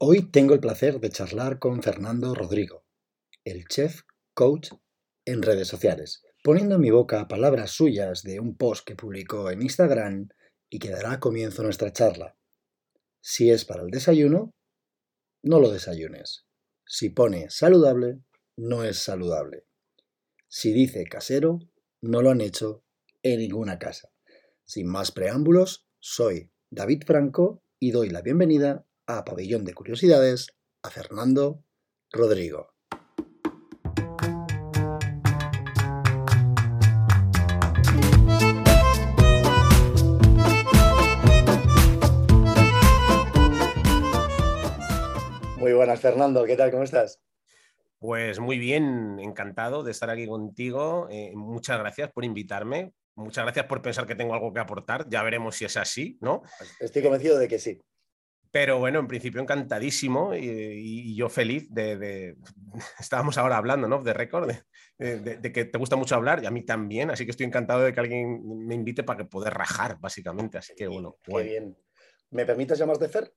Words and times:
Hoy 0.00 0.30
tengo 0.30 0.54
el 0.54 0.60
placer 0.60 1.00
de 1.00 1.10
charlar 1.10 1.58
con 1.58 1.82
Fernando 1.82 2.32
Rodrigo, 2.32 2.84
el 3.42 3.66
chef 3.66 4.02
coach 4.32 4.70
en 5.24 5.42
redes 5.42 5.66
sociales, 5.66 6.22
poniendo 6.44 6.76
en 6.76 6.82
mi 6.82 6.92
boca 6.92 7.26
palabras 7.26 7.72
suyas 7.72 8.22
de 8.22 8.38
un 8.38 8.56
post 8.56 8.86
que 8.86 8.94
publicó 8.94 9.50
en 9.50 9.60
Instagram 9.60 10.28
y 10.70 10.78
que 10.78 10.90
dará 10.90 11.18
comienzo 11.18 11.64
nuestra 11.64 11.92
charla. 11.92 12.36
Si 13.20 13.50
es 13.50 13.64
para 13.64 13.82
el 13.82 13.90
desayuno, 13.90 14.54
no 15.42 15.58
lo 15.58 15.68
desayunes. 15.68 16.46
Si 16.86 17.10
pone 17.10 17.50
saludable, 17.50 18.20
no 18.56 18.84
es 18.84 18.98
saludable. 18.98 19.66
Si 20.46 20.72
dice 20.72 21.06
casero, 21.06 21.58
no 22.02 22.22
lo 22.22 22.30
han 22.30 22.40
hecho 22.40 22.84
en 23.24 23.40
ninguna 23.40 23.80
casa. 23.80 24.12
Sin 24.64 24.86
más 24.86 25.10
preámbulos, 25.10 25.88
soy 25.98 26.52
David 26.70 27.02
Franco 27.04 27.64
y 27.80 27.90
doy 27.90 28.10
la 28.10 28.22
bienvenida 28.22 28.87
a 29.08 29.24
Pabellón 29.24 29.64
de 29.64 29.72
Curiosidades 29.72 30.48
a 30.82 30.90
Fernando 30.90 31.64
Rodrigo. 32.12 32.74
Muy 45.56 45.72
buenas, 45.72 46.00
Fernando. 46.00 46.44
¿Qué 46.44 46.56
tal? 46.56 46.70
¿Cómo 46.70 46.82
estás? 46.82 47.18
Pues 47.98 48.38
muy 48.38 48.58
bien, 48.58 49.18
encantado 49.20 49.82
de 49.84 49.92
estar 49.92 50.10
aquí 50.10 50.26
contigo. 50.26 51.08
Eh, 51.10 51.32
muchas 51.34 51.78
gracias 51.78 52.12
por 52.12 52.26
invitarme. 52.26 52.92
Muchas 53.14 53.44
gracias 53.44 53.64
por 53.64 53.80
pensar 53.80 54.06
que 54.06 54.14
tengo 54.14 54.34
algo 54.34 54.52
que 54.52 54.60
aportar. 54.60 55.08
Ya 55.08 55.22
veremos 55.22 55.56
si 55.56 55.64
es 55.64 55.78
así, 55.78 56.18
¿no? 56.20 56.42
Estoy 56.78 57.02
convencido 57.02 57.38
de 57.38 57.48
que 57.48 57.58
sí. 57.58 57.80
Pero 58.58 58.80
bueno, 58.80 58.98
en 58.98 59.06
principio 59.06 59.40
encantadísimo 59.40 60.34
y, 60.34 61.14
yo 61.14 61.28
feliz 61.28 61.72
de, 61.72 62.36
Estábamos 62.98 63.38
ahora 63.38 63.56
hablando, 63.56 63.86
¿no? 63.86 64.02
De 64.02 64.12
récord, 64.12 64.50
de, 64.98 65.52
que 65.52 65.64
te 65.64 65.78
gusta 65.78 65.94
mucho 65.94 66.16
hablar 66.16 66.42
y 66.42 66.46
a 66.46 66.50
mí 66.50 66.64
también, 66.64 67.08
así 67.12 67.24
que 67.24 67.30
estoy 67.30 67.46
encantado 67.46 67.82
de 67.82 67.92
que 67.92 68.00
alguien 68.00 68.66
me 68.66 68.74
invite 68.74 69.04
para 69.04 69.18
que 69.18 69.24
poder 69.26 69.54
rajar, 69.54 70.00
básicamente. 70.00 70.58
Así 70.58 70.74
que 70.74 70.88
bueno. 70.88 71.18
Qué 71.22 71.40
bien. 71.40 71.78
¿Me 72.30 72.44
permites 72.44 72.80
de 72.80 73.08
Fer? 73.08 73.32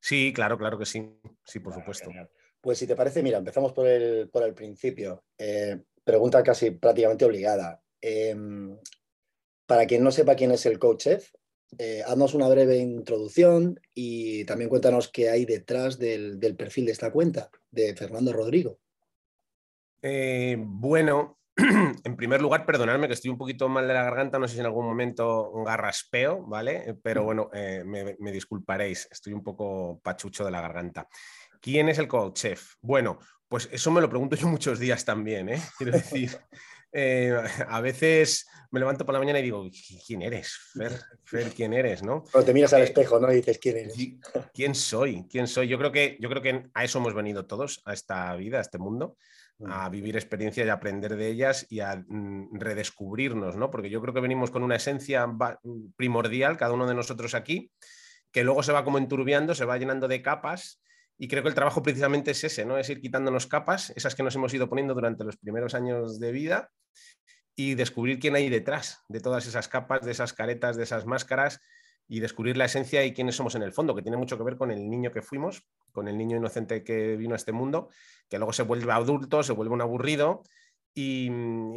Sí, 0.00 0.32
claro, 0.32 0.56
claro 0.56 0.78
que 0.78 0.86
sí. 0.86 1.18
Sí, 1.44 1.58
por 1.58 1.74
supuesto. 1.74 2.08
Pues 2.60 2.78
si 2.78 2.86
te 2.86 2.94
parece, 2.94 3.24
mira, 3.24 3.38
empezamos 3.38 3.72
por 3.72 3.88
el, 3.88 4.30
por 4.30 4.44
el 4.44 4.54
principio. 4.54 5.24
Eh, 5.36 5.82
pregunta 6.04 6.44
casi 6.44 6.70
prácticamente 6.70 7.24
obligada. 7.24 7.82
Em, 8.00 8.78
para 9.66 9.84
quien 9.84 10.04
no 10.04 10.12
sepa 10.12 10.36
quién 10.36 10.52
es 10.52 10.64
el 10.66 10.78
coach 10.78 11.02
chef, 11.02 11.32
eh, 11.78 12.02
haznos 12.06 12.34
una 12.34 12.48
breve 12.48 12.78
introducción 12.78 13.80
y 13.94 14.44
también 14.44 14.68
cuéntanos 14.68 15.08
qué 15.08 15.30
hay 15.30 15.44
detrás 15.44 15.98
del, 15.98 16.38
perfil 16.56 16.86
de 16.86 16.92
esta 16.92 17.12
cuenta, 17.12 17.50
de 17.70 17.94
Fernando 17.94 18.32
Rodrigo. 18.32 18.78
Eh, 20.02 20.56
bueno, 20.58 21.38
en 22.04 22.16
primer 22.16 22.40
lugar, 22.40 22.66
perdonadme 22.66 23.06
que 23.06 23.14
estoy 23.14 23.30
un 23.30 23.38
poquito 23.38 23.68
mal 23.68 23.86
de 23.86 23.94
la 23.94 24.04
garganta, 24.04 24.38
no 24.38 24.48
sé 24.48 24.54
si 24.54 24.60
en 24.60 24.66
algún 24.66 24.86
momento 24.86 25.50
un 25.50 25.64
garraspeo, 25.64 26.44
¿vale? 26.46 26.98
Pero 27.02 27.24
bueno, 27.24 27.50
eh, 27.52 27.84
me, 27.84 28.32
disculparéis, 28.32 29.08
estoy 29.10 29.32
un 29.32 29.42
poco 29.42 30.00
pachucho 30.02 30.44
de 30.44 30.50
la 30.50 30.60
garganta. 30.60 31.06
¿Quién 31.60 31.88
es 31.88 31.98
el 31.98 32.08
coach 32.08 32.40
chef? 32.40 32.74
Bueno, 32.80 33.18
pues 33.46 33.68
eso 33.72 33.90
me 33.90 34.00
lo 34.00 34.08
pregunto 34.08 34.36
yo 34.36 34.48
muchos 34.48 34.78
días 34.78 35.04
también, 35.04 35.50
¿eh? 35.50 35.60
Quiero 35.76 35.92
decir, 35.92 36.30
eh, 36.92 37.36
a 37.68 37.80
veces 37.80 38.46
me 38.70 38.80
levanto 38.80 39.04
por 39.04 39.12
la 39.12 39.18
mañana 39.18 39.40
y 39.40 39.42
digo, 39.42 39.68
¿quién 40.06 40.22
eres? 40.22 40.56
Fer, 41.24 41.52
¿quién 41.54 41.72
eres? 41.72 42.02
¿no? 42.02 42.22
Cuando 42.30 42.46
te 42.46 42.54
miras 42.54 42.72
al 42.72 42.82
eh, 42.82 42.84
espejo, 42.84 43.18
¿no? 43.18 43.30
Y 43.32 43.36
dices, 43.36 43.58
¿quién 43.58 43.76
eres? 43.78 43.94
¿Quién 44.54 44.74
soy? 44.74 45.26
¿Quién 45.28 45.46
soy? 45.48 45.68
Yo 45.68 45.78
creo 45.78 45.90
que, 45.90 46.16
yo 46.20 46.28
creo 46.28 46.42
que 46.42 46.70
a 46.72 46.84
eso 46.84 46.98
hemos 46.98 47.14
venido 47.14 47.46
todos, 47.46 47.82
a 47.84 47.92
esta 47.92 48.34
vida, 48.36 48.58
a 48.58 48.60
este 48.60 48.78
mundo, 48.78 49.16
mm. 49.58 49.70
a 49.70 49.88
vivir 49.88 50.16
experiencias 50.16 50.66
y 50.66 50.70
aprender 50.70 51.16
de 51.16 51.28
ellas 51.28 51.66
y 51.68 51.80
a 51.80 51.96
mm, 51.96 52.58
redescubrirnos, 52.58 53.56
¿no? 53.56 53.70
Porque 53.70 53.90
yo 53.90 54.00
creo 54.00 54.14
que 54.14 54.20
venimos 54.20 54.50
con 54.50 54.62
una 54.62 54.76
esencia 54.76 55.26
primordial, 55.96 56.56
cada 56.56 56.74
uno 56.74 56.86
de 56.86 56.94
nosotros 56.94 57.34
aquí, 57.34 57.72
que 58.30 58.44
luego 58.44 58.62
se 58.62 58.72
va 58.72 58.84
como 58.84 58.98
enturbiando, 58.98 59.54
se 59.54 59.64
va 59.64 59.78
llenando 59.78 60.06
de 60.06 60.22
capas 60.22 60.80
y 61.22 61.28
creo 61.28 61.42
que 61.42 61.50
el 61.50 61.54
trabajo 61.54 61.82
precisamente 61.82 62.30
es 62.30 62.42
ese, 62.42 62.64
¿no? 62.64 62.78
Es 62.78 62.88
ir 62.88 63.02
quitándonos 63.02 63.46
capas, 63.46 63.92
esas 63.94 64.14
que 64.14 64.22
nos 64.22 64.34
hemos 64.36 64.54
ido 64.54 64.70
poniendo 64.70 64.94
durante 64.94 65.22
los 65.22 65.36
primeros 65.36 65.74
años 65.74 66.18
de 66.18 66.32
vida 66.32 66.70
y 67.54 67.74
descubrir 67.74 68.18
quién 68.18 68.36
hay 68.36 68.48
detrás 68.48 69.04
de 69.06 69.20
todas 69.20 69.46
esas 69.46 69.68
capas, 69.68 70.00
de 70.00 70.12
esas 70.12 70.32
caretas, 70.32 70.78
de 70.78 70.84
esas 70.84 71.04
máscaras 71.04 71.60
y 72.08 72.20
descubrir 72.20 72.56
la 72.56 72.64
esencia 72.64 73.04
y 73.04 73.12
quiénes 73.12 73.36
somos 73.36 73.54
en 73.54 73.62
el 73.62 73.74
fondo, 73.74 73.94
que 73.94 74.00
tiene 74.00 74.16
mucho 74.16 74.38
que 74.38 74.44
ver 74.44 74.56
con 74.56 74.70
el 74.70 74.88
niño 74.88 75.12
que 75.12 75.20
fuimos, 75.20 75.62
con 75.92 76.08
el 76.08 76.16
niño 76.16 76.38
inocente 76.38 76.82
que 76.82 77.16
vino 77.16 77.34
a 77.34 77.36
este 77.36 77.52
mundo, 77.52 77.90
que 78.30 78.38
luego 78.38 78.54
se 78.54 78.62
vuelve 78.62 78.90
adulto, 78.90 79.42
se 79.42 79.52
vuelve 79.52 79.74
un 79.74 79.82
aburrido 79.82 80.42
y, 80.94 81.30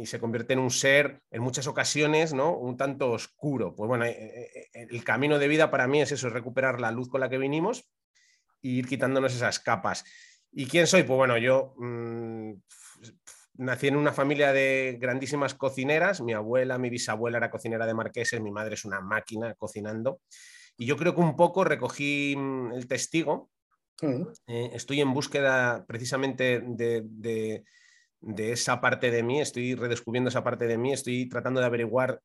se 0.06 0.18
convierte 0.20 0.54
en 0.54 0.60
un 0.60 0.70
ser, 0.70 1.20
en 1.30 1.42
muchas 1.42 1.66
ocasiones, 1.66 2.32
¿no? 2.32 2.56
Un 2.56 2.78
tanto 2.78 3.10
oscuro. 3.10 3.74
Pues 3.74 3.88
bueno, 3.88 4.06
eh, 4.06 4.16
eh, 4.18 4.70
eh, 4.72 4.86
el 4.88 5.04
camino 5.04 5.38
de 5.38 5.48
vida 5.48 5.70
para 5.70 5.86
mí 5.86 6.00
es 6.00 6.12
eso, 6.12 6.28
es 6.28 6.32
recuperar 6.32 6.80
la 6.80 6.90
luz 6.90 7.10
con 7.10 7.20
la 7.20 7.28
que 7.28 7.36
vinimos 7.36 7.90
ir 8.64 8.86
quitándonos 8.86 9.34
esas 9.34 9.60
capas. 9.60 10.04
¿Y 10.52 10.66
quién 10.66 10.86
soy? 10.86 11.02
Pues 11.02 11.16
bueno, 11.16 11.36
yo 11.36 11.74
mm, 11.78 12.52
nací 13.58 13.88
en 13.88 13.96
una 13.96 14.12
familia 14.12 14.52
de 14.52 14.96
grandísimas 15.00 15.54
cocineras. 15.54 16.20
Mi 16.20 16.32
abuela, 16.32 16.78
mi 16.78 16.90
bisabuela 16.90 17.38
era 17.38 17.50
cocinera 17.50 17.86
de 17.86 17.94
marqueses, 17.94 18.40
mi 18.40 18.50
madre 18.50 18.74
es 18.74 18.84
una 18.84 19.00
máquina 19.00 19.54
cocinando. 19.54 20.20
Y 20.76 20.86
yo 20.86 20.96
creo 20.96 21.14
que 21.14 21.20
un 21.20 21.36
poco 21.36 21.64
recogí 21.64 22.34
mm, 22.36 22.72
el 22.72 22.86
testigo. 22.88 23.50
Mm. 24.00 24.22
Eh, 24.46 24.70
estoy 24.72 25.00
en 25.00 25.12
búsqueda 25.12 25.84
precisamente 25.86 26.62
de, 26.64 27.04
de, 27.06 28.52
esa 28.52 28.80
parte 28.80 29.10
de 29.10 29.22
mí, 29.22 29.40
estoy 29.40 29.74
redescubriendo 29.74 30.30
esa 30.30 30.42
parte 30.42 30.66
de 30.66 30.78
mí, 30.78 30.92
estoy 30.92 31.28
tratando 31.28 31.60
de 31.60 31.66
averiguar 31.66 32.20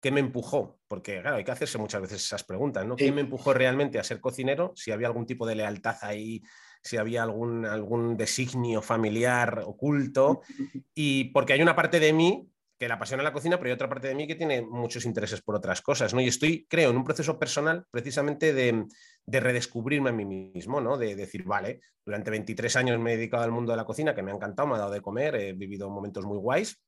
¿qué 0.00 0.10
me 0.10 0.20
empujó? 0.20 0.78
Porque, 0.88 1.20
claro, 1.20 1.36
hay 1.36 1.44
que 1.44 1.50
hacerse 1.50 1.78
muchas 1.78 2.02
veces 2.02 2.24
esas 2.24 2.44
preguntas, 2.44 2.86
¿no? 2.86 2.96
¿Qué 2.96 3.10
me 3.12 3.20
empujó 3.20 3.52
realmente 3.52 3.98
a 3.98 4.04
ser 4.04 4.20
cocinero? 4.20 4.72
Si 4.76 4.90
había 4.90 5.08
algún 5.08 5.26
tipo 5.26 5.46
de 5.46 5.56
lealtad 5.56 5.96
ahí, 6.02 6.42
si 6.82 6.96
había 6.96 7.22
algún, 7.22 7.64
algún 7.66 8.16
designio 8.16 8.82
familiar 8.82 9.62
oculto. 9.64 10.42
Y 10.94 11.26
porque 11.26 11.52
hay 11.52 11.62
una 11.62 11.76
parte 11.76 12.00
de 12.00 12.12
mí 12.12 12.50
que 12.78 12.88
la 12.88 12.94
apasiona 12.94 13.22
la 13.22 13.32
cocina, 13.32 13.56
pero 13.56 13.68
hay 13.68 13.74
otra 13.74 13.88
parte 13.88 14.08
de 14.08 14.14
mí 14.14 14.26
que 14.26 14.36
tiene 14.36 14.62
muchos 14.62 15.04
intereses 15.04 15.42
por 15.42 15.56
otras 15.56 15.82
cosas, 15.82 16.14
¿no? 16.14 16.20
Y 16.20 16.28
estoy, 16.28 16.64
creo, 16.68 16.90
en 16.90 16.96
un 16.96 17.04
proceso 17.04 17.38
personal 17.38 17.84
precisamente 17.90 18.52
de, 18.52 18.86
redescubrirme 19.26 20.10
a 20.10 20.12
mí 20.12 20.24
mismo, 20.24 20.80
¿no? 20.80 20.96
De 20.96 21.16
decir, 21.16 21.42
vale, 21.42 21.80
durante 22.04 22.30
23 22.30 22.76
años 22.76 23.00
me 23.00 23.12
he 23.12 23.16
dedicado 23.16 23.42
al 23.42 23.50
mundo 23.50 23.72
de 23.72 23.76
la 23.76 23.84
cocina, 23.84 24.14
que 24.14 24.22
me 24.22 24.30
ha 24.30 24.34
encantado, 24.34 24.68
me 24.68 24.76
ha 24.76 24.78
dado 24.78 24.92
de 24.92 25.00
comer, 25.00 25.34
he 25.34 25.52
vivido 25.54 25.90
momentos 25.90 26.24
muy 26.24 26.38
guays. 26.38 26.80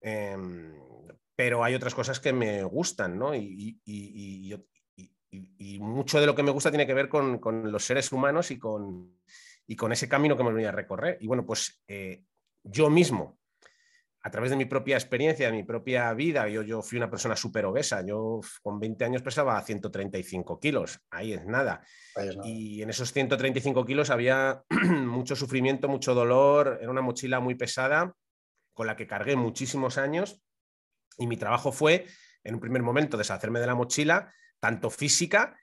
Em, 0.00 0.74
pero 1.40 1.64
hay 1.64 1.74
otras 1.74 1.94
cosas 1.94 2.20
que 2.20 2.34
me 2.34 2.62
gustan, 2.64 3.18
¿no? 3.18 3.34
Y, 3.34 3.80
mucho 5.80 6.20
de 6.20 6.26
lo 6.26 6.34
que 6.34 6.42
me 6.42 6.50
gusta 6.50 6.70
tiene 6.70 6.86
que 6.86 6.92
ver 6.92 7.08
con, 7.08 7.40
los 7.72 7.82
seres 7.82 8.12
humanos 8.12 8.50
y 8.50 8.58
con, 8.58 9.18
con, 9.74 9.90
ese 9.90 10.06
camino 10.06 10.36
que 10.36 10.44
me 10.44 10.52
venía 10.52 10.68
a 10.68 10.72
recorrer. 10.72 11.16
Y 11.18 11.26
bueno, 11.26 11.46
pues 11.46 11.82
eh, 11.88 12.24
yo 12.62 12.90
mismo, 12.90 13.38
a 14.20 14.30
través 14.30 14.50
de 14.50 14.58
mi 14.58 14.66
propia 14.66 14.98
experiencia, 14.98 15.46
de 15.46 15.56
mi 15.56 15.62
propia 15.62 16.12
vida, 16.12 16.46
yo, 16.46 16.60
yo 16.60 16.82
fui 16.82 16.98
una 16.98 17.08
persona 17.08 17.34
súper 17.36 17.64
obesa. 17.64 18.04
Yo 18.04 18.42
con 18.60 18.78
20 18.78 19.02
años 19.06 19.22
pesaba 19.22 19.58
135 19.62 20.60
kilos, 20.60 21.00
ahí 21.10 21.32
es 21.32 21.46
nada. 21.46 21.82
Y 22.44 22.82
en 22.82 22.90
esos 22.90 23.14
135 23.14 23.86
kilos 23.86 24.10
había 24.10 24.62
mucho 24.68 25.34
sufrimiento, 25.34 25.88
mucho 25.88 26.12
dolor, 26.12 26.80
era 26.82 26.90
una 26.90 27.00
mochila 27.00 27.40
muy 27.40 27.54
pesada 27.54 28.12
con 28.74 28.86
la 28.86 28.94
que 28.94 29.06
cargué 29.06 29.36
muchísimos 29.36 29.96
años 29.96 30.42
y 31.20 31.26
mi 31.26 31.36
trabajo 31.36 31.70
fue, 31.70 32.06
en 32.42 32.54
un 32.54 32.60
primer 32.60 32.82
momento, 32.82 33.16
deshacerme 33.16 33.60
de 33.60 33.66
la 33.66 33.76
mochila, 33.76 34.32
tanto 34.58 34.90
física 34.90 35.56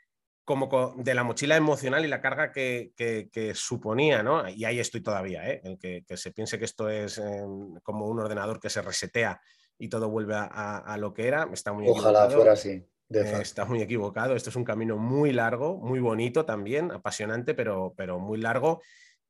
como 0.46 0.96
de 0.96 1.14
la 1.14 1.26
mochila 1.26 1.58
emocional 1.58 2.06
y 2.06 2.08
la 2.08 2.22
carga 2.22 2.54
que, 2.54 3.52
suponía, 3.54 4.24
¿no? 4.24 4.48
Y 4.48 4.64
ahí 4.64 4.80
estoy 4.80 5.02
todavía, 5.02 5.50
¿eh? 5.50 5.60
El 5.66 5.78
que, 5.78 6.06
se 6.16 6.32
piense 6.32 6.58
que 6.58 6.64
esto 6.64 6.88
es 6.88 7.18
em, 7.18 7.74
como 7.84 8.08
un 8.08 8.20
ordenador 8.20 8.62
que 8.62 8.70
se 8.70 8.82
resetea 8.82 9.42
y 9.78 9.90
todo 9.90 10.10
vuelve 10.10 10.36
a, 10.38 10.96
lo 10.98 11.14
que 11.14 11.28
era, 11.28 11.50
está 11.52 11.74
muy 11.74 11.90
Ojalá 11.90 12.30
fuera 12.30 12.54
así. 12.54 12.88
Eh, 13.10 13.40
está 13.42 13.66
muy 13.66 13.82
equivocado. 13.82 14.36
Esto 14.36 14.50
es 14.50 14.56
un 14.56 14.64
camino 14.64 14.98
muy 14.98 15.34
largo, 15.34 15.78
muy 15.78 16.00
bonito 16.00 16.46
también, 16.46 16.92
apasionante, 16.92 17.54
pero, 17.54 17.94
pero 17.98 18.20
muy 18.20 18.38
largo 18.38 18.82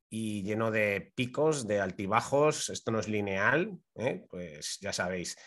y 0.10 0.44
lleno 0.44 0.72
de 0.72 1.12
picos, 1.16 1.68
de 1.68 1.80
altibajos. 1.80 2.70
Esto 2.70 2.92
no 2.92 3.00
es 3.00 3.08
lineal, 3.08 3.78
¿eh? 3.96 4.26
pues 4.30 4.78
ya 4.82 4.94
sabéis. 4.94 5.38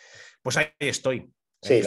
Pues 0.42 0.56
ahí 0.56 0.66
estoy. 0.78 1.32
Sí, 1.62 1.82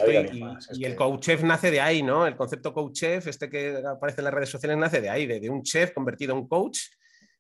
y, 0.73 0.85
el 0.85 0.95
coach 0.95 1.21
chef 1.21 1.44
nace 1.44 1.71
de 1.71 1.81
ahí, 1.81 2.03
¿no? 2.03 2.27
El 2.27 2.35
concepto 2.35 2.73
coach 2.73 2.94
chef, 2.94 3.25
este 3.27 3.50
que 3.50 3.75
aparece 3.77 4.21
en 4.21 4.25
las 4.25 4.33
redes 4.33 4.50
sociales, 4.50 4.77
nace 4.77 5.01
de 5.01 5.09
ahí, 5.09 5.25
de, 5.25 5.50
un 5.50 5.63
chef 5.63 5.94
convertido 5.94 6.38
en 6.38 6.47
coach, 6.47 6.79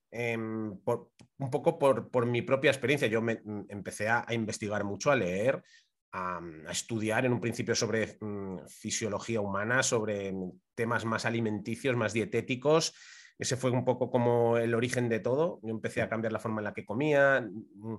em, 0.09 0.71
un 0.71 1.51
poco 1.51 1.77
por, 1.77 2.25
mi 2.25 2.41
propia 2.41 2.71
experiencia. 2.71 3.07
Yo 3.07 3.21
me, 3.21 3.35
mm, 3.43 3.65
empecé 3.69 4.09
a, 4.09 4.25
investigar 4.31 4.83
mucho, 4.83 5.11
a 5.11 5.15
leer, 5.15 5.63
a, 6.11 6.41
estudiar 6.71 7.25
en 7.25 7.33
un 7.33 7.39
principio 7.39 7.75
sobre 7.75 8.17
mm, 8.19 8.65
fisiología 8.67 9.39
humana, 9.39 9.83
sobre 9.83 10.33
temas 10.73 11.05
más 11.05 11.25
alimenticios, 11.25 11.95
más 11.95 12.13
dietéticos, 12.13 12.95
ese 13.37 13.57
fue 13.57 13.71
un 13.71 13.83
poco 13.83 14.09
como 14.09 14.57
el 14.57 14.73
origen 14.73 15.09
de 15.09 15.19
todo. 15.19 15.59
Yo 15.63 15.69
empecé 15.69 16.01
a 16.01 16.09
cambiar 16.09 16.31
la 16.31 16.39
forma 16.39 16.61
en 16.61 16.65
la 16.65 16.73
que 16.73 16.85
comía. 16.85 17.41
Mm, 17.41 17.97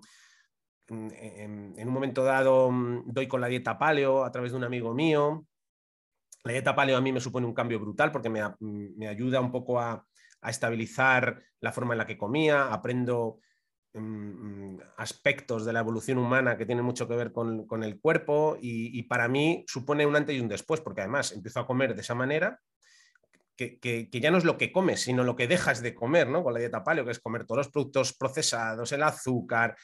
mm, 0.89 1.09
en, 1.77 1.89
un 1.89 1.95
momento 1.95 2.25
dado 2.25 2.71
mm, 2.71 3.13
doy 3.13 3.27
con 3.29 3.41
la 3.41 3.49
dieta 3.49 3.79
paleo 3.79 4.25
a 4.25 4.33
través 4.33 4.53
de 4.53 4.59
un 4.59 4.65
amigo 4.65 4.95
mío. 4.95 5.47
La 6.45 6.53
dieta 6.53 6.75
paleo 6.75 6.97
a 6.97 7.01
mí 7.01 7.13
me 7.13 7.21
supone 7.21 7.47
un 7.47 7.55
cambio 7.55 7.81
brutal 7.81 8.13
porque 8.13 8.29
me, 8.31 9.07
ayuda 9.07 9.41
un 9.41 9.51
poco 9.51 9.81
a, 9.81 10.07
estabilizar 10.43 11.43
la 11.61 11.73
forma 11.73 11.95
en 11.95 11.99
la 11.99 12.07
que 12.07 12.19
comía. 12.19 12.73
Aprendo 12.73 13.39
aspectos 14.97 15.65
de 15.65 15.73
la 15.73 15.81
evolución 15.81 16.19
humana 16.19 16.59
que 16.59 16.67
tienen 16.67 16.85
mucho 16.85 17.07
que 17.09 17.15
ver 17.15 17.33
con, 17.33 17.83
el 17.83 18.01
cuerpo 18.01 18.59
y, 18.61 18.99
y, 18.99 19.05
para 19.05 19.29
mí 19.29 19.65
supone 19.69 20.05
un 20.05 20.17
antes 20.17 20.37
y 20.37 20.41
un 20.41 20.49
después, 20.49 20.81
porque 20.81 21.03
además 21.03 21.33
empiezo 21.33 21.61
a 21.61 21.67
comer 21.67 21.95
de 21.95 22.03
esa 22.03 22.15
manera 22.15 22.61
que, 23.57 24.09
ya 24.13 24.31
no 24.31 24.39
es 24.39 24.45
lo 24.45 24.59
que 24.59 24.73
comes, 24.73 25.03
sino 25.03 25.25
lo 25.25 25.37
que 25.37 25.47
dejas 25.47 25.83
de 25.83 25.95
comer, 25.95 26.29
¿no? 26.29 26.43
Con 26.43 26.55
la 26.55 26.61
dieta 26.61 26.83
paleo, 26.83 27.05
que 27.05 27.13
es 27.13 27.21
comer 27.21 27.47
todos 27.47 27.59
los 27.59 27.69
productos 27.69 28.13
procesados, 28.15 28.91
el 28.93 29.03
azúcar, 29.03 29.77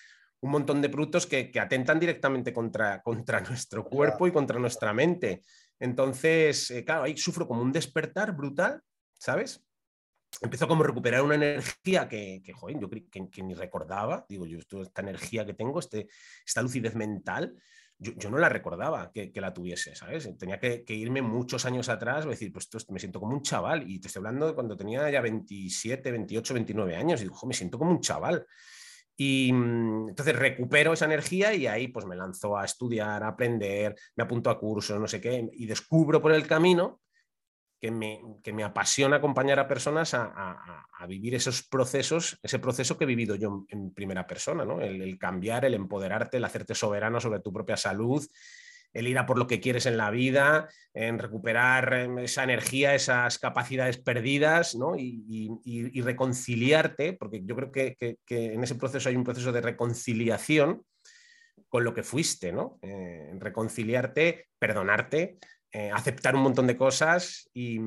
un 0.43 0.51
montón 0.51 0.81
de 0.81 0.89
productos 0.89 1.27
que, 1.27 1.51
atentan 1.61 2.01
directamente 2.01 2.53
contra, 2.53 3.03
contra 3.03 3.41
nuestro 3.49 3.85
cuerpo 3.85 4.27
y 4.27 4.33
contra 4.33 4.59
nuestra 4.59 4.93
mente. 4.93 5.43
Entonces, 5.79 6.71
eh, 6.71 6.85
claro, 6.85 7.05
ahí 7.05 7.17
sufro 7.17 7.47
como 7.47 7.63
un 7.63 7.73
despertar 7.73 8.35
brutal, 8.37 8.83
¿sabes? 9.19 9.65
Empiezo 10.41 10.69
como 10.69 10.85
a 10.85 10.87
recuperar 10.87 11.23
una 11.23 11.35
energía 11.35 12.09
que, 12.09 12.41
que 12.45 12.53
joder, 12.53 12.79
yo 12.79 12.89
que, 12.89 13.43
ni 13.43 13.55
recordaba. 13.55 14.25
Digo, 14.29 14.47
yo, 14.47 14.59
esta 14.83 15.03
energía 15.03 15.45
que 15.45 15.55
tengo, 15.55 15.81
este, 15.81 16.09
esta 16.47 16.63
lucidez 16.63 16.95
mental, 16.95 17.57
yo, 17.99 18.31
no 18.31 18.39
la 18.39 18.49
recordaba 18.49 19.11
que, 19.13 19.33
la 19.35 19.53
tuviese, 19.53 19.95
¿sabes? 19.95 20.31
Tenía 20.39 20.59
que, 20.59 20.85
irme 20.89 21.21
muchos 21.21 21.67
años 21.67 21.91
atrás, 21.91 22.25
decir, 22.25 22.51
pues 22.53 22.69
me 22.89 22.99
siento 22.99 23.21
como 23.21 23.35
un 23.35 23.43
chaval, 23.43 23.91
y 23.91 24.01
te 24.01 24.07
estoy 24.07 24.21
hablando 24.21 24.47
de 24.47 24.55
cuando 24.55 24.77
tenía 24.77 25.11
ya 25.11 25.21
27, 25.21 26.11
28, 26.11 26.55
29 26.55 26.97
años, 26.97 27.21
y 27.21 27.25
digo, 27.25 27.39
me 27.47 27.53
siento 27.53 27.79
como 27.79 27.91
un 27.91 28.01
chaval. 28.01 28.47
Y 29.23 29.53
mm, 29.53 30.09
entonces 30.09 30.35
recupero 30.35 30.95
esa 30.95 31.05
energía 31.05 31.53
y 31.53 31.67
ahí 31.67 31.89
pues 31.89 32.07
me 32.07 32.17
lanzo 32.17 32.57
a 32.57 32.65
estudiar, 32.65 33.23
a 33.23 33.29
aprender, 33.29 33.95
me 34.17 34.25
apunto 34.25 34.49
a 34.49 34.59
cursos, 34.59 34.99
no 34.99 35.07
sé 35.07 35.21
qué, 35.21 35.47
y 35.53 35.67
descubro 35.67 36.23
por 36.23 36.33
el 36.33 36.47
camino 36.47 37.03
que 37.79 37.91
me, 37.91 38.19
me 38.51 38.65
apasiona 38.65 39.17
acompañar 39.17 39.59
a 39.59 39.69
personas 39.69 40.15
a, 40.15 40.87
vivir 41.07 41.35
esos 41.35 41.63
procesos, 41.63 42.39
ese 42.43 42.59
proceso 42.61 42.97
que 42.97 43.05
he 43.05 43.07
vivido 43.07 43.35
yo 43.35 43.67
en, 43.69 43.93
primera 43.93 44.27
persona, 44.27 44.65
¿no? 44.65 44.81
el, 44.81 45.19
cambiar, 45.19 45.67
el 45.67 45.75
empoderarte, 45.75 46.39
el 46.39 46.45
hacerte 46.45 46.75
soberano 46.75 47.21
sobre 47.21 47.41
tu 47.41 47.53
propia 47.53 47.77
salud, 47.77 48.27
el 48.93 49.09
ir 49.09 49.19
a 49.19 49.27
por 49.27 49.39
lo 49.39 49.47
que 49.47 49.61
quieres 49.61 49.87
en 49.87 49.97
la 49.97 50.11
vida, 50.11 50.69
en 50.95 51.19
recuperar 51.19 51.93
em, 51.95 52.19
esa 52.19 52.45
energía, 52.45 52.95
esas 52.95 53.39
capacidades 53.39 53.99
perdidas 53.99 54.75
¿no? 54.75 54.97
y, 54.97 56.01
reconciliarte, 56.03 57.13
porque 57.15 57.43
yo 57.45 57.55
creo 57.57 57.71
que, 57.71 57.97
en 58.29 58.63
ese 58.63 58.75
proceso 58.75 59.09
hay 59.09 59.17
un 59.17 59.25
proceso 59.25 59.53
de 59.53 59.61
reconciliación 59.61 60.83
con 61.69 61.85
lo 61.85 61.95
que 61.95 62.03
fuiste, 62.03 62.53
¿no? 62.53 62.79
Eh, 62.83 63.31
reconciliarte, 63.39 64.49
perdonarte, 64.59 65.39
eh, 65.73 65.91
aceptar 65.93 66.35
un 66.35 66.43
montón 66.43 66.67
de 66.67 66.77
cosas 66.77 67.49
y, 67.55 67.79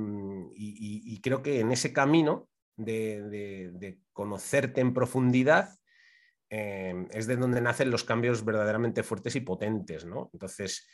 creo 1.22 1.42
que 1.42 1.60
en 1.60 1.72
ese 1.72 1.92
camino 1.92 2.48
de, 2.78 3.98
conocerte 4.14 4.80
en 4.80 4.94
profundidad 4.94 5.70
eh, 6.56 7.08
es 7.10 7.26
de 7.26 7.36
donde 7.36 7.62
nacen 7.62 7.90
los 7.90 8.04
cambios 8.04 8.46
verdaderamente 8.46 9.02
fuertes 9.02 9.36
y 9.36 9.40
potentes, 9.42 10.06
¿no? 10.06 10.30
Entonces, 10.34 10.88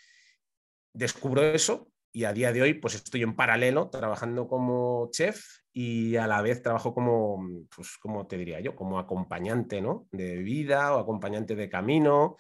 descubro 0.94 1.44
eso 1.44 1.92
y 2.14 2.24
a 2.24 2.32
día 2.32 2.54
de 2.54 2.62
hoy 2.62 2.76
pues 2.76 2.96
estoy 2.96 3.24
en 3.24 3.36
paralelo 3.36 3.90
trabajando 3.90 4.48
como 4.48 5.10
chef 5.12 5.44
y 5.74 6.16
a 6.16 6.28
la 6.28 6.42
vez 6.42 6.62
trabajo 6.62 6.94
como, 6.94 7.46
pues, 7.76 7.98
como 7.98 8.26
te 8.26 8.38
diría 8.38 8.62
yo, 8.62 8.74
como 8.74 9.00
acompañante, 9.00 9.82
¿no? 9.82 10.08
De 10.14 10.38
vida 10.38 10.96
o 10.96 11.00
acompañante 11.00 11.58
de 11.58 11.70
camino 11.70 12.38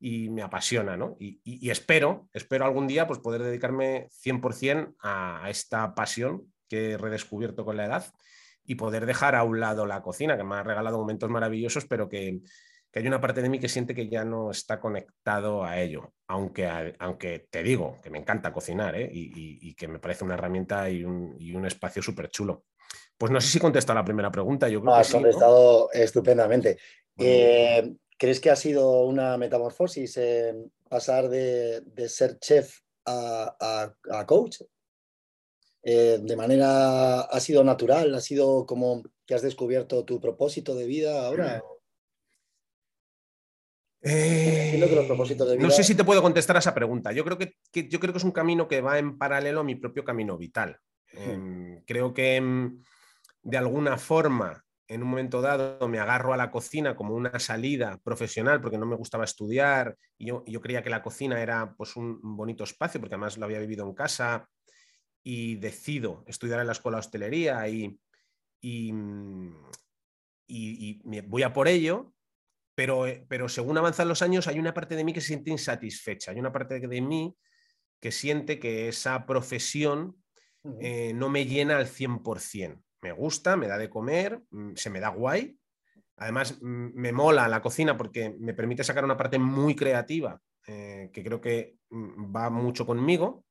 y 0.00 0.30
me 0.30 0.40
apasiona, 0.40 0.96
¿no? 0.96 1.18
Y, 1.20 1.68
espero, 1.68 2.30
espero 2.32 2.64
algún 2.64 2.86
día 2.86 3.06
pues, 3.06 3.18
poder 3.18 3.42
dedicarme 3.42 4.08
100% 4.24 4.94
a, 5.00 5.50
esta 5.50 5.94
pasión 5.94 6.54
que 6.70 6.92
he 6.92 6.96
redescubierto 6.96 7.66
con 7.66 7.76
la 7.76 7.84
edad 7.84 8.06
y 8.66 8.74
poder 8.74 9.06
dejar 9.06 9.34
a 9.34 9.44
un 9.44 9.60
lado 9.60 9.86
la 9.86 10.02
cocina, 10.02 10.36
que 10.36 10.44
me 10.44 10.56
ha 10.56 10.62
regalado 10.62 10.98
momentos 10.98 11.30
maravillosos, 11.30 11.86
pero 11.86 12.08
que, 12.08 12.40
hay 12.94 13.06
una 13.06 13.20
parte 13.20 13.42
de 13.42 13.50
mí 13.50 13.58
que 13.58 13.68
siente 13.68 13.94
que 13.94 14.08
ya 14.08 14.24
no 14.24 14.50
está 14.50 14.80
conectado 14.80 15.64
a 15.64 15.78
ello, 15.78 16.14
aunque, 16.28 16.94
aunque 16.98 17.46
te 17.50 17.62
digo 17.62 17.98
que 18.02 18.08
me 18.08 18.18
encanta 18.18 18.54
cocinar 18.54 18.96
¿eh? 18.96 19.10
y, 19.12 19.74
que 19.74 19.86
me 19.86 19.98
parece 19.98 20.24
una 20.24 20.32
herramienta 20.32 20.88
y 20.88 21.04
un, 21.04 21.66
espacio 21.66 22.02
súper 22.02 22.30
chulo. 22.30 22.64
Pues 23.18 23.30
no 23.30 23.40
sé 23.40 23.48
si 23.48 23.58
contesta 23.58 23.92
la 23.92 24.04
primera 24.04 24.30
pregunta. 24.30 24.68
Yo 24.68 24.80
creo 24.80 24.94
has 24.94 25.12
contestado 25.12 25.90
estupendamente. 25.92 26.78
Eh, 27.18 27.94
¿Crees 28.18 28.40
que 28.40 28.50
ha 28.50 28.56
sido 28.56 29.02
una 29.02 29.36
metamorfosis 29.36 30.18
pasar 30.88 31.28
de, 31.28 31.82
ser 32.08 32.38
chef 32.38 32.78
a, 33.04 33.94
coach? 34.26 34.62
Eh, 35.88 36.18
¿De 36.20 36.34
manera 36.34 37.20
ha 37.20 37.38
sido 37.38 37.62
natural? 37.62 38.12
¿Ha 38.16 38.20
sido 38.20 38.66
como 38.66 39.04
que 39.24 39.36
has 39.36 39.42
descubierto 39.42 40.04
tu 40.04 40.20
propósito 40.20 40.74
de 40.74 40.84
vida 40.84 41.24
ahora? 41.24 41.62
Eh, 44.02 44.80
no 45.60 45.70
sé 45.70 45.84
si 45.84 45.94
te 45.94 46.02
puedo 46.02 46.20
contestar 46.22 46.56
a 46.56 46.58
esa 46.58 46.74
pregunta. 46.74 47.12
Yo 47.12 47.24
creo 47.24 47.38
que, 47.38 47.54
yo 47.88 48.00
creo 48.00 48.12
que 48.12 48.18
es 48.18 48.24
un 48.24 48.32
camino 48.32 48.66
que 48.66 48.80
va 48.80 48.98
en 48.98 49.16
paralelo 49.16 49.60
a 49.60 49.64
mi 49.64 49.76
propio 49.76 50.04
camino 50.04 50.36
vital. 50.36 50.76
Hmm. 51.12 51.30
Em, 51.30 51.84
creo 51.84 52.12
que 52.12 52.34
em, 52.34 52.82
de 53.42 53.56
alguna 53.56 53.96
forma 53.96 54.64
en 54.88 55.04
un 55.04 55.10
momento 55.10 55.40
dado 55.40 55.86
me 55.86 56.00
agarro 56.00 56.32
a 56.32 56.36
la 56.36 56.50
cocina 56.50 56.96
como 56.96 57.14
una 57.14 57.38
salida 57.38 58.00
profesional 58.02 58.60
porque 58.60 58.78
no 58.78 58.86
me 58.86 58.96
gustaba 58.96 59.22
estudiar 59.22 59.96
y 60.18 60.26
yo, 60.26 60.42
creía 60.60 60.82
que 60.82 60.90
la 60.90 61.02
cocina 61.02 61.40
era 61.40 61.74
pues 61.76 61.94
un 61.94 62.18
bonito 62.22 62.64
espacio 62.64 63.00
porque 63.00 63.14
además 63.14 63.38
lo 63.38 63.44
había 63.44 63.60
vivido 63.60 63.84
en 63.84 63.94
casa 63.94 64.48
y 65.26 65.56
decido 65.56 66.22
estudiar 66.28 66.60
en 66.60 66.66
la 66.66 66.72
escuela 66.72 66.98
de 66.98 67.00
hostelería 67.00 67.68
y, 67.68 67.98
y, 68.60 68.92
voy 71.26 71.42
a 71.42 71.52
por 71.52 71.66
ello, 71.66 72.12
pero, 72.76 73.06
pero 73.28 73.48
según 73.48 73.76
avanzan 73.76 74.06
los 74.08 74.22
años 74.22 74.46
hay 74.46 74.60
una 74.60 74.72
parte 74.72 74.94
de 74.94 75.02
mí 75.02 75.12
que 75.12 75.20
se 75.20 75.28
siente 75.28 75.50
insatisfecha, 75.50 76.30
hay 76.30 76.38
una 76.38 76.52
parte 76.52 76.78
de 76.78 77.00
mí 77.00 77.36
que 78.00 78.12
siente 78.12 78.60
que 78.60 78.88
esa 78.88 79.26
profesión 79.26 80.22
eh, 80.80 81.12
no 81.12 81.28
me 81.28 81.44
llena 81.44 81.78
al 81.78 81.86
100% 81.86 82.82
me 83.02 83.12
gusta, 83.12 83.56
me 83.56 83.68
da 83.68 83.78
de 83.78 83.90
comer, 83.90 84.42
mm, 84.50 84.74
se 84.74 84.90
me 84.90 85.00
da 85.00 85.08
guay. 85.08 85.58
Además, 86.18 86.58
mm, 86.60 86.88
me 86.94 87.12
mola 87.12 87.48
la 87.48 87.62
cocina 87.62 87.96
porque 87.96 88.34
me 88.38 88.54
permite 88.54 88.84
sacar 88.84 89.04
una 89.04 89.16
parte 89.16 89.38
muy 89.38 89.74
creativa 89.74 90.40
eh, 90.66 91.10
que 91.12 91.22
creo 91.22 91.40
que 91.40 91.76
mm, 91.90 92.34
va 92.34 92.50
mucho 92.50 92.86
conmigo. 92.86 93.44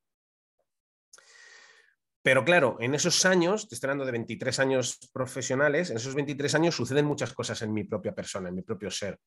Pero 2.26 2.44
claro, 2.44 2.76
en 2.80 2.96
esos 2.96 3.24
años, 3.24 3.70
te 3.70 3.76
estoy 3.76 3.88
hablando 3.90 4.06
de 4.08 4.14
23 4.14 4.58
años 4.58 4.98
profesionales, 5.14 5.92
en 5.92 5.98
esos 5.98 6.16
23 6.16 6.56
años 6.56 6.76
suceden 6.76 7.06
muchas 7.06 7.32
cosas 7.34 7.62
en 7.62 7.72
mi 7.72 7.84
propia 7.84 8.16
persona, 8.16 8.50
en 8.50 8.56
mi 8.56 8.64
propio 8.64 8.90
ser. 8.90 9.20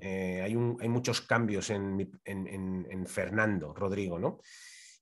Eh, 0.00 0.40
hay, 0.42 0.56
hay, 0.80 0.88
muchos 0.88 1.20
cambios 1.20 1.68
en, 1.68 2.10
en, 2.24 3.06
Fernando, 3.06 3.74
Rodrigo, 3.74 4.18
¿no? 4.18 4.40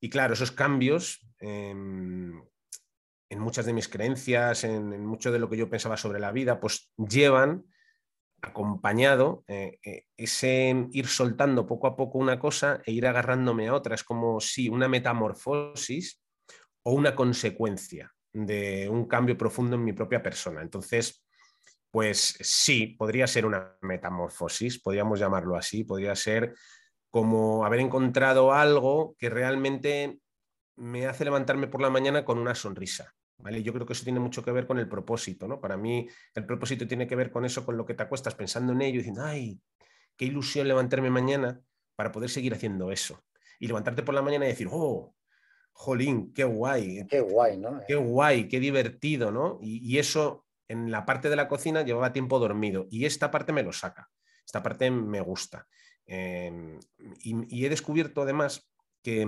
Y 0.00 0.10
claro, 0.10 0.34
esos 0.34 0.50
cambios 0.50 1.24
em, 1.38 2.42
en 3.28 3.38
muchas 3.38 3.66
de 3.66 3.72
mis 3.72 3.86
creencias, 3.86 4.64
en, 4.64 5.06
mucho 5.06 5.30
de 5.30 5.38
lo 5.38 5.48
que 5.48 5.56
yo 5.56 5.70
pensaba 5.70 5.96
sobre 5.96 6.18
la 6.18 6.32
vida, 6.32 6.58
pues 6.58 6.92
llevan 6.96 7.66
acompañado 8.42 9.44
eh, 9.46 9.78
eh, 9.84 10.06
ese 10.16 10.88
ir 10.90 11.06
soltando 11.06 11.68
poco 11.68 11.86
a 11.86 11.94
poco 11.94 12.18
una 12.18 12.40
cosa 12.40 12.82
e 12.84 12.90
ir 12.90 13.06
agarrándome 13.06 13.68
a 13.68 13.74
otra. 13.74 13.94
Es 13.94 14.02
como 14.02 14.40
si 14.40 14.68
una 14.68 14.88
metamorfosis 14.88 16.23
o 16.84 16.92
una 16.92 17.14
consecuencia 17.14 18.12
de 18.32 18.88
un 18.88 19.06
cambio 19.06 19.36
profundo 19.36 19.76
en 19.76 19.84
mi 19.84 19.92
propia 19.92 20.22
persona. 20.22 20.62
Entonces, 20.62 21.24
pues 21.90 22.36
sí, 22.40 22.96
podría 22.98 23.26
ser 23.26 23.46
una 23.46 23.76
metamorfosis, 23.82 24.80
podríamos 24.80 25.20
llamarlo 25.20 25.56
así, 25.56 25.84
podría 25.84 26.16
ser 26.16 26.54
como 27.10 27.64
haber 27.64 27.80
encontrado 27.80 28.52
algo 28.52 29.14
que 29.18 29.30
realmente 29.30 30.18
me 30.76 31.06
hace 31.06 31.24
levantarme 31.24 31.68
por 31.68 31.80
la 31.80 31.90
mañana 31.90 32.24
con 32.24 32.38
una 32.38 32.54
sonrisa. 32.54 33.14
¿vale? 33.38 33.62
Yo 33.62 33.72
creo 33.72 33.86
que 33.86 33.92
eso 33.92 34.04
tiene 34.04 34.18
mucho 34.18 34.42
que 34.42 34.50
ver 34.50 34.66
con 34.66 34.78
el 34.78 34.88
propósito. 34.88 35.46
¿no? 35.46 35.60
Para 35.60 35.76
mí 35.76 36.08
el 36.34 36.44
propósito 36.44 36.86
tiene 36.88 37.06
que 37.06 37.14
ver 37.14 37.30
con 37.30 37.44
eso, 37.44 37.64
con 37.64 37.76
lo 37.76 37.86
que 37.86 37.94
te 37.94 38.02
acuestas 38.02 38.34
pensando 38.34 38.72
en 38.72 38.82
ello 38.82 38.94
y 38.96 38.98
diciendo, 38.98 39.22
ay, 39.24 39.60
qué 40.16 40.24
ilusión 40.24 40.66
levantarme 40.66 41.10
mañana 41.10 41.60
para 41.94 42.10
poder 42.10 42.30
seguir 42.30 42.54
haciendo 42.54 42.90
eso. 42.90 43.24
Y 43.60 43.68
levantarte 43.68 44.02
por 44.02 44.14
la 44.14 44.22
mañana 44.22 44.46
y 44.46 44.48
decir, 44.48 44.68
oh, 44.70 45.14
jolín, 45.74 46.32
qué 46.32 46.44
guay. 46.44 47.06
Qué 47.08 47.20
guay, 47.20 47.58
¿no? 47.58 47.80
Qué 47.86 47.96
guay, 47.96 48.48
qué 48.48 48.60
divertido, 48.60 49.30
¿no? 49.30 49.58
Y, 49.60 49.98
eso 49.98 50.46
en 50.68 50.90
la 50.90 51.04
parte 51.04 51.28
de 51.28 51.36
la 51.36 51.48
cocina 51.48 51.82
llevaba 51.82 52.12
tiempo 52.12 52.38
dormido 52.38 52.86
y 52.90 53.04
esta 53.04 53.30
parte 53.30 53.52
me 53.52 53.62
lo 53.62 53.72
saca, 53.72 54.08
esta 54.46 54.62
parte 54.62 54.90
me 54.90 55.20
gusta. 55.20 55.66
Em, 56.06 56.78
y, 57.20 57.66
he 57.66 57.68
descubierto 57.68 58.22
además 58.22 58.70
que, 59.02 59.26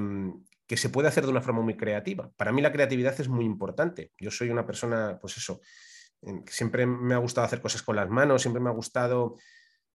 que 0.67 0.77
se 0.77 0.89
puede 0.89 1.09
hacer 1.09 1.25
de 1.25 1.31
una 1.31 1.43
forma 1.43 1.61
muy 1.61 1.77
creativa. 1.77 2.31
Para 2.37 2.53
mí 2.53 2.63
la 2.63 2.73
creatividad 2.73 3.21
es 3.21 3.29
muy 3.29 3.45
importante. 3.45 4.13
Yo 4.19 4.31
soy 4.31 4.49
una 4.49 4.65
persona, 4.65 5.19
pues 5.21 5.37
eso, 5.37 5.61
siempre 6.47 6.87
me 6.87 7.15
ha 7.15 7.19
gustado 7.19 7.47
hacer 7.47 7.61
cosas 7.61 7.83
con 7.83 7.97
las 7.97 8.09
manos, 8.09 8.43
siempre 8.43 8.63
me 8.63 8.71
ha 8.71 8.73
gustado 8.73 9.37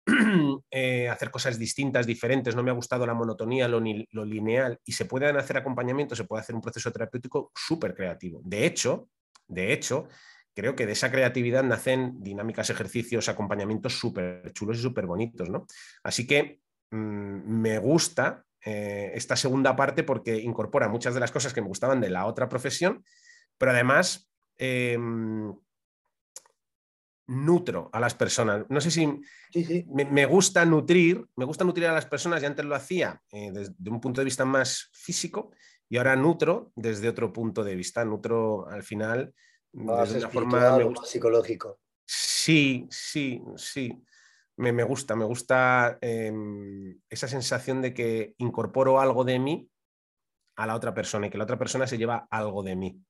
eh, 0.71 1.09
hacer 1.09 1.31
cosas 1.31 1.57
distintas, 1.59 2.05
diferentes, 2.05 2.55
no 2.55 2.63
me 2.63 2.71
ha 2.71 2.73
gustado 2.73 3.05
la 3.05 3.13
monotonía, 3.13 3.67
lo, 3.67 3.79
lineal, 3.79 4.79
y 4.85 4.91
se 4.91 5.05
pueden 5.05 5.37
hacer 5.37 5.57
acompañamientos, 5.57 6.17
se 6.17 6.23
puede 6.23 6.41
hacer 6.41 6.55
un 6.55 6.61
proceso 6.61 6.91
terapéutico 6.91 7.51
súper 7.55 7.93
creativo. 7.95 8.41
De 8.43 8.65
hecho, 8.65 9.09
de 9.47 9.73
hecho, 9.73 10.07
creo 10.53 10.75
que 10.75 10.85
de 10.85 10.93
esa 10.93 11.11
creatividad 11.11 11.63
nacen 11.63 12.21
dinámicas, 12.21 12.69
ejercicios, 12.69 13.29
acompañamientos 13.29 13.97
súper 13.97 14.51
chulos 14.53 14.77
y 14.77 14.81
súper 14.81 15.05
bonitos, 15.05 15.49
¿no? 15.49 15.65
Así 16.03 16.27
que 16.27 16.61
mm, 16.91 17.61
me 17.61 17.79
gusta 17.79 18.45
eh, 18.65 19.11
esta 19.15 19.35
segunda 19.35 19.75
parte 19.75 20.03
porque 20.03 20.37
incorpora 20.37 20.89
muchas 20.89 21.13
de 21.13 21.19
las 21.19 21.31
cosas 21.31 21.53
que 21.53 21.61
me 21.61 21.67
gustaban 21.67 22.01
de 22.01 22.09
la 22.09 22.25
otra 22.25 22.49
profesión, 22.49 23.03
pero 23.57 23.71
además 23.71 24.29
em, 24.57 25.53
nutro 27.29 27.89
a 27.93 27.99
las 27.99 28.15
personas. 28.15 28.65
No 28.69 28.81
sé 28.81 28.91
si 28.91 29.07
Me, 29.87 30.25
gusta 30.25 30.65
nutrir, 30.65 31.25
me 31.35 31.45
gusta 31.45 31.63
nutrir 31.63 31.87
a 31.87 31.93
las 31.93 32.05
personas, 32.05 32.41
y 32.41 32.45
antes 32.45 32.65
lo 32.65 32.75
hacía 32.75 33.21
eh, 33.31 33.51
desde 33.53 33.89
un 33.89 34.01
punto 34.01 34.21
de 34.21 34.25
vista 34.25 34.45
más 34.45 34.89
físico 34.91 35.51
y 35.87 35.97
ahora 35.97 36.15
nutro 36.15 36.71
desde 36.75 37.07
otro 37.07 37.31
punto 37.31 37.63
de 37.63 37.75
vista, 37.75 38.03
nutro 38.03 38.67
al 38.67 38.83
final 38.83 39.33
más 39.73 40.09
desde 40.09 40.25
una 40.25 40.29
forma 40.29 40.79
más 40.79 41.09
psicológico. 41.09 41.79
Sí, 42.05 42.87
sí, 42.89 43.41
sí. 43.55 44.03
Me, 44.57 44.73
me 44.73 44.83
gusta, 44.83 45.15
me 45.15 45.25
gusta 45.25 45.97
em, 46.01 46.99
esa 47.09 47.27
sensación 47.27 47.81
de 47.81 47.93
que 47.93 48.33
incorporo 48.39 48.99
algo 48.99 49.23
de 49.23 49.39
mí 49.39 49.69
a 50.57 50.65
la 50.65 50.75
otra 50.75 50.93
persona 50.93 51.27
y 51.27 51.29
que 51.29 51.37
la 51.37 51.45
otra 51.45 51.57
persona 51.57 51.87
se 51.87 51.97
lleva 51.97 52.27
algo 52.29 52.63
de 52.63 52.75
mí. 52.75 53.01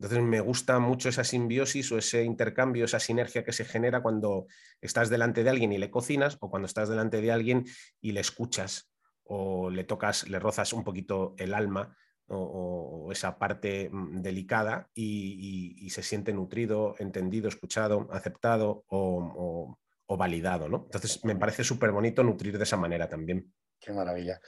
Entonces 0.00 0.22
me 0.22 0.40
gusta 0.40 0.78
mucho 0.78 1.10
esa 1.10 1.24
simbiosis 1.24 1.92
o 1.92 1.98
ese 1.98 2.24
intercambio, 2.24 2.86
esa 2.86 2.98
sinergia 2.98 3.44
que 3.44 3.52
se 3.52 3.66
genera 3.66 4.00
cuando 4.00 4.46
estás 4.80 5.10
delante 5.10 5.44
de 5.44 5.50
alguien 5.50 5.74
y 5.74 5.78
le 5.78 5.90
cocinas 5.90 6.38
o 6.40 6.48
cuando 6.48 6.64
estás 6.64 6.88
delante 6.88 7.20
de 7.20 7.30
alguien 7.30 7.66
y 8.00 8.12
le 8.12 8.20
escuchas 8.20 8.90
o 9.24 9.68
le 9.68 9.84
tocas, 9.84 10.26
le 10.26 10.38
rozas 10.38 10.72
un 10.72 10.84
poquito 10.84 11.34
el 11.36 11.52
alma 11.52 11.94
o, 12.28 13.10
esa 13.12 13.38
parte 13.38 13.90
mm, 13.92 14.22
delicada 14.22 14.88
y, 14.94 15.90
se 15.90 16.02
siente 16.02 16.32
nutrido, 16.32 16.94
entendido, 16.98 17.48
escuchado, 17.48 18.08
aceptado 18.10 18.84
o, 18.88 19.76
validado. 20.08 20.66
¿no? 20.70 20.84
Entonces 20.86 21.22
me 21.26 21.36
parece 21.36 21.62
súper 21.62 21.92
bonito 21.92 22.24
nutrir 22.24 22.56
de 22.56 22.64
esa 22.64 22.78
manera 22.78 23.06
también. 23.06 23.52
Qué 23.78 23.92
maravilla. 23.92 24.40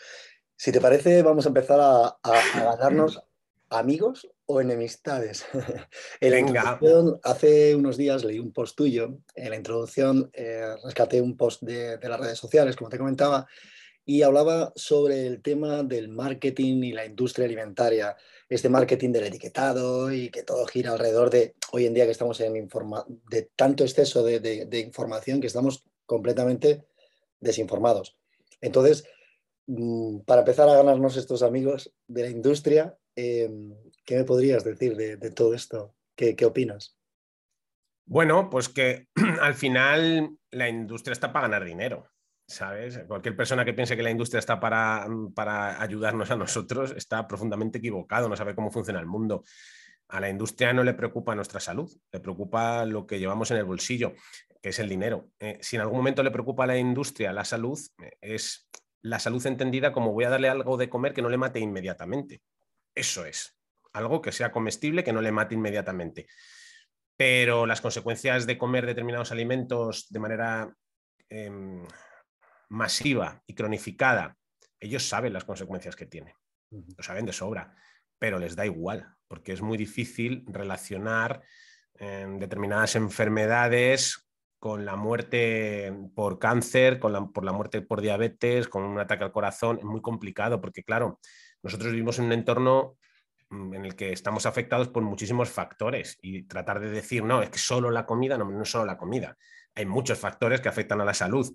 Si 0.56 0.72
te 0.72 0.80
parece, 0.80 1.22
vamos 1.22 1.44
a 1.44 1.48
empezar 1.48 1.78
a, 1.78 2.06
a 2.22 2.76
ganarnos 2.78 3.22
amigos 3.72 4.28
o 4.46 4.60
enemistades. 4.60 5.44
en 6.20 6.52
la 6.52 6.78
hace 7.22 7.74
unos 7.74 7.96
días 7.96 8.24
leí 8.24 8.38
un 8.38 8.52
post 8.52 8.76
tuyo, 8.76 9.18
en 9.34 9.50
la 9.50 9.56
introducción 9.56 10.30
eh, 10.32 10.74
rescaté 10.84 11.20
un 11.20 11.36
post 11.36 11.62
de, 11.62 11.98
las 12.02 12.20
redes 12.20 12.38
sociales, 12.38 12.76
como 12.76 12.90
te 12.90 12.98
comentaba, 12.98 13.46
y 14.04 14.22
hablaba 14.22 14.72
sobre 14.74 15.26
el 15.26 15.42
tema 15.42 15.82
del 15.82 16.08
marketing 16.08 16.82
y 16.82 16.92
la 16.92 17.06
industria 17.06 17.46
alimentaria, 17.46 18.16
este 18.48 18.68
marketing 18.68 19.12
del 19.12 19.24
etiquetado 19.24 20.12
y 20.12 20.28
que 20.30 20.42
todo 20.42 20.66
gira 20.66 20.92
alrededor 20.92 21.30
de, 21.30 21.54
hoy 21.70 21.86
en 21.86 21.94
día 21.94 22.04
que 22.04 22.10
estamos 22.10 22.40
en 22.40 22.56
informa 22.56 23.04
de 23.30 23.50
tanto 23.56 23.84
exceso 23.84 24.24
de, 24.24 24.80
información 24.84 25.40
que 25.40 25.46
estamos 25.46 25.84
completamente 26.04 26.84
desinformados. 27.40 28.16
Entonces, 28.60 29.04
para 30.26 30.40
empezar 30.40 30.68
a 30.68 30.76
ganarnos 30.76 31.16
estos 31.16 31.42
amigos 31.42 31.94
de 32.06 32.22
la 32.22 32.30
industria, 32.30 32.96
Em, 33.14 33.74
¿Qué 34.04 34.16
me 34.16 34.24
podrías 34.24 34.64
decir 34.64 34.96
de, 34.96 35.30
todo 35.30 35.54
esto? 35.54 35.94
¿Qué, 36.16 36.36
opinas? 36.44 36.98
Bueno, 38.04 38.50
pues 38.50 38.68
que 38.68 39.06
al 39.40 39.54
final 39.54 40.36
la 40.50 40.68
industria 40.68 41.12
está 41.12 41.32
para 41.32 41.48
ganar 41.48 41.64
dinero. 41.64 42.08
¿Sabes? 42.48 42.98
Cualquier 43.06 43.36
persona 43.36 43.64
que 43.64 43.72
piense 43.72 43.96
que 43.96 44.02
la 44.02 44.10
industria 44.10 44.40
está 44.40 44.60
para, 44.60 45.06
para 45.34 45.80
ayudarnos 45.80 46.30
a 46.30 46.36
nosotros 46.36 46.92
está 46.96 47.26
profundamente 47.26 47.78
equivocado, 47.78 48.28
no 48.28 48.36
sabe 48.36 48.54
cómo 48.54 48.70
funciona 48.70 49.00
el 49.00 49.06
mundo. 49.06 49.44
A 50.08 50.20
la 50.20 50.28
industria 50.28 50.72
no 50.74 50.82
le 50.82 50.92
preocupa 50.92 51.34
nuestra 51.34 51.60
salud, 51.60 51.90
le 52.10 52.20
preocupa 52.20 52.84
lo 52.84 53.06
que 53.06 53.18
llevamos 53.18 53.50
en 53.52 53.58
el 53.58 53.64
bolsillo, 53.64 54.12
que 54.60 54.70
es 54.70 54.78
el 54.80 54.88
dinero. 54.88 55.30
Eh, 55.38 55.58
si 55.62 55.76
en 55.76 55.82
algún 55.82 55.98
momento 55.98 56.22
le 56.22 56.30
preocupa 56.30 56.64
a 56.64 56.66
la 56.66 56.76
industria 56.76 57.32
la 57.32 57.44
salud, 57.44 57.78
eh, 58.02 58.18
es 58.20 58.68
la 59.02 59.18
salud 59.18 59.44
entendida 59.46 59.92
como 59.92 60.12
voy 60.12 60.24
a 60.24 60.30
darle 60.30 60.48
algo 60.48 60.76
de 60.76 60.88
comer 60.88 61.12
que 61.12 61.22
no 61.22 61.28
le 61.28 61.36
mate 61.36 61.60
inmediatamente. 61.60 62.42
Eso 62.94 63.24
es, 63.24 63.58
algo 63.92 64.22
que 64.22 64.32
sea 64.32 64.52
comestible, 64.52 65.04
que 65.04 65.12
no 65.12 65.20
le 65.20 65.32
mate 65.32 65.54
inmediatamente. 65.54 66.26
Pero 67.16 67.66
las 67.66 67.80
consecuencias 67.80 68.46
de 68.46 68.58
comer 68.58 68.86
determinados 68.86 69.32
alimentos 69.32 70.06
de 70.08 70.18
manera 70.18 70.74
em, 71.28 71.84
masiva 72.68 73.42
y 73.46 73.54
cronificada, 73.54 74.36
ellos 74.80 75.06
saben 75.06 75.32
las 75.32 75.44
consecuencias 75.44 75.96
que 75.96 76.06
tiene, 76.06 76.34
lo 76.70 77.02
saben 77.02 77.26
de 77.26 77.32
sobra, 77.32 77.76
pero 78.18 78.38
les 78.38 78.56
da 78.56 78.64
igual, 78.64 79.14
porque 79.28 79.52
es 79.52 79.62
muy 79.62 79.76
difícil 79.76 80.44
relacionar 80.46 81.42
em, 81.94 82.38
determinadas 82.38 82.96
enfermedades 82.96 84.28
con 84.62 84.84
la 84.84 84.94
muerte 84.94 85.92
por 86.14 86.38
cáncer, 86.38 87.00
con 87.00 87.32
por 87.32 87.44
la 87.44 87.50
muerte 87.50 87.82
por 87.82 88.00
diabetes, 88.00 88.68
con 88.68 88.84
un 88.84 88.96
ataque 89.00 89.24
al 89.24 89.32
corazón, 89.32 89.78
es 89.78 89.84
muy 89.84 90.00
complicado 90.00 90.60
porque, 90.60 90.84
claro, 90.84 91.18
nosotros 91.64 91.90
vivimos 91.90 92.20
en 92.20 92.26
un 92.26 92.32
entorno 92.32 92.96
mm, 93.50 93.74
en 93.74 93.84
el 93.84 93.96
que 93.96 94.12
estamos 94.12 94.46
afectados 94.46 94.86
por 94.86 95.02
muchísimos 95.02 95.50
factores 95.50 96.16
y 96.22 96.44
tratar 96.44 96.78
de 96.78 96.90
decir, 96.90 97.24
no, 97.24 97.42
es 97.42 97.50
que 97.50 97.58
solo 97.58 97.90
la 97.90 98.06
comida, 98.06 98.38
no, 98.38 98.48
no 98.48 98.62
es 98.62 98.70
solo 98.70 98.84
la 98.84 98.98
comida, 98.98 99.36
hay 99.74 99.84
muchos 99.84 100.20
factores 100.20 100.60
que 100.60 100.68
afectan 100.68 101.00
a 101.00 101.04
la 101.04 101.14
salud. 101.14 101.52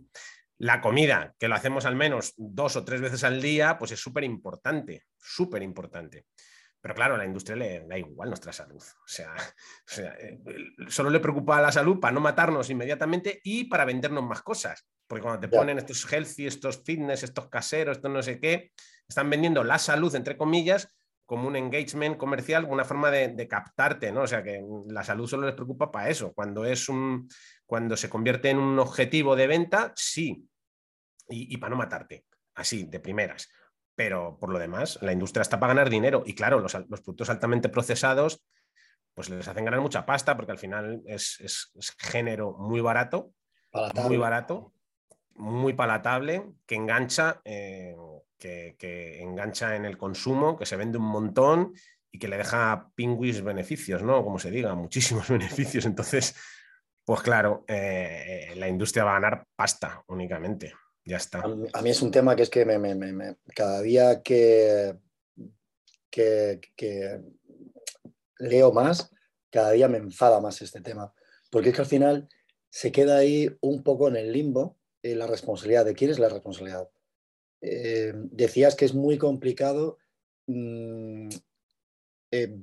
La 0.58 0.82
comida, 0.82 1.34
que 1.40 1.48
lo 1.48 1.56
hacemos 1.56 1.86
al 1.86 1.96
menos 1.96 2.34
dos 2.36 2.76
o 2.76 2.84
tres 2.84 3.00
veces 3.00 3.24
al 3.24 3.42
día, 3.42 3.78
pues 3.78 3.94
es 3.94 4.02
súper 4.02 4.26
importante, 4.26 5.06
súper 5.18 5.64
importante. 5.64 6.26
Pero 6.82 6.94
claro, 6.94 7.16
a 7.16 7.18
la 7.18 7.26
industria 7.26 7.56
le 7.56 7.86
da 7.88 7.98
igual 7.98 8.30
nuestra 8.30 8.54
salud. 8.54 8.82
O 8.82 9.08
sea, 9.08 9.34
eh, 9.98 10.40
solo 10.88 11.10
le 11.10 11.20
preocupa 11.20 11.62
la 11.62 11.72
salud 11.72 12.00
para 12.00 12.14
no 12.14 12.20
matarnos 12.20 12.70
inmediatamente 12.70 13.42
y 13.44 13.66
para 13.66 13.86
vendernos 13.86 14.24
más 14.24 14.42
cosas. 14.42 14.88
Porque 15.08 15.24
cuando 15.24 15.40
te 15.40 15.48
ponen 15.48 15.78
estos 15.78 16.12
healthy, 16.12 16.48
estos 16.48 16.84
fitness, 16.84 17.24
estos 17.24 17.50
caseros, 17.50 17.98
estos 17.98 18.12
no 18.12 18.22
sé 18.22 18.40
qué, 18.40 18.72
están 19.08 19.30
vendiendo 19.30 19.64
la 19.64 19.80
salud, 19.80 20.14
entre 20.16 20.38
comillas, 20.38 20.94
como 21.28 21.50
un 21.50 21.58
engagement 21.58 22.18
comercial, 22.18 22.66
una 22.70 22.86
forma 22.86 23.12
de, 23.12 23.48
captarte, 23.48 24.14
¿no? 24.14 24.22
O 24.22 24.28
sea, 24.28 24.42
que 24.42 24.64
la 24.88 25.04
salud 25.04 25.28
solo 25.28 25.46
les 25.46 25.56
preocupa 25.56 25.92
para 25.92 26.10
eso. 26.10 26.34
Cuando, 26.34 26.64
es 26.64 26.88
un, 26.88 27.28
cuando 27.66 27.98
se 27.98 28.10
convierte 28.10 28.50
en 28.50 28.58
un 28.58 28.80
objetivo 28.80 29.36
de 29.36 29.48
venta, 29.48 29.92
sí. 29.96 30.48
Y, 31.30 31.58
para 31.58 31.72
no 31.72 31.76
matarte, 31.76 32.26
así, 32.56 32.86
de 32.86 33.02
primeras. 33.02 33.50
Pero 33.98 34.38
por 34.40 34.52
lo 34.52 34.60
demás, 34.60 35.00
la 35.02 35.12
industria 35.12 35.42
está 35.42 35.60
para 35.60 35.74
ganar 35.74 35.90
dinero. 35.90 36.22
Y 36.24 36.36
claro, 36.36 36.60
los, 36.60 36.74
productos 36.74 37.32
altamente 37.32 37.68
procesados, 37.68 38.44
pues 39.16 39.30
les 39.32 39.48
hacen 39.48 39.66
ganar 39.66 39.82
mucha 39.82 40.06
pasta, 40.06 40.38
porque 40.38 40.52
al 40.52 40.60
final 40.60 41.02
es, 41.08 41.74
género 41.98 42.54
muy 42.54 42.80
barato, 42.80 43.32
muy 43.96 44.18
barato, 44.18 44.72
muy 45.34 45.74
palatable, 45.74 46.46
que 46.68 46.76
engancha. 46.76 47.42
Eh, 47.44 47.96
que, 48.38 49.20
engancha 49.24 49.76
en 49.76 49.86
el 49.86 49.98
consumo, 49.98 50.58
que 50.58 50.68
se 50.68 50.76
vende 50.76 51.00
un 51.00 51.06
montón 51.06 51.74
y 52.12 52.20
que 52.20 52.28
le 52.28 52.38
deja 52.38 52.92
Pingüis 52.94 53.42
beneficios, 53.42 54.04
¿no? 54.04 54.24
Como 54.24 54.38
se 54.38 54.52
diga, 54.52 54.76
muchísimos 54.76 55.28
beneficios. 55.30 55.86
Entonces, 55.86 56.36
pues 57.04 57.22
claro, 57.22 57.66
eh, 57.68 58.54
la 58.58 58.68
industria 58.68 59.06
va 59.06 59.18
a 59.18 59.20
ganar 59.20 59.48
pasta 59.56 60.04
únicamente. 60.08 60.74
Ya 61.08 61.16
está. 61.16 61.42
A 61.72 61.82
mí 61.82 61.90
es 61.90 62.02
un 62.02 62.12
tema 62.12 62.36
que 62.36 62.44
es 62.44 62.50
que 62.50 62.66
cada 63.56 63.82
día 63.82 64.22
que, 64.22 64.98
que, 66.12 67.22
leo 68.40 68.74
más, 68.74 69.10
cada 69.50 69.72
día 69.72 69.88
me 69.88 70.00
enfada 70.00 70.42
más 70.42 70.62
este 70.62 70.82
tema. 70.82 71.14
Porque 71.50 71.70
es 71.70 71.76
que 71.76 71.82
al 71.82 71.88
final 71.88 72.28
se 72.70 72.92
queda 72.92 73.20
ahí 73.20 73.50
un 73.62 73.84
poco 73.84 74.10
en 74.10 74.18
el 74.18 74.34
limbo 74.34 74.78
eh, 75.02 75.16
la 75.16 75.28
responsabilidad. 75.28 75.86
¿De 75.86 75.94
quién 75.94 76.12
es 76.12 76.20
la 76.20 76.28
responsabilidad? 76.28 76.90
Eh, 77.62 78.12
decías 78.14 78.76
que 78.76 78.84
es 78.84 78.94
muy 78.94 79.18
complicado 79.18 80.00
mm, 80.48 81.30
eh, 82.32 82.60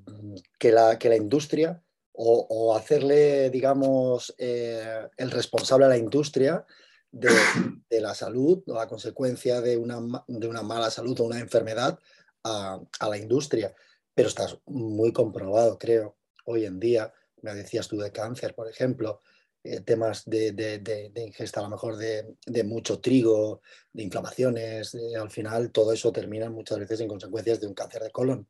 que, 0.58 0.70
la, 0.70 0.98
que, 0.98 1.08
la, 1.08 1.16
industria 1.16 1.82
o, 2.12 2.76
hacerle, 2.76 3.48
digamos, 3.48 4.34
el 4.36 5.30
responsable 5.30 5.86
a 5.86 5.88
la 5.88 5.96
industria 5.96 6.66
de, 7.14 8.00
la 8.00 8.14
salud 8.14 8.62
o 8.66 8.74
la 8.74 8.88
consecuencia 8.88 9.60
de 9.60 9.76
una, 9.76 10.00
de 10.26 10.48
una, 10.48 10.62
mala 10.62 10.90
salud 10.90 11.18
o 11.20 11.24
una 11.24 11.38
enfermedad 11.38 11.98
a, 12.42 12.80
a 13.00 13.08
la 13.08 13.16
industria. 13.16 13.74
Pero 14.14 14.28
está 14.28 14.46
muy 14.66 15.12
comprobado, 15.12 15.78
creo, 15.78 16.16
hoy 16.44 16.64
en 16.64 16.78
día. 16.78 17.12
Me 17.42 17.54
decías 17.54 17.88
tú 17.88 17.98
de 17.98 18.12
cáncer, 18.12 18.54
por 18.54 18.68
ejemplo, 18.68 19.22
eh, 19.66 19.80
temas 19.80 20.24
de, 20.26 21.10
ingesta 21.16 21.60
a 21.60 21.62
lo 21.62 21.70
mejor 21.70 21.96
de, 21.96 22.64
mucho 22.64 23.00
trigo, 23.00 23.62
de 23.94 24.02
inflamaciones, 24.02 24.94
al 25.18 25.30
final 25.30 25.72
todo 25.72 25.90
eso 25.94 26.12
termina 26.12 26.50
muchas 26.50 26.78
veces 26.78 27.00
en 27.00 27.08
consecuencias 27.08 27.60
de 27.60 27.66
un 27.66 27.72
cáncer 27.72 28.02
de 28.02 28.10
colon. 28.10 28.46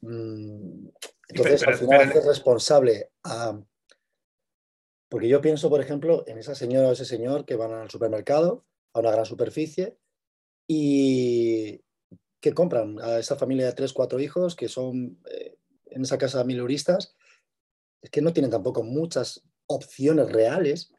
Mm, 0.00 0.88
entonces, 1.28 1.62
al 1.62 1.74
final 1.74 2.10
es 2.10 2.24
responsable 2.24 3.10
a, 3.24 3.60
Porque 5.08 5.28
yo 5.28 5.40
pienso, 5.40 5.70
por 5.70 5.80
ejemplo, 5.80 6.24
en 6.26 6.38
esa 6.38 6.54
señora 6.54 6.88
o 6.88 6.92
ese 6.92 7.04
señor 7.04 7.44
que 7.44 7.56
van 7.56 7.72
al 7.72 7.90
supermercado, 7.90 8.64
a 8.92 9.00
una 9.00 9.10
gran 9.10 9.24
superficie, 9.24 9.98
y 10.66 11.80
que 12.40 12.52
compran 12.52 13.00
a 13.00 13.18
esa 13.18 13.36
familia 13.36 13.66
de 13.66 13.72
tres, 13.72 13.92
cuatro 13.92 14.20
hijos, 14.20 14.54
que 14.54 14.68
son 14.68 15.18
eh, 15.30 15.56
en 15.86 16.02
esa 16.02 16.18
casa 16.18 16.44
miluristas, 16.44 17.16
es 18.02 18.10
que 18.10 18.22
no 18.22 18.32
tienen 18.32 18.50
tampoco 18.50 18.82
muchas 18.82 19.42
opciones 19.66 20.30
reales 20.30 20.92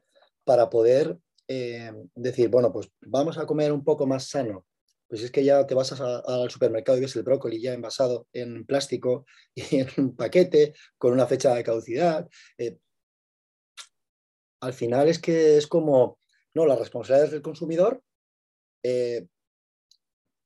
para 0.43 0.69
poder 0.69 1.19
eh, 1.47 1.91
decir, 2.15 2.49
bueno, 2.49 2.71
pues 2.71 2.91
vamos 3.01 3.37
a 3.37 3.45
comer 3.45 3.71
un 3.71 3.83
poco 3.83 4.05
más 4.05 4.27
sano. 4.27 4.65
Pues 5.07 5.23
es 5.23 5.31
que 5.31 5.43
ya 5.43 5.65
te 5.65 5.73
vas 5.73 5.91
al 5.99 6.51
supermercado 6.51 6.97
y 6.97 7.01
ves 7.01 7.15
el 7.15 7.23
brócoli 7.23 7.59
ya 7.59 7.73
envasado 7.73 8.27
en 8.31 8.63
plástico 8.65 9.25
y 9.55 9.77
en 9.77 9.87
un 9.97 10.15
paquete 10.15 10.73
con 10.97 11.13
una 11.13 11.25
fecha 11.25 11.53
de 11.55 11.63
caducidad. 11.63 12.29
Eh, 12.57 12.77
al 14.61 14.73
final 14.73 15.07
es 15.07 15.19
que 15.19 15.57
es 15.57 15.67
como, 15.67 16.19
no, 16.53 16.65
la 16.65 16.75
responsabilidad 16.75 17.25
es 17.25 17.31
del 17.31 17.41
consumidor, 17.41 18.03
eh, 18.83 19.27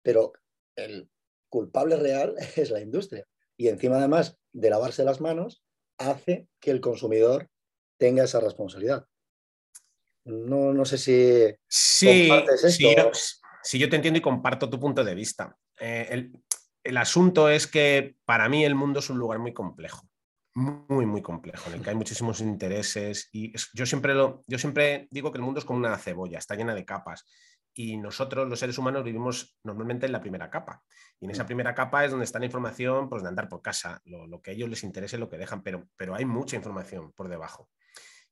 pero 0.02 0.34
el 0.76 1.10
culpable 1.50 1.96
real 1.98 2.36
es 2.56 2.70
la 2.70 2.82
industria. 2.82 3.26
Y 3.58 3.68
encima 3.68 3.98
además 3.98 4.38
de 4.52 4.70
lavarse 4.70 5.04
las 5.04 5.22
manos, 5.22 5.64
hace 5.98 6.48
que 6.60 6.72
el 6.72 6.82
consumidor 6.82 7.50
tenga 7.98 8.24
esa 8.24 8.40
responsabilidad. 8.40 9.06
No, 10.26 10.74
no 10.74 10.86
sé 10.86 10.98
si... 10.98 11.54
Sí, 11.68 12.30
sí, 13.62 13.80
yo, 13.80 13.90
te 13.90 13.96
entiendo 13.96 14.18
y 14.18 14.22
comparto 14.22 14.70
tu 14.70 14.80
punto 14.80 15.04
de 15.04 15.16
vista. 15.16 15.58
Eh, 15.80 16.08
el, 16.10 16.34
el 16.84 16.98
asunto 16.98 17.50
es 17.50 17.68
que 17.68 18.16
para 18.26 18.50
mí 18.50 18.66
el 18.66 18.76
mundo 18.76 19.00
es 19.00 19.10
un 19.10 19.20
lugar 19.20 19.40
muy 19.40 19.54
complejo 19.54 20.08
muy, 20.56 21.06
muy 21.06 21.22
complejo, 21.22 21.70
en 21.70 21.78
el 21.78 21.82
que 21.82 21.90
hay 21.90 21.96
muchísimos 21.96 22.40
intereses 22.42 23.30
y 23.32 23.54
yo 23.74 23.86
siempre, 23.86 24.14
lo, 24.14 24.44
yo 24.48 24.60
siempre 24.60 25.08
digo 25.10 25.32
que 25.32 25.38
el 25.38 25.44
mundo 25.44 25.60
es 25.60 25.66
como 25.66 25.80
una 25.80 25.98
cebolla, 25.98 26.38
está 26.38 26.56
llena 26.56 26.76
de 26.76 26.86
capas 26.86 27.26
y 27.74 27.98
nosotros 27.98 28.48
los 28.48 28.60
seres 28.60 28.78
humanos 28.78 29.04
vivimos 29.04 29.58
normalmente 29.64 30.06
en 30.06 30.12
la 30.12 30.22
primera 30.22 30.52
capa 30.52 30.84
y 31.20 31.26
en 31.26 31.32
esa 31.32 31.44
mm. 31.44 31.48
primera 31.48 31.74
capa 31.74 32.06
es 32.06 32.12
donde 32.12 32.26
está 32.26 32.38
la 32.38 32.46
información 32.46 33.10
pues, 33.10 33.24
de 33.24 33.30
andar 33.30 33.50
por 33.50 33.62
casa, 33.62 34.02
lo, 34.06 34.42
que 34.42 34.52
a 34.52 34.54
ellos 34.54 34.70
les 34.70 34.84
interese, 34.84 35.18
lo 35.18 35.30
que 35.30 35.38
dejan, 35.38 35.64
pero, 35.64 35.88
pero 35.96 36.14
hay 36.14 36.26
mucha 36.26 36.56
información 36.56 37.12
por 37.14 37.30
debajo. 37.30 37.70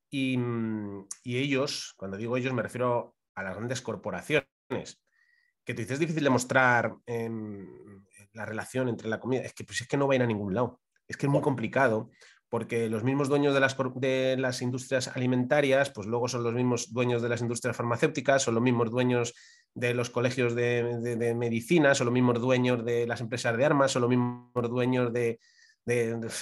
Y, 0.10 0.38
y 1.24 1.38
ellos, 1.38 1.94
cuando 1.98 2.18
digo 2.18 2.38
ellos 2.38 2.54
me 2.54 2.62
refiero 2.62 3.16
a 3.34 3.44
las 3.44 3.56
grandes 3.56 3.82
corporaciones, 3.82 4.46
que 5.64 5.74
te 5.74 5.82
dices 5.82 5.94
es 5.94 6.00
difícil 6.00 6.24
demostrar 6.24 6.96
la 8.34 8.46
relación 8.46 8.90
entre 8.90 9.10
la 9.10 9.20
comida, 9.20 9.42
es 9.42 9.54
que, 9.54 9.64
pues 9.64 9.82
es 9.82 9.88
que 9.88 9.98
no 9.98 10.08
va 10.08 10.14
a 10.14 10.16
ir 10.18 10.24
a 10.24 10.28
ningún 10.28 10.54
lado. 10.54 10.82
Es 11.12 11.18
que 11.18 11.26
es 11.26 11.32
muy 11.32 11.42
complicado 11.42 12.10
porque 12.48 12.90
los 12.90 13.04
mismos 13.04 13.28
dueños 13.28 13.54
de 13.54 13.60
las, 13.60 13.78
de 13.96 14.58
industrias 14.62 15.10
alimentarias, 15.10 15.90
pues 15.90 16.08
luego 16.08 16.30
son 16.30 16.44
los 16.44 16.54
mismos 16.54 16.94
dueños 16.94 17.22
de 17.22 17.28
las 17.28 17.42
industrias 17.42 17.76
farmacéuticas, 17.76 18.44
son 18.44 18.56
los 18.56 18.64
mismos 18.64 18.90
dueños 18.90 19.34
de 19.74 19.94
los 19.94 20.10
colegios 20.10 20.56
de, 20.56 21.34
medicina, 21.36 21.94
son 21.96 22.06
los 22.06 22.14
mismos 22.14 22.40
dueños 22.40 22.86
de 22.86 23.08
las 23.08 23.20
empresas 23.20 23.58
de 23.58 23.66
armas, 23.66 23.92
son 23.92 24.04
los 24.04 24.10
mismos 24.10 24.70
dueños 24.70 25.12
de, 25.14 25.40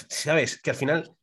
¿sabes? 0.08 0.60
Que 0.60 0.70
al 0.70 0.76
final 0.76 1.16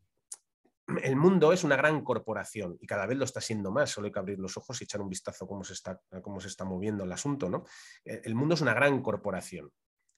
el 1.03 1.15
mundo 1.15 1.53
es 1.53 1.63
una 1.63 1.77
gran 1.77 2.01
corporación 2.01 2.77
y 2.81 2.87
cada 2.87 3.05
vez 3.05 3.17
lo 3.17 3.23
está 3.23 3.39
siendo 3.39 3.71
más, 3.71 3.91
solo 3.91 4.07
hay 4.07 4.11
que 4.11 4.19
abrir 4.19 4.39
los 4.39 4.57
ojos 4.57 4.79
y 4.81 4.83
echar 4.83 5.01
un 5.01 5.09
vistazo 5.09 5.47
cómo 5.47 5.63
se 5.63 5.73
está, 5.73 5.99
cómo 6.21 6.41
se 6.41 6.49
está 6.49 6.65
moviendo 6.65 7.05
el 7.05 7.11
asunto, 7.13 7.49
¿no? 7.49 7.65
El 8.03 8.35
mundo 8.35 8.55
es 8.55 8.61
una 8.61 8.73
gran 8.73 9.01
corporación 9.01 9.69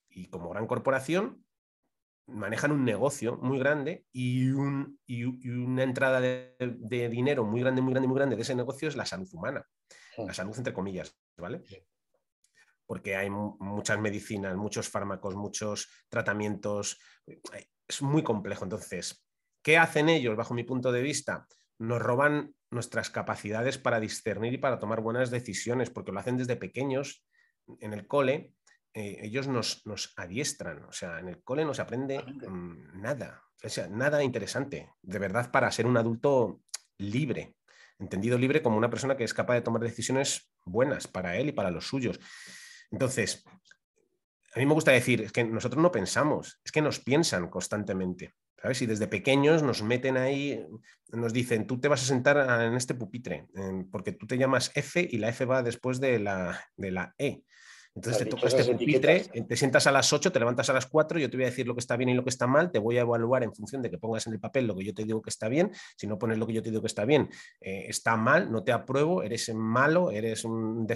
y 0.10 0.28
como 0.28 0.50
gran 0.50 0.68
corporación 0.68 1.44
manejan 2.32 2.72
un 2.72 2.86
negocio 2.86 3.38
muy 3.38 3.60
grande 3.60 4.06
y, 4.12 4.50
una 4.50 5.84
entrada 5.84 6.20
de, 6.20 7.10
dinero 7.10 7.46
muy 7.46 7.62
grande, 7.62 7.82
muy 7.82 7.94
grande, 7.94 8.08
muy 8.08 8.18
grande 8.18 8.36
de 8.36 8.42
ese 8.42 8.56
negocio 8.56 8.88
es 8.88 8.96
la 8.96 9.06
salud 9.06 9.28
humana. 9.34 9.66
La 10.18 10.34
salud 10.34 10.56
entre 10.58 10.74
comillas, 10.74 11.18
¿vale? 11.38 11.63
Porque 12.86 13.15
hay 13.15 13.30
muchas 13.30 14.00
medicinas, 14.00 14.56
muchos 14.56 14.89
fármacos, 14.89 15.36
muchos 15.36 15.89
tratamientos. 16.10 17.00
Es 17.88 18.02
muy 18.02 18.24
complejo. 18.24 18.65
Entonces, 18.65 19.26
¿qué 19.62 19.78
hacen 19.78 20.10
ellos, 20.10 20.36
bajo 20.36 20.54
mi 20.54 20.63
punto 20.63 20.92
de 20.92 21.02
vista? 21.02 21.48
Nos 21.78 22.02
roban 22.02 22.54
nuestras 22.72 23.10
capacidades 23.10 23.78
para 23.78 24.00
discernir 24.00 24.54
y 24.54 24.58
para 24.58 24.80
tomar 24.80 25.02
buenas 25.02 25.32
decisiones, 25.32 25.89
porque 25.89 26.12
lo 26.12 26.20
hacen 26.20 26.38
desde 26.38 26.56
pequeños 26.56 27.26
en 27.80 27.94
el 27.94 28.08
cole 28.08 28.54
eh, 28.93 29.19
ellos 29.21 29.47
nos, 29.47 29.84
adiestran, 30.17 30.84
o 30.86 30.91
sea, 30.91 31.19
en 31.19 31.30
el 31.30 31.43
cole 31.43 31.65
no 31.65 31.73
se 31.73 31.82
aprende 31.82 32.19
mm, 32.19 33.02
nada, 33.02 33.43
o 33.63 33.69
sea, 33.69 33.88
nada 33.88 34.23
interesante, 34.23 34.89
de 35.02 35.19
verdad, 35.19 35.52
para 35.52 35.71
ser 35.71 35.86
un 35.86 35.97
adulto 35.97 36.62
libre, 36.97 37.56
entendido 37.99 38.38
libre 38.38 38.62
como 38.62 38.78
una 38.78 38.89
persona 38.89 39.15
que 39.15 39.23
es 39.23 39.34
capaz 39.34 39.56
de 39.56 39.62
tomar 39.62 39.82
decisiones 39.82 40.52
buenas 40.65 41.08
para 41.08 41.38
él 41.38 41.49
y 41.49 41.52
para 41.52 41.71
los 41.71 41.88
suyos. 41.88 42.19
Entonces, 42.91 43.43
a 44.56 44.60
mí 44.60 44.65
me 44.65 44.73
gusta 44.73 44.91
decir, 44.91 45.21
es 45.21 45.32
que 45.32 45.43
nosotros 45.43 45.82
no 45.82 45.91
pensamos, 45.91 46.60
es 46.63 46.71
que 46.71 46.82
nos 46.82 46.99
piensan 46.99 47.49
constantemente. 47.49 48.34
¿Sabes? 48.62 48.82
Y 48.82 48.88
desde 48.88 49.08
pequeños 49.08 49.63
nos 49.63 49.82
meten 49.84 50.17
ahí, 50.17 50.65
nos 51.13 51.32
dicen, 51.32 51.65
tú 51.65 51.80
te 51.80 51.88
vas 51.88 52.04
a 52.04 52.06
sentar 52.06 52.62
en 52.62 52.73
este 52.73 52.93
pupitre, 52.93 53.47
porque 53.89 54.12
tú 54.12 54.28
te 54.28 54.38
llamas 54.38 54.71
F 54.75 55.08
y 55.10 55.17
la 55.17 55.30
F 55.30 55.45
va 55.45 55.63
después 55.63 56.02
de 56.02 56.19
la, 56.19 56.60
de 56.75 56.91
la 56.91 57.15
E. 57.17 57.43
Entonces 57.95 58.23
te 58.23 58.30
toca 58.30 58.47
este 58.47 58.63
pupitre, 58.71 59.19
te 59.19 59.56
sientas 59.58 59.88
a 59.88 59.91
las 59.91 60.13
8, 60.13 60.32
te 60.32 60.39
levantas 60.39 60.69
a 60.69 60.73
las 60.73 60.86
4, 60.86 61.19
yo 61.19 61.30
te 61.30 61.36
voy 61.36 61.45
a 61.45 61.49
decir 61.49 61.67
lo 61.67 61.73
que 61.73 61.80
está 61.80 61.97
bien 61.97 62.10
y 62.10 62.13
lo 62.13 62.23
que 62.23 62.30
está 62.30 62.47
mal, 62.47 62.71
te 62.71 62.80
voy 62.80 62.97
a 62.97 63.02
evaluar 63.02 63.43
en 63.43 63.54
función 63.54 63.82
de 63.82 63.89
que 63.89 63.97
pongas 63.97 64.28
en 64.28 64.34
el 64.34 64.39
papel 64.39 64.67
lo 64.67 64.75
que 64.75 64.86
yo 64.86 64.93
te 64.93 65.04
digo 65.04 65.21
que 65.21 65.30
está 65.30 65.49
bien, 65.49 65.71
si 65.97 66.08
no 66.08 66.17
pones 66.17 66.38
lo 66.38 66.45
que 66.47 66.54
yo 66.54 66.62
te 66.62 66.69
digo 66.69 66.82
que 66.82 66.88
está 66.88 67.04
bien, 67.04 67.30
eh, 67.60 67.86
está 67.89 68.15
mal, 68.15 68.52
no 68.52 68.63
te 68.63 68.71
apruebo, 68.71 69.23
eres 69.23 69.54
malo, 69.54 70.12
eres 70.12 70.45
un 70.45 70.88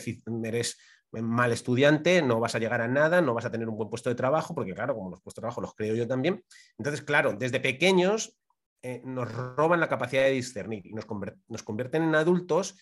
eres 0.44 0.78
mal 1.12 1.52
estudiante, 1.52 2.22
no 2.22 2.40
vas 2.40 2.56
a 2.56 2.60
llegar 2.60 2.82
a 2.82 2.88
nada, 2.88 3.22
no 3.22 3.34
vas 3.34 3.46
a 3.46 3.52
tener 3.52 3.68
un 3.68 3.76
buen 3.76 3.90
puesto 3.90 4.10
de 4.10 4.16
trabajo, 4.16 4.56
porque 4.56 4.74
claro, 4.74 4.96
como 4.96 5.10
los 5.10 5.22
puestos 5.22 5.42
de 5.42 5.42
trabajo 5.42 5.62
los 5.62 5.76
creo 5.76 5.96
yo 5.96 6.08
también. 6.08 6.44
Entonces, 6.78 7.02
claro, 7.02 7.34
desde 7.34 7.60
pequeños 7.60 8.38
eh, 8.82 9.02
nos 9.04 9.32
roban 9.32 9.80
la 9.80 9.90
capacidad 9.90 10.24
de 10.24 10.32
discernir 10.32 10.86
y 10.86 10.94
nos, 10.94 11.06
nos 11.48 11.64
convierten 11.64 12.04
en 12.04 12.16
adultos 12.16 12.78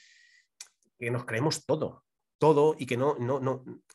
que 0.97 1.12
nos 1.12 1.26
creemos 1.26 1.65
todo 1.65 2.04
todo 2.41 2.75
y 2.80 2.88
que 2.88 2.97
no, 2.97 3.15
no, 3.19 3.39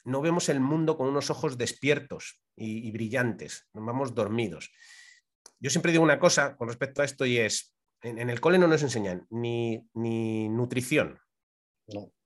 no, 0.04 0.20
vemos 0.22 0.48
el 0.48 0.60
mundo 0.60 0.96
con 0.96 1.08
unos 1.08 1.30
ojos 1.30 1.58
despiertos 1.58 2.40
y, 2.54 2.92
brillantes, 2.92 3.66
nos 3.74 3.84
vamos 3.84 4.14
dormidos. 4.14 4.70
Yo 5.58 5.68
siempre 5.68 5.90
digo 5.90 6.04
una 6.04 6.20
cosa 6.20 6.56
con 6.56 6.68
respecto 6.68 7.02
a 7.02 7.04
esto 7.04 7.26
y 7.26 7.38
es, 7.38 7.74
en, 8.02 8.30
el 8.30 8.40
cole 8.40 8.58
no 8.58 8.68
nos 8.68 8.84
enseñan 8.84 9.26
ni, 9.30 9.84
ni 9.94 10.48
nutrición, 10.48 11.18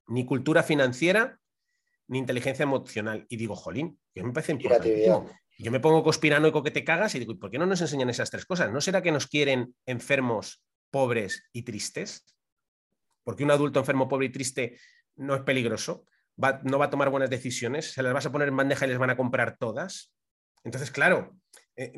ni 0.09 0.26
cultura 0.26 0.62
financiera, 0.62 1.40
ni 2.06 2.18
inteligencia 2.18 2.64
emocional. 2.64 3.24
Y 3.30 3.38
digo, 3.38 3.56
jolín, 3.56 3.98
yo 4.14 4.22
me 4.22 4.35
parece 4.35 4.52
importante. 4.52 5.11
Yo 5.59 5.70
me 5.70 5.80
pongo 5.80 6.02
conspiranoico 6.02 6.62
que 6.62 6.70
te 6.70 6.85
cagas 6.85 7.14
y 7.14 7.18
digo, 7.18 7.38
¿por 7.38 7.50
qué 7.50 7.59
no 7.59 7.64
nos 7.64 7.80
enseñan 7.80 8.11
esas 8.11 8.30
tres 8.30 8.44
cosas? 8.44 8.70
¿No 8.70 8.83
será 8.83 9.00
que 9.00 9.12
nos 9.12 9.26
quieren 9.26 9.74
enfermos, 9.87 10.62
pobres 10.90 11.44
y 11.54 11.62
tristes? 11.62 12.26
Porque 13.24 13.44
un 13.44 13.50
adulto 13.50 13.80
enfermo, 13.80 14.06
pobre 14.06 14.26
y 14.26 14.33
triste 14.33 14.78
no 15.16 15.35
es 15.35 15.42
peligroso, 15.42 16.06
no 16.64 16.79
va 16.79 16.87
a 16.87 16.90
tomar 16.90 17.11
buenas 17.11 17.31
decisiones, 17.31 17.92
se 17.92 18.03
las 18.03 18.12
vas 18.12 18.26
a 18.26 18.33
poner 18.33 18.48
en 18.48 18.57
bandeja 18.57 18.87
y 18.87 18.88
les 18.88 18.98
van 18.98 19.11
a 19.11 19.16
comprar 19.16 19.57
todas. 19.57 20.12
Entonces, 20.64 20.90
claro, 20.90 21.37
eh, 21.76 21.92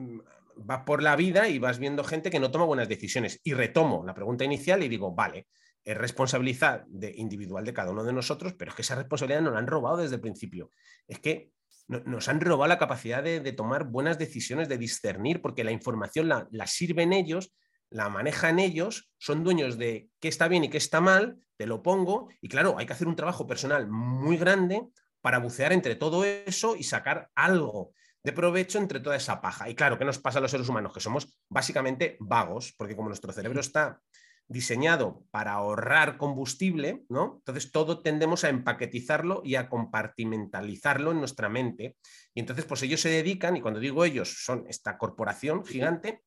va 0.59 0.85
por 0.85 1.02
la 1.02 1.16
vida 1.16 1.48
y 1.48 1.59
vas 1.59 1.78
viendo 1.78 2.05
gente 2.05 2.31
que 2.31 2.40
no 2.40 2.50
toma 2.50 2.64
buenas 2.64 2.88
decisiones. 2.88 3.40
Y 3.42 3.55
retomo 3.55 4.05
la 4.05 4.14
pregunta 4.14 4.44
inicial 4.44 4.83
y 4.83 4.88
digo, 4.88 5.14
vale, 5.14 5.48
es 5.85 5.96
responsabilidad 5.96 6.85
de, 6.87 7.12
individual 7.16 7.64
de 7.64 7.72
cada 7.72 7.90
uno 7.90 8.05
de 8.05 8.12
nosotros, 8.12 8.55
pero 8.55 8.70
es 8.70 8.76
que 8.76 8.83
esa 8.83 8.94
responsabilidad 8.94 9.42
nos 9.42 9.52
la 9.55 9.59
han 9.59 9.66
robado 9.66 9.96
desde 9.96 10.16
el 10.16 10.20
principio. 10.20 10.70
Es 11.07 11.18
que 11.18 11.50
nos 11.88 12.28
han 12.28 12.40
robado 12.40 12.68
la 12.68 12.78
capacidad 12.78 13.22
de, 13.22 13.52
tomar 13.52 13.85
buenas 13.85 14.18
decisiones, 14.18 14.68
de 14.68 14.78
discernir, 14.78 15.42
porque 15.42 15.64
la 15.64 15.72
información 15.72 16.28
la, 16.28 16.48
la 16.50 16.66
sirven 16.66 17.12
ellos 17.12 17.52
la 17.92 18.09
manejan 18.09 18.59
ellos, 18.59 19.12
son 19.18 19.44
dueños 19.44 19.78
de 19.78 20.09
qué 20.20 20.28
está 20.28 20.48
bien 20.48 20.64
y 20.64 20.70
qué 20.70 20.78
está 20.78 21.00
mal, 21.00 21.38
te 21.57 21.66
lo 21.66 21.83
pongo, 21.83 22.28
y 22.40 22.48
claro, 22.48 22.76
hay 22.78 22.87
que 22.87 22.92
hacer 22.92 23.07
un 23.07 23.16
trabajo 23.16 23.46
personal 23.46 23.88
muy 23.88 24.37
grande 24.37 24.88
para 25.20 25.38
bucear 25.38 25.72
entre 25.72 25.94
todo 25.94 26.24
eso 26.24 26.74
y 26.76 26.83
sacar 26.83 27.31
algo 27.35 27.92
de 28.24 28.33
provecho 28.33 28.78
entre 28.78 29.00
toda 29.00 29.16
esa 29.16 29.40
paja. 29.40 29.68
Y 29.68 29.74
claro, 29.74 29.98
¿qué 29.98 30.05
nos 30.05 30.18
pasa 30.18 30.38
a 30.38 30.42
los 30.42 30.50
seres 30.50 30.68
humanos? 30.68 30.92
Que 30.92 31.00
somos 31.00 31.38
básicamente 31.48 32.16
vagos, 32.20 32.74
porque 32.76 32.96
como 32.96 33.09
nuestro 33.09 33.33
cerebro 33.33 33.61
está 33.61 34.00
diseñado 34.48 35.24
para 35.31 35.52
ahorrar 35.52 36.18
combustible, 36.18 37.05
¿no? 37.09 37.37
Entonces 37.38 37.72
todo 37.72 38.02
tendemos 38.02 38.44
a 38.44 38.48
empaquetizarlo 38.48 39.42
y 39.44 39.55
a 39.55 39.68
compartimentalizarlo 39.68 41.12
en 41.12 41.18
nuestra 41.18 41.48
mente. 41.48 41.96
Y 42.35 42.40
entonces, 42.40 42.64
pues 42.64 42.83
ellos 42.83 43.00
se 43.00 43.09
dedican, 43.09 43.57
y 43.57 43.61
cuando 43.61 43.81
digo 43.81 44.05
ellos, 44.05 44.44
son 44.44 44.64
esta 44.68 44.98
corporación 44.98 45.64
gigante, 45.64 46.22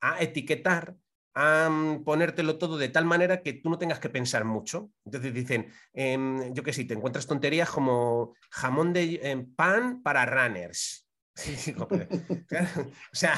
a 0.00 0.20
etiquetar, 0.20 0.96
a 1.34 1.70
ponértelo 2.04 2.58
todo 2.58 2.76
de 2.76 2.88
tal 2.88 3.06
manera 3.06 3.42
que 3.42 3.54
tú 3.54 3.70
no 3.70 3.78
tengas 3.78 3.98
que 3.98 4.10
pensar 4.10 4.44
mucho. 4.44 4.90
Entonces 5.04 5.32
dicen, 5.32 5.72
em, 5.92 6.52
yo 6.52 6.62
qué 6.62 6.72
sé, 6.72 6.84
te 6.84 6.94
encuentras 6.94 7.26
tonterías 7.26 7.70
como 7.70 8.34
jamón 8.50 8.92
de 8.92 9.20
em, 9.22 9.54
pan 9.54 10.02
para 10.02 10.26
runners. 10.26 11.08
o 11.78 13.14
sea, 13.16 13.34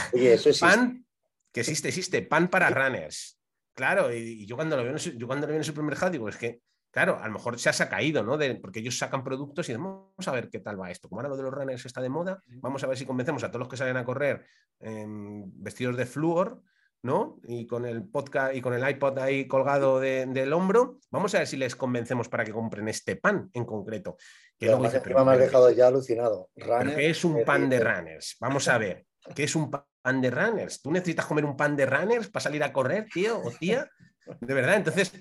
pan 0.61 1.07
que 1.53 1.61
existe, 1.61 1.89
existe, 1.89 2.23
pan 2.23 2.49
para 2.49 2.71
runners. 2.71 3.39
claro, 3.75 4.13
y, 4.13 4.45
yo, 4.47 4.57
cuando 4.57 4.77
lo 4.77 4.85
veo, 4.85 4.97
yo 4.97 5.27
cuando 5.27 5.47
lo 5.47 5.49
veo 5.49 5.57
en 5.57 5.61
el 5.61 5.65
supermercado 5.65 6.11
digo, 6.11 6.29
es 6.29 6.37
que, 6.37 6.63
claro, 6.91 7.21
a 7.23 7.29
lo 7.29 7.35
mejor 7.35 7.61
se 7.61 7.71
ha 7.71 7.89
caído, 7.89 8.25
¿no? 8.25 8.37
porque 8.61 8.81
ellos 8.81 8.99
sacan 8.99 9.23
productos 9.23 9.69
y 9.69 9.75
vamos 9.75 10.27
a 10.27 10.33
ver 10.33 10.51
qué 10.51 10.59
tal 10.59 10.81
va 10.81 10.91
esto. 10.91 11.09
Como 11.09 11.21
ahora 11.21 11.29
lo 11.29 11.37
de 11.37 11.45
los 11.45 11.55
runners 11.55 11.87
está 11.87 12.01
de 12.01 12.09
moda, 12.09 12.43
vamos 12.57 12.83
a 12.83 12.89
ver 12.89 12.99
si 12.99 13.07
convencemos 13.07 13.45
a 13.45 13.49
todos 13.49 13.61
los 13.61 13.69
que 13.69 13.77
salen 13.77 13.97
a 13.97 14.05
correr 14.05 14.45
vestidos 14.81 15.97
de 15.97 16.07
flúor 16.07 16.61
¿no? 17.05 17.39
Y 17.47 17.67
con 17.67 17.85
el 17.85 18.03
podcast 18.09 18.55
y 18.55 18.63
con 18.63 18.73
el 18.73 18.89
iPod 18.89 19.19
ahí 19.19 19.47
colgado 19.47 20.01
del 20.01 20.53
hombro, 20.55 20.99
vamos 21.11 21.35
a 21.35 21.39
ver 21.39 21.47
si 21.47 21.59
les 21.59 21.77
convencemos 21.77 22.31
para 22.31 22.45
que 22.45 22.53
compren 22.53 22.89
este 22.89 23.17
pan 23.17 23.51
en 23.53 23.67
concreto. 23.67 24.17
Que 24.59 24.67
luego 24.67 24.85
dice, 24.85 25.03
me 25.07 25.33
has 25.33 25.39
dejado 25.39 25.71
ya 25.71 25.89
alucinado. 25.89 26.49
¿Qué 26.55 27.11
es 27.11 27.23
un 27.25 27.45
pan 27.45 27.69
de 27.69 27.79
runners? 27.79 28.37
Vamos 28.41 28.69
a 28.69 28.79
ver, 28.79 29.05
¿qué 29.35 29.45
es 29.45 29.55
un 29.55 29.71
pan 29.71 30.23
de 30.23 30.31
runners? 30.31 30.81
¿Tú 30.81 30.91
necesitas 30.91 31.27
comer 31.27 31.45
un 31.45 31.59
pan 31.59 31.77
de 31.77 31.85
runners 31.85 32.29
para 32.29 32.43
salir 32.43 32.65
a 32.65 32.73
correr, 32.73 33.07
tío 33.13 33.39
o 33.39 33.51
tía? 33.51 33.87
De 34.41 34.55
verdad, 34.55 34.77
entonces, 34.77 35.13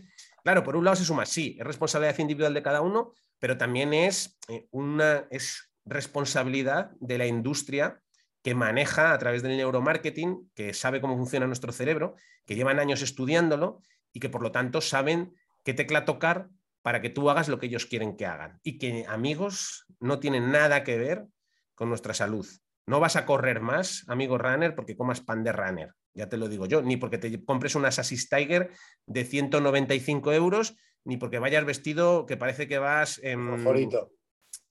claro, 0.42 0.64
por 0.64 0.78
un 0.78 0.86
lado 0.86 0.96
se 0.96 1.04
suma, 1.04 1.26
sí, 1.26 1.58
es 1.60 1.68
responsabilidad 1.68 2.18
individual 2.20 2.54
de 2.54 2.64
cada 2.64 2.80
uno, 2.80 3.14
pero 3.40 3.58
también 3.58 3.94
es 3.94 4.38
eh, 4.48 4.68
una 4.72 5.28
es 5.30 5.70
responsabilidad 5.84 6.92
de 7.02 7.18
la 7.18 7.26
industria 7.26 8.02
que 8.44 8.54
maneja 8.54 9.14
a 9.14 9.18
través 9.18 9.42
del 9.42 9.58
neuromarketing, 9.58 10.52
que 10.54 10.74
sabe 10.74 11.00
cómo 11.00 11.16
funciona 11.16 11.48
nuestro 11.48 11.72
cerebro, 11.72 12.16
que 12.46 12.56
llevan 12.56 12.80
años 12.80 13.02
estudiándolo 13.02 13.82
y 14.12 14.20
que 14.20 14.30
por 14.30 14.44
lo 14.44 14.52
tanto 14.52 14.82
saben 14.82 15.34
qué 15.64 15.74
tecla 15.74 16.06
tocar 16.06 16.50
para 16.82 17.02
que 17.02 17.10
tú 17.10 17.30
hagas 17.30 17.48
lo 17.48 17.58
que 17.58 17.68
ellos 17.68 17.86
quieren 17.86 18.18
que 18.18 18.26
hagan. 18.26 18.60
Y 18.62 18.78
que, 18.78 19.06
amigos, 19.08 19.86
no 20.02 20.20
tienen 20.20 20.52
nada 20.52 20.84
que 20.84 20.98
ver 20.98 21.26
con 21.74 21.88
nuestra 21.88 22.14
salud. 22.14 22.46
No 22.86 23.00
vas 23.00 23.16
a 23.16 23.26
correr 23.26 23.62
más, 23.62 24.04
amigo 24.10 24.38
runner, 24.38 24.76
porque 24.76 24.98
comas 24.98 25.22
pan 25.22 25.46
de 25.46 25.54
runner, 25.54 25.94
ya 26.14 26.28
te 26.28 26.36
lo 26.36 26.50
digo 26.50 26.66
yo, 26.66 26.82
ni 26.82 26.98
porque 26.98 27.18
te 27.18 27.44
compres 27.46 27.76
una 27.76 27.88
Assassin 27.88 28.20
Tiger 28.30 28.72
de 29.08 29.24
195 29.24 30.34
euros, 30.34 30.76
ni 31.06 31.16
porque 31.16 31.40
vayas 31.40 31.64
vestido 31.64 32.26
que 32.26 32.36
parece 32.36 32.68
que 32.68 32.78
vas... 32.78 33.22
En... 33.24 33.48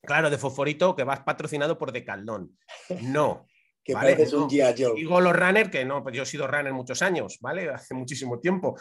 Claro, 0.02 0.28
de 0.28 0.36
fosforito, 0.36 0.94
que 0.94 1.04
vas 1.04 1.20
patrocinado 1.20 1.78
por 1.78 1.92
Decaldón. 1.92 2.58
No, 3.02 3.46
que 3.84 3.94
¿vale? 3.94 4.16
un 4.32 4.48
Digo 4.48 5.20
los 5.20 5.34
runners, 5.34 5.70
que 5.70 5.84
no, 5.84 6.02
pues 6.02 6.16
yo 6.16 6.22
he 6.22 6.26
sido 6.26 6.46
runner 6.46 6.72
muchos 6.72 7.02
años, 7.02 7.38
¿vale? 7.40 7.68
Hace 7.74 7.94
muchísimo 7.94 8.38
tiempo. 8.38 8.78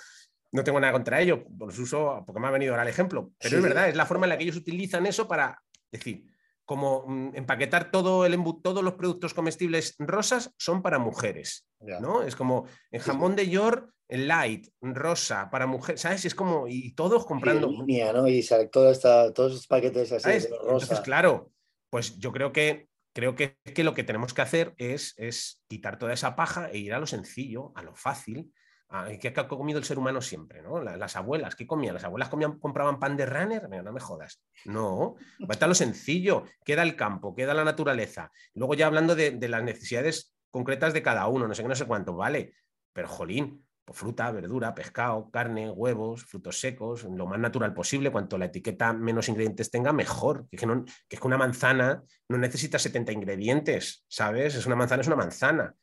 No 0.54 0.64
tengo 0.64 0.80
nada 0.80 0.92
contra 0.92 1.22
ello, 1.22 1.46
su 1.70 1.84
uso, 1.84 2.24
porque 2.26 2.42
me 2.42 2.48
ha 2.48 2.52
venido 2.52 2.74
ahora 2.74 2.84
el 2.84 2.90
ejemplo. 2.90 3.32
Pero 3.40 3.58
es 3.58 3.64
verdad, 3.64 3.88
es 3.88 3.96
la 3.96 4.06
forma 4.06 4.26
en 4.26 4.32
la 4.32 4.38
que 4.38 4.44
ellos 4.44 4.58
utilizan 4.58 5.06
eso 5.06 5.26
para 5.26 5.62
decir, 5.90 6.26
como 6.66 7.06
mm, 7.08 7.36
empaquetar 7.36 7.90
todo 7.90 8.26
el 8.26 8.38
todos 8.62 8.84
los 8.84 8.96
productos 8.96 9.34
comestibles 9.34 9.96
rosas 9.98 10.54
son 10.58 10.82
para 10.82 11.00
mujeres, 11.00 11.68
¿no? 11.80 12.24
Es 12.24 12.36
como 12.36 12.66
en 12.92 13.00
jamón 13.00 13.36
de 13.38 13.50
york 13.50 13.94
light, 14.10 14.68
rosa, 14.82 15.50
para 15.50 15.68
mujeres, 15.68 16.02
¿sabes? 16.02 16.26
Es 16.26 16.36
como, 16.36 16.68
y 16.68 16.94
todos 16.94 17.26
comprando. 17.26 17.70
Línea, 17.70 18.12
¿no? 18.12 18.28
Y 18.28 18.44
sale 18.44 18.68
todos 18.68 18.98
esos 18.98 19.68
paquetes 19.68 20.12
así 20.12 20.30
rosa. 20.30 20.50
Entonces, 20.64 21.00
claro, 21.00 21.52
pues 21.90 22.18
yo 22.18 22.34
creo 22.34 22.52
que 22.52 22.90
creo 23.14 23.36
que, 23.36 23.58
lo 23.84 23.94
que 23.94 24.04
tenemos 24.04 24.34
que 24.34 24.42
hacer 24.42 24.74
es, 24.78 25.14
es, 25.18 25.62
quitar 25.68 25.98
toda 25.98 26.14
esa 26.14 26.36
paja 26.36 26.70
e 26.70 26.78
ir 26.78 26.94
a 26.94 27.00
lo 27.00 27.08
sencillo, 27.08 27.72
a 27.76 27.84
lo 27.84 27.96
fácil, 27.96 28.54
a, 28.90 29.08
que 29.18 29.30
ha 29.30 29.48
comido 29.48 29.80
el 29.80 29.86
ser 29.86 29.98
humano 29.98 30.22
siempre, 30.22 30.62
¿no? 30.62 30.82
Las, 30.82 31.16
abuelas, 31.16 31.56
¿qué 31.56 31.66
comían? 31.66 31.94
¿Las 31.94 32.04
abuelas 32.04 32.30
comían, 32.30 32.60
compraban 32.60 33.00
pan 33.00 33.18
de 33.18 33.26
runner? 33.26 33.70
no 33.70 33.94
me 33.94 34.00
jodas. 34.00 34.42
No, 34.66 35.16
vete 35.40 35.66
a 35.66 35.68
lo 35.68 35.76
sencillo, 35.76 36.46
queda 36.66 36.84
el 36.84 36.96
campo, 36.96 37.36
queda 37.36 37.54
la 37.54 37.64
naturaleza. 37.64 38.32
Luego 38.54 38.74
ya 38.74 38.88
hablando 38.88 39.16
de, 39.16 39.32
de 39.32 39.50
las 39.50 39.64
necesidades 39.64 40.34
concretas 40.50 40.94
de 40.94 41.02
cada 41.02 41.28
uno, 41.28 41.48
no 41.48 41.54
sé 41.54 41.64
qué, 41.64 41.70
no 41.70 41.76
sé 41.76 41.86
cuánto, 41.86 42.16
vale, 42.16 42.54
pero 42.94 43.08
jolín, 43.08 43.66
fruta, 43.94 44.32
verdura, 44.32 44.74
pescado, 44.74 45.30
carne, 45.32 45.70
huevos, 45.70 46.26
frutos 46.26 46.60
secos, 46.60 47.04
lo 47.04 47.26
más 47.26 47.40
natural 47.40 47.74
posible. 47.74 48.12
Cuanto 48.12 48.38
la 48.38 48.46
etiqueta 48.46 48.94
menos 48.94 49.30
ingredientes 49.30 49.72
tenga, 49.72 49.94
mejor. 49.94 50.48
Que 50.50 50.56
es 50.56 50.62
que, 50.62 51.18
que, 51.18 51.28
una 51.28 51.38
manzana 51.38 52.04
no 52.30 52.38
necesita 52.38 52.80
70 52.80 53.12
ingredientes, 53.12 54.06
¿sabes? 54.08 54.56
Es 54.56 54.66
una 54.66 54.76
manzana, 54.76 55.02
es 55.02 55.08
una 55.08 55.16
manzana. 55.16 55.76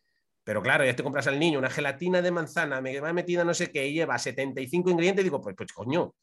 Pero 0.44 0.62
claro, 0.62 0.84
ya 0.84 0.96
te 0.96 1.02
compras 1.02 1.26
al 1.26 1.38
niño 1.38 1.58
una 1.58 1.68
gelatina 1.68 2.22
de 2.22 2.30
manzana, 2.30 2.80
me 2.80 2.98
va 3.00 3.12
metida 3.12 3.44
no 3.44 3.52
sé 3.52 3.70
qué, 3.70 3.86
y 3.86 3.92
lleva 3.92 4.18
75 4.18 4.88
ingredientes, 4.88 5.22
y 5.22 5.24
digo, 5.24 5.42
pues, 5.42 5.54
pues 5.54 5.72
coño, 5.72 6.14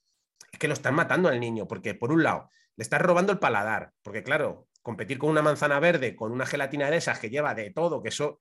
es 0.51 0.57
que 0.57 0.67
lo 0.67 0.73
están 0.73 0.95
matando 0.95 1.29
al 1.29 1.39
niño, 1.39 1.67
porque 1.67 1.93
por 1.93 2.11
un 2.11 2.23
lado, 2.23 2.49
le 2.75 2.81
estás 2.81 3.01
robando 3.01 3.31
el 3.31 3.37
paladar, 3.37 3.91
porque 4.01 4.23
claro, 4.23 4.67
competir 4.81 5.17
con 5.17 5.29
una 5.29 5.41
manzana 5.41 5.79
verde, 5.79 6.15
con 6.15 6.31
una 6.31 6.45
gelatina 6.45 6.89
de 6.89 6.97
esas 6.97 7.19
que 7.19 7.29
lleva 7.29 7.53
de 7.53 7.69
todo, 7.69 8.01
que 8.01 8.09
eso 8.09 8.39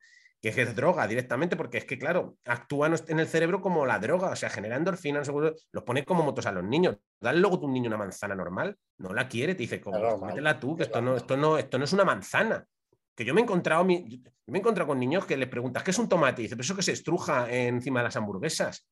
que 0.53 0.63
es 0.63 0.77
droga 0.77 1.07
directamente, 1.07 1.57
porque 1.57 1.79
es 1.79 1.85
que, 1.85 1.99
claro, 1.99 2.37
actúa 2.45 2.91
en 3.07 3.19
el 3.19 3.27
cerebro 3.27 3.61
como 3.61 3.87
la 3.87 3.99
droga, 3.99 4.31
o 4.31 4.37
sea, 4.37 4.51
generando 4.51 4.91
endorfinas, 4.91 5.31
los 5.73 5.85
pone 5.85 6.05
como 6.05 6.23
motos 6.23 6.45
a 6.47 6.53
los 6.53 6.65
niños. 6.65 6.99
Dale 7.21 7.39
luego 7.39 7.57
a 7.57 7.61
un 7.61 7.73
niño 7.73 7.89
una 7.89 7.97
manzana 7.97 8.35
normal, 8.35 8.77
no 8.99 9.15
la 9.15 9.27
quiere, 9.27 9.55
te 9.55 9.61
dice, 9.61 9.81
cómetela 9.81 10.61
tú, 10.61 10.77
que 10.77 10.83
esto 10.83 11.01
no, 11.01 11.17
esto, 11.17 11.37
no, 11.37 11.57
esto 11.57 11.79
no 11.79 11.85
es 11.85 11.93
una 11.93 12.05
manzana. 12.05 12.67
Que 13.15 13.25
yo 13.25 13.33
me 13.33 13.41
he 13.41 13.45
encontrado, 13.45 13.85
me 13.85 13.95
he 13.95 14.59
encontrado 14.59 14.89
con 14.89 14.99
niños 14.99 15.25
que 15.25 15.37
les 15.37 15.49
preguntas, 15.49 15.83
¿qué 15.83 15.93
es 15.93 15.99
un 15.99 16.09
tomate? 16.09 16.43
Y 16.43 16.45
dice, 16.45 16.57
pero 16.57 16.65
eso 16.65 16.77
que 16.77 16.83
se 16.83 16.93
estruja 16.93 17.51
encima 17.51 18.01
de 18.01 18.05
las 18.05 18.17
hamburguesas. 18.17 18.87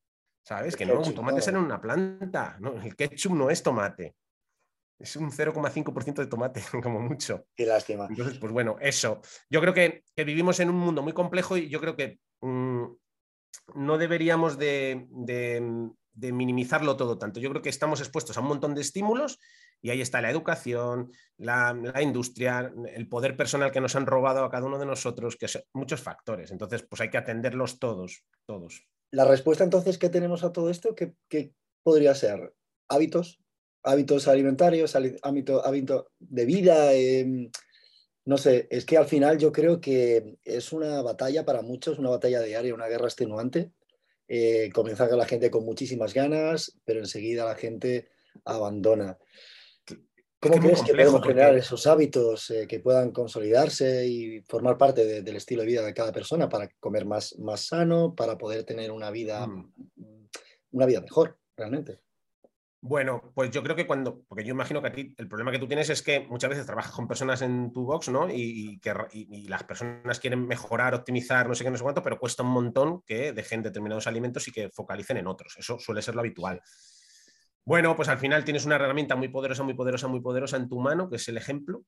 ¿Sabes? 0.44 0.74
que 0.74 0.86
no, 0.86 1.00
un 1.00 1.14
tomate 1.14 1.38
es 1.38 1.48
en 1.48 1.56
una 1.56 1.80
planta. 1.80 2.58
el 2.82 2.96
ketchup 2.96 3.34
no 3.34 3.50
es 3.50 3.62
tomate 3.62 4.16
es 5.02 5.16
un 5.16 5.32
0,5% 5.32 6.14
de 6.14 6.26
tomate, 6.26 6.62
como 6.82 7.00
mucho. 7.00 7.46
Qué 7.56 7.66
lástima. 7.66 8.06
Entonces, 8.08 8.38
pues 8.38 8.52
bueno, 8.52 8.76
eso. 8.80 9.20
Yo 9.50 9.60
creo 9.60 9.74
que, 9.74 10.04
vivimos 10.16 10.60
en 10.60 10.70
un 10.70 10.76
mundo 10.76 11.02
muy 11.02 11.12
complejo 11.12 11.56
y 11.56 11.68
yo 11.68 11.80
creo 11.80 11.96
que 11.96 12.20
mm, 12.40 12.84
no 13.74 13.98
deberíamos 13.98 14.58
de, 14.58 15.08
minimizarlo 16.14 16.96
todo 16.96 17.18
tanto. 17.18 17.40
Yo 17.40 17.50
creo 17.50 17.62
que 17.62 17.68
estamos 17.68 18.00
expuestos 18.00 18.36
a 18.36 18.40
un 18.40 18.46
montón 18.46 18.74
de 18.74 18.80
estímulos 18.80 19.40
y 19.80 19.90
ahí 19.90 20.00
está 20.00 20.22
la 20.22 20.30
educación, 20.30 21.10
la, 21.36 21.74
industria, 22.00 22.72
el 22.94 23.08
poder 23.08 23.36
personal 23.36 23.72
que 23.72 23.80
nos 23.80 23.96
han 23.96 24.06
robado 24.06 24.44
a 24.44 24.50
cada 24.50 24.66
uno 24.66 24.78
de 24.78 24.86
nosotros, 24.86 25.36
que 25.36 25.48
son 25.48 25.62
muchos 25.72 26.00
factores. 26.00 26.52
Entonces, 26.52 26.84
pues 26.88 27.00
hay 27.00 27.10
que 27.10 27.18
atenderlos 27.18 27.80
todos, 27.80 28.24
todos. 28.46 28.86
La 29.10 29.24
respuesta 29.24 29.64
entonces 29.64 29.98
que 29.98 30.08
tenemos 30.08 30.44
a 30.44 30.52
todo 30.52 30.70
esto, 30.70 30.94
¿qué, 30.94 31.16
qué 31.28 31.52
podría 31.82 32.14
ser? 32.14 32.54
¿Hábitos? 32.88 33.41
Hábitos 33.82 34.28
alimentarios, 34.28 34.94
hábitos 34.96 35.64
hábito 35.64 36.12
de 36.18 36.44
vida. 36.44 36.94
Em, 36.94 37.50
no 38.24 38.38
sé, 38.38 38.68
es 38.70 38.84
que 38.84 38.96
al 38.96 39.06
final 39.06 39.38
yo 39.38 39.50
creo 39.50 39.80
que 39.80 40.36
es 40.44 40.72
una 40.72 41.02
batalla 41.02 41.44
para 41.44 41.62
muchos, 41.62 41.98
una 41.98 42.10
batalla 42.10 42.40
diaria, 42.42 42.74
una 42.74 42.88
guerra 42.88 43.06
extenuante. 43.06 43.72
Eh, 44.28 44.70
comienza 44.72 45.08
con 45.08 45.18
la 45.18 45.26
gente 45.26 45.50
con 45.50 45.64
muchísimas 45.64 46.14
ganas, 46.14 46.78
pero 46.84 47.00
enseguida 47.00 47.44
la 47.44 47.56
gente 47.56 48.08
abandona. 48.44 49.18
¿Cómo 50.40 50.58
crees 50.58 50.82
que 50.82 50.92
podemos 50.92 51.22
generar 51.22 51.56
esos 51.56 51.86
hábitos 51.86 52.50
eh, 52.50 52.66
que 52.66 52.80
puedan 52.80 53.12
consolidarse 53.12 54.06
y 54.06 54.40
formar 54.40 54.76
parte 54.76 55.22
del 55.22 55.36
estilo 55.36 55.62
de 55.62 55.68
vida 55.68 55.82
de 55.82 55.94
cada 55.94 56.10
persona 56.10 56.48
para 56.48 56.68
comer 56.80 57.04
más, 57.04 57.38
más 57.38 57.66
sano, 57.66 58.14
para 58.14 58.36
poder 58.36 58.64
tener 58.64 58.90
una 58.90 59.12
vida, 59.12 59.46
mm. 59.46 59.72
una 60.72 60.86
vida 60.86 61.00
mejor, 61.00 61.38
realmente? 61.56 62.00
Bueno, 62.84 63.30
pues 63.36 63.52
yo 63.52 63.62
creo 63.62 63.76
que 63.76 63.86
cuando, 63.86 64.24
porque 64.26 64.42
yo 64.42 64.50
imagino 64.50 64.82
que 64.82 64.88
a 64.88 64.92
ti 64.92 65.14
el 65.16 65.28
problema 65.28 65.52
que 65.52 65.60
tú 65.60 65.68
tienes 65.68 65.88
es 65.88 66.02
que 66.02 66.26
muchas 66.28 66.50
veces 66.50 66.66
trabajas 66.66 66.90
con 66.90 67.06
personas 67.06 67.40
en 67.40 67.72
tu 67.72 67.84
box, 67.84 68.08
¿no? 68.08 68.28
Y, 68.28 68.80
que 68.80 68.92
las 69.46 69.62
personas 69.62 70.18
quieren 70.18 70.48
mejorar, 70.48 70.92
optimizar, 70.92 71.48
no 71.48 71.54
sé 71.54 71.62
qué, 71.62 71.70
no 71.70 71.76
sé 71.76 71.84
cuánto, 71.84 72.02
pero 72.02 72.18
cuesta 72.18 72.42
un 72.42 72.50
montón 72.50 73.02
que 73.02 73.32
dejen 73.32 73.62
determinados 73.62 74.08
alimentos 74.08 74.48
y 74.48 74.52
que 74.52 74.68
focalicen 74.68 75.16
en 75.16 75.28
otros. 75.28 75.56
Eso 75.56 75.78
suele 75.78 76.02
ser 76.02 76.16
lo 76.16 76.22
habitual. 76.22 76.60
Bueno, 77.64 77.94
pues 77.94 78.08
al 78.08 78.18
final 78.18 78.42
tienes 78.42 78.66
una 78.66 78.74
herramienta 78.74 79.14
muy 79.14 79.28
poderosa, 79.28 79.62
muy 79.62 79.74
poderosa, 79.74 80.08
muy 80.08 80.20
poderosa 80.20 80.56
en 80.56 80.68
tu 80.68 80.80
mano, 80.80 81.08
que 81.08 81.16
es 81.16 81.28
el 81.28 81.36
ejemplo. 81.36 81.84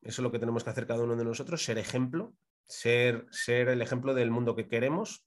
Eso 0.00 0.22
es 0.22 0.24
lo 0.24 0.32
que 0.32 0.40
tenemos 0.40 0.64
que 0.64 0.70
hacer 0.70 0.88
cada 0.88 1.04
uno 1.04 1.14
de 1.14 1.24
nosotros, 1.24 1.64
ser 1.64 1.78
ejemplo, 1.78 2.34
ser, 2.64 3.26
ser 3.30 3.68
el 3.68 3.80
ejemplo 3.80 4.12
del 4.12 4.32
mundo 4.32 4.56
que 4.56 4.66
queremos 4.66 5.24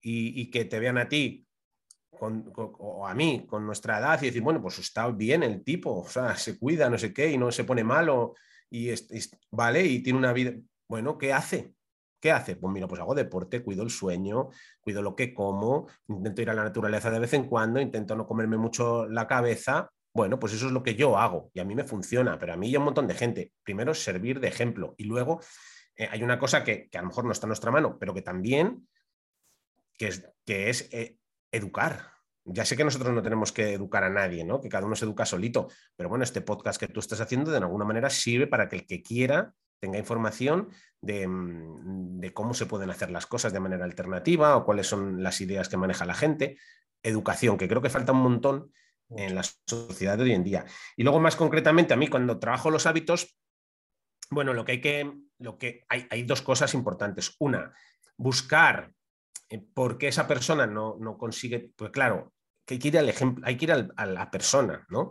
y, 0.00 0.40
y 0.40 0.50
que 0.50 0.64
te 0.64 0.80
vean 0.80 0.98
a 0.98 1.08
ti 1.08 1.46
o 2.20 3.06
a 3.06 3.14
mí 3.14 3.46
con 3.46 3.66
nuestra 3.66 3.98
edad 3.98 4.20
y 4.22 4.26
decir, 4.26 4.42
bueno, 4.42 4.60
pues 4.60 4.78
está 4.78 5.08
bien 5.08 5.42
el 5.42 5.62
tipo, 5.64 6.00
o 6.00 6.08
sea, 6.08 6.36
se 6.36 6.58
cuida, 6.58 6.90
no 6.90 6.98
sé 6.98 7.12
qué, 7.12 7.30
y 7.30 7.38
no 7.38 7.50
se 7.50 7.64
pone 7.64 7.84
malo, 7.84 8.34
y 8.70 8.90
vale, 9.50 9.84
y 9.84 10.02
tiene 10.02 10.18
una 10.18 10.32
vida. 10.32 10.52
Bueno, 10.88 11.18
¿qué 11.18 11.32
hace? 11.32 11.74
¿Qué 12.20 12.30
hace? 12.30 12.56
Pues 12.56 12.72
mira, 12.72 12.86
pues 12.86 13.00
hago 13.00 13.14
deporte, 13.14 13.62
cuido 13.62 13.82
el 13.82 13.90
sueño, 13.90 14.50
cuido 14.80 15.02
lo 15.02 15.16
que 15.16 15.32
como, 15.32 15.88
intento 16.08 16.42
ir 16.42 16.50
a 16.50 16.54
la 16.54 16.64
naturaleza 16.64 17.10
de 17.10 17.18
vez 17.18 17.32
en 17.32 17.44
cuando, 17.48 17.80
intento 17.80 18.14
no 18.14 18.26
comerme 18.26 18.58
mucho 18.58 19.06
la 19.08 19.26
cabeza. 19.26 19.90
Bueno, 20.12 20.38
pues 20.38 20.52
eso 20.52 20.66
es 20.66 20.72
lo 20.72 20.82
que 20.82 20.94
yo 20.94 21.16
hago 21.16 21.50
y 21.54 21.60
a 21.60 21.64
mí 21.64 21.74
me 21.74 21.84
funciona, 21.84 22.38
pero 22.38 22.52
a 22.52 22.56
mí 22.56 22.68
y 22.68 22.74
a 22.74 22.78
un 22.78 22.84
montón 22.84 23.06
de 23.06 23.14
gente. 23.14 23.52
Primero, 23.62 23.94
servir 23.94 24.40
de 24.40 24.48
ejemplo 24.48 24.94
y 24.98 25.04
luego 25.04 25.40
eh, 25.96 26.08
hay 26.10 26.22
una 26.22 26.38
cosa 26.38 26.62
que, 26.64 26.88
a 26.92 27.00
lo 27.00 27.08
mejor 27.08 27.24
no 27.24 27.32
está 27.32 27.46
en 27.46 27.50
nuestra 27.50 27.70
mano, 27.70 27.96
pero 27.98 28.12
que 28.12 28.22
también, 28.22 28.88
que 29.96 30.08
es, 30.08 30.28
que 30.44 30.68
es 30.68 30.88
eh, 30.92 31.16
educar. 31.52 32.12
Ya 32.44 32.64
sé 32.64 32.76
que 32.76 32.84
nosotros 32.84 33.12
no 33.12 33.22
tenemos 33.22 33.52
que 33.52 33.74
educar 33.74 34.02
a 34.02 34.10
nadie, 34.10 34.44
¿no? 34.44 34.60
Que 34.60 34.68
cada 34.68 34.86
uno 34.86 34.96
se 34.96 35.04
educa 35.04 35.26
solito, 35.26 35.68
pero 35.96 36.08
bueno, 36.08 36.24
este 36.24 36.40
podcast 36.40 36.80
que 36.80 36.88
tú 36.88 37.00
estás 37.00 37.20
haciendo 37.20 37.50
de 37.50 37.58
alguna 37.58 37.84
manera 37.84 38.10
sirve 38.10 38.46
para 38.46 38.68
que 38.68 38.76
el 38.76 38.86
que 38.86 39.02
quiera 39.02 39.54
tenga 39.78 39.98
información 39.98 40.68
mm, 41.02 42.20
de, 42.20 42.32
cómo 42.32 42.54
se 42.54 42.66
pueden 42.66 42.90
hacer 42.90 43.10
las 43.10 43.26
cosas 43.26 43.52
de 43.52 43.60
manera 43.60 43.84
alternativa 43.84 44.56
o 44.56 44.64
cuáles 44.64 44.86
son 44.86 45.22
las 45.22 45.40
ideas 45.40 45.68
que 45.68 45.76
maneja 45.76 46.04
la 46.06 46.14
gente. 46.14 46.58
educación, 47.02 47.56
que 47.56 47.66
creo 47.66 47.80
que 47.80 47.88
falta 47.88 48.12
un 48.12 48.22
montón 48.22 48.72
en 49.08 49.34
la 49.34 49.42
sociedad 49.42 50.18
de 50.18 50.24
hoy 50.24 50.32
en 50.32 50.44
día. 50.44 50.66
Y 50.96 51.02
luego, 51.02 51.18
más 51.18 51.34
concretamente, 51.34 51.94
a 51.94 51.96
mí 51.96 52.08
cuando 52.08 52.38
trabajo 52.38 52.70
los 52.70 52.86
hábitos, 52.86 53.38
bueno, 54.30 54.52
lo 54.52 54.64
que 54.64 54.72
hay 54.72 54.80
que, 54.80 55.12
lo 55.38 55.56
que 55.56 55.84
hay, 55.88 56.06
hay 56.10 56.22
dos 56.24 56.42
cosas 56.42 56.74
importantes. 56.74 57.34
Una, 57.38 57.72
buscar 58.18 58.92
eh, 59.50 59.62
por 59.74 59.98
qué 59.98 60.08
esa 60.08 60.26
persona 60.26 60.66
no, 60.66 60.96
no 60.98 61.18
consigue, 61.18 61.72
pues 61.76 61.90
claro, 61.90 62.32
que 62.64 62.74
hay 62.74 62.78
que 62.78 62.88
ir 62.88 62.98
al 62.98 63.08
ejemplo, 63.08 63.44
hay 63.46 63.56
que 63.56 63.64
ir 63.66 63.72
a 63.72 64.06
la 64.06 64.30
persona, 64.30 64.86
¿no? 64.88 65.10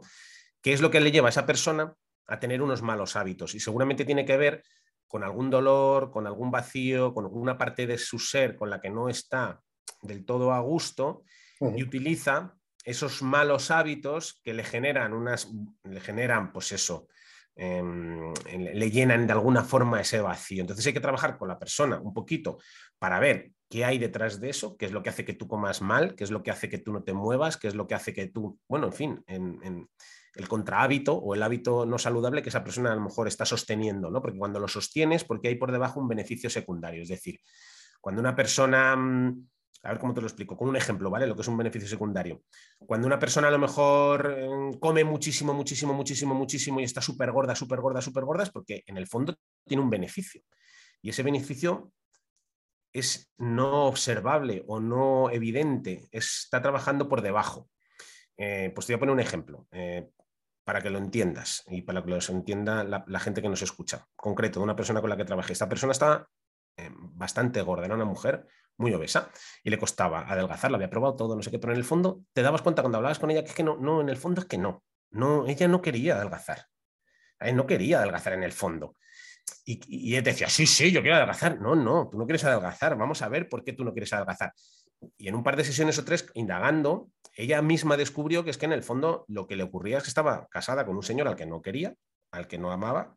¿Qué 0.61 0.73
es 0.73 0.81
lo 0.81 0.89
que 0.89 0.99
le 1.01 1.11
lleva 1.11 1.27
a 1.27 1.29
esa 1.29 1.45
persona 1.45 1.93
a 2.27 2.39
tener 2.39 2.61
unos 2.61 2.81
malos 2.81 3.15
hábitos? 3.15 3.53
Y 3.53 3.59
seguramente 3.59 4.05
tiene 4.05 4.25
que 4.25 4.37
ver 4.37 4.63
con 5.07 5.23
algún 5.23 5.49
dolor, 5.49 6.11
con 6.11 6.27
algún 6.27 6.51
vacío, 6.51 7.13
con 7.13 7.25
alguna 7.25 7.57
parte 7.57 7.85
de 7.85 7.97
su 7.97 8.19
ser 8.19 8.55
con 8.55 8.69
la 8.69 8.79
que 8.79 8.89
no 8.89 9.09
está 9.09 9.59
del 10.01 10.23
todo 10.23 10.53
a 10.53 10.59
gusto 10.59 11.23
y 11.59 11.83
utiliza 11.83 12.55
esos 12.85 13.21
malos 13.21 13.71
hábitos 13.71 14.39
que 14.43 14.53
le 14.53 14.63
generan 14.63 15.13
unas, 15.13 15.51
le 15.83 15.99
generan, 15.99 16.53
pues 16.53 16.71
eso, 16.71 17.07
em, 17.55 18.33
le 18.55 18.91
llenan 18.91 19.27
de 19.27 19.33
alguna 19.33 19.63
forma 19.63 19.99
ese 19.99 20.21
vacío. 20.21 20.61
Entonces 20.61 20.85
hay 20.87 20.93
que 20.93 21.01
trabajar 21.01 21.37
con 21.37 21.49
la 21.49 21.59
persona 21.59 21.99
un 21.99 22.13
poquito 22.13 22.59
para 22.97 23.19
ver 23.19 23.51
qué 23.69 23.85
hay 23.85 23.99
detrás 23.99 24.41
de 24.41 24.49
eso, 24.49 24.75
qué 24.77 24.85
es 24.85 24.91
lo 24.91 25.03
que 25.03 25.09
hace 25.09 25.25
que 25.25 25.33
tú 25.33 25.47
comas 25.47 25.81
mal, 25.81 26.15
qué 26.15 26.23
es 26.23 26.31
lo 26.31 26.41
que 26.41 26.51
hace 26.51 26.69
que 26.69 26.79
tú 26.79 26.91
no 26.91 27.03
te 27.03 27.13
muevas, 27.13 27.57
qué 27.57 27.67
es 27.67 27.75
lo 27.75 27.87
que 27.87 27.95
hace 27.95 28.13
que 28.13 28.27
tú, 28.27 28.59
bueno, 28.67 28.87
en 28.87 28.93
fin, 28.93 29.23
en, 29.27 29.87
el 30.35 30.47
contrahábito 30.47 31.15
o 31.15 31.35
el 31.35 31.43
hábito 31.43 31.85
no 31.85 31.97
saludable 31.97 32.41
que 32.41 32.49
esa 32.49 32.63
persona 32.63 32.91
a 32.91 32.95
lo 32.95 33.01
mejor 33.01 33.27
está 33.27 33.45
sosteniendo, 33.45 34.09
¿no? 34.09 34.21
Porque 34.21 34.37
cuando 34.37 34.59
lo 34.59 34.67
sostienes, 34.67 35.23
porque 35.23 35.49
hay 35.49 35.55
por 35.55 35.71
debajo 35.71 35.99
un 35.99 36.07
beneficio 36.07 36.49
secundario, 36.49 37.03
es 37.03 37.09
decir, 37.09 37.39
cuando 37.99 38.21
una 38.21 38.35
persona 38.35 38.95
mm, 38.95 39.47
a 39.83 39.89
ver 39.89 39.99
cómo 39.99 40.13
te 40.13 40.21
lo 40.21 40.27
explico, 40.27 40.57
con 40.57 40.67
un 40.67 40.75
ejemplo, 40.75 41.09
¿vale? 41.09 41.25
Lo 41.25 41.35
que 41.35 41.41
es 41.41 41.47
un 41.47 41.57
beneficio 41.57 41.87
secundario. 41.87 42.43
Cuando 42.79 43.07
una 43.07 43.17
persona 43.17 43.47
a 43.47 43.51
lo 43.51 43.59
mejor 43.59 44.35
em, 44.37 44.73
come 44.73 45.03
muchísimo, 45.03 45.53
muchísimo, 45.53 45.93
muchísimo, 45.93 46.35
muchísimo 46.35 46.79
y 46.79 46.83
está 46.83 47.01
súper 47.01 47.31
gorda, 47.31 47.55
súper 47.55 47.79
gorda, 47.79 48.01
súper 48.01 48.25
gorda, 48.25 48.43
es 48.43 48.49
porque 48.49 48.83
en 48.85 48.97
el 48.97 49.07
fondo 49.07 49.35
tiene 49.65 49.81
un 49.81 49.89
beneficio. 49.89 50.41
Y 51.01 51.09
ese 51.09 51.23
beneficio 51.23 51.93
es 52.93 53.31
no 53.37 53.85
observable 53.85 54.63
o 54.67 54.79
no 54.79 55.29
evidente, 55.29 56.07
está 56.11 56.61
trabajando 56.61 57.07
por 57.07 57.21
debajo. 57.21 57.69
Eh, 58.37 58.71
pues 58.73 58.87
te 58.87 58.93
voy 58.93 58.97
a 58.97 58.99
poner 58.99 59.13
un 59.13 59.19
ejemplo 59.19 59.67
eh, 59.71 60.09
para 60.63 60.81
que 60.81 60.89
lo 60.89 60.97
entiendas 60.97 61.63
y 61.67 61.81
para 61.81 62.03
que 62.03 62.09
lo 62.09 62.19
entienda 62.29 62.83
la, 62.83 63.19
gente 63.19 63.41
que 63.41 63.49
nos 63.49 63.61
escucha. 63.61 64.07
Concreto, 64.15 64.61
una 64.61 64.75
persona 64.75 65.01
con 65.01 65.09
la 65.09 65.17
que 65.17 65.25
trabajé. 65.25 65.53
Esta 65.53 65.69
persona 65.69 65.91
está 65.91 66.27
eh, 66.77 66.89
bastante 66.93 67.61
gorda, 67.61 67.85
era 67.85 67.95
una 67.95 68.05
mujer 68.05 68.47
muy 68.77 68.93
obesa 68.93 69.29
y 69.63 69.69
le 69.69 69.77
costaba 69.77 70.21
adelgazar, 70.21 70.71
la 70.71 70.77
había 70.77 70.89
probado 70.89 71.17
todo, 71.17 71.35
no 71.35 71.41
sé 71.41 71.51
qué, 71.51 71.59
pero 71.59 71.73
en 71.73 71.79
el 71.79 71.83
fondo 71.83 72.21
te 72.31 72.41
dabas 72.41 72.61
cuenta 72.61 72.81
cuando 72.81 72.97
hablabas 72.97 73.19
con 73.19 73.29
ella 73.29 73.43
que 73.43 73.49
es 73.49 73.55
que 73.55 73.63
no, 73.63 73.75
no, 73.75 73.99
en 73.99 74.07
el 74.07 74.15
fondo 74.15 74.39
es 74.39 74.47
que 74.47 74.57
no, 74.57 74.83
no, 75.11 75.47
ella 75.47 75.67
no 75.67 75.81
quería 75.81 76.15
adelgazar, 76.15 76.67
no 77.53 77.67
quería 77.67 77.97
adelgazar 77.97 78.33
en 78.33 78.43
el 78.43 78.53
fondo. 78.53 78.95
Y, 79.65 79.79
y 79.87 80.15
te 80.15 80.31
decía, 80.31 80.49
sí, 80.49 80.65
sí, 80.65 80.91
yo 80.91 81.01
quiero 81.01 81.17
adelgazar. 81.17 81.59
No, 81.59 81.75
no, 81.75 82.09
tú 82.09 82.17
no 82.17 82.25
quieres 82.25 82.43
adelgazar, 82.43 82.97
vamos 82.97 83.21
a 83.21 83.29
ver 83.29 83.47
por 83.49 83.63
qué 83.63 83.73
tú 83.73 83.83
no 83.83 83.91
quieres 83.91 84.11
adelgazar. 84.13 84.53
Y 85.17 85.27
en 85.27 85.35
un 85.35 85.43
par 85.43 85.55
de 85.55 85.63
sesiones 85.63 85.97
o 85.97 86.05
tres, 86.05 86.29
indagando, 86.33 87.09
ella 87.35 87.61
misma 87.61 87.97
descubrió 87.97 88.43
que 88.43 88.49
es 88.49 88.57
que 88.57 88.65
en 88.65 88.73
el 88.73 88.83
fondo 88.83 89.25
lo 89.27 89.47
que 89.47 89.55
le 89.55 89.63
ocurría 89.63 89.97
es 89.97 90.03
que 90.03 90.09
estaba 90.09 90.47
casada 90.49 90.85
con 90.85 90.95
un 90.95 91.03
señor 91.03 91.27
al 91.27 91.35
que 91.35 91.45
no 91.45 91.61
quería, 91.61 91.95
al 92.31 92.47
que 92.47 92.57
no 92.57 92.71
amaba, 92.71 93.15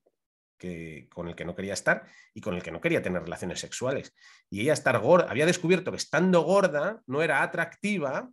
con 1.12 1.28
el 1.28 1.34
que 1.34 1.44
no 1.44 1.54
quería 1.54 1.74
estar 1.74 2.04
y 2.34 2.40
con 2.40 2.54
el 2.54 2.62
que 2.62 2.70
no 2.70 2.80
quería 2.80 3.02
tener 3.02 3.22
relaciones 3.22 3.60
sexuales. 3.60 4.14
Y 4.50 4.60
ella 4.60 4.72
estar 4.72 4.98
gorda, 5.00 5.30
había 5.30 5.46
descubierto 5.46 5.90
que 5.90 5.96
estando 5.96 6.42
gorda 6.42 7.02
no 7.06 7.22
era 7.22 7.42
atractiva 7.42 8.30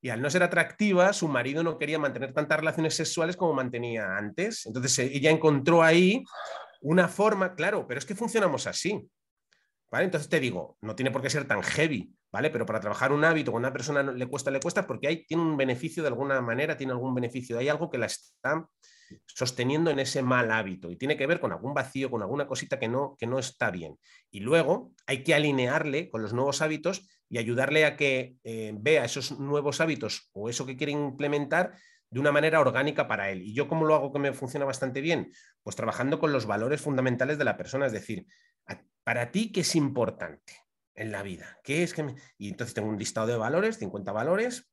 y 0.00 0.10
al 0.10 0.22
no 0.22 0.30
ser 0.30 0.44
atractiva, 0.44 1.12
su 1.12 1.26
marido 1.26 1.64
no 1.64 1.76
quería 1.76 1.98
mantener 1.98 2.32
tantas 2.32 2.60
relaciones 2.60 2.94
sexuales 2.94 3.36
como 3.36 3.54
mantenía 3.54 4.16
antes. 4.16 4.66
Entonces 4.66 4.98
ella 5.00 5.30
encontró 5.30 5.82
ahí 5.82 6.22
una 6.80 7.08
forma, 7.08 7.54
claro, 7.54 7.86
pero 7.86 7.98
es 7.98 8.06
que 8.06 8.14
funcionamos 8.14 8.66
así. 8.66 9.08
¿Vale? 9.90 10.04
Entonces 10.04 10.28
te 10.28 10.38
digo, 10.38 10.76
no 10.82 10.94
tiene 10.94 11.10
por 11.10 11.22
qué 11.22 11.30
ser 11.30 11.46
tan 11.48 11.62
heavy, 11.62 12.12
¿vale? 12.30 12.50
Pero 12.50 12.66
para 12.66 12.78
trabajar 12.78 13.10
un 13.10 13.24
hábito 13.24 13.52
con 13.52 13.62
una 13.62 13.72
persona 13.72 14.02
le 14.02 14.26
cuesta, 14.26 14.50
le 14.50 14.60
cuesta, 14.60 14.86
porque 14.86 15.08
hay, 15.08 15.24
tiene 15.24 15.42
un 15.42 15.56
beneficio 15.56 16.02
de 16.02 16.10
alguna 16.10 16.42
manera, 16.42 16.76
tiene 16.76 16.92
algún 16.92 17.14
beneficio, 17.14 17.58
hay 17.58 17.70
algo 17.70 17.90
que 17.90 17.96
la 17.96 18.04
está 18.04 18.68
sosteniendo 19.26 19.90
en 19.90 19.98
ese 19.98 20.22
mal 20.22 20.50
hábito 20.52 20.90
y 20.90 20.96
tiene 20.96 21.16
que 21.16 21.26
ver 21.26 21.40
con 21.40 21.52
algún 21.52 21.72
vacío, 21.72 22.10
con 22.10 22.20
alguna 22.20 22.46
cosita 22.46 22.78
que 22.78 22.88
no, 22.88 23.16
que 23.18 23.26
no 23.26 23.38
está 23.38 23.70
bien. 23.70 23.98
Y 24.30 24.40
luego 24.40 24.92
hay 25.06 25.22
que 25.22 25.34
alinearle 25.34 26.10
con 26.10 26.22
los 26.22 26.34
nuevos 26.34 26.60
hábitos 26.60 27.08
y 27.30 27.38
ayudarle 27.38 27.84
a 27.84 27.96
que 27.96 28.36
eh, 28.44 28.74
vea 28.76 29.04
esos 29.04 29.38
nuevos 29.38 29.80
hábitos 29.80 30.28
o 30.32 30.48
eso 30.48 30.66
que 30.66 30.76
quiere 30.76 30.92
implementar 30.92 31.72
de 32.10 32.20
una 32.20 32.32
manera 32.32 32.60
orgánica 32.60 33.06
para 33.06 33.30
él. 33.30 33.42
¿Y 33.42 33.54
yo 33.54 33.68
cómo 33.68 33.84
lo 33.84 33.94
hago 33.94 34.12
que 34.12 34.18
me 34.18 34.32
funciona 34.32 34.64
bastante 34.64 35.00
bien? 35.00 35.32
Pues 35.62 35.76
trabajando 35.76 36.18
con 36.18 36.32
los 36.32 36.46
valores 36.46 36.80
fundamentales 36.80 37.38
de 37.38 37.44
la 37.44 37.56
persona, 37.56 37.86
es 37.86 37.92
decir, 37.92 38.26
para 39.04 39.30
ti, 39.30 39.52
¿qué 39.52 39.60
es 39.60 39.74
importante 39.74 40.54
en 40.94 41.12
la 41.12 41.22
vida? 41.22 41.58
¿Qué 41.62 41.82
es 41.82 41.94
que 41.94 42.14
Y 42.36 42.50
entonces 42.50 42.74
tengo 42.74 42.88
un 42.88 42.98
listado 42.98 43.26
de 43.26 43.36
valores, 43.36 43.78
50 43.78 44.12
valores. 44.12 44.70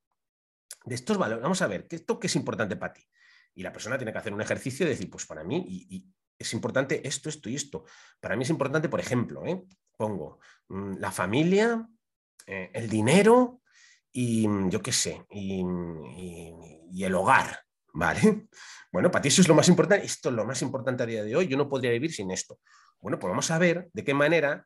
De 0.83 0.95
estos 0.95 1.17
valores, 1.17 1.41
vamos 1.41 1.61
a 1.61 1.67
ver, 1.67 1.87
¿qué, 1.87 1.95
¿esto 1.95 2.19
qué 2.19 2.27
es 2.27 2.35
importante 2.35 2.75
para 2.75 2.93
ti? 2.93 3.07
Y 3.53 3.63
la 3.63 3.71
persona 3.71 3.97
tiene 3.97 4.11
que 4.11 4.17
hacer 4.17 4.33
un 4.33 4.41
ejercicio 4.41 4.85
de 4.85 4.91
decir, 4.91 5.09
pues 5.09 5.25
para 5.25 5.43
mí 5.43 5.65
y, 5.67 6.05
es 6.37 6.51
importante 6.51 7.07
esto, 7.07 7.29
esto 7.29 7.49
y 7.49 7.55
esto. 7.55 7.85
Para 8.19 8.35
mí 8.35 8.43
es 8.43 8.49
importante, 8.49 8.89
por 8.89 8.99
ejemplo, 8.99 9.45
¿eh? 9.45 9.63
pongo 9.95 10.39
mm, 10.67 10.97
la 10.97 11.09
familia, 11.11 11.87
eh, 12.45 12.71
el 12.73 12.89
dinero 12.89 13.61
y 14.17 14.47
mm, 14.47 14.69
yo 14.69 14.81
qué 14.81 14.93
sé, 14.93 15.25
y, 15.29 15.61
el 17.03 17.15
hogar, 17.15 17.59
¿vale? 17.93 18.47
Bueno, 18.91 19.11
para 19.11 19.21
ti 19.21 19.27
eso 19.27 19.41
es 19.41 19.47
lo 19.49 19.55
más 19.55 19.67
importante, 19.67 20.05
esto 20.05 20.29
es 20.29 20.35
lo 20.35 20.45
más 20.45 20.61
importante 20.61 21.03
a 21.03 21.05
día 21.05 21.23
de 21.23 21.35
hoy, 21.35 21.47
yo 21.47 21.57
no 21.57 21.67
podría 21.67 21.91
vivir 21.91 22.13
sin 22.13 22.31
esto. 22.31 22.59
Bueno, 23.01 23.19
pues 23.19 23.29
vamos 23.29 23.51
a 23.51 23.59
ver 23.59 23.89
de 23.91 24.03
qué 24.05 24.13
manera 24.13 24.65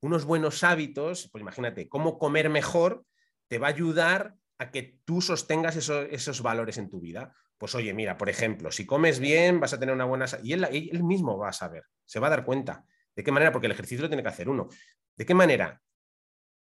unos 0.00 0.24
buenos 0.24 0.64
hábitos, 0.64 1.28
pues 1.30 1.42
imagínate, 1.42 1.88
cómo 1.88 2.18
comer 2.18 2.48
mejor 2.48 3.04
te 3.48 3.58
va 3.58 3.66
a 3.66 3.70
ayudar 3.70 4.34
a 4.56 4.70
que 4.70 4.98
tú 5.04 5.20
sostengas 5.20 5.76
esos 5.76 6.42
valores 6.42 6.78
en 6.78 6.88
tu 6.88 7.00
vida 7.00 7.34
pues 7.58 7.74
oye, 7.74 7.92
mira, 7.92 8.16
por 8.16 8.28
ejemplo, 8.28 8.70
si 8.70 8.86
comes 8.86 9.18
bien, 9.18 9.58
vas 9.58 9.72
a 9.72 9.80
tener 9.80 9.92
una 9.92 10.04
buena... 10.04 10.26
Y 10.44 10.52
él, 10.52 10.64
él, 10.70 11.02
mismo 11.02 11.36
va 11.36 11.48
a 11.48 11.52
saber, 11.52 11.82
se 12.06 12.20
va 12.20 12.28
a 12.28 12.30
dar 12.30 12.44
cuenta. 12.44 12.84
¿De 13.16 13.24
qué 13.24 13.32
manera? 13.32 13.50
Porque 13.50 13.66
el 13.66 13.72
ejercicio 13.72 14.02
lo 14.02 14.08
tiene 14.08 14.22
que 14.22 14.28
hacer 14.28 14.48
uno. 14.48 14.68
¿De 15.16 15.26
qué 15.26 15.34
manera? 15.34 15.82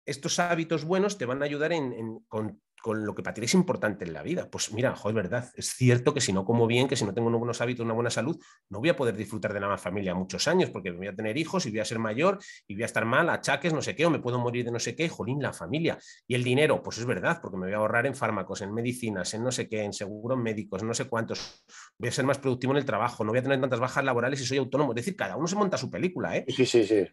Estos 0.05 0.39
hábitos 0.39 0.85
buenos 0.85 1.17
te 1.17 1.25
van 1.25 1.41
a 1.41 1.45
ayudar 1.45 1.71
en, 1.73 2.19
con 2.27 2.61
con 2.83 3.05
lo 3.05 3.15
que 3.15 3.23
para 3.23 3.33
ti 3.33 3.41
es 3.41 3.53
importante 3.53 4.03
en 4.03 4.11
la 4.11 4.21
vida. 4.21 4.49
Pues 4.51 4.73
mira, 4.73 4.93
joder, 4.93 5.15
verdad, 5.15 5.49
es 5.55 5.67
cierto 5.67 6.13
que 6.13 6.19
si 6.19 6.33
no 6.33 6.43
como 6.43 6.67
bien, 6.67 6.89
que 6.89 6.97
si 6.97 7.05
no 7.05 7.13
tengo 7.13 7.29
unos 7.29 7.39
buenos 7.39 7.61
hábitos, 7.61 7.85
una 7.85 7.93
buena 7.93 8.09
salud, 8.09 8.37
no 8.69 8.79
voy 8.79 8.89
a 8.89 8.95
poder 8.97 9.15
disfrutar 9.15 9.53
de 9.53 9.61
la 9.61 9.77
familia 9.77 10.13
muchos 10.13 10.49
años, 10.49 10.69
porque 10.69 10.91
voy 10.91 11.07
a 11.07 11.15
tener 11.15 11.37
hijos 11.37 11.65
y 11.65 11.69
voy 11.69 11.79
a 11.79 11.85
ser 11.85 11.97
mayor 11.97 12.39
y 12.67 12.73
voy 12.73 12.83
a 12.83 12.85
estar 12.85 13.05
mal, 13.05 13.29
achaques, 13.29 13.71
no 13.71 13.81
sé 13.81 13.95
qué, 13.95 14.05
o 14.05 14.09
me 14.09 14.19
puedo 14.19 14.37
morir 14.37 14.65
de 14.65 14.71
no 14.71 14.79
sé 14.79 14.97
qué, 14.97 15.07
jolín, 15.07 15.41
la 15.41 15.53
familia. 15.53 15.97
Y 16.27 16.35
el 16.35 16.43
dinero, 16.43 16.83
pues 16.83 16.97
es 16.97 17.05
verdad, 17.05 17.39
porque 17.41 17.55
me 17.55 17.67
voy 17.67 17.73
a 17.73 17.77
ahorrar 17.77 18.05
en 18.05 18.15
fármacos, 18.15 18.59
en 18.61 18.73
medicinas, 18.73 19.33
en 19.33 19.45
no 19.45 19.51
sé 19.53 19.69
qué, 19.69 19.81
en 19.83 19.93
seguros 19.93 20.37
médicos, 20.37 20.83
no 20.83 20.93
sé 20.93 21.05
cuántos. 21.05 21.63
Voy 21.97 22.09
a 22.09 22.11
ser 22.11 22.25
más 22.25 22.39
productivo 22.39 22.73
en 22.73 22.79
el 22.79 22.85
trabajo, 22.85 23.23
no 23.23 23.29
voy 23.29 23.39
a 23.39 23.43
tener 23.43 23.61
tantas 23.61 23.79
bajas 23.79 24.03
laborales 24.03 24.41
y 24.41 24.45
soy 24.45 24.57
autónomo. 24.57 24.91
Es 24.91 24.97
decir, 24.97 25.15
cada 25.15 25.37
uno 25.37 25.47
se 25.47 25.55
monta 25.55 25.77
su 25.77 25.89
película, 25.89 26.35
¿eh? 26.35 26.43
Sí, 26.49 26.65
sí, 26.65 26.83
sí. 26.83 27.07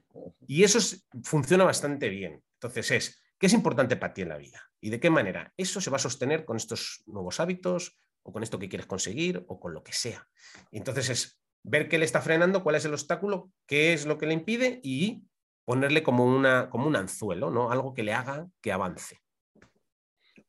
Y 0.48 0.64
eso 0.64 0.80
funciona 1.22 1.62
bastante 1.62 2.08
bien. 2.08 2.42
Entonces 2.54 2.90
es 2.90 3.22
¿Qué 3.40 3.46
es 3.46 3.54
importante 3.54 3.96
para 3.96 4.12
ti 4.12 4.20
en 4.20 4.28
la 4.28 4.36
vida? 4.36 4.70
¿Y 4.82 4.90
de 4.90 5.00
qué 5.00 5.08
manera? 5.08 5.54
Eso 5.56 5.80
se 5.80 5.88
va 5.88 5.96
a 5.96 6.00
sostener 6.00 6.44
con 6.44 6.58
estos 6.58 7.02
nuevos 7.06 7.40
hábitos 7.40 7.98
o 8.22 8.32
con 8.32 8.42
esto 8.42 8.58
que 8.58 8.68
quieres 8.68 8.86
conseguir 8.86 9.46
o 9.48 9.58
con 9.58 9.72
lo 9.72 9.82
que 9.82 9.94
sea. 9.94 10.28
entonces 10.70 11.08
es 11.08 11.40
ver 11.62 11.88
qué 11.88 11.98
le 11.98 12.04
está 12.04 12.20
frenando, 12.20 12.62
cuál 12.62 12.76
es 12.76 12.84
el 12.84 12.92
obstáculo, 12.92 13.50
qué 13.66 13.94
es 13.94 14.04
lo 14.04 14.18
que 14.18 14.26
le 14.26 14.34
impide 14.34 14.80
y 14.82 15.24
ponerle 15.64 16.02
como, 16.02 16.26
una, 16.26 16.68
como 16.68 16.86
un 16.86 16.96
anzuelo, 16.96 17.50
¿no? 17.50 17.70
algo 17.70 17.94
que 17.94 18.02
le 18.02 18.12
haga 18.12 18.46
que 18.60 18.72
avance. 18.72 19.22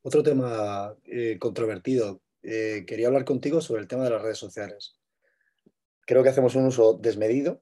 Otro 0.02 0.22
tema 0.22 0.94
eh, 1.06 1.38
controvertido. 1.40 2.22
Eh, 2.44 2.84
quería 2.86 3.08
hablar 3.08 3.24
contigo 3.24 3.62
sobre 3.62 3.82
el 3.82 3.88
tema 3.88 4.04
de 4.04 4.10
las 4.10 4.22
redes 4.22 4.38
sociales. 4.38 5.00
Creo 6.06 6.24
que 6.24 6.30
hacemos 6.30 6.56
un 6.56 6.66
uso 6.66 7.00
desmedido 7.02 7.62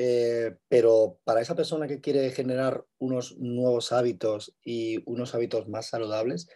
eh, 0.00 0.56
pero 0.68 1.18
para 1.24 1.40
esa 1.40 1.56
persona 1.56 1.88
que 1.88 2.00
quiere 2.00 2.30
generar 2.30 2.84
unos 2.98 3.36
nuevos 3.36 3.90
hábitos 3.90 4.54
y 4.62 5.02
unos 5.10 5.34
hábitos 5.34 5.66
más 5.66 5.88
saludables, 5.88 6.48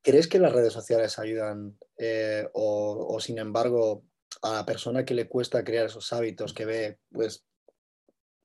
¿crees 0.00 0.28
que 0.28 0.38
las 0.38 0.52
redes 0.52 0.72
sociales 0.72 1.18
ayudan 1.18 1.76
eh, 1.98 2.48
o, 2.52 3.18
sin 3.18 3.38
embargo 3.38 4.04
a 4.42 4.52
la 4.52 4.64
persona 4.64 5.04
que 5.04 5.14
le 5.14 5.28
cuesta 5.28 5.64
crear 5.64 5.86
esos 5.86 6.12
hábitos, 6.12 6.54
que 6.54 6.66
ve 6.66 6.98
pues 7.10 7.44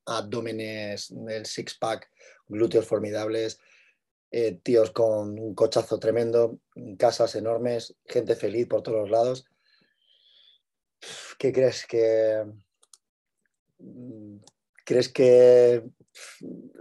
abdómenes, 0.07 1.13
el 1.29 1.45
six-pack, 1.45 2.09
glúteos 2.47 2.87
formidables, 2.87 3.59
eh, 4.31 4.59
tíos 4.63 4.89
con 4.89 5.37
un 5.37 5.53
cochazo 5.53 5.99
tremendo, 5.99 6.59
casas 6.97 7.35
enormes, 7.35 7.95
gente 8.07 8.35
feliz 8.35 8.65
por 8.65 8.81
todos 8.81 9.11
lados? 9.11 9.45
¿Qué 11.37 11.53
crees 11.53 11.85
que, 11.85 12.43
¿Crees 14.83 15.09
que 15.09 15.83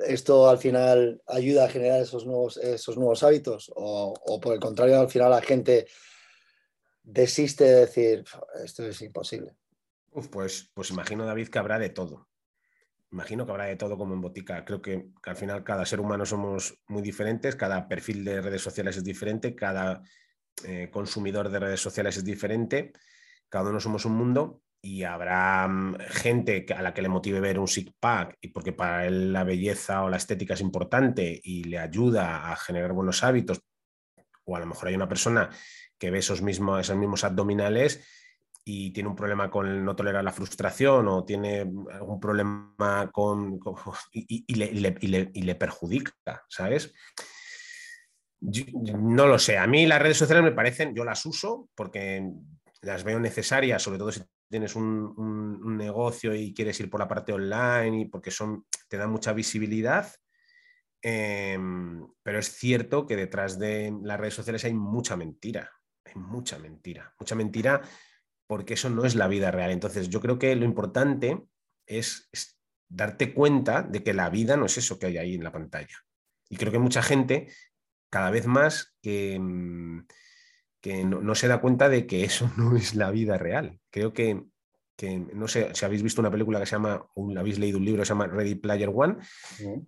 esto 0.06 0.48
al 0.48 0.58
final 0.58 1.22
ayuda 1.26 1.64
a 1.64 1.68
generar 1.68 2.00
esos 2.00 2.26
nuevos, 2.26 2.56
esos 2.56 2.96
nuevos 2.96 3.22
hábitos 3.22 3.70
o, 3.74 4.40
por 4.40 4.54
el 4.54 4.60
contrario 4.60 4.98
al 4.98 5.10
final 5.10 5.30
la 5.30 5.42
gente 5.42 5.86
desiste 7.02 7.64
de 7.64 7.80
decir 7.80 8.24
esto 8.64 8.84
es 8.84 9.00
imposible. 9.02 9.54
Pues, 10.30 10.70
pues 10.74 10.90
imagino, 10.90 11.24
David, 11.24 11.48
que 11.48 11.58
habrá 11.58 11.78
de 11.78 11.90
todo. 11.90 12.28
Imagino 13.12 13.44
que 13.44 13.52
habrá 13.52 13.64
de 13.66 13.76
todo 13.76 13.96
como 13.96 14.14
en 14.14 14.20
botica. 14.20 14.64
Creo 14.64 14.82
que, 14.82 15.10
al 15.22 15.36
final 15.36 15.64
cada 15.64 15.86
ser 15.86 16.00
humano 16.00 16.26
somos 16.26 16.78
muy 16.88 17.02
diferentes, 17.02 17.56
cada 17.56 17.88
perfil 17.88 18.24
de 18.24 18.40
redes 18.40 18.62
sociales 18.62 18.96
es 18.96 19.04
diferente, 19.04 19.54
cada 19.54 20.02
eh, 20.64 20.90
consumidor 20.92 21.48
de 21.48 21.58
redes 21.58 21.80
sociales 21.80 22.16
es 22.16 22.24
diferente, 22.24 22.92
cada 23.48 23.70
uno 23.70 23.80
somos 23.80 24.04
un 24.04 24.12
mundo 24.12 24.62
y 24.82 25.02
habrá 25.02 25.66
mm, 25.68 25.96
gente 26.08 26.66
a 26.74 26.82
la 26.82 26.94
que 26.94 27.02
le 27.02 27.08
motive 27.08 27.40
ver 27.40 27.58
un 27.58 27.68
six 27.68 27.92
pack 27.98 28.38
y 28.40 28.48
porque 28.48 28.72
para 28.72 29.06
él 29.06 29.32
la 29.32 29.44
belleza 29.44 30.02
o 30.04 30.10
la 30.10 30.16
estética 30.16 30.54
es 30.54 30.60
importante 30.60 31.40
y 31.42 31.64
le 31.64 31.78
ayuda 31.78 32.50
a 32.50 32.56
generar 32.56 32.92
buenos 32.92 33.22
hábitos, 33.22 33.60
o 34.44 34.56
a 34.56 34.60
lo 34.60 34.66
mejor 34.66 34.88
hay 34.88 34.94
una 34.94 35.08
persona 35.08 35.50
que 35.98 36.10
ve 36.10 36.18
esos 36.18 36.42
mismos, 36.42 36.80
esos 36.80 36.96
mismos 36.96 37.24
abdominales 37.24 38.02
y 38.64 38.92
tiene 38.92 39.08
un 39.08 39.16
problema 39.16 39.50
con 39.50 39.84
no 39.84 39.96
tolerar 39.96 40.24
la 40.24 40.32
frustración 40.32 41.08
o 41.08 41.24
tiene 41.24 41.60
algún 41.92 42.20
problema 42.20 43.10
con, 43.12 43.58
y, 44.12 44.54
le, 44.54 45.54
perjudica, 45.54 46.44
¿sabes? 46.48 46.92
no 48.40 49.26
lo 49.26 49.38
sé, 49.38 49.58
a 49.58 49.66
mí 49.66 49.86
las 49.86 50.00
redes 50.00 50.16
sociales 50.16 50.44
me 50.44 50.52
parecen, 50.52 50.94
yo 50.94 51.04
las 51.04 51.26
uso 51.26 51.68
porque 51.74 52.26
las 52.80 53.04
veo 53.04 53.20
necesarias, 53.20 53.82
sobre 53.82 53.98
todo 53.98 54.12
si 54.12 54.22
tienes 54.50 54.74
un, 54.76 55.76
negocio 55.76 56.34
y 56.34 56.52
quieres 56.52 56.78
ir 56.80 56.90
por 56.90 57.00
la 57.00 57.08
parte 57.08 57.32
online 57.32 58.00
y 58.00 58.04
porque 58.06 58.30
son, 58.30 58.66
te 58.88 58.96
dan 58.96 59.10
mucha 59.10 59.32
visibilidad. 59.32 60.12
Em, 61.02 62.06
pero 62.22 62.38
es 62.38 62.52
cierto 62.52 63.06
que 63.06 63.16
detrás 63.16 63.58
de 63.58 63.94
las 64.02 64.20
redes 64.20 64.34
sociales 64.34 64.64
hay 64.64 64.74
mucha 64.74 65.16
mentira, 65.16 65.70
hay 66.04 66.14
mucha 66.16 66.58
mentira, 66.58 67.14
mucha 67.18 67.34
mentira 67.34 67.80
porque 68.46 68.74
eso 68.74 68.90
no 68.90 69.04
es 69.04 69.14
la 69.14 69.28
vida 69.28 69.52
real. 69.52 69.70
Entonces, 69.70 70.08
yo 70.08 70.20
creo 70.20 70.36
que 70.36 70.56
lo 70.56 70.64
importante 70.64 71.40
es, 71.86 72.28
darte 72.88 73.32
cuenta 73.32 73.82
de 73.82 74.02
que 74.02 74.12
la 74.12 74.28
vida 74.28 74.56
no 74.56 74.66
es 74.66 74.76
eso 74.76 74.98
que 74.98 75.06
hay 75.06 75.18
ahí 75.18 75.34
en 75.36 75.44
la 75.44 75.52
pantalla. 75.52 75.96
Y 76.48 76.56
creo 76.56 76.72
que 76.72 76.80
mucha 76.80 77.00
gente, 77.00 77.46
cada 78.10 78.30
vez 78.30 78.48
más, 78.48 78.96
que, 79.00 79.38
mm, 79.38 80.04
que 80.80 81.04
no, 81.04 81.34
se 81.34 81.48
da 81.48 81.60
cuenta 81.60 81.88
de 81.88 82.06
que 82.06 82.24
eso 82.24 82.50
no 82.56 82.76
es 82.76 82.94
la 82.94 83.10
vida 83.10 83.38
real. 83.38 83.78
Creo 83.90 84.12
que, 84.12 84.42
no 85.32 85.48
sé 85.48 85.74
si 85.74 85.84
habéis 85.84 86.02
visto 86.02 86.20
una 86.20 86.30
película 86.30 86.60
que 86.60 86.66
se 86.66 86.72
llama, 86.72 87.06
o 87.14 87.38
habéis 87.38 87.58
leído 87.58 87.78
un 87.78 87.84
libro 87.84 88.02
que 88.02 88.06
se 88.06 88.10
llama 88.10 88.26
Ready 88.26 88.56
Player 88.56 88.90
One, 88.92 89.16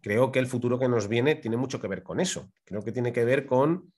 creo 0.00 0.32
que 0.32 0.38
el 0.38 0.46
futuro 0.46 0.78
que 0.78 0.88
nos 0.88 1.08
viene 1.08 1.34
tiene 1.34 1.56
mucho 1.56 1.80
que 1.80 1.88
ver 1.88 2.02
con 2.02 2.20
eso. 2.20 2.50
Creo 2.64 2.82
que 2.82 2.92
tiene 2.92 3.12
que 3.12 3.24
ver 3.24 3.46
con 3.46 3.92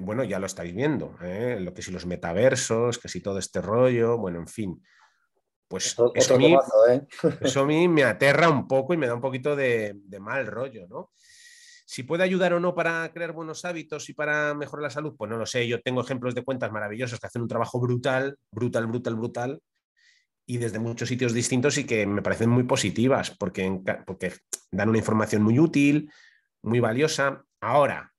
bueno, 0.00 0.24
ya 0.24 0.38
lo 0.38 0.46
estáis 0.46 0.74
viendo, 0.74 1.16
¿eh? 1.22 1.58
lo 1.60 1.72
que 1.72 1.82
si 1.82 1.90
los 1.90 2.06
metaversos, 2.06 2.98
que 2.98 3.08
si 3.08 3.20
todo 3.20 3.38
este 3.38 3.60
rollo, 3.60 4.18
bueno, 4.18 4.38
en 4.38 4.48
fin. 4.48 4.82
Pues 5.68 5.96
eso, 6.14 6.34
a 6.34 6.38
mí, 6.38 6.54
¿eh? 6.90 7.06
eso, 7.40 7.62
a 7.62 7.66
mí, 7.66 7.88
me 7.88 8.04
aterra 8.04 8.48
un 8.48 8.68
poco 8.68 8.94
y 8.94 8.96
me 8.96 9.08
da 9.08 9.14
un 9.14 9.20
poquito 9.20 9.56
de, 9.56 9.96
mal 10.20 10.46
rollo, 10.46 10.86
¿no? 10.86 11.10
Si 11.88 12.02
puede 12.02 12.24
ayudar 12.24 12.52
o 12.52 12.58
no 12.58 12.74
para 12.74 13.08
crear 13.12 13.32
buenos 13.32 13.64
hábitos 13.64 14.08
y 14.08 14.12
para 14.12 14.54
mejorar 14.54 14.82
la 14.82 14.90
salud, 14.90 15.14
pues 15.16 15.30
no 15.30 15.36
lo 15.38 15.46
sé. 15.46 15.68
Yo 15.68 15.80
tengo 15.80 16.00
ejemplos 16.00 16.34
de 16.34 16.42
cuentas 16.42 16.72
maravillosas 16.72 17.20
que 17.20 17.28
hacen 17.28 17.42
un 17.42 17.48
trabajo 17.48 17.80
brutal, 17.80 18.36
brutal, 18.50 18.88
brutal, 18.88 19.14
brutal, 19.14 19.60
y 20.46 20.58
desde 20.58 20.80
muchos 20.80 21.08
sitios 21.08 21.32
distintos 21.32 21.78
y 21.78 21.84
que 21.84 22.04
me 22.04 22.22
parecen 22.22 22.50
muy 22.50 22.64
positivas 22.64 23.30
porque, 23.30 23.80
porque 24.04 24.32
dan 24.72 24.88
una 24.88 24.98
información 24.98 25.42
muy 25.42 25.60
útil, 25.60 26.10
muy 26.62 26.80
valiosa. 26.80 27.44
Ahora, 27.60 28.12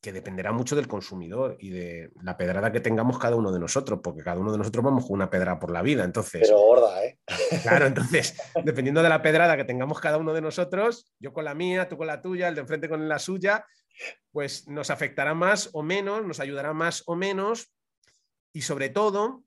que 0.00 0.12
dependerá 0.12 0.52
mucho 0.52 0.76
del 0.76 0.88
consumidor 0.88 1.56
y 1.60 1.70
de 1.70 2.10
la 2.22 2.36
pedrada 2.38 2.72
que 2.72 2.80
tengamos 2.80 3.18
cada 3.18 3.36
uno 3.36 3.52
de 3.52 3.60
nosotros, 3.60 4.00
porque 4.02 4.22
cada 4.22 4.40
uno 4.40 4.50
de 4.50 4.58
nosotros 4.58 4.82
vamos 4.82 5.04
con 5.04 5.14
una 5.14 5.28
pedra 5.28 5.58
por 5.58 5.70
la 5.70 5.82
vida. 5.82 6.04
Entonces, 6.04 6.40
Pero 6.42 6.58
gorda, 6.58 7.04
¿eh? 7.04 7.18
Claro, 7.62 7.86
entonces, 7.86 8.34
dependiendo 8.64 9.02
de 9.02 9.10
la 9.10 9.20
pedrada 9.20 9.58
que 9.58 9.64
tengamos 9.64 10.00
cada 10.00 10.16
uno 10.16 10.32
de 10.32 10.40
nosotros, 10.40 11.12
yo 11.18 11.34
con 11.34 11.44
la 11.44 11.54
mía, 11.54 11.88
tú 11.88 11.98
con 11.98 12.06
la 12.06 12.22
tuya, 12.22 12.48
el 12.48 12.54
de 12.54 12.62
enfrente 12.62 12.88
con 12.88 13.08
la 13.08 13.18
suya, 13.18 13.66
pues 14.32 14.66
nos 14.68 14.88
afectará 14.88 15.34
más 15.34 15.68
o 15.74 15.82
menos, 15.82 16.24
nos 16.24 16.40
ayudará 16.40 16.72
más 16.72 17.02
o 17.06 17.14
menos. 17.14 17.74
Y 18.54 18.62
sobre 18.62 18.88
todo, 18.88 19.44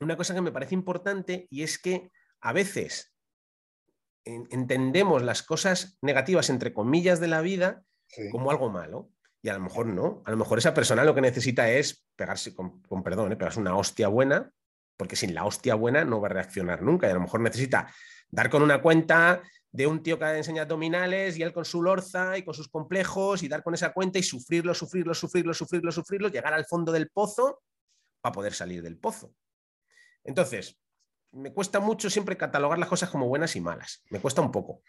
una 0.00 0.16
cosa 0.16 0.34
que 0.34 0.42
me 0.42 0.52
parece 0.52 0.74
importante 0.74 1.46
y 1.50 1.62
es 1.62 1.78
que 1.78 2.10
a 2.40 2.52
veces 2.52 3.14
entendemos 4.24 5.22
las 5.22 5.42
cosas 5.42 5.98
negativas, 6.02 6.50
entre 6.50 6.74
comillas, 6.74 7.20
de 7.20 7.28
la 7.28 7.40
vida 7.40 7.82
como 8.30 8.50
algo 8.50 8.70
malo. 8.70 9.10
Y 9.44 9.50
a 9.50 9.52
lo 9.52 9.60
mejor 9.60 9.84
no. 9.84 10.22
A 10.24 10.30
lo 10.30 10.38
mejor 10.38 10.56
esa 10.56 10.72
persona 10.72 11.04
lo 11.04 11.14
que 11.14 11.20
necesita 11.20 11.68
es 11.70 12.02
pegarse, 12.16 12.54
con, 12.54 12.80
perdón, 13.02 13.30
¿eh? 13.30 13.36
pegarse 13.36 13.60
una 13.60 13.76
hostia 13.76 14.08
buena, 14.08 14.50
porque 14.96 15.16
sin 15.16 15.34
la 15.34 15.44
hostia 15.44 15.74
buena 15.74 16.02
no 16.02 16.18
va 16.18 16.28
a 16.28 16.30
reaccionar 16.30 16.80
nunca. 16.80 17.06
Y 17.06 17.10
a 17.10 17.14
lo 17.14 17.20
mejor 17.20 17.40
necesita 17.40 17.92
dar 18.30 18.48
con 18.48 18.62
una 18.62 18.80
cuenta 18.80 19.42
de 19.70 19.86
un 19.86 20.02
tío 20.02 20.18
que 20.18 20.24
enseña 20.24 20.62
abdominales 20.62 21.36
y 21.36 21.42
él 21.42 21.52
con 21.52 21.66
su 21.66 21.82
lorza 21.82 22.38
y 22.38 22.42
con 22.42 22.54
sus 22.54 22.68
complejos 22.68 23.42
y 23.42 23.48
dar 23.48 23.62
con 23.62 23.74
esa 23.74 23.92
cuenta 23.92 24.18
y 24.18 24.22
sufrirlo, 24.22 24.72
sufrirlo, 24.72 25.12
sufrirlo, 25.12 25.52
sufrirlo, 25.52 25.92
sufrirlo, 25.92 26.28
llegar 26.28 26.54
al 26.54 26.64
fondo 26.64 26.90
del 26.90 27.10
pozo 27.10 27.60
para 28.22 28.32
poder 28.32 28.54
salir 28.54 28.82
del 28.82 28.96
pozo. 28.96 29.34
Entonces, 30.24 30.80
me 31.32 31.52
cuesta 31.52 31.80
mucho 31.80 32.08
siempre 32.08 32.38
catalogar 32.38 32.78
las 32.78 32.88
cosas 32.88 33.10
como 33.10 33.28
buenas 33.28 33.54
y 33.56 33.60
malas. 33.60 34.02
Me 34.08 34.20
cuesta 34.20 34.40
un 34.40 34.50
poco. 34.50 34.80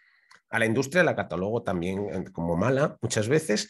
A 0.48 0.58
la 0.58 0.66
industria 0.66 1.02
la 1.02 1.16
catalogo 1.16 1.62
también 1.62 2.06
eh, 2.12 2.24
como 2.32 2.56
mala 2.56 2.96
muchas 3.02 3.28
veces, 3.28 3.68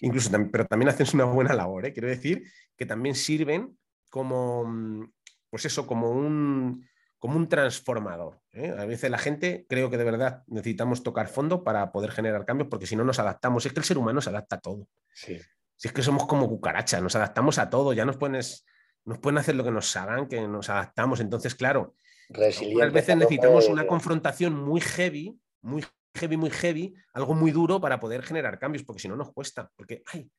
incluso 0.00 0.30
pero 0.50 0.66
también 0.66 0.88
hacen 0.88 1.06
una 1.14 1.24
buena 1.24 1.54
labor. 1.54 1.86
¿eh? 1.86 1.92
Quiero 1.92 2.08
decir 2.08 2.44
que 2.76 2.86
también 2.86 3.14
sirven 3.14 3.78
como, 4.10 4.64
mm, 4.64 5.12
pues 5.50 5.64
eso, 5.64 5.86
como 5.86 6.10
un, 6.10 6.86
como 7.18 7.36
un 7.36 7.48
transformador. 7.48 8.40
¿eh? 8.52 8.74
A 8.76 8.84
veces 8.86 9.10
la 9.10 9.18
gente 9.18 9.66
creo 9.68 9.90
que 9.90 9.98
de 9.98 10.04
verdad 10.04 10.42
necesitamos 10.46 11.02
tocar 11.02 11.28
fondo 11.28 11.64
para 11.64 11.92
poder 11.92 12.10
generar 12.10 12.44
cambios, 12.44 12.68
porque 12.68 12.86
si 12.86 12.96
no 12.96 13.04
nos 13.04 13.18
adaptamos. 13.18 13.64
Es 13.66 13.72
que 13.72 13.80
el 13.80 13.84
ser 13.84 13.98
humano 13.98 14.20
se 14.20 14.30
adapta 14.30 14.56
a 14.56 14.60
todo. 14.60 14.88
Si 15.12 15.88
es 15.88 15.92
que 15.92 16.02
somos 16.02 16.26
como 16.26 16.48
cucarachas, 16.48 17.02
nos 17.02 17.16
adaptamos 17.16 17.58
a 17.58 17.68
todo, 17.68 17.92
ya 17.92 18.04
nos 18.04 18.16
pueden, 18.16 18.40
nos 19.04 19.18
pueden 19.18 19.38
hacer 19.38 19.54
lo 19.54 19.64
que 19.64 19.70
nos 19.70 19.94
hagan, 19.96 20.26
que 20.28 20.46
nos 20.48 20.70
adaptamos. 20.70 21.20
Entonces, 21.20 21.54
claro, 21.54 21.94
a 22.34 22.86
veces 22.86 23.16
necesitamos 23.16 23.68
una 23.68 23.86
confrontación 23.86 24.54
muy 24.54 24.80
heavy, 24.80 25.38
muy 25.60 25.84
heavy, 26.16 26.36
muy 26.36 26.50
heavy, 26.50 26.94
algo 27.12 27.34
muy 27.34 27.50
duro 27.50 27.80
para 27.80 28.00
poder 28.00 28.22
generar 28.22 28.58
cambios, 28.58 28.84
porque 28.84 29.00
si 29.00 29.08
no 29.08 29.16
nos 29.16 29.32
cuesta, 29.32 29.70
porque 29.76 30.02
ay, 30.12 30.30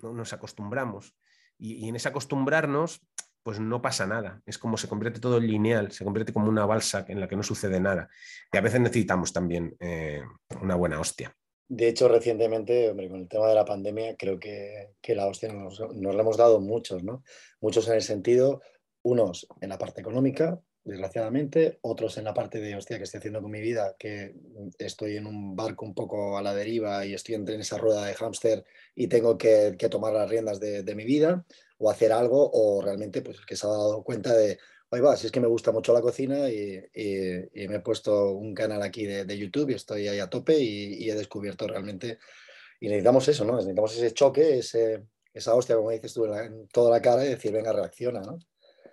no, 0.00 0.12
nos 0.12 0.32
acostumbramos. 0.32 1.16
Y, 1.58 1.88
en 1.88 1.96
ese 1.96 2.08
acostumbrarnos, 2.08 3.00
pues 3.42 3.60
no 3.60 3.82
pasa 3.82 4.06
nada. 4.06 4.42
Es 4.46 4.58
como 4.58 4.76
se 4.76 4.88
convierte 4.88 5.20
todo 5.20 5.38
en 5.38 5.46
lineal, 5.46 5.92
se 5.92 6.04
convierte 6.04 6.32
como 6.32 6.48
una 6.48 6.66
balsa 6.66 7.04
en 7.08 7.20
la 7.20 7.28
que 7.28 7.36
no 7.36 7.42
sucede 7.42 7.80
nada. 7.80 8.08
Y 8.52 8.56
a 8.56 8.60
veces 8.60 8.80
necesitamos 8.80 9.32
también 9.32 9.76
eh, 9.80 10.22
una 10.60 10.74
buena 10.76 11.00
hostia. 11.00 11.34
De 11.68 11.88
hecho, 11.88 12.08
recientemente, 12.08 12.90
hombre, 12.90 13.08
con 13.08 13.20
el 13.20 13.28
tema 13.28 13.48
de 13.48 13.54
la 13.54 13.64
pandemia, 13.64 14.16
creo 14.16 14.38
que, 14.38 14.94
la 15.08 15.26
hostia 15.26 15.52
nos, 15.52 15.80
nos 15.80 16.14
la 16.14 16.22
hemos 16.22 16.36
dado 16.36 16.60
muchos, 16.60 17.02
¿no? 17.02 17.22
Muchos 17.60 17.88
en 17.88 17.94
el 17.94 18.02
sentido, 18.02 18.60
unos 19.02 19.46
en 19.60 19.70
la 19.70 19.78
parte 19.78 20.00
económica, 20.00 20.60
desgraciadamente, 20.84 21.78
otros 21.80 22.18
en 22.18 22.24
la 22.24 22.34
parte 22.34 22.60
de, 22.60 22.76
hostia, 22.76 22.98
que 22.98 23.04
estoy 23.04 23.18
haciendo 23.18 23.40
con 23.40 23.50
mi 23.50 23.60
vida, 23.60 23.96
que 23.98 24.34
estoy 24.78 25.16
en 25.16 25.26
un 25.26 25.56
barco 25.56 25.86
un 25.86 25.94
poco 25.94 26.36
a 26.36 26.42
la 26.42 26.54
deriva 26.54 27.06
y 27.06 27.14
estoy 27.14 27.36
en 27.36 27.48
esa 27.48 27.78
rueda 27.78 28.04
de 28.04 28.14
hámster 28.14 28.64
y 28.94 29.08
tengo 29.08 29.38
que, 29.38 29.76
tomar 29.90 30.12
las 30.12 30.28
riendas 30.28 30.60
de, 30.60 30.94
mi 30.94 31.04
vida 31.04 31.44
o 31.78 31.90
hacer 31.90 32.12
algo, 32.12 32.50
o 32.52 32.82
realmente 32.82 33.22
pues 33.22 33.40
que 33.40 33.56
se 33.56 33.66
ha 33.66 33.70
dado 33.70 34.04
cuenta 34.04 34.34
de, 34.34 34.58
oye, 34.90 35.02
va, 35.02 35.16
si 35.16 35.26
es 35.26 35.32
que 35.32 35.40
me 35.40 35.48
gusta 35.48 35.72
mucho 35.72 35.94
la 35.94 36.02
cocina 36.02 36.50
y, 36.50 36.82
me 37.68 37.76
he 37.76 37.80
puesto 37.80 38.32
un 38.32 38.54
canal 38.54 38.82
aquí 38.82 39.06
de, 39.06 39.38
YouTube 39.38 39.70
y 39.70 39.74
estoy 39.74 40.06
ahí 40.08 40.18
a 40.20 40.28
tope 40.28 40.58
y, 40.58 41.08
he 41.08 41.14
descubierto 41.14 41.66
realmente, 41.66 42.18
y 42.78 42.88
necesitamos 42.88 43.26
eso, 43.28 43.44
¿no? 43.44 43.56
Necesitamos 43.56 43.96
ese 43.96 44.12
choque, 44.12 44.58
ese, 44.58 45.04
esa 45.32 45.54
hostia, 45.54 45.76
como 45.76 45.90
dices 45.90 46.12
tú, 46.12 46.26
en, 46.26 46.68
toda 46.68 46.90
la 46.90 47.00
cara 47.00 47.24
y 47.24 47.30
decir, 47.30 47.52
venga, 47.52 47.72
reacciona, 47.72 48.20
¿no? 48.20 48.38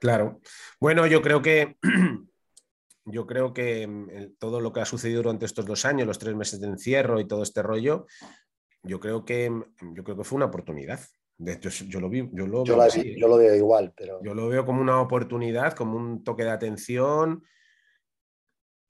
Claro. 0.01 0.41
Bueno, 0.79 1.05
yo 1.05 1.21
creo 1.21 1.43
que 1.43 1.77
yo 3.05 3.27
creo 3.27 3.53
que 3.53 3.85
mm, 3.87 4.35
todo 4.39 4.59
lo 4.59 4.73
que 4.73 4.81
ha 4.81 4.85
sucedido 4.85 5.21
durante 5.21 5.45
estos 5.45 5.65
dos 5.65 5.85
años, 5.85 6.07
los 6.07 6.17
tres 6.17 6.35
meses 6.35 6.59
de 6.59 6.67
encierro 6.67 7.19
y 7.19 7.27
todo 7.27 7.43
este 7.43 7.61
rollo, 7.61 8.07
yo 8.81 8.99
creo 8.99 9.23
que 9.23 9.51
mm, 9.51 9.93
yo 9.93 10.03
creo 10.03 10.17
que 10.17 10.23
fue 10.23 10.37
una 10.37 10.47
oportunidad. 10.47 10.99
De 11.37 11.53
hecho, 11.53 11.69
yo 11.69 11.99
lo 11.99 12.09
vi, 12.09 12.27
yo 12.33 12.47
lo, 12.47 12.63
veo, 12.63 12.89
yo 12.89 13.27
lo 13.27 13.37
veo 13.37 13.55
igual, 13.55 13.93
pero 13.95 14.19
yo 14.23 14.33
lo 14.33 14.47
veo 14.49 14.65
como 14.65 14.81
una 14.81 14.99
oportunidad, 15.01 15.73
como 15.73 15.97
un 15.97 16.23
toque 16.23 16.43
de 16.43 16.51
atención, 16.51 17.43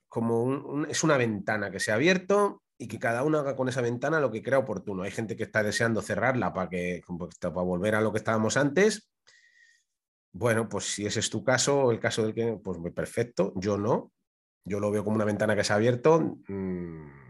como 0.09 0.43
un, 0.43 0.87
es 0.89 1.03
una 1.03 1.17
ventana 1.17 1.71
que 1.71 1.79
se 1.79 1.91
ha 1.91 1.95
abierto 1.95 2.63
y 2.77 2.87
que 2.87 2.99
cada 2.99 3.23
uno 3.23 3.37
haga 3.37 3.55
con 3.55 3.69
esa 3.69 3.81
ventana 3.81 4.21
lo 4.21 4.31
que 4.31 4.41
crea 4.41 4.59
oportuno. 4.59 5.03
Hay 5.03 5.11
gente 5.11 5.35
que 5.35 5.43
está 5.43 5.61
deseando 5.61 6.01
cerrarla 6.01 6.53
para 6.53 6.69
que 6.69 7.01
para 7.39 7.51
volver 7.51 7.95
a 7.95 8.01
lo 8.01 8.11
que 8.11 8.17
estábamos 8.17 8.55
antes 8.55 9.10
bueno, 10.33 10.69
pues 10.69 10.85
si 10.85 11.05
ese 11.05 11.19
es 11.19 11.29
tu 11.29 11.43
caso, 11.43 11.91
el 11.91 11.99
caso 11.99 12.23
del 12.23 12.33
que, 12.33 12.59
pues 12.63 12.77
perfecto, 12.93 13.53
yo 13.55 13.77
no. 13.77 14.11
Yo 14.63 14.79
lo 14.79 14.91
veo 14.91 15.03
como 15.03 15.15
una 15.15 15.25
ventana 15.25 15.55
que 15.55 15.63
se 15.63 15.73
ha 15.73 15.77
abierto. 15.77 16.37
Mm, 16.47 17.21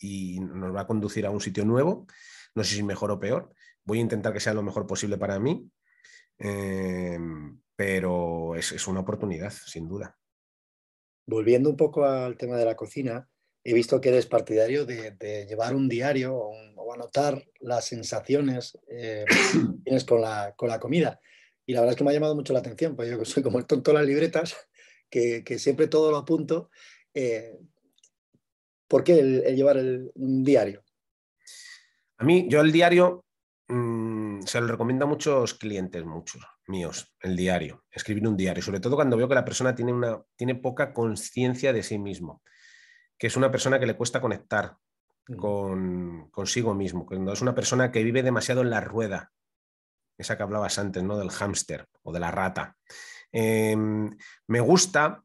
y 0.00 0.40
nos 0.40 0.74
va 0.74 0.82
a 0.82 0.86
conducir 0.86 1.26
a 1.26 1.30
un 1.30 1.40
sitio 1.40 1.64
nuevo, 1.64 2.06
no 2.54 2.64
sé 2.64 2.76
si 2.76 2.82
mejor 2.82 3.10
o 3.10 3.18
peor, 3.18 3.52
voy 3.84 3.98
a 3.98 4.02
intentar 4.02 4.32
que 4.32 4.40
sea 4.40 4.54
lo 4.54 4.62
mejor 4.62 4.86
posible 4.86 5.18
para 5.18 5.38
mí, 5.38 5.68
em, 6.38 7.60
pero 7.74 8.54
es, 8.54 8.86
una 8.86 9.00
oportunidad, 9.00 9.50
sin 9.50 9.88
duda. 9.88 10.16
Volviendo 11.26 11.70
un 11.70 11.76
poco 11.76 12.04
al 12.04 12.36
tema 12.36 12.56
de 12.56 12.64
la 12.64 12.76
cocina, 12.76 13.28
he 13.64 13.74
visto 13.74 14.00
que 14.00 14.08
eres 14.08 14.26
partidario 14.26 14.86
de, 14.86 15.46
llevar 15.48 15.74
un 15.74 15.88
diario 15.88 16.36
o, 16.36 16.54
anotar 16.94 17.44
las 17.60 17.84
sensaciones 17.84 18.76
eh, 18.88 19.26
que 19.28 19.58
tienes 19.84 20.04
con 20.04 20.22
la, 20.22 20.54
con 20.56 20.70
la 20.70 20.80
comida. 20.80 21.20
Y 21.68 21.74
la 21.74 21.80
verdad 21.80 21.92
es 21.92 21.98
que 21.98 22.04
me 22.04 22.10
ha 22.10 22.14
llamado 22.14 22.34
mucho 22.34 22.54
la 22.54 22.60
atención, 22.60 22.96
pues 22.96 23.10
yo 23.10 23.22
soy 23.26 23.42
como 23.42 23.58
el 23.58 23.66
tonto 23.66 23.90
de 23.90 23.98
las 23.98 24.06
libretas, 24.06 24.56
que, 25.10 25.44
siempre 25.58 25.86
todo 25.86 26.10
lo 26.10 26.16
apunto. 26.16 26.70
Eh, 27.12 27.58
¿Por 28.88 29.04
qué 29.04 29.18
el, 29.18 29.54
llevar 29.54 29.76
el, 29.76 30.10
un 30.14 30.42
diario? 30.42 30.82
A 32.16 32.24
mí, 32.24 32.46
yo 32.48 32.62
el 32.62 32.72
diario 32.72 33.26
mm, 33.68 34.40
se 34.44 34.62
lo 34.62 34.66
recomiendo 34.66 35.04
a 35.04 35.08
muchos 35.08 35.52
clientes, 35.52 36.02
muchos 36.06 36.42
míos, 36.68 37.14
el 37.20 37.36
diario, 37.36 37.84
escribir 37.90 38.26
un 38.26 38.36
diario, 38.36 38.62
sobre 38.62 38.80
todo 38.80 38.96
cuando 38.96 39.18
veo 39.18 39.28
que 39.28 39.34
la 39.34 39.44
persona 39.44 39.74
tiene, 39.74 39.92
una, 39.92 40.22
tiene 40.36 40.54
poca 40.54 40.94
conciencia 40.94 41.74
de 41.74 41.82
sí 41.82 41.98
mismo, 41.98 42.42
que 43.18 43.26
es 43.26 43.36
una 43.36 43.50
persona 43.50 43.78
que 43.78 43.84
le 43.84 43.94
cuesta 43.94 44.22
conectar 44.22 44.74
mm. 45.26 45.36
con, 45.36 46.30
consigo 46.30 46.72
mismo, 46.72 47.04
cuando 47.04 47.34
es 47.34 47.42
una 47.42 47.54
persona 47.54 47.92
que 47.92 48.02
vive 48.02 48.22
demasiado 48.22 48.62
en 48.62 48.70
la 48.70 48.80
rueda, 48.80 49.32
esa 50.18 50.36
que 50.36 50.42
hablabas 50.42 50.78
antes, 50.78 51.02
¿no? 51.02 51.16
Del 51.16 51.30
hámster 51.30 51.86
o 52.02 52.12
de 52.12 52.20
la 52.20 52.30
rata. 52.30 52.76
Em, 53.32 54.10
me 54.46 54.60
gusta 54.60 55.22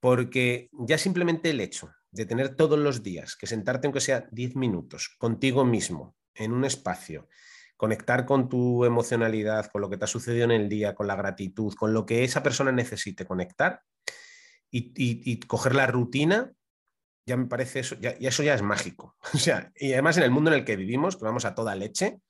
porque 0.00 0.68
ya 0.72 0.98
simplemente 0.98 1.50
el 1.50 1.60
hecho 1.60 1.90
de 2.10 2.26
tener 2.26 2.56
todos 2.56 2.78
los 2.78 3.02
días 3.02 3.36
que 3.36 3.46
sentarte 3.46 3.86
aunque 3.86 4.00
sea 4.00 4.26
10 4.30 4.56
minutos 4.56 5.14
contigo 5.18 5.64
mismo 5.64 6.16
en 6.34 6.52
un 6.52 6.64
espacio, 6.64 7.28
conectar 7.76 8.26
con 8.26 8.48
tu 8.48 8.84
emocionalidad, 8.84 9.70
con 9.70 9.80
lo 9.80 9.88
que 9.88 9.96
te 9.96 10.04
ha 10.04 10.08
sucedido 10.08 10.44
en 10.44 10.50
el 10.50 10.68
día, 10.68 10.94
con 10.94 11.06
la 11.06 11.16
gratitud, 11.16 11.74
con 11.74 11.94
lo 11.94 12.04
que 12.04 12.24
esa 12.24 12.42
persona 12.42 12.72
necesite 12.72 13.24
conectar 13.24 13.82
y, 14.70 15.40
coger 15.40 15.74
la 15.74 15.86
rutina, 15.86 16.50
ya 17.26 17.36
me 17.36 17.46
parece 17.46 17.80
eso, 17.80 17.96
ya, 18.00 18.10
eso 18.10 18.42
ya 18.42 18.54
es 18.54 18.62
mágico. 18.62 19.16
O 19.34 19.38
sea, 19.38 19.70
y 19.76 19.92
además 19.92 20.16
en 20.16 20.24
el 20.24 20.30
mundo 20.30 20.50
en 20.50 20.58
el 20.58 20.64
que 20.64 20.76
vivimos, 20.76 21.16
que 21.16 21.24
vamos 21.24 21.44
a 21.44 21.54
toda 21.54 21.74
leche, 21.74 22.20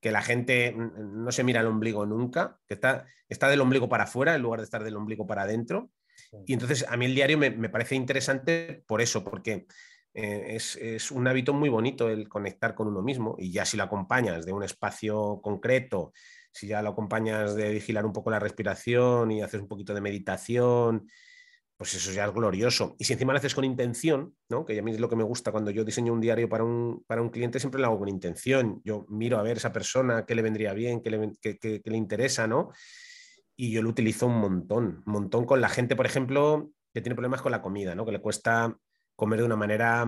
que 0.00 0.10
la 0.10 0.22
gente 0.22 0.74
no 0.74 1.30
se 1.30 1.44
mira 1.44 1.60
el 1.60 1.66
ombligo 1.66 2.06
nunca, 2.06 2.58
que 2.66 2.74
está, 2.74 3.06
está 3.28 3.48
del 3.48 3.60
ombligo 3.60 3.88
para 3.88 4.04
afuera 4.04 4.34
en 4.34 4.42
lugar 4.42 4.60
de 4.60 4.64
estar 4.64 4.82
del 4.82 4.96
ombligo 4.96 5.26
para 5.26 5.42
adentro. 5.42 5.90
Y 6.46 6.52
entonces 6.52 6.86
a 6.88 6.96
mí 6.96 7.06
el 7.06 7.14
diario 7.14 7.38
me, 7.38 7.68
parece 7.68 7.94
interesante 7.94 8.82
por 8.86 9.00
eso, 9.00 9.24
porque 9.24 9.66
eh, 10.14 10.56
es, 10.56 11.10
un 11.10 11.26
hábito 11.28 11.52
muy 11.52 11.68
bonito 11.68 12.08
el 12.08 12.28
conectar 12.28 12.74
con 12.74 12.88
uno 12.88 13.02
mismo 13.02 13.36
y 13.38 13.52
ya 13.52 13.64
si 13.64 13.76
lo 13.76 13.84
acompañas 13.84 14.46
de 14.46 14.52
un 14.52 14.62
espacio 14.62 15.40
concreto, 15.42 16.12
si 16.52 16.66
ya 16.66 16.82
lo 16.82 16.90
acompañas 16.90 17.54
de 17.54 17.70
vigilar 17.70 18.06
un 18.06 18.12
poco 18.12 18.30
la 18.30 18.38
respiración 18.38 19.30
y 19.30 19.42
haces 19.42 19.60
un 19.60 19.68
poquito 19.68 19.94
de 19.94 20.00
meditación 20.00 21.06
pues 21.80 21.94
eso 21.94 22.12
ya 22.12 22.26
es 22.26 22.34
glorioso. 22.34 22.94
Y 22.98 23.04
si 23.04 23.14
encima 23.14 23.32
lo 23.32 23.38
haces 23.38 23.54
con 23.54 23.64
intención, 23.64 24.36
¿no? 24.50 24.66
que 24.66 24.78
a 24.78 24.82
mí 24.82 24.90
es 24.90 25.00
lo 25.00 25.08
que 25.08 25.16
me 25.16 25.24
gusta 25.24 25.50
cuando 25.50 25.70
yo 25.70 25.82
diseño 25.82 26.12
un 26.12 26.20
diario 26.20 26.46
para 26.46 26.62
un, 26.62 27.02
para 27.06 27.22
un 27.22 27.30
cliente, 27.30 27.58
siempre 27.58 27.80
lo 27.80 27.86
hago 27.86 28.00
con 28.00 28.08
intención. 28.10 28.82
Yo 28.84 29.06
miro 29.08 29.38
a 29.38 29.42
ver 29.42 29.56
esa 29.56 29.72
persona, 29.72 30.26
qué 30.26 30.34
le 30.34 30.42
vendría 30.42 30.74
bien, 30.74 31.00
qué 31.00 31.08
le, 31.08 31.32
qué, 31.40 31.80
le 31.82 31.96
interesa, 31.96 32.46
¿no? 32.46 32.70
Y 33.56 33.72
yo 33.72 33.80
lo 33.80 33.88
utilizo 33.88 34.26
un 34.26 34.38
montón, 34.40 35.02
un 35.06 35.12
montón 35.14 35.46
con 35.46 35.62
la 35.62 35.70
gente, 35.70 35.96
por 35.96 36.04
ejemplo, 36.04 36.70
que 36.92 37.00
tiene 37.00 37.14
problemas 37.14 37.40
con 37.40 37.50
la 37.50 37.62
comida, 37.62 37.94
¿no? 37.94 38.04
que 38.04 38.12
le 38.12 38.20
cuesta 38.20 38.76
comer 39.16 39.38
de 39.38 39.46
una 39.46 39.56
manera 39.56 40.06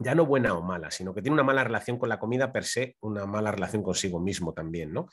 ya 0.00 0.14
no 0.14 0.26
buena 0.26 0.52
o 0.52 0.60
mala, 0.60 0.90
sino 0.90 1.14
que 1.14 1.22
tiene 1.22 1.32
una 1.32 1.44
mala 1.44 1.64
relación 1.64 1.96
con 1.96 2.10
la 2.10 2.18
comida 2.18 2.52
per 2.52 2.64
se, 2.64 2.98
una 3.00 3.24
mala 3.24 3.52
relación 3.52 3.82
consigo 3.82 4.20
mismo 4.20 4.52
también, 4.52 4.92
¿no? 4.92 5.08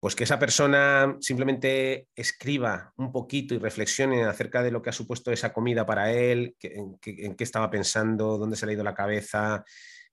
Pues 0.00 0.16
que 0.16 0.24
esa 0.24 0.38
persona 0.38 1.16
simplemente 1.20 2.08
escriba 2.16 2.92
un 2.96 3.12
poquito 3.12 3.54
y 3.54 3.58
reflexione 3.58 4.24
acerca 4.24 4.62
de 4.62 4.70
lo 4.70 4.80
que 4.80 4.88
ha 4.88 4.94
supuesto 4.94 5.30
esa 5.30 5.52
comida 5.52 5.84
para 5.84 6.10
él, 6.10 6.56
en, 6.62 6.98
qué 6.98 7.44
estaba 7.44 7.70
pensando, 7.70 8.38
dónde 8.38 8.56
se 8.56 8.64
le 8.64 8.72
ha 8.72 8.74
ido 8.76 8.84
la 8.84 8.94
cabeza, 8.94 9.62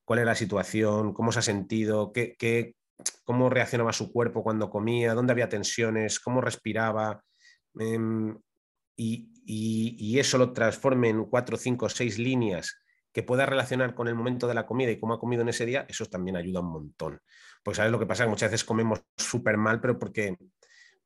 cuál 0.04 0.20
era 0.20 0.32
la 0.32 0.36
situación, 0.36 1.14
cómo 1.14 1.32
se 1.32 1.40
ha 1.40 1.42
sentido, 1.42 2.12
qué, 2.12 2.76
cómo 3.24 3.50
reaccionaba 3.50 3.94
su 3.94 4.12
cuerpo 4.12 4.44
cuando 4.44 4.70
comía, 4.70 5.14
dónde 5.14 5.32
había 5.32 5.48
tensiones, 5.48 6.20
cómo 6.20 6.42
respiraba. 6.42 7.24
Em, 7.80 8.38
y, 8.98 9.30
y, 9.46 10.20
eso 10.20 10.38
lo 10.38 10.52
transforme 10.52 11.10
en 11.10 11.26
cuatro, 11.26 11.56
cinco, 11.56 11.88
seis 11.88 12.18
líneas 12.18 12.78
que 13.14 13.24
pueda 13.24 13.46
relacionar 13.46 13.96
con 13.96 14.08
el 14.08 14.16
momento 14.16 14.48
de 14.48 14.54
la 14.54 14.66
comida 14.66 14.92
y 14.92 15.00
cómo 15.00 15.14
ha 15.14 15.20
comido 15.20 15.44
en 15.44 15.50
ese 15.50 15.66
día, 15.66 15.86
eso 15.88 16.06
también 16.08 16.36
ayuda 16.36 16.60
un 16.60 16.72
montón. 16.72 17.20
Pues 17.68 17.76
sabes 17.76 17.91
lo 17.91 17.99
que 17.99 18.05
pasa, 18.05 18.26
muchas 18.28 18.49
veces 18.49 18.63
comemos 18.63 19.03
súper 19.18 19.57
mal, 19.57 19.82
pero 19.82 19.99
porque, 19.99 20.38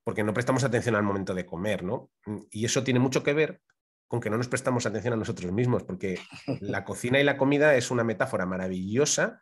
porque 0.04 0.24
no 0.24 0.32
prestamos 0.32 0.64
atención 0.64 0.94
al 0.94 1.02
momento 1.02 1.34
de 1.34 1.44
comer, 1.44 1.82
¿no? 1.84 2.12
Y 2.52 2.66
eso 2.66 2.84
tiene 2.84 3.00
mucho 3.00 3.24
que 3.24 3.34
ver 3.34 3.64
con 4.08 4.20
que 4.20 4.30
no 4.30 4.38
nos 4.38 4.48
prestamos 4.48 4.86
atención 4.86 5.16
a 5.16 5.18
nosotros 5.18 5.52
mismos, 5.52 5.82
porque 5.82 6.20
la 6.60 6.86
cocina 6.86 7.20
y 7.20 7.24
la 7.24 7.36
comida 7.36 7.76
es 7.76 7.90
una 7.90 8.04
metáfora 8.04 8.46
maravillosa 8.46 9.42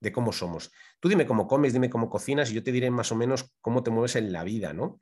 de 0.00 0.10
cómo 0.10 0.32
somos. 0.32 0.72
Tú 1.00 1.10
dime 1.10 1.26
cómo 1.26 1.46
comes, 1.46 1.74
dime 1.74 1.90
cómo 1.90 2.08
cocinas 2.08 2.50
y 2.50 2.54
yo 2.54 2.62
te 2.62 2.72
diré 2.72 2.90
más 2.90 3.12
o 3.12 3.14
menos 3.14 3.52
cómo 3.60 3.82
te 3.82 3.90
mueves 3.90 4.16
en 4.16 4.32
la 4.32 4.42
vida, 4.42 4.72
¿no? 4.72 5.00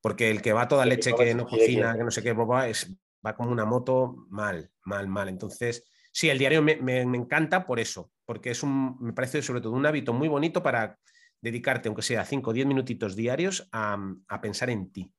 Porque 0.00 0.32
el 0.32 0.42
que 0.42 0.52
va 0.52 0.66
toda 0.66 0.84
leche 0.84 1.14
que 1.14 1.32
no 1.32 1.46
cocina, 1.46 1.96
que 1.96 2.02
no 2.02 2.10
sé 2.10 2.24
qué, 2.24 2.32
va, 2.32 2.66
es, 2.66 2.92
va 3.24 3.36
como 3.36 3.52
una 3.52 3.64
moto 3.64 4.26
mal, 4.30 4.68
mal, 4.82 5.06
mal. 5.06 5.28
Entonces, 5.28 5.84
sí, 6.14 6.30
el 6.30 6.38
diario 6.38 6.62
me, 6.62 6.76
me, 6.76 7.00
encanta 7.18 7.66
por 7.66 7.80
eso, 7.80 8.12
porque 8.24 8.52
es 8.52 8.62
un, 8.62 8.96
me 9.00 9.12
parece 9.12 9.42
sobre 9.42 9.60
todo 9.60 9.72
un 9.72 9.84
hábito 9.84 10.12
muy 10.12 10.28
bonito 10.28 10.62
para 10.62 10.96
dedicarte, 11.40 11.88
aunque 11.88 12.02
sea 12.02 12.24
5 12.24 12.50
o 12.50 12.52
10 12.52 12.66
minutitos 12.66 13.16
diarios, 13.16 13.68
a, 13.72 13.98
pensar 14.40 14.70
en 14.70 14.92
ti. 14.92 15.12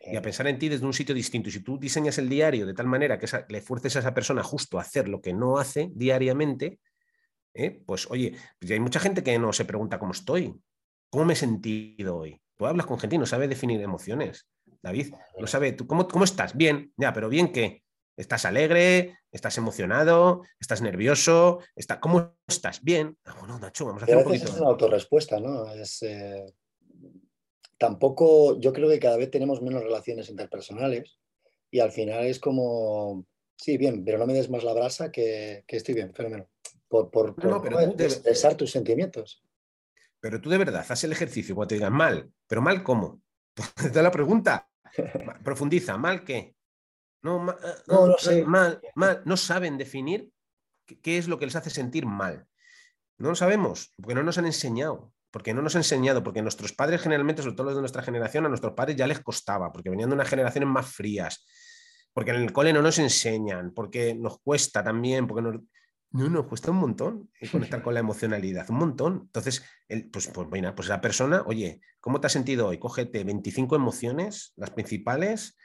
Y 0.00 0.16
a 0.16 0.22
pensar 0.22 0.46
en 0.48 0.58
ti 0.58 0.70
desde 0.70 0.86
un 0.86 0.94
sitio 0.94 1.14
distinto. 1.14 1.50
Y 1.50 1.52
si 1.52 1.62
tú 1.62 1.78
diseñas 1.78 2.16
el 2.18 2.28
diario 2.28 2.66
de 2.66 2.72
tal 2.72 2.86
manera 2.86 3.18
que 3.18 3.28
le 3.48 3.60
fuerces 3.60 3.94
a 3.94 3.98
esa 4.00 4.14
persona 4.14 4.42
justo 4.42 4.78
a 4.78 4.82
hacer 4.82 5.06
lo 5.06 5.20
que 5.20 5.34
no 5.34 5.58
hace 5.58 5.90
diariamente, 5.94 6.80
¿eh? 7.52 7.82
pues 7.86 8.10
oye, 8.10 8.34
pues 8.58 8.72
hay 8.72 8.80
mucha 8.80 9.00
gente 9.00 9.22
que 9.22 9.38
no 9.38 9.52
se 9.52 9.66
pregunta 9.66 9.98
cómo 9.98 10.12
estoy, 10.12 10.58
cómo 11.10 11.26
me 11.26 11.34
he 11.34 11.36
sentido 11.36 12.16
hoy. 12.16 12.40
Tú 12.56 12.66
hablas 12.66 12.86
con 12.86 12.98
gente 12.98 13.16
y 13.16 13.18
no 13.18 13.26
sabe 13.26 13.46
definir 13.48 13.80
emociones. 13.82 14.48
David, 14.82 15.12
no 15.38 15.46
sabe, 15.46 15.72
¿tú 15.72 15.86
cómo, 15.86 16.08
cómo 16.08 16.24
estás? 16.24 16.56
Bien, 16.56 16.92
ya, 16.96 17.12
pero 17.12 17.28
bien 17.28 17.52
qué. 17.52 17.84
¿Estás 18.18 18.44
alegre? 18.44 19.16
¿Estás 19.30 19.56
emocionado? 19.58 20.42
¿Estás 20.60 20.82
nervioso? 20.82 21.60
¿Está... 21.74 22.00
¿Cómo 22.00 22.36
estás? 22.46 22.82
Bien. 22.82 23.16
Ah, 23.24 23.36
bueno, 23.38 23.58
Nacho, 23.58 23.86
vamos 23.86 24.02
a 24.02 24.04
hacer 24.04 24.16
un 24.18 24.24
poquito. 24.24 24.44
Es 24.44 24.60
una 24.60 24.68
autorrespuesta, 24.68 25.38
¿no? 25.38 25.72
Es, 25.72 26.02
eh, 26.02 26.44
Tampoco, 27.78 28.58
yo 28.58 28.72
creo 28.72 28.88
que 28.88 28.98
cada 28.98 29.16
vez 29.16 29.30
tenemos 29.30 29.62
menos 29.62 29.84
relaciones 29.84 30.28
interpersonales 30.28 31.16
y 31.70 31.78
al 31.78 31.92
final 31.92 32.26
es 32.26 32.40
como, 32.40 33.24
sí, 33.56 33.78
bien, 33.78 34.04
pero 34.04 34.18
no 34.18 34.26
me 34.26 34.34
des 34.34 34.50
más 34.50 34.64
la 34.64 34.74
brasa 34.74 35.12
que, 35.12 35.64
estoy 35.68 35.94
bien, 35.94 36.12
fenómeno. 36.12 36.48
Por, 36.88 37.10
por, 37.10 37.36
expresar 38.00 38.56
tus 38.56 38.72
sentimientos. 38.72 39.44
Pero 40.18 40.40
tú 40.40 40.50
de 40.50 40.58
verdad, 40.58 40.84
haz 40.88 41.04
el 41.04 41.12
ejercicio 41.12 41.54
cuando 41.54 41.68
te 41.68 41.74
digan 41.76 41.92
mal, 41.92 42.32
pero 42.48 42.62
mal 42.62 42.82
cómo. 42.82 43.20
Te 43.92 44.02
la 44.02 44.10
pregunta. 44.10 44.68
Profundiza, 45.44 45.96
¿mal 45.96 46.24
qué? 46.24 46.56
No, 47.22 47.50
eh, 47.50 47.54
no, 47.86 48.06
no, 48.06 48.18
sé. 48.18 48.44
mal, 48.44 48.80
mal, 48.94 49.22
no 49.24 49.36
saben 49.36 49.76
definir 49.76 50.30
qué 51.02 51.18
es 51.18 51.28
lo 51.28 51.38
que 51.38 51.46
les 51.46 51.56
hace 51.56 51.70
sentir 51.70 52.06
mal. 52.06 52.46
No 53.18 53.30
lo 53.30 53.34
sabemos, 53.34 53.92
porque 53.96 54.14
no 54.14 54.22
nos 54.22 54.38
han 54.38 54.46
enseñado, 54.46 55.12
porque 55.30 55.52
no 55.52 55.62
nos 55.62 55.74
han 55.74 55.80
enseñado, 55.80 56.22
porque 56.22 56.42
nuestros 56.42 56.72
padres 56.72 57.02
generalmente, 57.02 57.42
sobre 57.42 57.56
todo 57.56 57.66
los 57.66 57.74
de 57.74 57.82
nuestra 57.82 58.02
generación, 58.02 58.46
a 58.46 58.48
nuestros 58.48 58.74
padres 58.74 58.96
ya 58.96 59.06
les 59.06 59.20
costaba, 59.20 59.72
porque 59.72 59.90
venían 59.90 60.10
de 60.10 60.14
unas 60.14 60.28
generaciones 60.28 60.68
más 60.68 60.86
frías, 60.86 61.44
porque 62.12 62.30
en 62.30 62.42
el 62.42 62.52
cole 62.52 62.72
no 62.72 62.82
nos 62.82 62.98
enseñan, 62.98 63.72
porque 63.74 64.14
nos 64.14 64.38
cuesta 64.38 64.84
también, 64.84 65.26
porque 65.26 65.42
nos, 65.42 65.60
no, 66.10 66.28
nos 66.28 66.46
cuesta 66.46 66.70
un 66.70 66.78
montón 66.78 67.30
conectar 67.52 67.82
con 67.82 67.94
la 67.94 68.00
emocionalidad, 68.00 68.70
un 68.70 68.78
montón. 68.78 69.22
Entonces, 69.26 69.64
el, 69.88 70.08
pues, 70.08 70.28
pues, 70.28 70.48
bueno, 70.48 70.74
pues 70.74 70.88
la 70.88 71.00
persona, 71.00 71.42
oye, 71.46 71.80
¿cómo 72.00 72.20
te 72.20 72.28
has 72.28 72.32
sentido 72.32 72.68
hoy? 72.68 72.78
Cógete 72.78 73.24
25 73.24 73.76
emociones, 73.76 74.52
las 74.56 74.70
principales, 74.70 75.56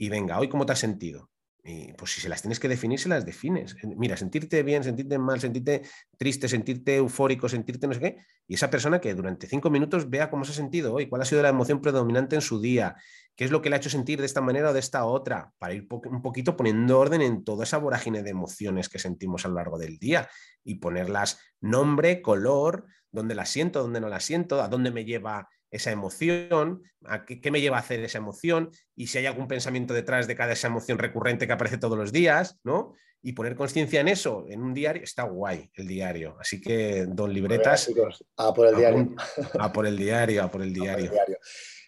y 0.00 0.08
venga, 0.08 0.38
hoy 0.38 0.48
cómo 0.48 0.64
te 0.64 0.72
has 0.72 0.78
sentido. 0.78 1.28
Y 1.62 1.92
pues 1.92 2.12
si 2.12 2.22
se 2.22 2.30
las 2.30 2.40
tienes 2.40 2.58
que 2.58 2.68
definir, 2.68 2.98
se 2.98 3.10
las 3.10 3.26
defines. 3.26 3.76
Mira, 3.84 4.16
sentirte 4.16 4.62
bien, 4.62 4.82
sentirte 4.82 5.18
mal, 5.18 5.38
sentirte 5.40 5.82
triste, 6.16 6.48
sentirte 6.48 6.96
eufórico, 6.96 7.50
sentirte 7.50 7.86
no 7.86 7.92
sé 7.92 8.00
qué. 8.00 8.16
Y 8.48 8.54
esa 8.54 8.70
persona 8.70 8.98
que 8.98 9.12
durante 9.12 9.46
cinco 9.46 9.68
minutos 9.68 10.08
vea 10.08 10.30
cómo 10.30 10.46
se 10.46 10.52
ha 10.52 10.54
sentido 10.54 10.94
hoy, 10.94 11.06
cuál 11.06 11.20
ha 11.20 11.26
sido 11.26 11.42
la 11.42 11.50
emoción 11.50 11.82
predominante 11.82 12.34
en 12.34 12.40
su 12.40 12.62
día, 12.62 12.96
qué 13.36 13.44
es 13.44 13.50
lo 13.50 13.60
que 13.60 13.68
le 13.68 13.76
ha 13.76 13.78
hecho 13.78 13.90
sentir 13.90 14.20
de 14.20 14.24
esta 14.24 14.40
manera 14.40 14.70
o 14.70 14.72
de 14.72 14.80
esta 14.80 15.04
otra, 15.04 15.52
para 15.58 15.74
ir 15.74 15.86
un 15.90 16.22
poquito 16.22 16.56
poniendo 16.56 16.98
orden 16.98 17.20
en 17.20 17.44
toda 17.44 17.64
esa 17.64 17.76
vorágine 17.76 18.22
de 18.22 18.30
emociones 18.30 18.88
que 18.88 18.98
sentimos 18.98 19.44
a 19.44 19.48
lo 19.48 19.56
largo 19.56 19.78
del 19.78 19.98
día 19.98 20.30
y 20.64 20.76
ponerlas 20.76 21.38
nombre, 21.60 22.22
color, 22.22 22.86
dónde 23.12 23.34
las 23.34 23.50
siento, 23.50 23.82
dónde 23.82 24.00
no 24.00 24.08
las 24.08 24.24
siento, 24.24 24.62
a 24.62 24.68
dónde 24.68 24.92
me 24.92 25.04
lleva 25.04 25.46
esa 25.70 25.90
emoción, 25.90 26.82
a 27.04 27.24
qué, 27.24 27.50
me 27.50 27.60
lleva 27.60 27.76
a 27.76 27.80
hacer 27.80 28.00
esa 28.00 28.18
emoción 28.18 28.70
y 28.96 29.06
si 29.06 29.18
hay 29.18 29.26
algún 29.26 29.48
pensamiento 29.48 29.94
detrás 29.94 30.26
de 30.26 30.34
cada 30.34 30.52
esa 30.52 30.68
emoción 30.68 30.98
recurrente 30.98 31.46
que 31.46 31.52
aparece 31.52 31.78
todos 31.78 31.96
los 31.96 32.12
días, 32.12 32.58
¿no? 32.64 32.94
Y 33.22 33.32
poner 33.32 33.54
conciencia 33.54 34.00
en 34.00 34.08
eso, 34.08 34.46
en 34.48 34.62
un 34.62 34.72
diario, 34.72 35.02
está 35.02 35.24
guay 35.24 35.70
el 35.74 35.86
diario. 35.86 36.36
Así 36.40 36.60
que, 36.60 37.06
don 37.06 37.32
Libretas... 37.32 37.90
a 38.36 38.54
por 38.54 38.66
el 38.66 38.76
diario. 38.76 39.14
A 39.58 39.72
por 39.72 39.86
el 39.86 39.96
diario, 39.96 40.42
a 40.44 40.50
por 40.50 40.62
el 40.62 40.72
diario. 40.72 41.12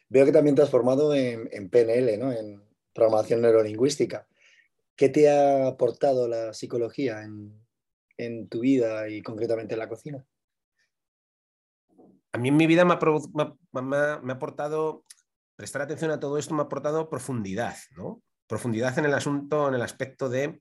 Veo 0.08 0.26
que 0.26 0.32
también 0.32 0.54
te 0.54 0.62
has 0.62 0.70
formado 0.70 1.14
en, 1.14 1.48
en 1.50 1.70
PNL, 1.70 2.18
¿no? 2.18 2.32
En 2.32 2.62
programación 2.92 3.40
neurolingüística. 3.40 4.26
¿Qué 4.94 5.08
te 5.08 5.30
ha 5.30 5.66
aportado 5.66 6.28
la 6.28 6.52
psicología 6.52 7.22
en, 7.22 7.58
en 8.18 8.48
tu 8.48 8.60
vida 8.60 9.08
y 9.08 9.22
concretamente 9.22 9.74
en 9.74 9.78
la 9.78 9.88
cocina? 9.88 10.26
A 12.32 12.38
mí 12.38 12.48
en 12.48 12.56
mi 12.56 12.66
vida 12.66 12.84
me 12.84 12.92
ha, 12.94 12.94
aportado, 14.32 15.04
prestar 15.54 15.82
atención 15.82 16.10
a 16.10 16.20
todo 16.20 16.38
esto 16.38 16.54
me 16.54 16.62
ha 16.62 16.64
aportado 16.64 17.10
profundidad, 17.10 17.76
¿no? 17.96 18.22
Profundidad 18.46 18.98
en 18.98 19.04
el 19.04 19.14
asunto, 19.14 19.68
en 19.68 19.74
el 19.74 19.82
aspecto 19.82 20.28
de, 20.28 20.60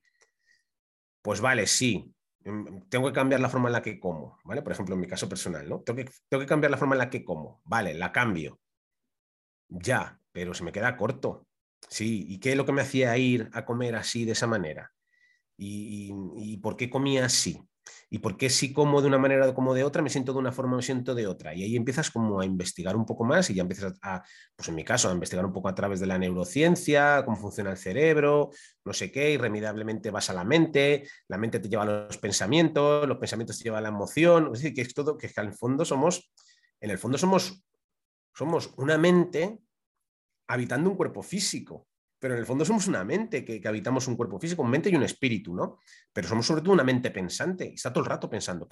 pues 1.21 1.39
vale, 1.39 1.67
sí, 1.67 2.13
em, 2.43 2.81
tengo 2.89 3.07
que 3.07 3.13
cambiar 3.13 3.39
la 3.39 3.49
forma 3.49 3.69
en 3.69 3.73
la 3.73 3.81
que 3.81 3.99
como, 3.99 4.37
¿vale? 4.43 4.61
Por 4.61 4.73
ejemplo, 4.73 4.95
en 4.95 5.01
mi 5.01 5.07
caso 5.07 5.29
personal, 5.29 5.67
¿no? 5.67 5.81
Tengo 5.81 5.97
que, 5.97 6.11
tengo 6.27 6.41
que 6.41 6.47
cambiar 6.47 6.71
la 6.71 6.77
forma 6.77 6.95
en 6.95 6.99
la 6.99 7.09
que 7.09 7.23
como, 7.23 7.61
vale, 7.63 7.93
la 7.93 8.11
cambio. 8.11 8.59
Ya, 9.69 10.19
pero 10.31 10.53
se 10.53 10.63
me 10.63 10.71
queda 10.71 10.97
corto. 10.97 11.47
Sí, 11.87 12.25
¿y 12.27 12.39
qué 12.39 12.51
es 12.51 12.57
lo 12.57 12.65
que 12.65 12.73
me 12.73 12.81
hacía 12.81 13.17
ir 13.17 13.49
a 13.53 13.65
comer 13.65 13.95
así, 13.95 14.25
de 14.25 14.33
esa 14.33 14.47
manera? 14.47 14.91
y, 15.63 16.57
por 16.57 16.75
qué 16.75 16.89
comía 16.89 17.25
así. 17.25 17.61
Y 18.09 18.19
por 18.19 18.37
qué 18.37 18.49
si 18.49 18.73
como 18.73 19.01
de 19.01 19.07
una 19.07 19.17
manera 19.17 19.53
como 19.53 19.73
de 19.73 19.83
otra, 19.83 20.01
me 20.01 20.09
siento 20.09 20.33
de 20.33 20.39
una 20.39 20.51
forma 20.51 20.75
me 20.75 20.81
siento 20.81 21.15
de 21.15 21.27
otra. 21.27 21.53
Y 21.53 21.63
ahí 21.63 21.75
empiezas 21.75 22.11
como 22.11 22.39
a 22.39 22.45
investigar 22.45 22.95
un 22.95 23.05
poco 23.05 23.23
más 23.23 23.49
y 23.49 23.53
ya 23.53 23.61
empiezas 23.61 23.97
a, 24.01 24.23
pues 24.55 24.69
en 24.69 24.75
mi 24.75 24.83
caso, 24.83 25.09
a 25.09 25.13
investigar 25.13 25.45
un 25.45 25.53
poco 25.53 25.69
a 25.69 25.75
través 25.75 25.99
de 25.99 26.07
la 26.07 26.17
neurociencia, 26.17 27.23
cómo 27.25 27.37
funciona 27.37 27.71
el 27.71 27.77
cerebro, 27.77 28.49
no 28.83 28.93
sé 28.93 29.11
qué, 29.11 29.31
irremediablemente 29.31 30.11
vas 30.11 30.29
a 30.29 30.33
la 30.33 30.43
mente, 30.43 31.07
la 31.27 31.37
mente 31.37 31.59
te 31.59 31.69
lleva 31.69 31.83
a 31.83 32.07
los 32.07 32.17
pensamientos, 32.17 33.07
los 33.07 33.17
pensamientos 33.17 33.57
te 33.57 33.65
llevan 33.65 33.79
a 33.79 33.89
la 33.89 33.95
emoción. 33.95 34.47
Es 34.47 34.61
decir, 34.61 34.73
que 34.73 34.81
es 34.81 34.93
todo, 34.93 35.17
que, 35.17 35.27
que 35.27 35.41
en 35.41 35.47
el 35.47 35.53
fondo 35.53 35.85
somos, 35.85 36.31
en 36.79 36.89
el 36.89 36.97
fondo 36.97 37.17
somos, 37.17 37.63
somos 38.33 38.73
una 38.77 38.97
mente 38.97 39.59
habitando 40.47 40.89
un 40.89 40.97
cuerpo 40.97 41.23
físico 41.23 41.87
pero 42.21 42.35
en 42.35 42.39
el 42.39 42.45
fondo 42.45 42.63
somos 42.63 42.85
una 42.85 43.03
mente 43.03 43.43
que, 43.43 43.59
habitamos 43.67 44.07
un 44.07 44.15
cuerpo 44.15 44.39
físico, 44.39 44.61
un 44.61 44.69
mente 44.69 44.91
y 44.91 44.95
un 44.95 45.01
espíritu, 45.01 45.55
¿no? 45.55 45.79
Pero 46.13 46.27
somos 46.27 46.45
sobre 46.45 46.61
todo 46.61 46.71
una 46.71 46.83
mente 46.83 47.09
pensante 47.09 47.65
y 47.65 47.73
está 47.73 47.91
todo 47.91 48.03
el 48.03 48.09
rato 48.11 48.29
pensando, 48.29 48.67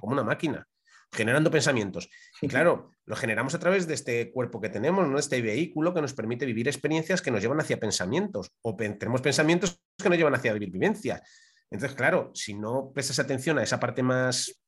como 0.00 0.12
una 0.14 0.24
máquina, 0.24 0.66
generando 1.12 1.50
pensamientos. 1.50 2.08
Y 2.40 2.48
claro, 2.48 2.92
lo 3.04 3.16
generamos 3.16 3.54
a 3.54 3.58
través 3.58 3.86
de 3.86 3.92
este 3.92 4.32
cuerpo 4.32 4.62
que 4.62 4.70
tenemos, 4.70 5.06
¿no? 5.06 5.18
Este 5.18 5.42
vehículo 5.42 5.92
que 5.92 6.00
nos 6.00 6.14
permite 6.14 6.46
vivir 6.46 6.68
experiencias 6.68 7.20
que 7.20 7.30
nos 7.30 7.42
llevan 7.42 7.60
hacia 7.60 7.78
pensamientos, 7.78 8.50
o 8.62 8.74
tenemos 8.74 9.20
pensamientos 9.20 9.78
que 10.02 10.08
nos 10.08 10.16
llevan 10.16 10.34
hacia 10.34 10.54
vivir 10.54 10.70
vivencias. 10.70 11.20
Entonces, 11.70 11.94
claro, 11.94 12.30
si 12.32 12.54
no 12.54 12.92
prestas 12.94 13.18
atención 13.18 13.58
a 13.58 13.62
esa 13.62 13.78
parte 13.78 14.02
más 14.02 14.58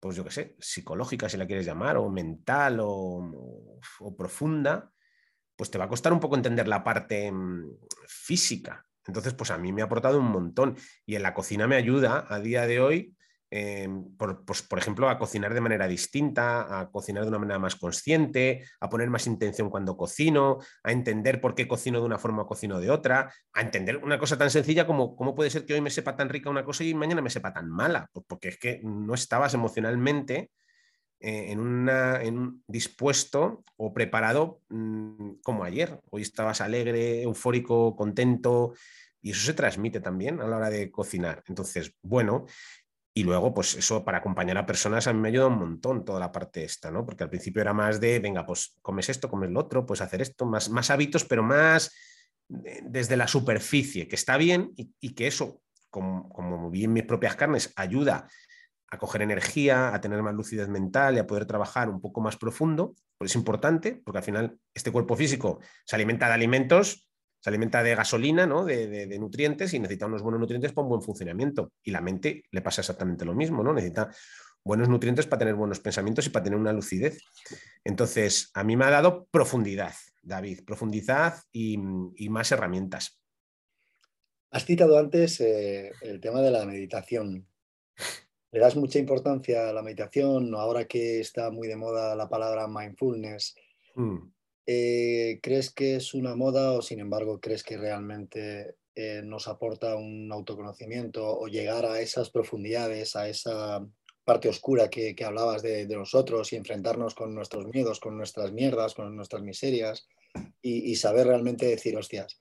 pues 0.00 0.16
yo 0.16 0.24
qué 0.24 0.32
sé, 0.32 0.56
psicológica, 0.58 1.28
si 1.28 1.36
la 1.36 1.46
quieres 1.46 1.64
llamar, 1.64 1.96
o 1.96 2.10
mental 2.10 2.80
o, 2.80 3.78
o 4.00 4.16
profunda, 4.16 4.92
pues 5.62 5.70
te 5.70 5.78
va 5.78 5.84
a 5.84 5.88
costar 5.88 6.12
un 6.12 6.18
poco 6.18 6.34
entender 6.34 6.66
la 6.66 6.82
parte 6.82 7.30
mm, 7.30 7.70
física. 8.08 8.84
Entonces, 9.06 9.32
pues 9.32 9.52
a 9.52 9.58
mí 9.58 9.72
me 9.72 9.80
ha 9.80 9.84
aportado 9.84 10.18
un 10.18 10.26
montón 10.26 10.76
y 11.06 11.14
en 11.14 11.22
la 11.22 11.34
cocina 11.34 11.68
me 11.68 11.76
ayuda 11.76 12.26
a 12.28 12.40
día 12.40 12.66
de 12.66 12.80
hoy, 12.80 13.14
eh, 13.48 13.88
por, 14.18 14.44
pues, 14.44 14.62
por, 14.62 14.80
ejemplo, 14.80 15.08
a 15.08 15.20
cocinar 15.20 15.54
de 15.54 15.60
manera 15.60 15.86
distinta, 15.86 16.80
a 16.80 16.90
cocinar 16.90 17.22
de 17.22 17.28
una 17.28 17.38
manera 17.38 17.60
más 17.60 17.76
consciente, 17.76 18.64
a 18.80 18.88
poner 18.88 19.08
más 19.08 19.28
intención 19.28 19.70
cuando 19.70 19.96
cocino, 19.96 20.58
a 20.82 20.90
entender 20.90 21.40
por 21.40 21.54
qué 21.54 21.68
cocino 21.68 22.00
de 22.00 22.06
una 22.06 22.18
forma 22.18 22.42
o 22.42 22.46
cocino 22.48 22.80
de 22.80 22.90
otra, 22.90 23.32
a 23.52 23.60
entender 23.60 23.98
una 23.98 24.18
cosa 24.18 24.36
tan 24.36 24.50
sencilla 24.50 24.84
como 24.84 25.14
cómo 25.14 25.32
puede 25.32 25.50
ser 25.50 25.64
que 25.64 25.74
hoy 25.74 25.80
me 25.80 25.90
sepa 25.90 26.16
tan 26.16 26.28
rica 26.28 26.50
una 26.50 26.64
cosa 26.64 26.82
y 26.82 26.92
mañana 26.92 27.22
me 27.22 27.30
sepa 27.30 27.52
tan 27.52 27.70
mala, 27.70 28.08
pues 28.12 28.26
porque 28.28 28.48
es 28.48 28.58
que 28.58 28.80
no 28.82 29.14
estabas 29.14 29.54
emocionalmente 29.54 30.50
en, 31.22 31.60
una, 31.60 32.20
un 32.24 32.62
dispuesto 32.66 33.64
o 33.76 33.92
preparado 33.94 34.60
mm, 34.68 35.34
como 35.42 35.64
ayer. 35.64 36.00
Hoy 36.10 36.22
estabas 36.22 36.60
alegre, 36.60 37.22
eufórico, 37.22 37.94
contento 37.94 38.74
y 39.20 39.30
eso 39.30 39.46
se 39.46 39.54
transmite 39.54 40.00
también 40.00 40.40
a 40.40 40.46
la 40.48 40.56
hora 40.56 40.70
de 40.70 40.90
cocinar. 40.90 41.44
Entonces, 41.46 41.94
bueno, 42.02 42.46
y 43.14 43.24
luego, 43.24 43.54
pues 43.54 43.74
eso 43.74 44.04
para 44.04 44.18
acompañar 44.18 44.58
a 44.58 44.66
personas 44.66 45.06
a 45.06 45.12
mí 45.12 45.20
me 45.20 45.28
ayuda 45.28 45.46
un 45.46 45.58
montón 45.58 46.04
toda 46.04 46.18
la 46.18 46.32
parte 46.32 46.64
esta, 46.64 46.90
¿no? 46.90 47.04
Porque 47.04 47.24
al 47.24 47.30
principio 47.30 47.62
era 47.62 47.72
más 47.72 48.00
de, 48.00 48.18
venga, 48.18 48.44
pues 48.44 48.76
comes 48.82 49.08
esto, 49.08 49.28
comes 49.28 49.50
lo 49.50 49.60
otro, 49.60 49.86
pues 49.86 50.00
hacer 50.00 50.22
esto, 50.22 50.46
más, 50.46 50.70
más 50.70 50.90
hábitos, 50.90 51.24
pero 51.24 51.42
más 51.42 51.94
desde 52.48 53.16
la 53.16 53.28
superficie, 53.28 54.08
que 54.08 54.16
está 54.16 54.36
bien 54.36 54.72
y, 54.76 55.14
que 55.14 55.26
eso, 55.26 55.62
como, 55.90 56.28
como 56.30 56.70
vi 56.70 56.84
en 56.84 56.92
mis 56.92 57.04
propias 57.04 57.36
carnes, 57.36 57.72
ayuda 57.76 58.28
a 58.92 58.98
coger 58.98 59.22
energía, 59.22 59.94
a 59.94 60.00
tener 60.02 60.22
más 60.22 60.34
lucidez 60.34 60.68
mental 60.68 61.16
y 61.16 61.18
a 61.18 61.26
poder 61.26 61.46
trabajar 61.46 61.88
un 61.88 61.98
poco 61.98 62.20
más 62.20 62.36
profundo. 62.36 62.94
Pues 63.16 63.30
es 63.30 63.36
importante, 63.36 64.02
porque 64.04 64.18
al 64.18 64.24
final 64.24 64.58
este 64.74 64.92
cuerpo 64.92 65.16
físico 65.16 65.60
se 65.86 65.96
alimenta 65.96 66.28
de 66.28 66.34
alimentos, 66.34 67.08
se 67.40 67.48
alimenta 67.48 67.82
de 67.82 67.94
gasolina, 67.94 68.46
¿no? 68.46 68.66
de, 68.66 69.16
nutrientes 69.18 69.72
y 69.72 69.78
necesita 69.78 70.04
unos 70.04 70.20
buenos 70.20 70.40
nutrientes 70.40 70.74
para 70.74 70.82
un 70.82 70.90
buen 70.90 71.00
funcionamiento. 71.00 71.72
Y 71.82 71.90
la 71.90 72.02
mente 72.02 72.44
le 72.50 72.60
pasa 72.60 72.82
exactamente 72.82 73.24
lo 73.24 73.34
mismo, 73.34 73.62
¿no? 73.62 73.72
Necesita 73.72 74.10
buenos 74.62 74.90
nutrientes 74.90 75.26
para 75.26 75.38
tener 75.38 75.54
buenos 75.54 75.80
pensamientos 75.80 76.26
y 76.26 76.28
para 76.28 76.44
tener 76.44 76.58
una 76.58 76.74
lucidez. 76.74 77.18
Entonces, 77.84 78.50
a 78.52 78.62
mí 78.62 78.76
me 78.76 78.84
ha 78.84 78.90
dado 78.90 79.26
profundidad, 79.30 79.94
David, 80.20 80.66
profundidad 80.66 81.36
y, 81.50 81.78
más 82.28 82.52
herramientas. 82.52 83.22
Has 84.50 84.66
citado 84.66 84.98
antes 84.98 85.40
eh, 85.40 85.92
el 86.02 86.20
tema 86.20 86.42
de 86.42 86.50
la 86.50 86.66
meditación. 86.66 87.46
¿Le 88.52 88.60
das 88.60 88.76
mucha 88.76 88.98
importancia 88.98 89.70
a 89.70 89.72
la 89.72 89.82
meditación 89.82 90.54
ahora 90.54 90.84
que 90.86 91.20
está 91.20 91.50
muy 91.50 91.68
de 91.68 91.76
moda 91.76 92.14
la 92.14 92.28
palabra 92.28 92.68
mindfulness? 92.68 93.54
Mm. 93.94 94.18
Eh, 94.66 95.40
¿Crees 95.42 95.72
que 95.72 95.96
es 95.96 96.12
una 96.12 96.36
moda 96.36 96.72
o 96.72 96.82
sin 96.82 97.00
embargo 97.00 97.40
crees 97.40 97.64
que 97.64 97.78
realmente 97.78 98.76
eh, 98.94 99.22
nos 99.24 99.48
aporta 99.48 99.96
un 99.96 100.30
autoconocimiento 100.30 101.26
o 101.26 101.48
llegar 101.48 101.86
a 101.86 102.00
esas 102.00 102.28
profundidades, 102.28 103.16
a 103.16 103.26
esa 103.26 103.86
parte 104.22 104.50
oscura 104.50 104.90
que, 104.90 105.16
hablabas 105.24 105.62
de, 105.62 105.86
nosotros 105.86 106.52
y 106.52 106.56
enfrentarnos 106.56 107.14
con 107.14 107.34
nuestros 107.34 107.66
miedos, 107.68 108.00
con 108.00 108.18
nuestras 108.18 108.52
mierdas, 108.52 108.94
con 108.94 109.16
nuestras 109.16 109.42
miserias 109.42 110.06
y, 110.60 110.94
saber 110.96 111.26
realmente 111.26 111.66
decir, 111.66 111.96
hostias, 111.96 112.38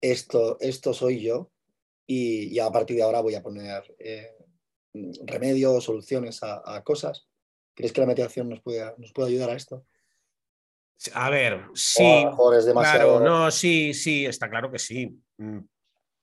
esto, 0.00 0.56
esto 0.60 0.94
soy 0.94 1.20
yo 1.20 1.50
y, 2.06 2.58
a 2.60 2.70
partir 2.70 2.96
de 2.96 3.02
ahora 3.02 3.20
voy 3.20 3.34
a 3.34 3.42
poner 3.42 3.82
eh, 3.98 4.35
remedios, 5.24 5.84
soluciones 5.84 6.40
a, 6.42 6.82
cosas. 6.84 7.26
¿Crees 7.74 7.92
que 7.92 8.00
la 8.00 8.06
meditación 8.06 8.48
nos 8.48 8.60
puede, 8.62 8.84
nos 8.98 9.12
puede 9.12 9.28
ayudar 9.30 9.50
a 9.50 9.54
esto? 9.54 9.84
A 11.12 11.30
ver, 11.30 11.66
sí. 11.74 12.26
Claro, 12.72 13.20
no, 13.20 13.50
sí, 13.50 13.92
sí, 13.92 14.24
está 14.24 14.48
claro 14.48 14.70
que 14.70 14.78
sí. 14.78 15.18
Mm, 15.36 15.58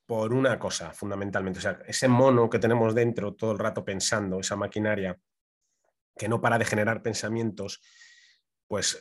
por 0.05 0.33
una 0.33 0.59
cosa, 0.59 0.93
fundamentalmente. 0.93 1.59
O 1.59 1.61
sea, 1.61 1.79
ese 1.87 2.07
mono 2.07 2.49
que 2.49 2.59
tenemos 2.59 2.93
dentro 2.93 3.35
todo 3.35 3.51
el 3.51 3.59
rato 3.59 3.85
pensando, 3.85 4.39
esa 4.39 4.55
maquinaria 4.55 5.17
que 6.17 6.27
no 6.27 6.41
para 6.41 6.57
de 6.57 6.65
generar 6.65 7.01
pensamientos, 7.01 7.81
pues 8.67 8.99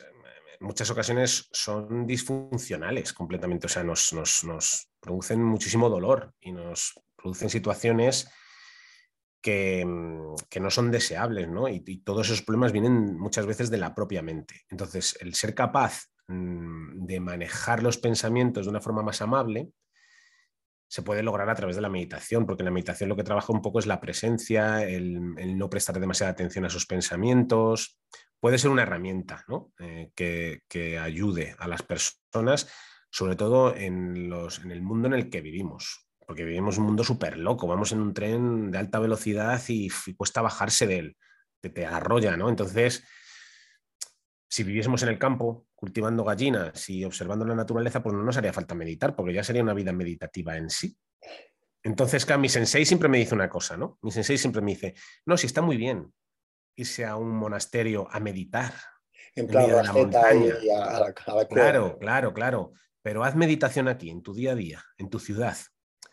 en 0.59 0.65
muchas 0.65 0.89
ocasiones 0.89 1.49
son 1.51 2.05
disfuncionales 2.07 3.13
completamente. 3.13 3.67
O 3.67 3.69
sea, 3.69 3.83
nos, 3.83 4.13
nos, 4.13 4.43
nos 4.43 4.89
producen 4.99 5.43
muchísimo 5.43 5.89
dolor 5.89 6.33
y 6.39 6.51
nos 6.51 6.93
producen 7.15 7.49
situaciones 7.49 8.29
Mm, 9.45 10.35
que, 10.49 10.59
no 10.59 10.69
son 10.69 10.91
deseables, 10.91 11.49
¿no? 11.49 11.67
Y, 11.67 11.81
todos 12.03 12.27
esos 12.27 12.41
problemas 12.43 12.71
vienen 12.71 13.17
muchas 13.17 13.45
veces 13.45 13.69
de 13.69 13.77
la 13.77 13.93
propia 13.93 14.21
mente. 14.21 14.61
Entonces, 14.69 15.17
el 15.19 15.33
ser 15.35 15.53
capaz 15.53 16.05
mm, 16.27 17.05
de 17.05 17.19
manejar 17.19 17.83
los 17.83 17.97
pensamientos 17.97 18.65
de 18.65 18.69
una 18.69 18.81
forma 18.81 19.03
más 19.03 19.21
amable 19.21 19.71
se 20.87 21.01
puede 21.01 21.23
lograr 21.23 21.49
a 21.49 21.55
través 21.55 21.75
de 21.75 21.81
la 21.81 21.89
meditación, 21.89 22.45
porque 22.45 22.63
la 22.63 22.69
meditación 22.71 23.09
lo 23.09 23.15
que 23.15 23.23
trabaja 23.23 23.51
un 23.51 23.63
poco 23.63 23.79
es 23.79 23.87
la 23.87 23.99
presencia, 23.99 24.83
el, 24.83 25.57
no 25.57 25.69
prestar 25.69 25.99
demasiada 25.99 26.31
atención 26.31 26.65
a 26.65 26.67
esos 26.67 26.85
pensamientos. 26.85 27.99
Puede 28.39 28.59
ser 28.59 28.69
una 28.69 28.83
herramienta 28.83 29.43
¿no? 29.47 29.73
Eh, 29.79 30.11
que, 30.15 30.99
ayude 30.99 31.55
a 31.57 31.67
las 31.67 31.81
personas, 31.81 32.71
sobre 33.09 33.35
todo 33.35 33.75
en 33.75 34.15
el 34.71 34.81
mundo 34.83 35.07
en 35.07 35.15
el 35.15 35.31
que 35.31 35.41
vivimos 35.41 36.02
porque 36.25 36.43
vivimos 36.43 36.77
un 36.77 36.85
mundo 36.85 37.03
súper 37.03 37.37
loco, 37.37 37.67
vamos 37.67 37.91
en 37.91 38.01
un 38.01 38.13
tren 38.13 38.71
de 38.71 38.77
alta 38.77 38.99
velocidad 38.99 39.61
y, 39.67 39.89
cuesta 40.17 40.41
bajarse 40.41 40.87
de 40.87 40.97
él, 40.99 41.17
te, 41.61 41.69
te 41.69 41.85
arrolla, 41.85 42.37
¿no? 42.37 42.49
Entonces, 42.49 43.03
si 44.49 44.63
viviésemos 44.63 45.01
en 45.03 45.09
el 45.09 45.17
campo 45.17 45.67
cultivando 45.73 46.23
gallinas 46.23 46.89
y 46.89 47.03
observando 47.03 47.43
la 47.43 47.55
naturaleza, 47.55 48.03
pues 48.03 48.15
no 48.15 48.23
nos 48.23 48.37
haría 48.37 48.53
falta 48.53 48.75
meditar, 48.75 49.15
porque 49.15 49.33
ya 49.33 49.43
sería 49.43 49.63
una 49.63 49.73
vida 49.73 49.91
meditativa 49.91 50.55
en 50.55 50.69
sí. 50.69 50.95
Entonces, 51.83 52.25
mi 52.37 52.47
sensei 52.47 52.85
siempre 52.85 53.09
me 53.09 53.17
dice 53.17 53.35
una 53.35 53.49
cosa, 53.49 53.75
¿no? 53.75 53.97
Mi 54.01 54.11
sensei 54.11 54.37
siempre 54.37 54.61
me 54.61 54.71
dice, 54.71 54.95
no, 55.25 55.37
si 55.37 55.47
está 55.47 55.61
muy 55.61 55.75
bien 55.75 56.13
irse 56.75 57.05
a 57.05 57.15
un 57.15 57.31
monasterio 57.31 58.07
a 58.09 58.19
meditar. 58.19 58.73
en 59.35 59.47
plan 59.47 59.67
de 59.67 59.83
la 59.83 59.91
montaña. 59.91 60.53
y 60.61 60.69
a, 60.69 60.83
a 60.83 60.99
la, 60.99 61.13
a 61.25 61.35
la. 61.35 61.47
Claro, 61.47 61.97
claro, 61.99 62.33
claro. 62.33 62.73
Pero 63.01 63.23
haz 63.23 63.35
meditación 63.35 63.87
aquí, 63.89 64.09
en 64.09 64.23
tu 64.23 64.33
día 64.33 64.53
a 64.53 64.55
día, 64.55 64.83
en 64.97 65.09
tu 65.09 65.19
ciudad. 65.19 65.57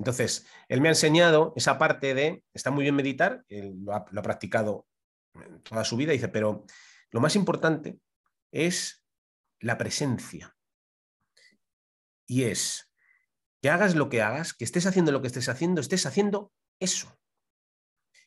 Entonces, 0.01 0.46
él 0.68 0.80
me 0.80 0.88
ha 0.88 0.92
enseñado 0.92 1.53
esa 1.57 1.78
parte 1.78 2.14
de, 2.14 2.42
está 2.55 2.70
muy 2.70 2.84
bien 2.84 2.94
meditar, 2.94 3.44
él 3.48 3.74
lo 3.84 3.94
ha, 3.94 4.07
practicado 4.07 4.86
toda 5.62 5.84
su 5.84 5.98
vida, 5.98 6.12
dice, 6.12 6.28
pero 6.28 6.64
lo 7.11 7.20
más 7.20 7.36
importante 7.36 8.01
es 8.51 9.05
la 9.61 9.76
presencia. 9.76 10.57
Y 12.26 12.44
es 12.44 12.90
que 13.61 13.68
hagas 13.68 13.94
lo 13.94 14.09
que 14.09 14.22
hagas, 14.22 14.55
que 14.55 14.64
estés 14.64 14.86
haciendo 14.86 15.12
lo 15.12 15.20
que 15.20 15.26
estés 15.26 15.51
haciendo, 15.51 15.82
estés 15.82 16.07
haciendo 16.07 16.51
eso. 16.80 17.14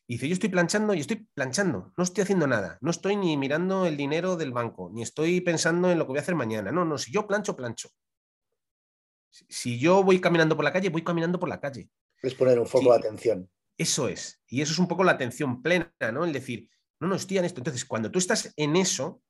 Y 0.06 0.16
dice, 0.16 0.28
yo 0.28 0.34
estoy 0.34 0.50
planchando 0.50 0.94
y 0.94 1.00
estoy 1.00 1.28
planchando, 1.34 1.92
no 1.98 2.04
estoy 2.04 2.22
haciendo 2.22 2.46
nada, 2.46 2.78
no 2.82 2.92
estoy 2.92 3.16
ni 3.16 3.36
mirando 3.36 3.88
el 3.88 3.98
dinero 3.98 4.36
del 4.36 4.52
banco, 4.52 4.92
ni 4.94 5.02
estoy 5.02 5.42
pensando 5.42 5.90
en 5.90 5.98
lo 5.98 6.06
que 6.06 6.10
voy 6.10 6.20
a 6.20 6.22
hacer 6.22 6.36
mañana. 6.36 6.72
No, 6.72 6.86
no, 6.86 7.00
si 7.00 7.12
yo 7.12 7.26
plancho, 7.26 7.56
plancho. 7.56 7.90
Si- 9.50 9.80
yo 9.80 10.04
voy 10.04 10.22
caminando 10.22 10.56
por 10.56 10.64
la 10.64 10.72
calle, 10.72 10.90
voy 10.90 11.04
caminando 11.04 11.40
por 11.40 11.50
la 11.50 11.60
calle. 11.60 11.90
Es 12.22 12.36
poner 12.36 12.60
un 12.60 12.68
foco 12.68 12.84
Sí. 12.86 12.90
de 12.90 12.96
atención. 12.96 13.50
Eso 13.78 14.08
es. 14.08 14.42
Y 14.48 14.62
eso 14.62 14.72
es 14.74 14.80
un 14.80 14.88
poco 14.88 15.04
la 15.04 15.14
atención 15.14 15.62
plena, 15.62 15.92
¿no? 16.14 16.24
El 16.24 16.32
decir, 16.34 16.70
no, 17.00 17.08
no, 17.08 17.16
estoy 17.16 17.40
en 17.40 17.46
esto. 17.46 17.60
Entonces, 17.60 17.84
cuando 17.86 18.12
tú 18.12 18.20
estás 18.20 18.54
en 18.56 18.76
eso, 18.76 19.22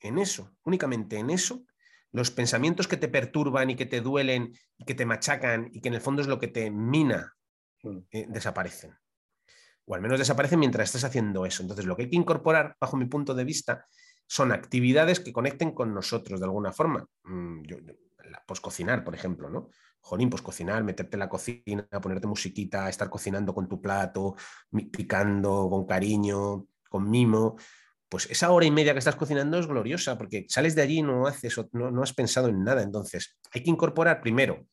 en 0.00 0.18
eso, 0.18 0.54
únicamente 0.64 1.16
en 1.16 1.30
eso, 1.30 1.64
los 2.12 2.30
pensamientos 2.30 2.86
que 2.86 2.96
te 2.96 3.08
perturban 3.08 3.70
y 3.70 3.76
que 3.76 3.86
te 3.86 4.00
duelen 4.00 4.52
y 4.76 4.84
que 4.84 4.94
te 4.94 5.06
machacan 5.06 5.70
y 5.72 5.80
que 5.80 5.88
en 5.88 5.94
el 5.94 6.00
fondo 6.00 6.22
es 6.22 6.28
lo 6.28 6.38
que 6.38 6.48
te 6.48 6.70
mina, 6.70 7.34
Mm. 7.82 7.98
eh, 8.10 8.26
desaparecen. 8.28 8.94
O 9.86 9.94
al 9.94 10.02
menos 10.02 10.18
desaparecen 10.18 10.58
mientras 10.58 10.88
estás 10.88 11.04
haciendo 11.04 11.46
eso. 11.46 11.62
Entonces, 11.62 11.86
lo 11.86 11.96
que 11.96 12.02
hay 12.02 12.10
que 12.10 12.16
incorporar, 12.16 12.76
bajo 12.80 12.96
mi 12.96 13.06
punto 13.06 13.34
de 13.34 13.44
vista, 13.44 13.86
son 14.26 14.52
actividades 14.52 15.20
que 15.20 15.32
conecten 15.32 15.72
con 15.72 15.94
nosotros 15.94 16.38
de 16.40 16.44
alguna 16.44 16.72
forma. 16.72 17.06
Mm, 17.24 17.62
yo- 17.62 17.78
la- 18.30 18.42
pues 18.46 18.60
cocinar, 18.60 19.04
por 19.04 19.14
ejemplo, 19.14 19.48
¿no? 19.50 19.70
Jolín, 20.00 20.30
pues 20.30 20.42
cocinar, 20.42 20.84
meterte 20.84 21.16
en 21.16 21.20
la 21.20 21.28
cocina, 21.28 21.86
ponerte 22.02 22.26
musiquita, 22.26 22.88
estar 22.88 23.10
cocinando 23.10 23.54
con 23.54 23.68
tu 23.68 23.80
plato, 23.80 24.34
picando 24.92 25.68
con 25.70 25.86
cariño, 25.86 26.66
con 26.88 27.10
mimo. 27.10 27.56
Pues 28.08 28.26
esa 28.30 28.50
hora 28.50 28.64
y 28.66 28.70
media 28.70 28.92
que 28.94 29.00
estás 29.00 29.16
cocinando 29.16 29.58
es 29.58 29.66
gloriosa 29.66 30.16
porque 30.16 30.46
sales 30.48 30.74
de 30.74 30.82
allí 30.82 30.98
y 31.00 31.02
no 31.02 31.26
haces, 31.26 31.56
no, 31.72 31.90
no 31.90 32.02
has 32.02 32.14
pensado 32.14 32.48
en 32.48 32.64
nada. 32.64 32.82
Entonces, 32.82 33.36
hay 33.52 33.62
que 33.62 33.70
incorporar 33.70 34.20
primero 34.20 34.66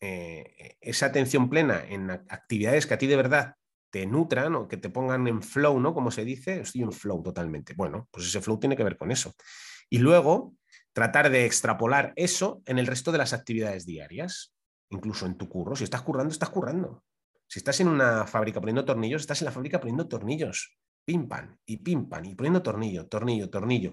eh, 0.00 0.76
esa 0.80 1.06
atención 1.06 1.48
plena 1.48 1.84
en 1.88 2.10
actividades 2.10 2.86
que 2.86 2.94
a 2.94 2.98
ti 2.98 3.06
de 3.06 3.16
verdad 3.16 3.54
te 3.90 4.06
nutran 4.06 4.54
o 4.54 4.68
que 4.68 4.76
te 4.76 4.90
pongan 4.90 5.26
en 5.26 5.42
flow, 5.42 5.80
¿no? 5.80 5.94
Como 5.94 6.10
se 6.10 6.24
dice, 6.24 6.60
estoy 6.60 6.82
en 6.82 6.92
flow 6.92 7.22
totalmente. 7.22 7.74
Bueno, 7.76 8.08
pues 8.10 8.26
ese 8.26 8.40
flow 8.40 8.58
tiene 8.58 8.76
que 8.76 8.84
ver 8.84 8.96
con 8.96 9.10
eso. 9.10 9.34
Y 9.88 9.98
luego 9.98 10.54
tratar 10.96 11.28
de 11.28 11.44
extrapolar 11.44 12.14
eso 12.16 12.62
en 12.64 12.78
el 12.78 12.86
resto 12.86 13.12
de 13.12 13.18
las 13.18 13.34
actividades 13.34 13.84
diarias, 13.84 14.54
incluso 14.88 15.26
en 15.26 15.36
tu 15.36 15.46
curro. 15.46 15.76
Si 15.76 15.84
estás 15.84 16.00
currando, 16.00 16.32
estás 16.32 16.48
currando. 16.48 17.04
Si 17.46 17.58
estás 17.58 17.78
en 17.80 17.88
una 17.88 18.26
fábrica 18.26 18.60
poniendo 18.60 18.86
tornillos, 18.86 19.20
estás 19.20 19.42
en 19.42 19.44
la 19.44 19.52
fábrica 19.52 19.78
poniendo 19.78 20.08
tornillos. 20.08 20.74
Pim, 21.04 21.28
pam, 21.28 21.58
y 21.66 21.76
pim, 21.76 22.08
pam, 22.08 22.24
y 22.24 22.34
poniendo 22.34 22.62
tornillo, 22.62 23.06
tornillo, 23.08 23.50
tornillo. 23.50 23.92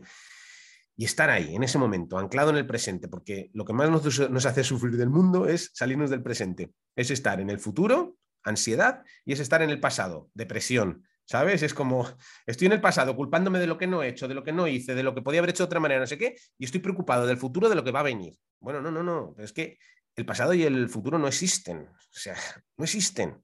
Y 0.96 1.04
estar 1.04 1.30
ahí, 1.30 1.54
en 1.54 1.64
ese 1.64 1.78
momento, 1.78 2.18
anclado 2.18 2.52
en 2.52 2.56
el 2.56 2.66
presente, 2.66 3.10
porque 3.10 3.52
lo 3.54 3.66
que 3.66 3.74
más 3.74 3.90
nos, 3.90 4.30
nos 4.30 4.46
hace 4.46 4.64
sufrir 4.64 4.96
del 4.96 5.10
mundo 5.10 5.46
es 5.46 5.72
salirnos 5.74 6.10
del 6.10 6.24
presente. 6.24 6.72
Es 6.96 7.12
estar 7.12 7.42
en 7.42 7.50
el 7.50 7.60
futuro, 7.60 8.16
ansiedad, 8.44 9.04
y 9.26 9.34
es 9.34 9.42
estar 9.42 9.62
en 9.62 9.72
el 9.72 9.82
pasado, 9.82 10.30
depresión. 10.36 11.04
¿Sabes? 11.26 11.64
Es 11.64 11.74
como, 11.74 12.08
estoy 12.46 12.68
en 12.68 12.74
el 12.74 12.82
pasado 12.82 13.16
culpándome 13.16 13.60
de 13.60 13.68
lo 13.68 13.78
que 13.78 13.88
no 13.88 14.04
he 14.04 14.10
hecho, 14.10 14.28
de 14.28 14.34
lo 14.34 14.44
que 14.44 14.52
no 14.52 14.68
hice, 14.68 14.94
de 14.94 15.04
lo 15.04 15.16
que 15.16 15.22
podía 15.22 15.40
haber 15.40 15.52
hecho 15.52 15.64
de 15.64 15.68
otra 15.68 15.80
manera, 15.80 16.02
no 16.02 16.08
sé 16.08 16.18
qué, 16.18 16.36
y 16.58 16.66
estoy 16.66 16.82
preocupado 16.82 17.26
del 17.26 17.38
futuro, 17.38 17.70
de 17.70 17.76
lo 17.76 17.84
que 17.84 17.92
va 17.92 18.02
a 18.02 18.04
venir. 18.04 18.36
Bueno, 18.60 18.82
no, 18.82 18.92
no, 18.92 19.04
no, 19.04 19.36
es 19.38 19.54
que 19.54 19.78
el 20.16 20.26
pasado 20.26 20.54
y 20.54 20.64
el 20.64 20.90
futuro 20.90 21.18
no 21.18 21.28
existen. 21.28 21.88
O 21.88 22.20
sea, 22.20 22.36
no 22.78 22.84
existen. 22.84 23.42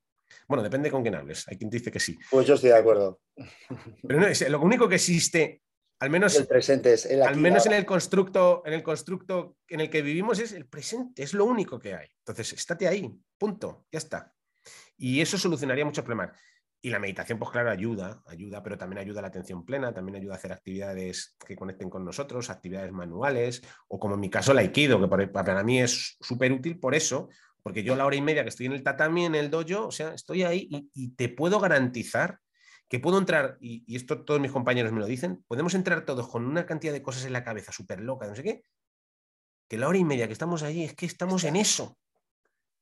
Bueno, 0.48 0.64
depende 0.64 0.92
con 0.92 1.02
quién 1.02 1.16
hables. 1.16 1.48
Hay 1.48 1.58
quien 1.58 1.70
te 1.70 1.78
dice 1.78 1.92
que 1.92 2.00
sí. 2.00 2.18
Pues 2.30 2.46
yo 2.46 2.56
estoy 2.56 2.70
de 2.70 2.78
acuerdo. 2.78 3.22
Pero 4.08 4.20
no, 4.20 4.28
es, 4.28 4.48
lo 4.50 4.62
único 4.62 4.88
que 4.88 4.96
existe, 4.96 5.62
al 6.00 6.10
menos, 6.10 6.36
El 6.36 6.48
presente 6.48 6.94
es 6.94 7.06
el 7.06 7.22
aquí 7.22 7.34
al 7.34 7.38
menos 7.38 7.66
en 7.66 7.74
el 7.74 7.86
constructo, 7.86 8.64
en 8.66 8.74
el 8.74 8.84
constructo 8.84 9.58
en 9.68 9.82
el 9.82 9.90
que 9.90 10.02
vivimos, 10.02 10.40
es 10.40 10.54
el 10.54 10.68
presente, 10.68 11.24
es 11.24 11.34
lo 11.34 11.46
único 11.46 11.80
que 11.80 11.96
hay. 11.96 12.08
Entonces, 12.20 12.54
estate 12.54 12.88
ahí, 12.88 13.12
punto, 13.38 13.86
ya 13.92 13.98
está. 13.98 14.34
Y 14.98 15.22
eso 15.22 15.38
solucionaría 15.38 15.86
muchos 15.86 16.04
problemas. 16.04 16.38
Y 16.82 16.90
la 16.90 17.00
meditación, 17.00 17.38
pues 17.38 17.52
claro, 17.52 17.70
ayuda, 17.72 18.22
ayuda, 18.26 18.64
pero 18.64 18.78
también 18.78 19.00
ayuda 19.00 19.20
a 19.20 19.24
la 19.24 19.28
atención 19.28 19.66
plena, 19.66 19.94
también 19.94 20.16
ayuda 20.16 20.34
a 20.34 20.38
hacer 20.38 20.54
actividades 20.54 21.36
que 21.46 21.56
conecten 21.56 21.90
con 21.90 22.06
nosotros, 22.06 22.50
actividades 22.50 22.92
manuales, 22.92 23.62
o 23.90 24.00
como 24.00 24.16
en 24.16 24.22
mi 24.22 24.30
caso 24.30 24.54
el 24.54 24.60
aikido, 24.60 25.00
que 25.02 25.08
para, 25.08 25.32
para 25.32 25.64
mí 25.64 25.82
es 25.82 26.16
súper 26.22 26.54
útil 26.54 26.80
por 26.80 26.96
eso, 26.96 27.28
porque 27.62 27.84
yo 27.84 27.94
a 27.94 27.98
la 27.98 28.06
hora 28.06 28.16
y 28.16 28.22
media 28.22 28.44
que 28.44 28.50
estoy 28.50 28.68
en 28.68 28.74
el 28.74 28.84
tatami, 28.84 29.26
en 29.26 29.36
el 29.36 29.50
dojo, 29.50 29.88
o 29.88 29.92
sea, 29.92 30.14
estoy 30.14 30.44
ahí 30.44 30.68
y, 30.72 30.90
y 30.94 31.10
te 31.16 31.28
puedo 31.28 31.60
garantizar 31.60 32.40
que 32.88 33.00
puedo 33.00 33.20
entrar, 33.20 33.58
y, 33.60 33.84
y, 33.86 33.96
esto 33.96 34.24
todos 34.26 34.42
mis 34.42 34.52
compañeros 34.52 34.92
me 34.92 35.00
lo 35.00 35.06
dicen, 35.06 35.44
podemos 35.48 35.76
entrar 35.76 36.06
todos 36.06 36.28
con 36.28 36.46
una 36.46 36.66
cantidad 36.66 36.92
de 36.92 37.04
cosas 37.04 37.26
en 37.26 37.34
la 37.34 37.44
cabeza 37.44 37.72
súper 37.72 38.02
loca, 38.02 38.26
no 38.26 38.36
sé 38.36 38.42
qué, 38.42 38.64
que 39.68 39.78
la 39.78 39.88
hora 39.88 39.98
y 40.00 40.04
media 40.04 40.26
que 40.26 40.34
estamos 40.34 40.64
allí 40.64 40.84
es 40.84 40.96
que 40.96 41.06
estamos 41.06 41.44
en 41.44 41.56
eso, 41.56 41.98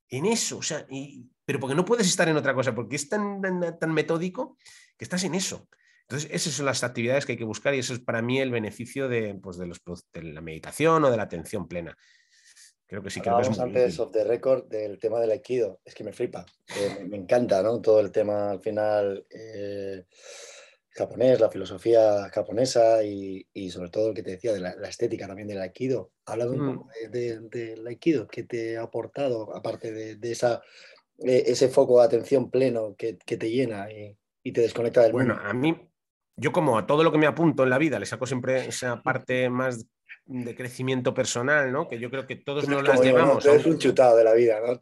en 0.10 0.26
eso, 0.26 0.58
o 0.58 0.62
sea, 0.62 0.86
y, 0.89 1.26
pero 1.45 1.60
porque 1.60 1.76
no 1.76 1.86
puedes 1.86 2.08
estar 2.08 2.28
en 2.28 2.38
otra 2.38 2.53
cosa, 2.53 2.74
porque 2.74 2.95
es 2.95 3.10
tan, 3.10 3.41
tan, 3.41 3.80
tan, 3.80 3.93
metódico 3.93 4.58
que 4.97 5.05
estás 5.05 5.24
en 5.24 5.36
eso. 5.36 5.68
Entonces, 6.01 6.30
esas 6.32 6.53
son 6.53 6.66
las 6.66 6.84
actividades 6.84 7.26
que 7.26 7.34
hay 7.34 7.38
que 7.38 7.43
buscar 7.43 7.74
y 7.76 7.80
eso 7.80 7.93
es 7.93 7.99
para 7.99 8.22
mí 8.22 8.39
el 8.39 8.51
beneficio 8.51 9.10
de, 9.10 9.36
pues, 9.36 9.58
de, 9.58 9.68
los, 9.68 9.82
de 10.14 10.24
la 10.24 10.41
meditación 10.41 11.03
o 11.03 11.12
de 11.12 11.18
la 11.18 11.24
atención 11.24 11.68
plena. 11.68 11.97
Creo 12.86 13.03
que 13.03 13.10
sí, 13.10 13.20
creo 13.20 13.36
que 13.41 13.49
es 13.49 13.60
antes 13.60 13.99
of 13.99 14.14
the 14.14 14.24
record 14.24 14.70
del 14.70 14.97
tema 14.97 15.20
del 15.20 15.32
aikido. 15.32 15.82
Es 15.84 15.93
que 15.93 16.05
me 16.05 16.14
flipa. 16.14 16.45
Eh, 16.74 16.99
me, 16.99 17.10
me, 17.10 17.18
encanta, 17.18 17.62
¿no? 17.62 17.82
Todo 17.82 17.99
el 17.99 18.12
tema 18.12 18.51
al 18.51 18.62
final 18.62 19.26
eh, 19.30 20.05
japonés, 20.97 21.39
la 21.39 21.49
filosofía 21.49 22.29
japonesa 22.29 23.03
y, 23.03 23.45
y, 23.53 23.69
sobre 23.69 23.89
todo 23.89 24.09
lo 24.09 24.13
que 24.13 24.23
te 24.23 24.31
decía 24.31 24.53
de 24.53 24.59
la, 24.59 24.75
la 24.75 24.89
estética 24.89 25.27
también 25.27 25.47
del 25.47 25.61
aikido. 25.61 26.11
Háblame 26.25 26.51
un 26.51 26.65
mm. 26.65 26.75
poco 26.75 26.89
del 27.11 27.49
de, 27.49 27.75
de 27.75 27.89
aikido. 27.89 28.27
¿Qué 28.27 28.43
te 28.43 28.77
ha 28.77 28.83
aportado, 28.83 29.55
aparte 29.55 29.91
de, 29.91 30.15
de 30.15 30.31
esa, 30.31 30.61
eh, 31.19 31.43
ese 31.47 31.69
foco 31.69 31.99
de 31.99 32.05
atención 32.05 32.49
pleno 32.49 32.95
que, 32.97 33.17
que 33.17 33.37
te 33.37 33.49
llena 33.51 33.91
y, 33.91 34.17
y, 34.43 34.51
te 34.51 34.61
desconecta 34.61 35.03
del 35.03 35.11
bueno, 35.11 35.35
mundo? 35.35 35.43
Bueno, 35.43 35.57
a 35.57 35.61
mí, 35.61 35.89
yo 36.35 36.51
como 36.51 36.77
a 36.77 36.87
todo 36.87 37.03
lo 37.03 37.11
que 37.11 37.19
me 37.19 37.27
apunto 37.27 37.63
en 37.63 37.69
la 37.69 37.77
vida, 37.77 37.99
le 37.99 38.05
saco 38.05 38.25
siempre 38.25 38.67
esa 38.67 39.01
parte 39.03 39.49
más 39.49 39.85
de 40.25 40.55
crecimiento 40.55 41.13
personal, 41.13 41.71
¿no? 41.71 41.87
Que 41.87 41.99
yo 41.99 42.09
creo 42.09 42.27
que 42.27 42.35
todos 42.35 42.67
nos 42.67 42.85
las 42.85 42.97
yo, 42.97 43.03
llevamos. 43.03 43.45
¿no? 43.45 43.51
Eres 43.53 43.65
un 43.65 43.77
chutado 43.77 44.17
de 44.17 44.23
la 44.23 44.33
vida, 44.33 44.59
¿no? 44.59 44.77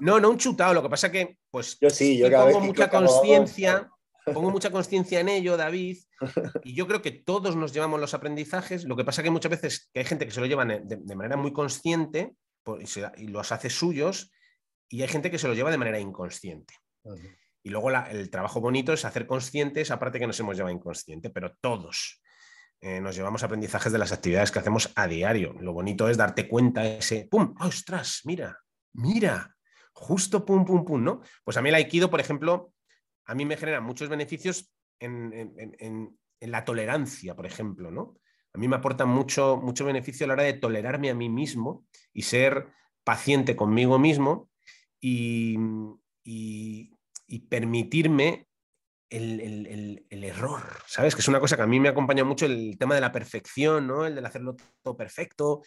no, 0.00 0.20
no 0.20 0.30
un 0.30 0.38
chutado, 0.38 0.72
lo 0.72 0.82
que 0.82 0.88
pasa 0.88 1.12
que, 1.12 1.36
pues, 1.50 1.78
yo 1.80 1.90
sí, 1.90 2.16
yo, 2.16 2.28
yo 2.28 2.44
pongo 2.44 2.60
mucha 2.60 2.88
conciencia, 2.88 3.90
pongo 4.32 4.50
mucha 4.50 4.70
conciencia 4.70 5.20
en 5.20 5.28
ello, 5.28 5.56
David, 5.56 5.98
y 6.64 6.74
yo 6.74 6.86
creo 6.86 7.02
que 7.02 7.10
todos 7.10 7.56
nos 7.56 7.72
llevamos 7.72 8.00
los 8.00 8.14
aprendizajes, 8.14 8.84
lo 8.84 8.96
que 8.96 9.04
pasa 9.04 9.22
que 9.22 9.30
muchas 9.30 9.50
veces 9.50 9.90
que 9.92 10.00
hay 10.00 10.06
gente 10.06 10.26
que 10.26 10.32
se 10.32 10.40
lo 10.40 10.46
llevan 10.46 10.68
de, 10.68 10.98
de 11.00 11.16
manera 11.16 11.36
muy 11.36 11.52
consciente 11.52 12.34
y, 12.80 12.86
se, 12.86 13.10
y, 13.16 13.28
los 13.28 13.52
hace 13.52 13.70
suyos, 13.70 14.30
y 14.88 15.02
hay 15.02 15.08
gente 15.08 15.30
que 15.30 15.38
se 15.38 15.48
lo 15.48 15.54
lleva 15.54 15.70
de 15.70 15.78
manera 15.78 15.98
inconsciente. 15.98 16.74
Uh 17.02 17.12
-huh. 17.12 17.36
Y 17.62 17.70
luego 17.70 17.90
la, 17.90 18.10
el 18.10 18.30
trabajo 18.30 18.60
bonito 18.60 18.92
es 18.92 19.04
hacer 19.04 19.26
consciente 19.26 19.80
esa 19.80 19.98
parte 19.98 20.18
que 20.18 20.26
nos 20.26 20.38
hemos 20.40 20.56
llevado 20.56 20.74
inconsciente, 20.74 21.30
pero 21.30 21.56
todos 21.60 22.22
eh, 22.80 23.00
nos 23.00 23.16
llevamos 23.16 23.42
aprendizajes 23.42 23.92
de 23.92 23.98
las 23.98 24.12
actividades 24.12 24.50
que 24.50 24.60
hacemos 24.60 24.92
a 24.94 25.06
diario. 25.08 25.54
Lo 25.60 25.72
bonito 25.72 26.08
es 26.08 26.16
darte 26.16 26.48
cuenta 26.48 26.86
ese, 26.86 27.26
¡pum! 27.30 27.54
¡Ostras! 27.60 28.20
Mira, 28.24 28.58
mira, 28.92 29.56
justo 29.92 30.44
pum, 30.44 30.64
pum, 30.64 30.84
pum, 30.84 31.02
¿no? 31.02 31.20
Pues 31.44 31.56
a 31.56 31.62
mí 31.62 31.68
el 31.70 31.74
aikido, 31.74 32.08
por 32.08 32.20
ejemplo, 32.20 32.72
a 33.28 33.34
mí 33.34 33.44
me 33.44 33.56
genera 33.56 33.80
muchos 33.80 34.08
beneficios 34.08 34.72
en, 34.98 35.32
en, 35.32 35.76
en, 35.78 36.50
la 36.50 36.64
tolerancia, 36.64 37.36
por 37.36 37.46
ejemplo, 37.46 37.90
¿no? 37.90 38.16
A 38.54 38.58
mí 38.58 38.68
me 38.68 38.76
aporta 38.76 39.04
mucho, 39.04 39.58
mucho 39.62 39.84
beneficio 39.84 40.24
a 40.24 40.28
la 40.28 40.34
hora 40.34 40.42
de 40.44 40.54
tolerarme 40.54 41.10
a 41.10 41.14
mí 41.14 41.28
mismo 41.28 41.84
y 42.12 42.22
ser 42.22 42.68
paciente 43.04 43.54
conmigo 43.54 43.98
mismo 43.98 44.50
y, 45.00 45.56
y, 46.24 46.90
permitirme 47.50 48.48
el, 49.10 49.40
el, 49.40 50.06
el, 50.08 50.24
error, 50.24 50.62
¿sabes? 50.86 51.14
Que 51.14 51.20
es 51.20 51.28
una 51.28 51.40
cosa 51.40 51.56
que 51.56 51.62
a 51.62 51.66
mí 51.66 51.78
me 51.80 51.90
acompaña 51.90 52.24
mucho 52.24 52.46
el 52.46 52.76
tema 52.78 52.94
de 52.94 53.00
la 53.02 53.12
perfección, 53.12 53.86
¿no? 53.86 54.06
El 54.06 54.14
de 54.14 54.26
hacerlo 54.26 54.56
todo 54.82 54.96
perfecto, 54.96 55.62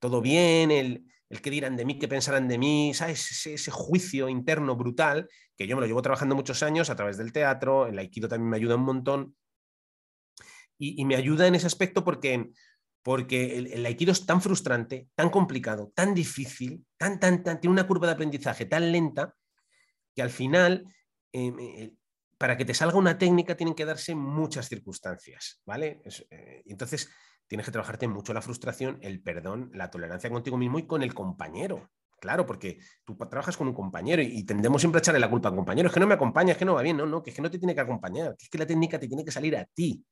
todo 0.00 0.20
bien, 0.20 0.70
el, 0.70 1.04
el 1.28 1.40
que 1.40 1.50
dirán 1.50 1.76
de 1.76 1.84
mí, 1.84 1.98
qué 1.98 2.08
pensarán 2.08 2.48
de 2.48 2.58
mí, 2.58 2.94
¿sabes? 2.94 3.46
Ese, 3.46 3.70
juicio 3.70 4.28
interno 4.28 4.76
brutal 4.76 5.28
que 5.56 5.66
yo 5.66 5.76
me 5.76 5.80
lo 5.80 5.86
llevo 5.86 6.02
trabajando 6.02 6.34
muchos 6.34 6.62
años 6.62 6.90
a 6.90 6.96
través 6.96 7.16
del 7.16 7.32
teatro, 7.32 7.86
el 7.86 7.98
aikido 7.98 8.28
también 8.28 8.50
me 8.50 8.56
ayuda 8.56 8.76
un 8.76 8.84
montón 8.84 9.36
y, 10.78 11.04
me 11.04 11.16
ayuda 11.16 11.46
en 11.46 11.54
ese 11.54 11.66
aspecto 11.66 12.04
porque, 12.04 12.50
porque 13.02 13.56
el, 13.56 13.86
aikido 13.86 14.12
es 14.12 14.26
tan 14.26 14.42
frustrante, 14.42 15.08
tan 15.14 15.30
complicado, 15.30 15.90
tan 15.94 16.14
difícil, 16.14 16.84
tan, 16.98 17.18
tan, 17.18 17.42
tiene 17.42 17.72
una 17.72 17.86
curva 17.86 18.06
de 18.06 18.12
aprendizaje 18.12 18.66
tan 18.66 18.92
lenta 18.92 19.34
que 20.14 20.22
al 20.22 20.30
final 20.30 20.84
eh, 21.32 21.92
para 22.38 22.56
que 22.56 22.64
te 22.64 22.74
salga 22.74 22.98
una 22.98 23.18
técnica 23.18 23.56
tienen 23.56 23.74
que 23.74 23.84
darse 23.84 24.14
muchas 24.14 24.68
circunstancias, 24.68 25.60
¿vale? 25.64 26.02
Eh, 26.30 26.62
entonces, 26.66 27.10
tienes 27.46 27.66
que 27.66 27.72
trabajarte 27.72 28.08
mucho 28.08 28.32
la 28.32 28.42
frustración, 28.42 28.98
el 29.02 29.22
perdón, 29.22 29.70
la 29.74 29.90
tolerancia 29.90 30.30
contigo 30.30 30.56
mismo 30.56 30.78
y 30.78 30.86
con 30.86 31.02
el 31.02 31.14
compañero. 31.14 31.90
Claro, 32.18 32.46
porque 32.46 32.78
tú 33.04 33.16
trabajas 33.16 33.56
con 33.56 33.68
un 33.68 33.74
compañero 33.74 34.22
y, 34.22 34.42
tendemos 34.44 34.80
siempre 34.80 34.98
a 34.98 35.00
echarle 35.00 35.20
la 35.20 35.30
culpa 35.30 35.50
al 35.50 35.54
compañero. 35.54 35.88
Es 35.88 35.94
que 35.94 36.00
no 36.00 36.06
me 36.06 36.14
acompaña, 36.14 36.52
es 36.52 36.58
que 36.58 36.64
no 36.64 36.74
va 36.74 36.82
bien, 36.82 36.96
no, 36.96 37.06
no, 37.06 37.22
que 37.22 37.30
es 37.30 37.36
que 37.36 37.42
no 37.42 37.50
te 37.50 37.58
tiene 37.58 37.74
que 37.74 37.80
acompañar, 37.80 38.34
que 38.36 38.44
es 38.44 38.48
que 38.48 38.58
la 38.58 38.66
técnica 38.66 38.98
te 38.98 39.06
tiene 39.06 39.24
que 39.24 39.30
salir 39.30 39.56
a 39.56 39.64
ti. 39.64 40.02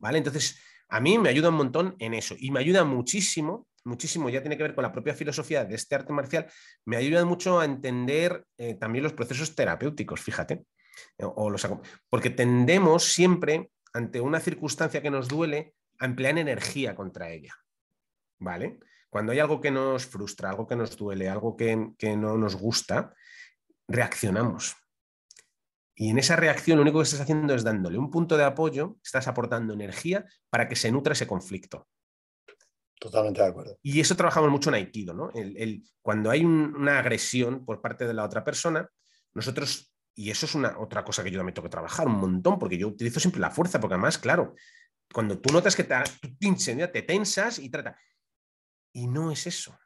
¿Vale? 0.00 0.18
Entonces, 0.18 0.58
a 0.88 1.00
mí 1.00 1.18
me 1.18 1.28
ayuda 1.28 1.50
un 1.50 1.56
montón 1.56 1.94
en 1.98 2.14
eso 2.14 2.34
y 2.38 2.50
me 2.50 2.60
ayuda 2.60 2.84
muchísimo, 2.84 3.66
muchísimo, 3.84 4.28
ya 4.28 4.40
tiene 4.40 4.56
que 4.56 4.62
ver 4.62 4.74
con 4.74 4.82
la 4.82 4.92
propia 4.92 5.14
filosofía 5.14 5.64
de 5.64 5.74
este 5.74 5.94
arte 5.94 6.12
marcial, 6.12 6.46
me 6.84 6.96
ayuda 6.96 7.24
mucho 7.24 7.60
a 7.60 7.64
entender 7.64 8.44
eh, 8.58 8.74
también 8.74 9.02
los 9.02 9.12
procesos 9.12 9.54
terapéuticos, 9.54 10.20
fíjate. 10.20 10.64
O 11.18 11.48
los, 11.48 11.66
porque 12.10 12.30
tendemos 12.30 13.04
siempre, 13.04 13.70
ante 13.94 14.20
una 14.20 14.40
circunstancia 14.40 15.00
que 15.00 15.10
nos 15.10 15.28
duele, 15.28 15.74
a 15.98 16.06
emplear 16.06 16.38
energía 16.38 16.94
contra 16.94 17.30
ella. 17.30 17.54
¿Vale? 18.38 18.80
Cuando 19.12 19.32
hay 19.32 19.40
algo 19.40 19.60
que 19.60 19.70
nos 19.70 20.06
frustra, 20.06 20.48
algo 20.48 20.66
que 20.66 20.74
nos 20.74 20.96
duele, 20.96 21.28
algo 21.28 21.54
que, 21.54 21.76
no 22.16 22.38
nos 22.38 22.56
gusta, 22.56 23.14
reaccionamos. 23.86 24.74
Y 25.94 26.08
en 26.08 26.18
esa 26.18 26.34
reacción 26.34 26.78
lo 26.78 26.82
único 26.82 26.98
que 26.98 27.04
estás 27.04 27.20
haciendo 27.20 27.54
es 27.54 27.62
dándole 27.62 27.98
un 27.98 28.10
punto 28.10 28.38
de 28.38 28.44
apoyo, 28.44 28.96
estás 29.04 29.28
aportando 29.28 29.74
energía 29.74 30.24
para 30.48 30.66
que 30.66 30.76
se 30.76 30.90
nutra 30.90 31.12
ese 31.12 31.26
conflicto. 31.26 31.86
Totalmente 32.98 33.42
de 33.42 33.48
acuerdo. 33.48 33.78
Y 33.82 34.00
eso 34.00 34.16
trabajamos 34.16 34.50
mucho 34.50 34.70
en 34.70 34.76
Aikido, 34.76 35.12
¿no? 35.12 35.30
El, 35.34 35.84
cuando 36.00 36.30
hay 36.30 36.42
una 36.42 36.98
agresión 36.98 37.66
por 37.66 37.82
parte 37.82 38.06
de 38.06 38.14
la 38.14 38.24
otra 38.24 38.42
persona, 38.42 38.88
nosotros, 39.34 39.92
y 40.14 40.30
eso 40.30 40.46
es 40.46 40.54
una 40.54 40.78
otra 40.78 41.04
cosa 41.04 41.22
que 41.22 41.30
yo 41.30 41.38
también 41.38 41.52
tengo 41.52 41.68
que 41.68 41.72
trabajar 41.72 42.06
un 42.06 42.18
montón, 42.18 42.58
porque 42.58 42.78
yo 42.78 42.88
utilizo 42.88 43.20
siempre 43.20 43.42
la 43.42 43.50
fuerza, 43.50 43.78
porque 43.78 43.94
además, 43.94 44.16
claro, 44.16 44.54
cuando 45.12 45.38
tú 45.38 45.52
notas 45.52 45.76
que 45.76 45.84
te, 45.84 45.96
te 46.88 47.02
tensas 47.02 47.58
y 47.58 47.68
trata, 47.68 47.98
y 48.92 49.06
no 49.06 49.30
es 49.30 49.46
eso, 49.46 49.78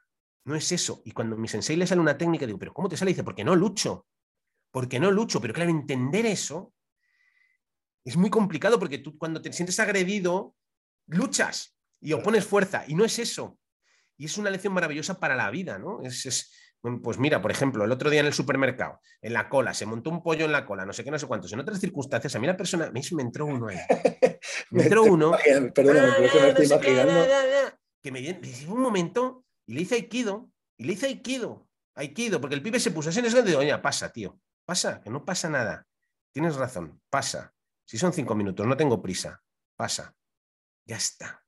no 0.44 0.54
es 0.54 0.70
eso. 0.72 1.02
Y 1.04 1.12
cuando 1.12 1.36
a 1.36 1.38
mi 1.38 1.48
sensei 1.48 1.76
le 1.76 1.86
sale 1.86 2.00
una 2.00 2.16
técnica, 2.16 2.46
digo, 2.46 2.58
pero 2.58 2.72
¿cómo 2.72 2.88
te 2.88 2.96
sale? 2.96 3.10
dice, 3.10 3.24
porque 3.24 3.44
no 3.44 3.54
lucho, 3.54 4.06
porque 4.70 4.98
no 4.98 5.10
lucho. 5.10 5.40
Pero 5.40 5.54
claro, 5.54 5.70
entender 5.70 6.26
eso 6.26 6.72
es 8.04 8.16
muy 8.16 8.30
complicado 8.30 8.78
porque 8.78 8.98
tú 8.98 9.18
cuando 9.18 9.42
te 9.42 9.52
sientes 9.52 9.80
agredido, 9.80 10.54
luchas 11.06 11.76
y 12.00 12.12
opones 12.12 12.44
fuerza. 12.44 12.84
Y 12.86 12.94
no 12.94 13.04
es 13.04 13.18
eso. 13.18 13.58
Y 14.16 14.26
es 14.26 14.38
una 14.38 14.50
lección 14.50 14.72
maravillosa 14.72 15.18
para 15.18 15.34
la 15.34 15.50
vida, 15.50 15.78
¿no? 15.78 16.00
Es, 16.02 16.52
pues 17.02 17.18
mira, 17.18 17.42
por 17.42 17.50
ejemplo, 17.50 17.84
el 17.84 17.92
otro 17.92 18.10
día 18.10 18.20
en 18.20 18.26
el 18.26 18.32
supermercado, 18.32 19.00
en 19.20 19.32
la 19.32 19.48
cola, 19.48 19.74
se 19.74 19.86
montó 19.86 20.10
un 20.10 20.22
pollo 20.22 20.44
en 20.44 20.52
la 20.52 20.64
cola, 20.64 20.86
no 20.86 20.92
sé 20.92 21.02
qué, 21.02 21.10
no 21.10 21.18
sé 21.18 21.26
cuántos. 21.26 21.52
En 21.52 21.60
otras 21.60 21.80
circunstancias, 21.80 22.34
a 22.36 22.38
mí 22.38 22.46
la 22.46 22.56
persona, 22.56 22.90
me, 22.92 23.00
me 23.12 23.22
entró 23.22 23.46
uno 23.46 23.68
ahí. 23.68 23.78
Me 24.70 24.84
entró 24.84 25.02
uno. 25.04 25.32
Perdóname, 25.74 26.12
pero 26.18 26.32
que 26.32 26.40
me 26.40 26.48
estoy 26.48 26.66
imaginando 26.66 27.26
que 28.06 28.12
me, 28.12 28.20
me 28.20 28.66
un 28.68 28.80
momento 28.80 29.44
y 29.66 29.74
le 29.74 29.80
hice 29.80 29.96
Aikido, 29.96 30.48
y 30.76 30.84
le 30.84 30.92
hice 30.92 31.06
Aikido, 31.06 31.68
Aikido, 31.96 32.40
porque 32.40 32.54
el 32.54 32.62
pibe 32.62 32.78
se 32.78 32.92
puso 32.92 33.08
así 33.08 33.18
en 33.18 33.24
ese 33.24 33.40
y 33.40 33.42
digo, 33.42 33.58
oye, 33.58 33.76
pasa, 33.78 34.12
tío, 34.12 34.38
pasa, 34.64 35.00
que 35.00 35.10
no 35.10 35.24
pasa 35.24 35.50
nada. 35.50 35.88
Tienes 36.30 36.54
razón, 36.54 37.02
pasa. 37.10 37.52
Si 37.84 37.98
son 37.98 38.12
cinco 38.12 38.36
minutos, 38.36 38.64
no 38.64 38.76
tengo 38.76 39.02
prisa, 39.02 39.42
pasa. 39.74 40.14
Ya 40.84 40.96
está. 40.96 41.44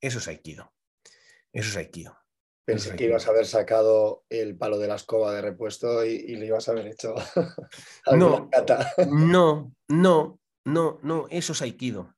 Eso 0.00 0.18
es 0.18 0.28
Aikido. 0.28 0.72
Eso 1.52 1.68
es 1.68 1.76
Aikido. 1.76 2.18
Pensé 2.64 2.94
que 2.94 3.04
ibas 3.04 3.26
a 3.26 3.30
haber 3.30 3.46
sacado 3.46 4.24
el 4.28 4.56
palo 4.56 4.78
de 4.78 4.86
la 4.86 4.94
escoba 4.94 5.34
de 5.34 5.42
repuesto 5.42 6.04
y, 6.04 6.36
le 6.36 6.46
ibas 6.46 6.68
a 6.68 6.72
haber 6.72 6.86
hecho. 6.86 7.14
no, 8.12 8.48
no, 9.10 9.74
no, 9.88 10.40
no, 10.64 11.00
no, 11.02 11.26
eso 11.30 11.52
es 11.52 11.62
Aikido. 11.62 12.14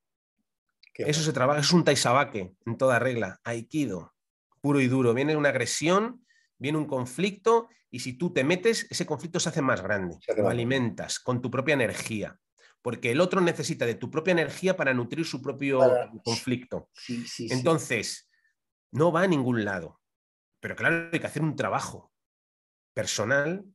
Eso 0.95 1.23
se 1.23 1.33
trabaja, 1.33 1.61
es 1.61 1.73
un 1.73 1.83
taisabake 1.83 2.55
en 2.67 2.79
toda 2.79 2.99
regla, 2.99 3.41
aikido, 3.43 4.15
puro 4.61 4.81
y 4.81 4.87
duro. 4.87 5.13
Viene 5.13 5.37
una 5.37 5.49
agresión, 5.49 6.25
viene 6.59 6.79
un 6.79 6.87
conflicto 6.87 7.69
y 7.91 8.01
si 8.01 8.13
tú 8.13 8.33
te 8.33 8.45
metes, 8.45 8.87
ese 8.91 9.07
conflicto 9.07 9.41
se 9.41 9.49
hace 9.49 9.63
más 9.63 9.83
grande. 9.83 10.19
lo 10.37 10.49
alimentas 10.49 11.19
con 11.19 11.41
tu 11.41 11.51
propia 11.51 11.75
energía. 11.75 12.39
Porque 12.83 13.11
el 13.11 13.21
otro 13.21 13.41
necesita 13.41 13.87
de 13.87 13.95
tu 13.95 14.11
propia 14.11 14.33
energía 14.33 14.77
para 14.77 14.93
nutrir 14.93 15.25
su 15.25 15.41
propio 15.41 15.81
conflicto. 16.23 16.91
Entonces, 17.39 18.29
no 18.93 19.11
va 19.11 19.23
a 19.23 19.27
ningún 19.27 19.65
lado. 19.65 20.01
Pero 20.65 20.77
claro, 20.77 21.11
hay 21.13 21.21
que 21.21 21.27
hacer 21.27 21.43
un 21.43 21.57
trabajo 21.57 22.11
personal 22.95 23.67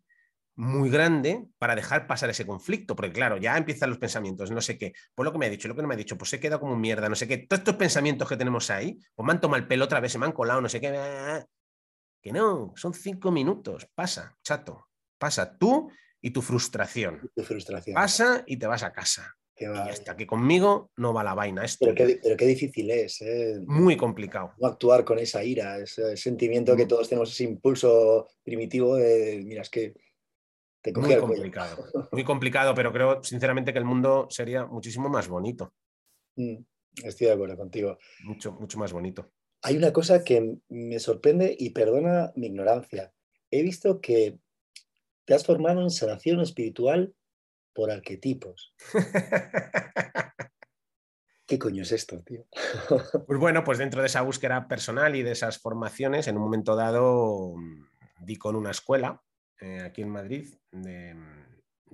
muy 0.56 0.90
grande 0.90 1.46
para 1.60 1.76
dejar 1.76 2.08
pasar 2.08 2.32
ese 2.32 2.48
conflicto, 2.48 2.96
porque 2.96 3.12
claro, 3.12 3.38
ya 3.38 3.56
empiezan 3.56 3.92
los 3.92 4.00
pensamientos, 4.00 4.50
no 4.50 4.60
sé 4.60 4.80
qué, 4.80 4.94
por 5.14 5.24
lo 5.24 5.32
que 5.32 5.38
me 5.38 5.46
ha 5.46 5.50
dicho, 5.52 5.68
lo 5.68 5.76
que 5.76 5.84
no 5.84 5.88
me 5.88 5.94
ha 5.94 5.98
dicho, 5.98 6.18
pues 6.18 6.32
se 6.32 6.40
queda 6.40 6.60
como 6.60 6.76
mierda, 6.76 7.08
no 7.08 7.14
sé 7.14 7.28
qué, 7.28 7.38
todos 7.38 7.60
estos 7.60 7.76
pensamientos 7.76 8.28
que 8.28 8.38
tenemos 8.38 8.72
ahí, 8.72 8.98
pues 9.14 9.24
me 9.24 9.34
han 9.34 9.40
tomado 9.40 9.62
el 9.62 9.68
pelo 9.68 9.86
otra 9.86 10.00
vez, 10.00 10.14
se 10.14 10.18
me 10.18 10.26
han 10.26 10.32
colado, 10.32 10.62
no 10.62 10.68
sé 10.68 10.82
qué, 10.82 11.46
que 12.24 12.32
no, 12.32 12.74
son 12.76 12.96
cinco 12.96 13.30
minutos, 13.30 13.88
pasa, 13.94 14.36
chato, 14.42 14.88
pasa 15.20 15.60
tú 15.60 15.92
y 16.20 16.32
tu 16.32 16.42
frustración. 16.42 17.30
Tu 17.36 17.44
frustración. 17.44 17.94
Pasa 17.94 18.44
y 18.48 18.58
te 18.58 18.66
vas 18.66 18.82
a 18.82 18.92
casa. 18.92 19.38
Y 19.60 19.90
hasta 19.90 20.16
que 20.16 20.26
conmigo 20.26 20.92
no 20.98 21.14
va 21.14 21.24
la 21.24 21.34
vaina. 21.34 21.66
Esto, 21.66 21.86
pero, 21.86 21.96
qué, 21.96 22.20
pero 22.22 22.38
qué 22.38 22.46
difícil 22.46 22.90
es. 22.92 23.22
¿eh? 23.22 23.60
Muy 23.66 23.98
complicado. 23.98 24.54
No 24.58 24.68
actuar 24.68 25.04
con 25.04 25.20
esa 25.20 25.44
ira, 25.44 25.78
ese 25.80 26.16
sentimiento 26.16 26.76
que 26.76 26.86
todos 26.86 27.10
tenemos, 27.10 27.32
ese 27.32 27.44
impulso 27.44 28.28
primitivo 28.44 28.96
de, 28.96 29.42
mira, 29.46 29.62
es 29.62 29.70
que 29.70 29.94
muy 30.96 31.18
complicado, 31.18 31.84
muy 32.12 32.24
complicado, 32.24 32.74
pero 32.74 32.94
creo 32.94 33.24
sinceramente 33.24 33.74
que 33.74 33.80
el 33.80 33.86
mundo 33.86 34.28
sería 34.30 34.66
muchísimo 34.66 35.10
más 35.10 35.28
bonito. 35.28 35.74
Mm, 36.38 36.56
estoy 37.04 37.28
de 37.28 37.34
acuerdo 37.34 37.58
contigo. 37.58 37.98
Mucho, 38.24 38.54
mucho 38.54 38.78
más 38.80 38.94
bonito. 38.94 39.30
Hay 39.62 39.76
una 39.76 39.92
cosa 39.92 40.24
que 40.24 40.58
me 40.70 41.00
sorprende 41.00 41.54
y 41.58 41.72
perdona 41.72 42.32
mi 42.36 42.48
ignorancia. 42.48 43.14
He 43.52 43.62
visto 43.62 44.00
que 44.00 44.40
te 45.26 45.34
has 45.34 45.46
formado 45.46 45.82
en 45.82 45.90
sanación 45.90 46.40
espiritual 46.40 47.14
por 47.80 47.92
arquetipos. 47.92 48.76
¿Qué 51.48 51.58
coño 51.58 51.84
es 51.84 51.94
esto, 51.94 52.22
tío? 52.24 52.46
pues 53.26 53.40
bueno, 53.40 53.64
pues 53.64 53.78
dentro 53.78 54.02
de 54.02 54.08
esa 54.08 54.22
búsqueda 54.22 54.68
personal 54.68 55.16
y 55.16 55.24
de 55.24 55.32
esas 55.32 55.60
formaciones, 55.60 56.28
en 56.28 56.36
un 56.36 56.44
momento 56.44 56.76
dado 56.76 57.54
mm, 57.56 57.86
di 58.20 58.36
con 58.36 58.58
una 58.58 58.72
escuela 58.72 59.24
eh, 59.62 59.80
aquí 59.80 60.02
en 60.02 60.10
Madrid 60.10 60.54
de, 60.72 61.16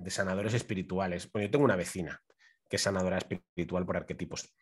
sanadores 0.08 0.54
espirituales. 0.54 1.30
Bueno, 1.30 1.46
yo 1.46 1.52
tengo 1.52 1.64
una 1.64 1.76
vecina 1.76 2.20
que 2.68 2.74
es 2.74 2.82
sanadora 2.82 3.18
espiritual 3.18 3.86
por 3.86 3.96
arquetipos. 3.96 4.52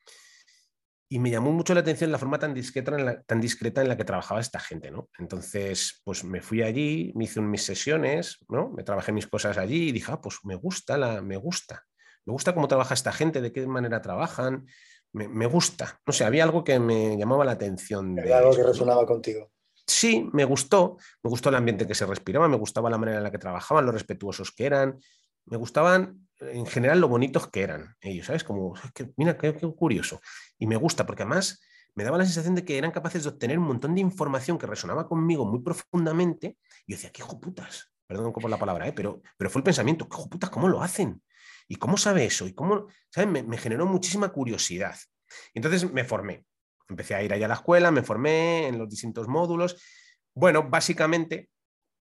Y 1.08 1.18
me 1.18 1.30
llamó 1.30 1.52
mucho 1.52 1.74
la 1.74 1.80
atención 1.80 2.10
la 2.10 2.18
forma 2.18 2.38
tan 2.38 2.54
discreta 2.54 2.96
en 2.96 3.04
la, 3.04 3.22
tan 3.22 3.40
discreta 3.40 3.82
en 3.82 3.88
la 3.88 3.96
que 3.96 4.04
trabajaba 4.04 4.40
esta 4.40 4.58
gente, 4.58 4.90
¿no? 4.90 5.08
Entonces, 5.18 6.00
pues 6.04 6.24
me 6.24 6.40
fui 6.40 6.62
allí, 6.62 7.12
me 7.14 7.24
hice 7.24 7.40
mis 7.40 7.62
sesiones, 7.62 8.38
¿no? 8.48 8.70
Me 8.70 8.82
trabajé 8.82 9.12
mis 9.12 9.26
cosas 9.26 9.58
allí 9.58 9.88
y 9.88 9.92
dije, 9.92 10.10
ah, 10.12 10.20
pues 10.20 10.38
me 10.44 10.54
gusta, 10.54 10.96
la, 10.96 11.22
me 11.22 11.36
gusta. 11.36 11.84
Me 12.24 12.32
gusta 12.32 12.54
cómo 12.54 12.68
trabaja 12.68 12.94
esta 12.94 13.12
gente, 13.12 13.40
de 13.40 13.52
qué 13.52 13.66
manera 13.66 14.00
trabajan. 14.00 14.66
Me, 15.12 15.46
gusta. 15.46 16.00
No 16.06 16.12
sé, 16.12 16.24
había 16.24 16.42
algo 16.42 16.64
que 16.64 16.80
me 16.80 17.16
llamaba 17.16 17.44
la 17.44 17.52
atención. 17.52 18.18
Había 18.18 18.38
algo 18.38 18.56
que 18.56 18.64
resonaba 18.64 19.06
contigo 19.06 19.52
sí, 19.86 20.28
me 20.32 20.44
gustó, 20.44 20.96
me 21.22 21.30
gustó 21.30 21.48
el 21.48 21.56
ambiente 21.56 21.86
que 21.86 21.94
se 21.94 22.06
respiraba, 22.06 22.48
me 22.48 22.56
gustaba 22.56 22.90
la 22.90 22.98
manera 22.98 23.18
en 23.18 23.24
la 23.24 23.30
que 23.30 23.38
trabajaban, 23.38 23.86
lo 23.86 23.92
respetuosos 23.92 24.52
que 24.52 24.66
eran, 24.66 24.98
me 25.46 25.56
gustaban 25.56 26.23
en 26.40 26.66
general 26.66 27.00
lo 27.00 27.08
bonitos 27.08 27.48
que 27.48 27.62
eran 27.62 27.96
ellos, 28.00 28.26
¿sabes? 28.26 28.44
Como, 28.44 28.74
mira, 29.16 29.36
qué, 29.36 29.54
curioso. 29.76 30.20
Y 30.58 30.66
me 30.66 30.76
gusta 30.76 31.06
porque 31.06 31.22
además 31.22 31.60
me 31.94 32.04
daba 32.04 32.18
la 32.18 32.24
sensación 32.24 32.54
de 32.54 32.64
que 32.64 32.76
eran 32.78 32.90
capaces 32.90 33.22
de 33.22 33.30
obtener 33.30 33.58
un 33.58 33.66
montón 33.66 33.94
de 33.94 34.00
información 34.00 34.58
que 34.58 34.66
resonaba 34.66 35.06
conmigo 35.06 35.44
muy 35.46 35.62
profundamente. 35.62 36.56
Y 36.86 36.92
yo 36.92 36.96
decía, 36.96 37.10
qué 37.12 37.22
hijo 37.22 37.40
putas, 37.40 37.92
perdón 38.06 38.32
por 38.32 38.50
la 38.50 38.58
palabra, 38.58 38.88
¿eh? 38.88 38.92
pero, 38.92 39.22
pero 39.36 39.50
fue 39.50 39.60
el 39.60 39.64
pensamiento, 39.64 40.08
qué 40.08 40.16
hijo 40.16 40.28
putas, 40.28 40.50
¿cómo 40.50 40.68
lo 40.68 40.82
hacen? 40.82 41.22
¿Y 41.68 41.76
cómo 41.76 41.96
sabe 41.96 42.24
eso? 42.24 42.46
¿Y 42.46 42.52
cómo, 42.52 42.88
¿sabes? 43.10 43.30
Me, 43.30 43.42
me 43.42 43.56
generó 43.56 43.86
muchísima 43.86 44.30
curiosidad. 44.30 44.96
Entonces 45.54 45.90
me 45.90 46.04
formé. 46.04 46.44
Empecé 46.88 47.14
a 47.14 47.22
ir 47.22 47.32
allá 47.32 47.46
a 47.46 47.48
la 47.48 47.54
escuela, 47.54 47.90
me 47.90 48.02
formé 48.02 48.68
en 48.68 48.78
los 48.78 48.90
distintos 48.90 49.28
módulos. 49.28 49.82
Bueno, 50.34 50.68
básicamente, 50.68 51.48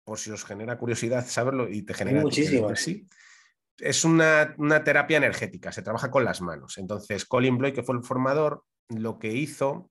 por 0.02 0.18
si 0.18 0.30
os 0.30 0.44
genera 0.44 0.78
curiosidad 0.78 1.24
saberlo 1.26 1.68
y 1.68 1.82
te 1.82 1.94
genera... 1.94 2.22
Muchísimo. 2.22 2.74
Sí, 2.74 3.06
es 3.78 4.04
una, 4.04 4.54
terapia 4.84 5.16
energética, 5.16 5.72
se 5.72 5.82
trabaja 5.82 6.10
con 6.10 6.24
las 6.24 6.40
manos. 6.40 6.78
Entonces, 6.78 7.24
Colin 7.24 7.58
Bloy, 7.58 7.72
que 7.72 7.82
fue 7.82 7.96
el 7.96 8.04
formador, 8.04 8.64
lo 8.88 9.18
que 9.18 9.32
hizo 9.32 9.90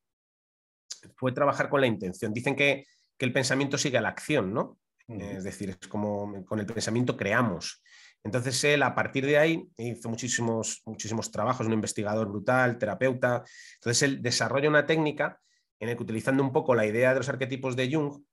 fue 1.15 1.31
trabajar 1.31 1.69
con 1.69 1.81
la 1.81 1.87
intención. 1.87 2.33
Dicen 2.33 2.55
que, 2.55 2.85
que 3.17 3.25
el 3.25 3.33
pensamiento 3.33 3.77
sigue 3.77 3.97
a 3.97 4.01
la 4.01 4.09
acción, 4.09 4.53
¿no? 4.53 4.77
Es 5.07 5.43
decir, 5.43 5.69
es 5.69 5.87
como 5.89 6.45
con 6.45 6.59
el 6.59 6.65
pensamiento 6.65 7.17
creamos. 7.17 7.83
Entonces 8.23 8.63
él 8.63 8.83
a 8.83 8.95
partir 8.95 9.25
de 9.25 9.37
ahí 9.37 9.67
hizo 9.77 10.09
muchísimos, 10.09 10.81
muchísimos 10.85 11.29
trabajos, 11.29 11.67
un 11.67 11.73
investigador 11.73 12.29
brutal, 12.29 12.77
terapeuta. 12.77 13.43
Entonces 13.75 14.01
él 14.03 14.21
desarrolla 14.21 14.69
una 14.69 14.85
técnica 14.85 15.41
en 15.79 15.89
la 15.89 15.95
que 15.95 16.03
utilizando 16.03 16.41
un 16.41 16.53
poco 16.53 16.73
la 16.73 16.85
idea 16.85 17.09
de 17.09 17.19
los 17.19 17.29
arquetipos 17.29 17.75
de 17.75 17.93
Jung 17.93 18.23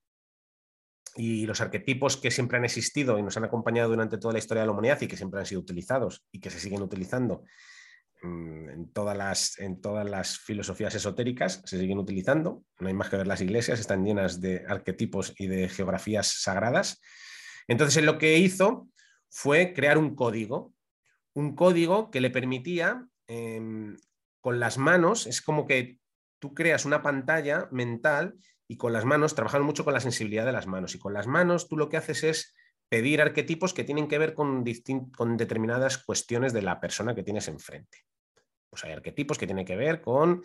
y 1.15 1.45
los 1.45 1.61
arquetipos 1.61 2.17
que 2.17 2.31
siempre 2.31 2.57
han 2.57 2.65
existido 2.65 3.19
y 3.19 3.23
nos 3.23 3.35
han 3.37 3.43
acompañado 3.43 3.89
durante 3.89 4.17
toda 4.17 4.33
la 4.33 4.39
historia 4.39 4.61
de 4.61 4.67
la 4.67 4.73
humanidad 4.73 5.01
y 5.01 5.07
que 5.07 5.17
siempre 5.17 5.39
han 5.39 5.45
sido 5.45 5.61
utilizados 5.61 6.25
y 6.31 6.39
que 6.39 6.49
se 6.49 6.59
siguen 6.59 6.81
utilizando 6.81 7.43
en 8.23 8.91
todas, 8.93 9.17
las, 9.17 9.59
en 9.59 9.81
todas 9.81 10.07
las 10.07 10.37
filosofías 10.37 10.93
esotéricas 10.93 11.61
se 11.65 11.79
siguen 11.79 11.97
utilizando. 11.97 12.63
No 12.79 12.87
hay 12.87 12.93
más 12.93 13.09
que 13.09 13.17
ver 13.17 13.27
las 13.27 13.41
iglesias, 13.41 13.79
están 13.79 14.05
llenas 14.05 14.39
de 14.39 14.63
arquetipos 14.67 15.33
y 15.37 15.47
de 15.47 15.69
geografías 15.69 16.41
sagradas. 16.41 17.01
Entonces, 17.67 18.03
lo 18.03 18.17
que 18.17 18.37
hizo 18.37 18.87
fue 19.29 19.73
crear 19.73 19.97
un 19.97 20.15
código, 20.15 20.73
un 21.33 21.55
código 21.55 22.11
que 22.11 22.21
le 22.21 22.29
permitía 22.29 23.07
em, 23.27 23.97
con 24.39 24.59
las 24.59 24.77
manos, 24.77 25.25
es 25.25 25.41
como 25.41 25.65
que 25.65 25.97
tú 26.39 26.53
creas 26.53 26.85
una 26.85 27.01
pantalla 27.01 27.69
mental 27.71 28.35
y 28.71 28.77
con 28.77 28.93
las 28.93 29.03
manos, 29.03 29.35
trabajan 29.35 29.63
mucho 29.63 29.83
con 29.83 29.93
la 29.93 29.99
sensibilidad 29.99 30.45
de 30.45 30.53
las 30.53 30.65
manos, 30.65 30.95
y 30.95 30.97
con 30.97 31.13
las 31.13 31.27
manos 31.27 31.67
tú 31.67 31.75
lo 31.75 31.89
que 31.89 31.97
haces 31.97 32.23
es 32.23 32.55
pedir 32.87 33.19
arquetipos 33.19 33.73
que 33.73 33.83
tienen 33.83 34.07
que 34.07 34.17
ver 34.17 34.33
con, 34.33 34.63
con 35.13 35.35
determinadas 35.35 35.97
cuestiones 35.97 36.53
de 36.53 36.61
la 36.61 36.79
persona 36.79 37.13
que 37.13 37.21
tienes 37.21 37.49
enfrente. 37.49 38.05
Pues 38.69 38.85
hay 38.85 38.93
arquetipos 38.93 39.37
que 39.37 39.45
tienen 39.45 39.65
que 39.65 39.75
ver 39.75 39.99
con, 39.99 40.43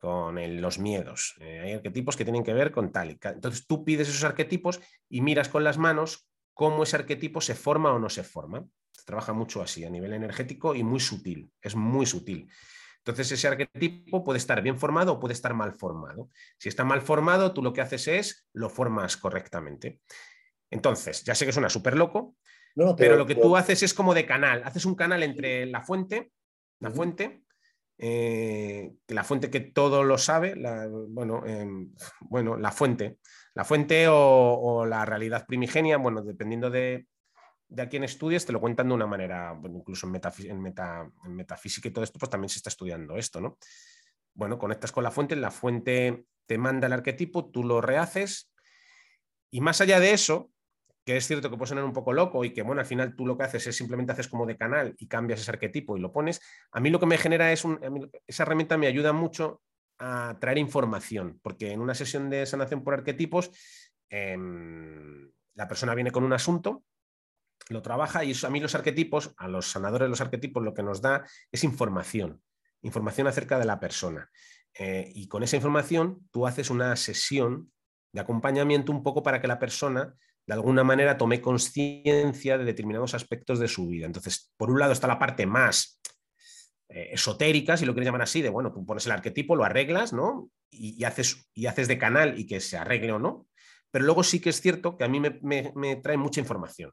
con 0.00 0.62
los 0.62 0.78
miedos, 0.78 1.34
eh, 1.38 1.60
hay 1.60 1.72
arquetipos 1.74 2.16
que 2.16 2.24
tienen 2.24 2.42
que 2.42 2.54
ver 2.54 2.72
con 2.72 2.92
tal. 2.92 3.10
Y, 3.10 3.18
entonces 3.22 3.66
tú 3.66 3.84
pides 3.84 4.08
esos 4.08 4.24
arquetipos 4.24 4.80
y 5.10 5.20
miras 5.20 5.50
con 5.50 5.62
las 5.62 5.76
manos 5.76 6.30
cómo 6.54 6.84
ese 6.84 6.96
arquetipo 6.96 7.42
se 7.42 7.54
forma 7.54 7.92
o 7.92 7.98
no 7.98 8.08
se 8.08 8.22
forma. 8.22 8.64
Se 8.90 9.04
trabaja 9.04 9.34
mucho 9.34 9.60
así, 9.60 9.84
a 9.84 9.90
nivel 9.90 10.14
energético 10.14 10.74
y 10.74 10.82
muy 10.82 11.00
sutil, 11.00 11.52
es 11.60 11.76
muy 11.76 12.06
sutil. 12.06 12.48
Entonces 13.06 13.30
ese 13.30 13.46
arquetipo 13.46 14.24
puede 14.24 14.38
estar 14.38 14.60
bien 14.62 14.80
formado 14.80 15.12
o 15.12 15.20
puede 15.20 15.32
estar 15.32 15.54
mal 15.54 15.74
formado. 15.74 16.28
Si 16.58 16.68
está 16.68 16.82
mal 16.82 17.00
formado, 17.02 17.54
tú 17.54 17.62
lo 17.62 17.72
que 17.72 17.80
haces 17.80 18.08
es 18.08 18.48
lo 18.52 18.68
formas 18.68 19.16
correctamente. 19.16 20.00
Entonces, 20.72 21.22
ya 21.22 21.36
sé 21.36 21.46
que 21.46 21.52
suena 21.52 21.68
súper 21.68 21.96
loco, 21.96 22.34
pero, 22.96 23.16
lo 23.16 23.24
que 23.24 23.36
tú 23.36 23.56
haces 23.56 23.84
es 23.84 23.94
como 23.94 24.12
de 24.12 24.26
canal. 24.26 24.62
Haces 24.64 24.84
un 24.86 24.96
canal 24.96 25.22
entre 25.22 25.66
la 25.66 25.82
fuente, 25.82 26.32
la 26.80 26.90
fuente, 26.90 27.44
eh, 27.96 28.92
la 29.06 29.22
fuente 29.22 29.50
que 29.50 29.60
todo 29.60 30.02
lo 30.02 30.18
sabe, 30.18 30.56
la, 30.56 30.88
bueno, 30.88 31.46
em, 31.46 31.94
bueno, 32.22 32.56
la 32.56 32.72
fuente, 32.72 33.18
la 33.54 33.64
fuente 33.64 34.06
o, 34.10 34.84
la 34.84 35.04
realidad 35.04 35.46
primigenia, 35.46 35.96
bueno, 35.96 36.22
dependiendo 36.22 36.70
de, 36.70 37.06
a 37.76 37.88
quién 37.88 38.04
estudies, 38.04 38.46
te 38.46 38.52
lo 38.52 38.60
cuentan 38.60 38.88
de 38.88 38.94
una 38.94 39.06
manera, 39.06 39.52
bueno, 39.52 39.78
incluso 39.78 40.06
en, 40.06 40.14
en, 40.14 41.34
metafísica 41.34 41.88
y 41.88 41.90
todo 41.90 42.04
esto, 42.04 42.18
pues 42.18 42.30
también 42.30 42.48
se 42.48 42.58
está 42.58 42.70
estudiando 42.70 43.16
esto, 43.16 43.40
¿no? 43.40 43.58
Bueno, 44.34 44.58
conectas 44.58 44.92
con 44.92 45.02
la 45.04 45.10
fuente, 45.10 45.34
la 45.36 45.50
fuente 45.50 46.26
te 46.46 46.58
manda 46.58 46.86
el 46.86 46.92
arquetipo, 46.92 47.50
tú 47.50 47.64
lo 47.64 47.80
rehaces 47.80 48.52
y 49.50 49.60
más 49.60 49.80
allá 49.80 50.00
de 50.00 50.12
eso, 50.12 50.50
que 51.04 51.16
es 51.16 51.26
cierto 51.26 51.50
que 51.50 51.56
puede 51.56 51.68
sonar 51.68 51.84
un 51.84 51.92
poco 51.92 52.12
loco 52.12 52.44
y 52.44 52.52
que, 52.52 52.62
bueno, 52.62 52.80
al 52.80 52.86
final 52.86 53.14
tú 53.16 53.26
lo 53.26 53.38
que 53.38 53.44
haces 53.44 53.66
es 53.66 53.76
simplemente 53.76 54.12
haces 54.12 54.28
como 54.28 54.44
de 54.44 54.56
canal 54.56 54.94
y 54.98 55.06
cambias 55.06 55.40
ese 55.40 55.50
arquetipo 55.50 55.96
y 55.96 56.00
lo 56.00 56.12
pones, 56.12 56.40
a 56.72 56.80
mí 56.80 56.90
lo 56.90 57.00
que 57.00 57.06
me 57.06 57.16
genera 57.16 57.52
es 57.52 57.64
un, 57.64 58.10
esa 58.26 58.42
herramienta 58.42 58.76
me 58.76 58.86
ayuda 58.86 59.12
mucho 59.12 59.62
a 59.98 60.36
traer 60.40 60.58
información, 60.58 61.40
porque 61.42 61.72
en 61.72 61.80
una 61.80 61.94
sesión 61.94 62.28
de 62.28 62.44
sanación 62.44 62.84
por 62.84 62.94
arquetipos, 62.94 63.50
em, 64.10 65.30
la 65.54 65.68
persona 65.68 65.94
viene 65.94 66.10
con 66.10 66.24
un 66.24 66.32
asunto, 66.32 66.84
lo 67.68 67.82
trabaja 67.82 68.24
y 68.24 68.32
a 68.40 68.50
mí 68.50 68.60
los 68.60 68.74
arquetipos, 68.74 69.34
a 69.36 69.48
los 69.48 69.70
sanadores 69.70 70.06
de 70.06 70.10
los 70.10 70.20
arquetipos, 70.20 70.62
lo 70.62 70.74
que 70.74 70.82
nos 70.82 71.00
da 71.00 71.26
es 71.50 71.64
información, 71.64 72.42
información 72.82 73.26
acerca 73.26 73.58
de 73.58 73.64
la 73.64 73.80
persona. 73.80 74.30
Eh, 74.78 75.10
y 75.14 75.28
con 75.28 75.42
esa 75.42 75.56
información 75.56 76.28
tú 76.30 76.46
haces 76.46 76.70
una 76.70 76.94
sesión 76.96 77.72
de 78.12 78.20
acompañamiento 78.20 78.92
un 78.92 79.02
poco 79.02 79.22
para 79.22 79.40
que 79.40 79.48
la 79.48 79.58
persona 79.58 80.14
de 80.46 80.54
alguna 80.54 80.84
manera 80.84 81.18
tome 81.18 81.40
conciencia 81.40 82.56
de 82.56 82.64
determinados 82.64 83.14
aspectos 83.14 83.58
de 83.58 83.68
su 83.68 83.88
vida. 83.88 84.06
Entonces, 84.06 84.52
por 84.56 84.70
un 84.70 84.78
lado 84.78 84.92
está 84.92 85.08
la 85.08 85.18
parte 85.18 85.44
más 85.44 86.00
eh, 86.88 87.10
esotérica, 87.12 87.76
si 87.76 87.84
lo 87.84 87.92
quieres 87.92 88.06
llamar 88.06 88.22
así, 88.22 88.42
de 88.42 88.48
bueno, 88.48 88.72
tú 88.72 88.86
pones 88.86 89.06
el 89.06 89.12
arquetipo, 89.12 89.56
lo 89.56 89.64
arreglas, 89.64 90.12
¿no? 90.12 90.50
Y, 90.70 91.02
haces, 91.04 91.48
y 91.54 91.66
haces 91.66 91.88
de 91.88 91.98
canal 91.98 92.38
y 92.38 92.46
que 92.46 92.60
se 92.60 92.76
arregle 92.76 93.12
o 93.12 93.18
no. 93.18 93.48
Pero 93.90 94.04
luego 94.04 94.22
sí 94.22 94.40
que 94.40 94.50
es 94.50 94.60
cierto 94.60 94.96
que 94.96 95.04
a 95.04 95.08
mí 95.08 95.20
me, 95.20 95.96
trae 95.96 96.16
mucha 96.16 96.40
información. 96.40 96.92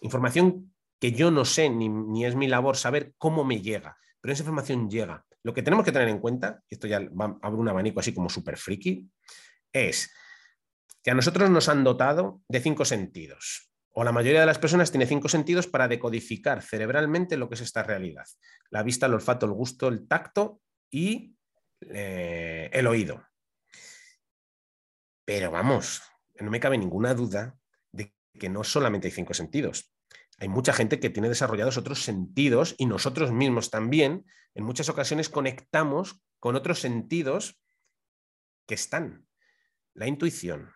Información 0.00 0.72
que 1.00 1.12
yo 1.12 1.30
no 1.30 1.44
sé, 1.44 1.68
ni, 1.68 1.88
ni, 1.88 2.24
es 2.24 2.34
mi 2.34 2.48
labor 2.48 2.76
saber 2.76 3.14
cómo 3.18 3.44
me 3.44 3.60
llega, 3.60 3.96
pero 4.20 4.32
esa 4.32 4.42
información 4.42 4.88
llega. 4.88 5.24
Lo 5.42 5.54
que 5.54 5.62
tenemos 5.62 5.84
que 5.84 5.92
tener 5.92 6.08
en 6.08 6.18
cuenta, 6.18 6.62
y 6.68 6.74
esto 6.74 6.86
ya 6.86 7.00
va, 7.00 7.38
abre 7.42 7.60
un 7.60 7.68
abanico 7.68 8.00
así 8.00 8.12
como 8.12 8.28
súper 8.28 8.56
friki, 8.56 9.08
es 9.72 10.12
que 11.02 11.10
a 11.10 11.14
nosotros 11.14 11.50
nos 11.50 11.68
han 11.68 11.84
dotado 11.84 12.42
de 12.48 12.60
cinco 12.60 12.84
sentidos, 12.84 13.70
o 13.98 14.04
la 14.04 14.12
mayoría 14.12 14.40
de 14.40 14.46
las 14.46 14.58
personas 14.58 14.90
tiene 14.90 15.06
cinco 15.06 15.28
sentidos 15.28 15.66
para 15.66 15.88
decodificar 15.88 16.62
cerebralmente 16.62 17.36
lo 17.36 17.48
que 17.48 17.54
es 17.54 17.62
esta 17.62 17.82
realidad. 17.82 18.26
La 18.70 18.82
vista, 18.82 19.06
el 19.06 19.14
olfato, 19.14 19.46
el 19.46 19.52
gusto, 19.52 19.88
el 19.88 20.06
tacto 20.06 20.60
y 20.90 21.34
eh, 21.80 22.68
el 22.72 22.86
oído. 22.86 23.24
Pero 25.24 25.50
vamos, 25.50 26.02
no 26.40 26.50
me 26.50 26.60
cabe 26.60 26.76
ninguna 26.76 27.14
duda 27.14 27.56
que 28.38 28.48
no 28.48 28.64
solamente 28.64 29.08
hay 29.08 29.12
cinco 29.12 29.34
sentidos. 29.34 29.92
Hay 30.38 30.48
mucha 30.48 30.72
gente 30.72 31.00
que 31.00 31.10
tiene 31.10 31.28
desarrollados 31.28 31.78
otros 31.78 32.02
sentidos 32.02 32.74
y 32.78 32.86
nosotros 32.86 33.32
mismos 33.32 33.70
también 33.70 34.26
en 34.54 34.64
muchas 34.64 34.88
ocasiones 34.88 35.28
conectamos 35.28 36.22
con 36.40 36.56
otros 36.56 36.80
sentidos 36.80 37.60
que 38.66 38.74
están. 38.74 39.26
La 39.94 40.06
intuición, 40.06 40.70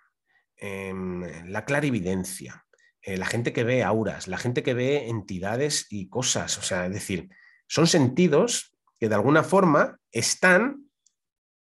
Em, 0.62 1.22
la 1.50 1.64
clarividencia, 1.64 2.66
eh, 3.00 3.16
la 3.16 3.24
gente 3.24 3.54
que 3.54 3.64
ve 3.64 3.82
auras, 3.82 4.28
la 4.28 4.36
gente 4.36 4.62
que 4.62 4.74
ve 4.74 5.08
entidades 5.08 5.86
y 5.88 6.10
cosas. 6.10 6.58
O 6.58 6.62
sea, 6.62 6.84
es 6.84 6.92
decir, 6.92 7.30
son 7.66 7.86
sentidos 7.86 8.76
que 8.98 9.08
de 9.08 9.14
alguna 9.14 9.42
forma 9.42 9.98
están, 10.12 10.90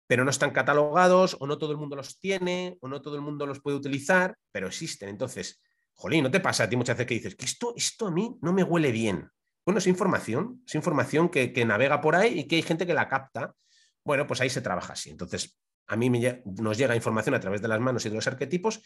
pero 0.09 0.24
no 0.24 0.30
están 0.30 0.51
catalogados, 0.51 1.36
o 1.38 1.47
no 1.47 1.57
todo 1.57 1.70
el 1.70 1.78
mundo 1.78 1.95
los 1.95 2.18
tiene, 2.18 2.78
o 2.80 2.88
no 2.88 3.01
todo 3.01 3.14
el 3.14 3.20
mundo 3.20 3.47
los 3.47 3.61
puede 3.61 3.76
utilizar, 3.76 4.34
pero 4.51 4.66
existen. 4.66 5.09
Entonces, 5.09 5.62
jolín, 6.01 6.24
¿no 6.24 6.30
te 6.30 6.40
pasa 6.40 6.64
a 6.64 6.68
ti 6.68 6.76
muchas 6.76 6.96
veces 6.96 7.07
que 7.07 7.14
dices 7.14 7.34
que 7.36 7.44
esto, 7.44 7.74
esto 7.76 8.07
a 8.07 8.11
mí 8.11 8.38
no 8.40 8.55
me 8.55 8.62
huele 8.62 8.90
bien? 8.90 9.30
Bueno, 9.66 9.78
es 9.78 9.86
información, 9.86 10.62
es 10.66 10.74
información 10.74 11.28
que, 11.28 11.64
navega 11.66 12.01
por 12.01 12.16
ahí 12.16 12.40
y 12.40 12.48
que 12.48 12.57
hay 12.57 12.62
gente 12.62 12.86
que 12.86 12.94
la 12.94 13.07
capta. 13.07 13.55
Bueno, 14.03 14.26
pues 14.26 14.40
ahí 14.40 14.48
se 14.48 14.62
trabaja 14.62 14.94
así. 14.94 15.11
Entonces, 15.11 15.61
a 15.86 15.96
mí 15.96 16.09
nos 16.09 16.78
llega 16.78 16.96
información 16.96 17.34
a 17.34 17.40
través 17.40 17.61
de 17.61 17.68
las 17.68 17.80
manos 17.80 18.07
y 18.07 18.09
de 18.09 18.14
los 18.14 18.26
arquetipos 18.26 18.82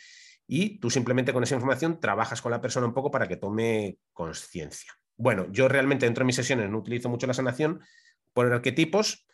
y 0.46 0.80
tú 0.80 0.90
simplemente 0.90 1.32
con 1.32 1.44
esa 1.44 1.54
información 1.54 2.00
trabajas 2.00 2.42
con 2.42 2.50
la 2.50 2.60
persona 2.60 2.86
un 2.86 2.94
poco 2.94 3.12
para 3.12 3.28
que 3.28 3.36
tome 3.36 3.98
conciencia. 4.12 4.92
Bueno, 5.16 5.46
yo 5.52 5.68
realmente 5.68 6.06
dentro 6.06 6.22
de 6.22 6.26
mis 6.26 6.36
sesiones 6.36 6.68
no 6.68 6.78
utilizo 6.78 7.08
mucho 7.08 7.28
la 7.28 7.34
sanación 7.34 7.80
por 8.32 8.52
arquetipos, 8.52 9.28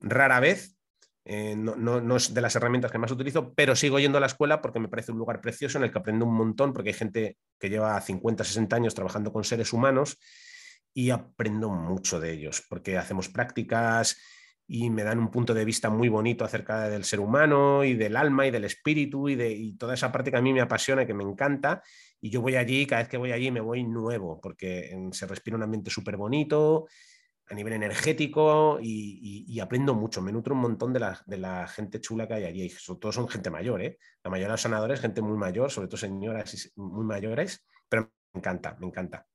rara 0.00 0.38
vez, 0.38 0.76
eh, 1.24 1.54
no, 1.56 2.16
es 2.16 2.34
de 2.34 2.40
las 2.40 2.56
herramientas 2.56 2.90
que 2.90 2.98
más 2.98 3.10
utilizo, 3.10 3.54
pero 3.54 3.76
sigo 3.76 3.98
yendo 3.98 4.18
a 4.18 4.20
la 4.20 4.26
escuela 4.26 4.60
porque 4.60 4.80
me 4.80 4.88
parece 4.88 5.12
un 5.12 5.18
lugar 5.18 5.40
precioso 5.40 5.78
en 5.78 5.84
el 5.84 5.92
que 5.92 5.98
aprendo 5.98 6.24
un 6.26 6.34
montón, 6.34 6.72
porque 6.72 6.90
hay 6.90 6.94
gente 6.94 7.36
que 7.58 7.70
lleva 7.70 8.00
50, 8.00 8.42
60 8.42 8.76
años 8.76 8.94
trabajando 8.94 9.32
con 9.32 9.44
seres 9.44 9.72
humanos 9.72 10.18
y 10.92 11.10
aprendo 11.10 11.70
mucho 11.70 12.18
de 12.18 12.32
ellos, 12.32 12.64
porque 12.68 12.98
hacemos 12.98 13.28
prácticas 13.28 14.18
y 14.66 14.90
me 14.90 15.04
dan 15.04 15.18
un 15.18 15.30
punto 15.30 15.54
de 15.54 15.64
vista 15.64 15.90
muy 15.90 16.08
bonito 16.08 16.44
acerca 16.44 16.88
del 16.88 17.04
ser 17.04 17.20
humano 17.20 17.84
y 17.84 17.94
del 17.94 18.16
alma 18.16 18.46
y 18.46 18.50
del 18.50 18.64
espíritu 18.64 19.28
y 19.28 19.34
de 19.36 19.74
toda 19.78 19.94
esa 19.94 20.10
parte 20.10 20.30
que 20.30 20.36
a 20.36 20.42
mí 20.42 20.52
me 20.52 20.60
apasiona 20.60 21.02
y 21.02 21.06
que 21.06 21.14
me 21.14 21.24
encanta. 21.24 21.82
Y 22.20 22.30
yo 22.30 22.40
voy 22.40 22.56
allí, 22.56 22.86
cada 22.86 23.02
vez 23.02 23.08
que 23.08 23.16
voy 23.16 23.32
allí 23.32 23.50
me 23.50 23.60
voy 23.60 23.84
nuevo, 23.84 24.40
porque 24.40 24.96
se 25.12 25.26
respira 25.26 25.56
un 25.56 25.62
ambiente 25.64 25.90
súper 25.90 26.16
bonito 26.16 26.86
a 27.52 27.54
nivel 27.54 27.74
energético 27.74 28.78
y, 28.80 29.60
aprendo 29.60 29.94
mucho. 29.94 30.22
Me 30.22 30.32
nutro 30.32 30.54
un 30.54 30.62
montón 30.62 30.92
de 30.92 31.00
la, 31.00 31.20
de 31.26 31.36
la 31.36 31.68
gente 31.68 32.00
chula 32.00 32.26
que 32.26 32.34
hay 32.34 32.44
allí. 32.44 32.70
Sobre 32.70 32.98
todo 32.98 33.12
son 33.12 33.28
gente 33.28 33.50
mayor, 33.50 33.82
¿eh? 33.82 33.98
La 34.24 34.30
mayoría 34.30 34.48
de 34.48 34.52
los 34.52 34.62
sanadores, 34.62 35.00
gente 35.00 35.20
muy 35.20 35.36
mayor, 35.36 35.70
sobre 35.70 35.88
todo 35.88 35.98
señoras 35.98 36.72
muy 36.76 37.04
mayores, 37.04 37.66
pero 37.88 38.10
me 38.32 38.38
encanta, 38.38 38.74
me 38.80 38.86
encanta. 38.86 39.26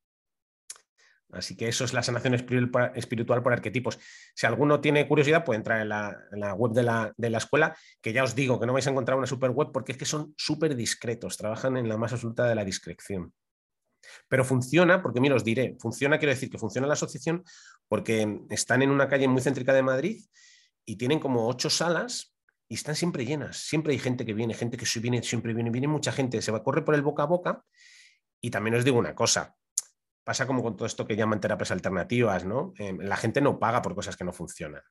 Así 1.32 1.56
que 1.56 1.68
eso 1.68 1.84
es 1.84 1.94
la 1.94 2.02
sanación 2.02 2.34
espiritual 2.34 3.44
por 3.44 3.54
arquetipos. 3.54 4.00
Si 4.34 4.48
alguno 4.48 4.82
tiene 4.82 5.08
curiosidad, 5.08 5.44
puede 5.46 5.58
entrar 5.58 5.82
en 5.82 5.90
la, 5.90 6.54
web 6.56 6.72
de 6.72 6.84
la, 7.30 7.38
escuela, 7.38 7.78
que 8.02 8.14
ya 8.14 8.24
os 8.24 8.34
digo 8.34 8.60
que 8.60 8.66
no 8.66 8.74
vais 8.74 8.88
a 8.88 8.92
encontrar 8.92 9.18
una 9.18 9.28
super 9.28 9.52
web 9.52 9.70
porque 9.72 9.92
es 9.92 9.98
que 9.98 10.06
son 10.06 10.34
súper 10.38 10.76
discretos, 10.76 11.38
trabajan 11.38 11.78
en 11.78 11.88
la 11.88 11.98
más 11.98 12.14
absoluta 12.14 12.46
de 12.46 12.56
la 12.56 12.66
discreción. 12.66 13.32
Pero 14.28 14.44
funciona, 14.44 15.02
porque 15.02 15.20
mira, 15.20 15.36
os 15.36 15.44
diré, 15.44 15.76
funciona, 15.80 16.18
quiero 16.18 16.34
decir 16.34 16.50
que 16.50 16.58
funciona 16.58 16.88
la 16.88 16.94
asociación 16.94 17.44
porque 17.88 18.42
están 18.50 18.82
en 18.82 18.90
una 18.92 19.08
calle 19.08 19.28
muy 19.28 19.42
céntrica 19.42 19.74
de 19.74 19.84
Madrid 19.84 20.26
y 20.86 20.96
tienen 20.98 21.20
como 21.20 21.48
ocho 21.48 21.70
salas 21.70 22.36
y 22.70 22.76
están 22.76 22.96
siempre 22.96 23.26
llenas. 23.26 23.58
Siempre 23.58 23.94
hay 23.94 24.00
gente 24.00 24.26
que 24.26 24.34
viene, 24.34 24.54
gente 24.54 24.78
que 24.78 24.86
viene, 25.00 25.24
siempre 25.24 25.54
viene, 25.54 25.70
viene 25.70 25.88
mucha 25.88 26.12
gente, 26.12 26.42
se 26.42 26.52
va, 26.52 26.60
a 26.60 26.64
correr 26.64 26.84
por 26.84 26.96
el 26.96 27.02
boca 27.02 27.24
a 27.24 27.28
boca. 27.28 27.64
Y 28.42 28.50
también 28.52 28.76
os 28.76 28.84
digo 28.84 28.98
una 28.98 29.16
cosa, 29.16 29.56
pasa 30.24 30.46
como 30.46 30.62
con 30.62 30.76
todo 30.76 30.86
esto 30.86 31.08
que 31.08 31.16
llaman 31.16 31.40
terapias 31.40 31.72
alternativas, 31.72 32.46
¿no? 32.46 32.74
Em, 32.78 33.00
la 33.00 33.18
gente 33.18 33.42
no 33.42 33.60
paga 33.60 33.82
por 33.82 33.96
cosas 33.96 34.18
que 34.18 34.24
no 34.24 34.34
funcionan, 34.34 34.84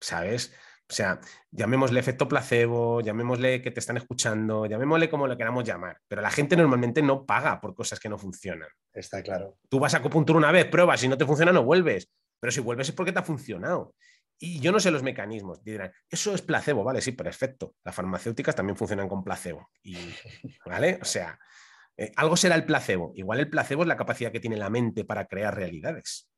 ¿sabes? 0.00 0.52
O 0.90 0.94
sea, 0.94 1.20
llamémosle 1.50 2.00
efecto 2.00 2.26
placebo, 2.26 3.02
llamémosle 3.02 3.60
que 3.60 3.70
te 3.70 3.80
están 3.80 3.98
escuchando, 3.98 4.64
llamémosle 4.64 5.10
como 5.10 5.26
lo 5.26 5.36
queramos 5.36 5.64
llamar, 5.64 6.00
pero 6.08 6.22
la 6.22 6.30
gente 6.30 6.56
normalmente 6.56 7.02
no 7.02 7.26
paga 7.26 7.60
por 7.60 7.74
cosas 7.74 8.00
que 8.00 8.08
no 8.08 8.16
funcionan. 8.16 8.68
Está 8.94 9.22
claro. 9.22 9.58
Tú 9.68 9.78
vas 9.78 9.92
a 9.92 9.98
acupuntura 9.98 10.38
una 10.38 10.50
vez, 10.50 10.64
pruebas, 10.64 11.00
si 11.00 11.08
no 11.08 11.18
te 11.18 11.26
funciona 11.26 11.52
no 11.52 11.62
vuelves. 11.62 12.10
pero 12.40 12.50
si 12.50 12.60
vuelves 12.60 12.88
es 12.88 12.94
porque 12.94 13.12
te 13.12 13.18
ha 13.18 13.22
funcionado. 13.22 13.94
Y 14.38 14.60
yo 14.60 14.72
no 14.72 14.80
sé 14.80 14.90
los 14.90 15.02
mecanismos. 15.02 15.62
Dirán, 15.62 15.92
eso 16.08 16.34
es 16.34 16.40
placebo, 16.40 16.84
vale, 16.84 17.02
sí, 17.02 17.12
perfecto. 17.12 17.74
Las 17.84 17.94
farmacéuticas 17.94 18.54
también 18.54 18.76
funcionan 18.76 19.08
con 19.08 19.24
placebo. 19.24 19.70
Y, 19.82 19.96
¿Vale? 20.64 20.98
O 21.02 21.04
sea, 21.04 21.38
eh, 21.98 22.12
algo 22.16 22.36
será 22.36 22.54
el 22.54 22.64
placebo. 22.64 23.12
Igual 23.14 23.40
el 23.40 23.50
placebo 23.50 23.82
es 23.82 23.88
la 23.88 23.96
capacidad 23.96 24.32
que 24.32 24.40
tiene 24.40 24.56
la 24.56 24.70
mente 24.70 25.04
para 25.04 25.26
crear 25.26 25.54
realidades. 25.54 26.30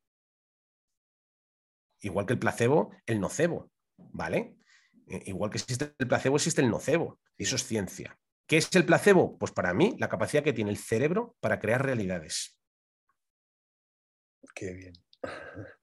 Igual 2.01 2.25
que 2.25 2.33
el 2.33 2.39
placebo, 2.39 2.91
el 3.05 3.21
nocebo, 3.21 3.70
¿vale? 4.11 4.55
Eh, 5.07 5.23
igual 5.25 5.49
que 5.51 5.57
existe 5.57 5.93
el 5.97 6.07
placebo, 6.07 6.35
existe 6.37 6.61
el 6.61 6.69
nocebo. 6.69 7.19
Y 7.37 7.43
eso 7.43 7.55
es 7.55 7.65
ciencia. 7.65 8.17
¿Qué 8.47 8.57
es 8.57 8.69
el 8.75 8.85
placebo? 8.85 9.37
Pues 9.37 9.51
para 9.51 9.73
mí, 9.73 9.95
la 9.99 10.09
capacidad 10.09 10.43
que 10.43 10.53
tiene 10.53 10.71
el 10.71 10.77
cerebro 10.77 11.35
para 11.39 11.59
crear 11.59 11.85
realidades. 11.85 12.57
Qué 14.53 14.73
bien. 14.73 14.93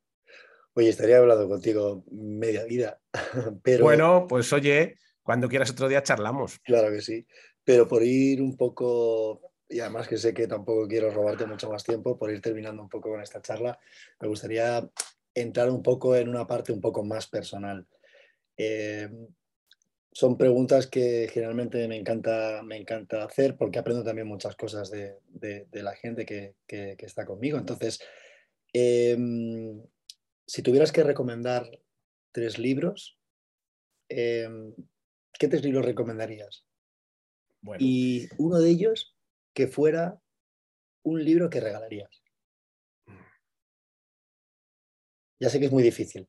Oye, 0.74 0.90
estaría 0.90 1.18
hablando 1.18 1.48
contigo 1.48 2.04
media 2.12 2.64
vida, 2.64 3.00
pero... 3.64 3.82
Bueno, 3.82 4.26
pues 4.28 4.52
oye, 4.52 4.94
cuando 5.24 5.48
quieras 5.48 5.70
otro 5.70 5.88
día 5.88 6.04
charlamos. 6.04 6.60
Claro 6.60 6.92
que 6.92 7.00
sí, 7.00 7.26
pero 7.64 7.88
por 7.88 8.04
ir 8.04 8.40
un 8.40 8.56
poco, 8.56 9.54
y 9.68 9.80
además 9.80 10.06
que 10.06 10.16
sé 10.16 10.32
que 10.32 10.46
tampoco 10.46 10.86
quiero 10.86 11.10
robarte 11.10 11.46
mucho 11.46 11.68
más 11.68 11.82
tiempo, 11.82 12.16
por 12.16 12.30
ir 12.30 12.40
terminando 12.40 12.80
un 12.80 12.88
poco 12.88 13.10
con 13.10 13.20
esta 13.20 13.42
charla, 13.42 13.76
me 14.20 14.28
gustaría 14.28 14.88
entrar 15.34 15.68
un 15.68 15.82
poco 15.82 16.14
en 16.14 16.28
una 16.28 16.46
parte 16.46 16.72
un 16.72 16.80
poco 16.80 17.02
más 17.04 17.26
personal. 17.26 17.84
Eh, 18.58 19.08
son 20.12 20.36
preguntas 20.36 20.88
que 20.88 21.28
generalmente 21.32 21.86
me 21.86 21.96
encanta, 21.96 22.60
me 22.64 22.76
encanta 22.76 23.22
hacer 23.22 23.56
porque 23.56 23.78
aprendo 23.78 24.02
también 24.02 24.26
muchas 24.26 24.56
cosas 24.56 24.90
de, 24.90 25.20
la 25.70 25.94
gente 25.94 26.26
que, 26.26 26.56
está 26.98 27.24
conmigo. 27.24 27.56
Entonces, 27.56 28.00
em, 28.72 29.80
si 30.44 30.62
tuvieras 30.62 30.90
que 30.90 31.04
recomendar 31.04 31.70
tres 32.32 32.58
libros, 32.58 33.16
em, 34.08 34.74
¿qué 35.38 35.46
tres 35.46 35.62
libros 35.62 35.84
recomendarías? 35.84 36.64
Y 37.78 38.28
uno 38.38 38.58
de 38.58 38.70
ellos 38.70 39.16
que 39.54 39.68
fuera 39.68 40.20
un 41.04 41.24
libro 41.24 41.48
que 41.48 41.60
regalarías. 41.60 42.22
Ya 45.40 45.48
sé 45.48 45.60
que 45.60 45.66
es 45.66 45.72
muy 45.72 45.84
difícil. 45.84 46.26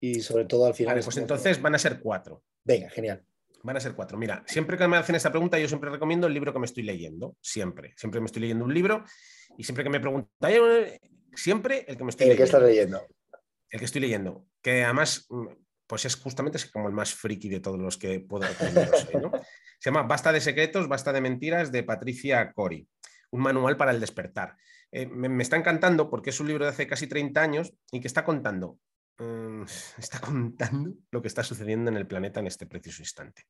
Y 0.00 0.20
sobre 0.20 0.44
todo 0.44 0.66
al 0.66 0.74
final. 0.74 0.94
Vale, 0.94 1.04
pues 1.04 1.16
entonces 1.16 1.60
van 1.60 1.74
a 1.74 1.78
ser 1.78 2.00
cuatro. 2.00 2.42
Venga, 2.64 2.90
genial. 2.90 3.24
Van 3.62 3.76
a 3.76 3.80
ser 3.80 3.94
cuatro. 3.94 4.18
Mira, 4.18 4.44
siempre 4.46 4.76
que 4.76 4.86
me 4.86 4.96
hacen 4.96 5.14
esta 5.14 5.30
pregunta, 5.30 5.58
yo 5.58 5.68
siempre 5.68 5.90
recomiendo 5.90 6.26
el 6.26 6.34
libro 6.34 6.52
que 6.52 6.58
me 6.58 6.66
estoy 6.66 6.82
leyendo. 6.82 7.36
Siempre. 7.40 7.94
Siempre 7.96 8.20
me 8.20 8.26
estoy 8.26 8.42
leyendo 8.42 8.64
un 8.64 8.74
libro 8.74 9.04
y 9.56 9.64
siempre 9.64 9.84
que 9.84 9.90
me 9.90 10.00
preguntan, 10.00 10.30
siempre 11.34 11.84
el 11.88 11.96
que 11.96 12.04
me 12.04 12.10
estoy 12.10 12.26
leyendo. 12.26 12.32
El 12.32 12.36
que 12.36 12.42
estás 12.44 12.62
leyendo. 12.62 13.06
El 13.70 13.78
que 13.78 13.84
estoy 13.84 14.00
leyendo. 14.00 14.46
Que 14.62 14.84
además, 14.84 15.26
mm, 15.30 15.46
pues 15.86 16.04
es 16.04 16.16
justamente 16.16 16.58
como 16.72 16.88
el 16.88 16.94
más 16.94 17.14
friki 17.14 17.48
de 17.48 17.60
todos 17.60 17.78
los 17.78 17.96
que 17.96 18.20
puedo 18.20 18.46
recomendar. 18.46 18.90
Se 19.78 19.90
llama 19.90 20.02
Basta 20.02 20.32
de 20.32 20.40
secretos, 20.40 20.88
basta 20.88 21.12
de 21.12 21.20
mentiras 21.20 21.70
de 21.70 21.82
Patricia 21.82 22.52
Cori. 22.52 22.88
Un 23.30 23.40
manual 23.40 23.76
para 23.76 23.90
el 23.90 24.00
despertar. 24.00 24.56
Eh, 24.92 25.06
me, 25.06 25.42
está 25.42 25.56
encantando 25.56 26.08
porque 26.08 26.30
es 26.30 26.40
un 26.40 26.48
libro 26.48 26.64
de 26.64 26.70
hace 26.70 26.86
casi 26.86 27.06
30 27.06 27.42
años 27.42 27.74
y 27.90 28.00
que 28.00 28.06
está 28.06 28.24
contando, 28.24 28.78
mm, 29.18 29.62
está 29.98 30.20
contando 30.20 30.94
lo 31.10 31.22
que 31.22 31.28
está 31.28 31.42
sucediendo 31.42 31.90
en 31.90 31.96
el 31.96 32.06
planeta 32.06 32.40
en 32.40 32.46
este 32.46 32.66
preciso 32.66 33.02
instante. 33.02 33.44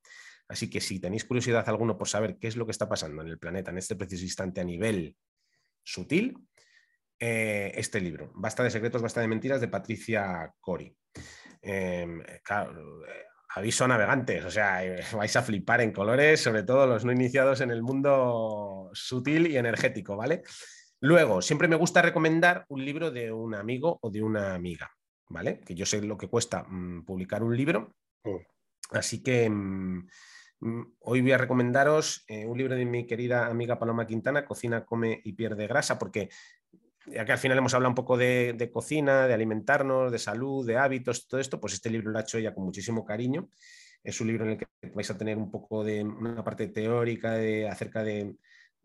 Así 0.48 0.70
que 0.70 0.80
si 0.80 1.00
tenéis 1.00 1.24
curiosidad 1.24 1.68
alguno 1.68 1.98
por 1.98 2.08
saber 2.08 2.38
qué 2.38 2.48
es 2.48 2.56
lo 2.56 2.66
que 2.66 2.72
está 2.72 2.88
pasando 2.88 3.22
en 3.22 3.28
el 3.28 3.38
planeta 3.38 3.70
en 3.70 3.78
este 3.78 3.96
preciso 3.96 4.24
instante 4.24 4.60
a 4.60 4.64
nivel 4.64 5.16
sutil, 5.82 6.36
eh, 7.18 7.72
este 7.74 8.00
libro, 8.00 8.30
Basta 8.34 8.62
de 8.62 8.70
secretos, 8.70 9.00
basta 9.00 9.22
de 9.22 9.28
mentiras, 9.28 9.60
de 9.60 9.68
Patricia 9.68 10.52
Cori. 10.60 10.94
Em, 11.62 12.22
aviso 13.54 13.84
a 13.84 13.88
navegantes, 13.88 14.44
o 14.44 14.50
sea, 14.50 14.84
eh, 14.84 15.00
vais 15.16 15.34
a 15.34 15.42
flipar 15.42 15.80
en 15.80 15.92
colores, 15.92 16.40
sobre 16.40 16.62
todo 16.62 16.86
los 16.86 17.04
no 17.04 17.12
iniciados 17.12 17.62
en 17.62 17.70
el 17.70 17.82
mundo 17.82 18.90
sutil 18.92 19.46
y 19.46 19.56
energético, 19.56 20.16
¿vale? 20.16 20.42
Luego, 21.00 21.40
siempre 21.40 21.68
me 21.68 21.76
gusta 21.76 22.02
recomendar 22.02 22.66
un 22.68 22.84
libro 22.84 23.10
de 23.10 23.32
un 23.32 23.54
amigo 23.54 23.98
o 24.02 24.10
de 24.10 24.22
una 24.22 24.54
amiga, 24.54 24.90
¿vale? 25.28 25.60
Que 25.60 25.74
yo 25.74 25.86
sé 25.86 26.02
lo 26.02 26.16
que 26.16 26.28
cuesta 26.28 26.64
mm, 26.64 27.04
publicar 27.04 27.42
un 27.42 27.56
libro. 27.56 27.94
Mm. 28.24 28.36
Así 28.92 29.22
que 29.22 29.48
mm, 29.50 30.06
hoy 31.00 31.20
voy 31.20 31.32
a 31.32 31.38
recomendaros 31.38 32.24
eh, 32.28 32.46
un 32.46 32.56
libro 32.56 32.74
de 32.74 32.84
mi 32.84 33.06
querida 33.06 33.46
amiga 33.46 33.78
Paloma 33.78 34.06
Quintana, 34.06 34.44
Cocina, 34.44 34.84
Come 34.84 35.20
y 35.24 35.32
Pierde 35.32 35.66
Grasa, 35.66 35.98
porque 35.98 36.28
ya 37.06 37.24
que 37.24 37.32
al 37.32 37.38
final 37.38 37.58
hemos 37.58 37.74
hablado 37.74 37.90
un 37.90 37.94
poco 37.94 38.16
de, 38.16 38.70
cocina, 38.72 39.26
de 39.26 39.34
alimentarnos, 39.34 40.10
de 40.10 40.18
salud, 40.18 40.66
de 40.66 40.76
hábitos, 40.76 41.28
todo 41.28 41.40
esto, 41.40 41.60
pues 41.60 41.74
este 41.74 41.90
libro 41.90 42.10
lo 42.10 42.18
ha 42.18 42.22
hecho 42.22 42.38
ella 42.38 42.54
con 42.54 42.64
muchísimo 42.64 43.04
cariño. 43.04 43.48
Es 44.02 44.20
un 44.20 44.28
libro 44.28 44.44
en 44.44 44.52
el 44.52 44.58
que 44.58 44.66
vais 44.94 45.10
a 45.10 45.18
tener 45.18 45.36
un 45.36 45.50
poco 45.50 45.84
de 45.84 46.02
una 46.02 46.42
parte 46.42 46.68
teórica 46.68 47.32
de, 47.32 47.68
acerca 47.68 48.02
de, 48.02 48.36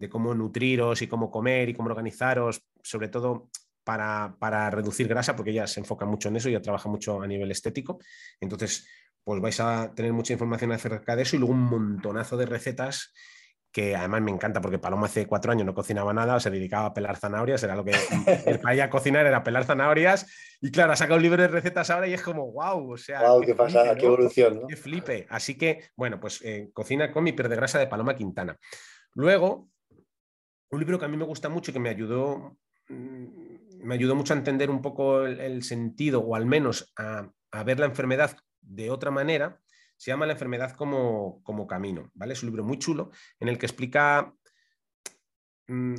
cómo 0.09 0.33
nutriros 0.33 1.01
y 1.01 1.07
cómo 1.07 1.29
comer 1.29 1.69
y 1.69 1.73
cómo 1.73 1.89
organizaros, 1.89 2.63
sobre 2.81 3.07
todo 3.07 3.49
para, 3.83 4.35
para, 4.39 4.69
reducir 4.69 5.07
grasa, 5.07 5.35
porque 5.35 5.51
ella 5.51 5.67
se 5.67 5.79
enfoca 5.79 6.05
mucho 6.05 6.29
en 6.29 6.35
eso, 6.35 6.49
y 6.49 6.61
trabaja 6.61 6.89
mucho 6.89 7.21
a 7.21 7.27
nivel 7.27 7.51
estético. 7.51 7.99
Entonces, 8.39 8.87
pues 9.23 9.41
vais 9.41 9.59
a 9.59 9.93
tener 9.95 10.13
mucha 10.13 10.33
información 10.33 10.71
acerca 10.71 11.15
de 11.15 11.23
eso 11.23 11.35
y 11.35 11.39
luego 11.39 11.53
un 11.53 11.61
montonazo 11.61 12.37
de 12.37 12.45
recetas 12.45 13.13
que 13.71 13.95
además 13.95 14.21
me 14.21 14.31
encanta 14.31 14.59
porque 14.61 14.79
Paloma 14.79 15.05
hace 15.05 15.25
cuatro 15.25 15.51
años 15.51 15.65
no 15.65 15.73
cocinaba 15.73 16.13
nada, 16.13 16.39
se 16.39 16.49
dedicaba 16.49 16.87
a 16.87 16.93
pelar 16.93 17.15
zanahorias, 17.17 17.63
era 17.63 17.75
lo 17.75 17.85
que 17.85 17.91
para 18.61 18.73
ella 18.73 18.89
cocinar 18.89 19.25
era 19.25 19.43
pelar 19.43 19.63
zanahorias, 19.63 20.27
y 20.59 20.71
claro, 20.71 20.91
ha 20.91 20.95
sacado 20.95 21.17
un 21.17 21.23
libro 21.23 21.41
de 21.41 21.47
recetas 21.47 21.89
ahora 21.89 22.07
y 22.07 22.13
es 22.13 22.21
como, 22.21 22.51
wow, 22.51 22.91
o 22.91 22.97
sea, 22.97 23.21
wow, 23.21 23.41
qué, 23.41 23.55
pasada, 23.55 23.95
qué 23.95 24.05
evolución, 24.05 24.61
¿no? 24.61 24.67
Qué 24.67 24.75
flipe. 24.75 25.25
Así 25.29 25.57
que, 25.57 25.89
bueno, 25.95 26.19
pues 26.19 26.41
eh, 26.43 26.69
cocina 26.73 27.11
con 27.11 27.23
mi 27.23 27.31
pierde 27.31 27.55
grasa 27.55 27.79
de 27.79 27.87
Paloma 27.87 28.15
Quintana. 28.15 28.57
Luego, 29.13 29.69
un 30.69 30.79
libro 30.79 30.99
que 30.99 31.05
a 31.05 31.09
mí 31.09 31.17
me 31.17 31.25
gusta 31.25 31.47
mucho 31.47 31.71
y 31.71 31.73
que 31.73 31.79
me 31.79 31.89
ayudó, 31.89 32.57
mm, 32.89 33.50
me 33.83 33.95
ayudó 33.95 34.15
mucho 34.15 34.33
a 34.33 34.37
entender 34.37 34.69
un 34.69 34.81
poco 34.81 35.25
el, 35.25 35.63
sentido, 35.63 36.21
o 36.21 36.35
al 36.35 36.45
menos 36.45 36.91
a, 36.97 37.31
ver 37.63 37.79
la 37.79 37.85
enfermedad 37.85 38.37
de 38.61 38.89
otra 38.91 39.11
manera, 39.11 39.59
se 39.97 40.11
llama 40.11 40.25
La 40.25 40.33
enfermedad 40.33 40.75
como, 40.75 41.67
camino, 41.67 42.11
¿vale? 42.13 42.33
Es 42.33 42.43
un 42.43 42.49
libro 42.49 42.63
muy 42.63 42.79
chulo 42.79 43.11
en 43.39 43.49
el 43.49 43.57
que 43.57 43.65
explica 43.65 44.33
mm, 45.67 45.95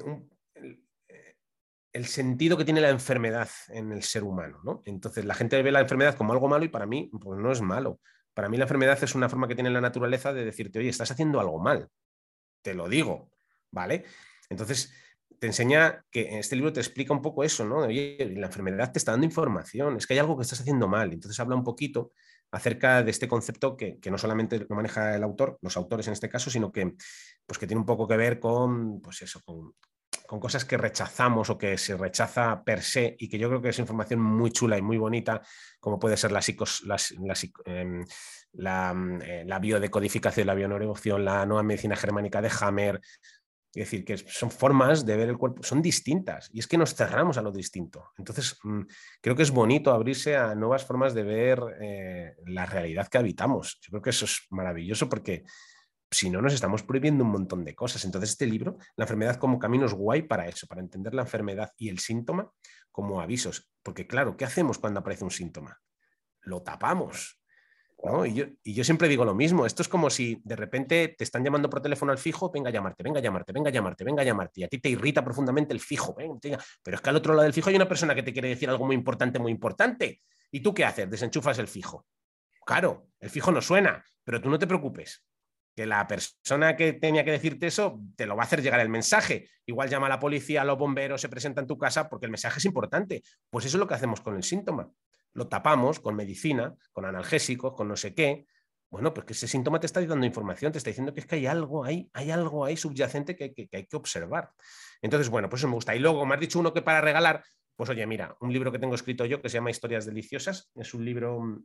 el, 1.93 2.07
sentido 2.07 2.57
que 2.57 2.65
tiene 2.65 2.81
la 2.81 2.91
enfermedad 2.91 3.49
en 3.69 3.93
el 3.93 4.03
ser 4.03 4.25
humano, 4.25 4.61
¿no? 4.65 4.83
Entonces 4.87 5.25
la 5.25 5.35
gente 5.35 5.63
ve 5.63 5.71
la 5.71 5.81
enfermedad 5.81 6.17
como 6.17 6.33
algo 6.33 6.49
malo 6.49 6.65
y 6.65 6.69
para 6.69 6.87
mí 6.87 7.11
pues 7.21 7.39
no 7.39 7.53
es 7.53 7.61
malo. 7.61 8.01
Para 8.35 8.49
mí 8.49 8.57
la 8.57 8.65
enfermedad 8.65 9.03
es 9.03 9.15
una 9.15 9.29
forma 9.29 9.47
que 9.47 9.55
tiene 9.55 9.71
la 9.71 9.81
naturaleza 9.81 10.33
de 10.33 10.45
decirte, 10.45 10.79
oye, 10.79 10.89
estás 10.89 11.11
haciendo 11.11 11.39
algo 11.39 11.61
mal. 11.61 11.89
Te 12.63 12.75
lo 12.75 12.89
digo, 12.89 13.31
¿vale? 13.71 14.05
Entonces, 14.49 14.93
te 15.43 15.49
enseña 15.49 16.05
que 16.09 16.39
este 16.39 16.55
libro 16.55 16.73
te 16.73 16.79
explica 16.79 17.13
un 17.13 17.21
poco 17.21 17.43
eso, 17.43 17.65
¿no? 17.65 17.79
Oye, 17.79 18.33
la 18.37 18.47
enfermedad 18.47 18.93
te 18.93 19.01
está 19.01 19.11
dando 19.11 19.27
información, 19.27 19.97
es 19.97 20.07
que 20.07 20.15
hay 20.15 20.21
algo 20.21 20.37
que 20.37 20.45
estás 20.45 20.61
haciendo 20.61 20.87
mal. 20.87 21.13
Entonces 21.13 21.41
habla 21.41 21.57
un 21.57 21.65
poquito 21.65 22.13
acerca 22.53 23.03
de 23.03 23.11
este 23.11 23.27
concepto 23.27 23.77
que, 23.77 23.99
no 24.09 24.19
solamente 24.19 24.61
lo 24.61 24.77
maneja 24.77 25.17
el 25.17 25.23
autor, 25.25 25.59
los 25.61 25.77
autores 25.77 26.07
en 26.07 26.13
este 26.13 26.29
caso, 26.29 26.49
sino 26.49 26.71
que, 26.71 26.95
pues 27.45 27.59
que 27.59 27.67
tiene 27.67 27.81
un 27.81 27.87
poco 27.87 28.07
que 28.07 28.17
ver 28.17 28.39
con, 28.39 29.03
pues 29.03 29.23
eso, 29.23 29.41
con, 29.45 29.75
cosas 30.39 30.65
que 30.65 30.77
rechazamos 30.77 31.51
o 31.51 31.59
que 31.59 31.77
se 31.77 31.97
rechaza 31.97 32.63
per 32.63 32.81
se 32.81 33.17
y 33.19 33.29
que 33.29 33.37
yo 33.37 33.49
creo 33.49 33.61
que 33.61 33.71
es 33.71 33.79
información 33.81 34.21
muy 34.21 34.53
chula 34.53 34.79
y 34.79 34.83
muy 34.83 34.97
bonita, 34.97 35.43
como 35.81 35.99
puede 35.99 36.17
ser 36.17 36.31
la, 36.31 36.41
psicos, 36.41 36.85
em, 37.65 38.05
eh, 38.05 39.45
la, 39.45 39.59
biodecodificación, 39.59 40.47
la 40.47 40.55
bioneurocción, 40.55 41.25
la 41.25 41.45
nueva 41.47 41.65
medicina 41.65 41.97
germánica 41.97 42.41
de 42.41 42.51
Hammer, 42.61 43.01
es 43.75 43.91
decir, 43.91 44.05
que 44.05 44.19
son 44.19 44.51
formas 44.51 45.07
de 45.07 45.17
ver 45.17 45.31
el 45.31 45.39
cuerpo, 45.39 45.63
son 45.63 45.81
distintas 45.81 46.51
y 46.53 46.59
es 46.59 46.67
que 46.67 46.77
nos 46.77 46.95
cerramos 46.95 47.39
a 47.39 47.43
lo 47.43 47.51
distinto. 47.51 48.11
Entonces, 48.19 48.59
mm, 48.63 48.83
creo 49.21 49.35
que 49.35 49.43
es 49.43 49.51
bonito 49.51 49.93
abrirse 49.93 50.37
a 50.37 50.55
nuevas 50.55 50.85
formas 50.85 51.15
de 51.15 51.23
ver 51.23 51.61
eh, 51.81 52.35
la 52.47 52.67
realidad 52.67 53.09
que 53.09 53.19
habitamos. 53.19 53.79
Yo 53.81 53.91
creo 53.91 54.03
que 54.03 54.11
eso 54.11 54.27
es 54.27 54.47
maravilloso 54.51 55.09
porque 55.09 55.45
si 56.11 56.29
no 56.29 56.43
nos 56.43 56.53
estamos 56.53 56.83
prohibiendo 56.83 57.25
un 57.25 57.31
montón 57.31 57.65
de 57.65 57.75
cosas. 57.75 58.05
Entonces, 58.05 58.31
este 58.31 58.47
libro, 58.47 58.77
La 58.97 59.05
enfermedad 59.05 59.37
como 59.37 59.59
camino, 59.59 59.87
es 59.87 59.95
guay 59.95 60.23
para 60.23 60.47
eso, 60.47 60.67
para 60.67 60.83
entender 60.83 61.15
la 61.15 61.23
enfermedad 61.23 61.73
y 61.79 61.89
el 61.89 61.99
síntoma 61.99 62.53
como 62.91 63.21
avisos. 63.21 63.71
Porque 63.83 64.07
claro, 64.07 64.37
¿qué 64.37 64.45
hacemos 64.45 64.79
cuando 64.79 65.01
aparece 65.01 65.25
un 65.25 65.31
síntoma? 65.31 65.81
Lo 66.43 66.63
tapamos. 66.63 67.42
Y, 68.25 68.75
yo, 68.75 68.85
siempre 68.85 69.09
digo 69.09 69.25
lo 69.25 69.35
mismo, 69.35 69.65
esto 69.65 69.83
es 69.83 69.89
como 69.89 70.11
si 70.11 70.41
de 70.45 70.57
repente 70.57 71.15
te 71.17 71.23
están 71.23 71.45
llamando 71.45 71.71
por 71.71 71.81
teléfono 71.81 72.11
al 72.11 72.19
fijo, 72.19 72.51
venga 72.51 72.69
a 72.69 72.73
llamarte, 72.73 73.03
venga 73.03 73.21
a 73.21 73.23
llamarte, 73.23 73.53
venga 73.53 73.71
a 73.71 73.73
llamarte, 73.73 74.05
venga 74.05 74.23
a 74.23 74.25
llamarte, 74.25 74.61
y 74.61 74.65
a 74.65 74.69
ti 74.69 74.79
te 74.79 74.89
irrita 74.89 75.25
profundamente 75.25 75.73
el 75.73 75.79
fijo, 75.79 76.15
pero 76.15 76.97
es 76.97 77.01
que 77.01 77.11
al 77.11 77.17
otro 77.17 77.33
lado 77.33 77.45
del 77.45 77.53
fijo 77.53 77.71
hay 77.71 77.77
una 77.77 77.87
persona 77.87 78.15
que 78.15 78.25
te 78.25 78.33
quiere 78.33 78.49
decir 78.49 78.69
algo 78.69 78.87
muy 78.87 78.97
importante, 78.97 79.39
muy 79.39 79.53
importante, 79.53 80.21
¿y 80.51 80.61
tú 80.61 80.75
qué 80.75 80.85
haces? 80.85 81.09
Desenchufas 81.09 81.59
el 81.59 81.69
fijo. 81.69 82.07
Claro, 82.67 83.07
el 83.21 83.31
fijo 83.31 83.53
no 83.53 83.61
suena, 83.61 84.05
pero 84.25 84.41
tú 84.41 84.51
no 84.51 84.59
te 84.59 84.67
preocupes, 84.67 85.25
que 85.75 85.87
la 85.87 86.07
persona 86.07 86.77
que 86.77 86.93
tenía 86.95 87.25
que 87.25 87.31
decirte 87.31 87.67
eso 87.67 88.01
te 88.17 88.27
lo 88.27 88.37
va 88.37 88.43
a 88.43 88.47
hacer 88.47 88.63
llegar 88.63 88.81
el 88.81 88.89
mensaje. 88.89 89.49
Igual 89.65 89.89
llama 89.89 90.07
a 90.07 90.11
la 90.11 90.19
policía, 90.19 90.63
a 90.63 90.65
los 90.65 90.79
bomberos, 90.79 91.21
se 91.21 91.29
presenta 91.29 91.61
en 91.61 91.67
tu 91.67 91.79
casa 91.79 92.09
porque 92.09 92.27
el 92.27 92.31
mensaje 92.31 92.59
es 92.59 92.65
importante. 92.65 93.23
Pues 93.49 93.65
eso 93.65 93.77
es 93.77 93.81
lo 93.81 93.87
que 93.87 93.95
hacemos 93.95 94.21
con 94.21 94.37
el 94.37 94.43
síntoma. 94.43 94.91
Lo 95.35 95.49
tapamos 95.49 96.01
con 96.01 96.15
medicina, 96.15 96.75
con 96.93 97.05
analgésicos, 97.05 97.75
con 97.75 97.89
no 97.89 97.97
sé 97.97 98.15
qué. 98.15 98.47
Bueno, 98.91 99.15
pues 99.15 99.27
que 99.27 99.33
ese 99.33 99.49
síntoma 99.49 99.81
te 99.81 99.87
está 99.87 100.05
dando 100.05 100.27
información, 100.27 100.71
te 100.71 100.79
está 100.79 100.91
diciendo 100.91 101.15
que 101.15 101.21
es 101.21 101.27
que 101.27 101.37
hay 101.37 101.47
algo 101.47 101.85
ahí, 101.85 102.11
hay 102.13 102.31
algo 102.31 102.65
ahí 102.65 102.77
subyacente 102.77 103.35
que, 103.35 103.55
hay 103.73 103.87
que 103.87 103.97
observar. 103.97 104.51
Entonces, 105.01 105.31
bueno, 105.31 105.49
pues 105.49 105.61
eso 105.61 105.69
me 105.69 105.75
gusta. 105.75 105.97
Y 105.97 105.99
luego 105.99 106.27
me 106.27 106.35
has 106.35 106.41
dicho 106.41 106.59
uno 106.59 106.75
que 106.75 106.83
para 106.83 107.01
regalar, 107.01 107.43
pues 107.75 107.89
oye, 107.89 108.07
mira, 108.07 108.37
un 108.41 108.53
libro 108.53 108.71
que 108.71 108.79
tengo 108.79 108.95
escrito 108.95 109.25
yo 109.25 109.41
que 109.41 109.49
se 109.49 109.55
llama 109.55 109.71
Historias 109.71 110.05
Deliciosas. 110.05 110.71
Es 110.75 110.93
un 110.93 111.05
libro 111.07 111.63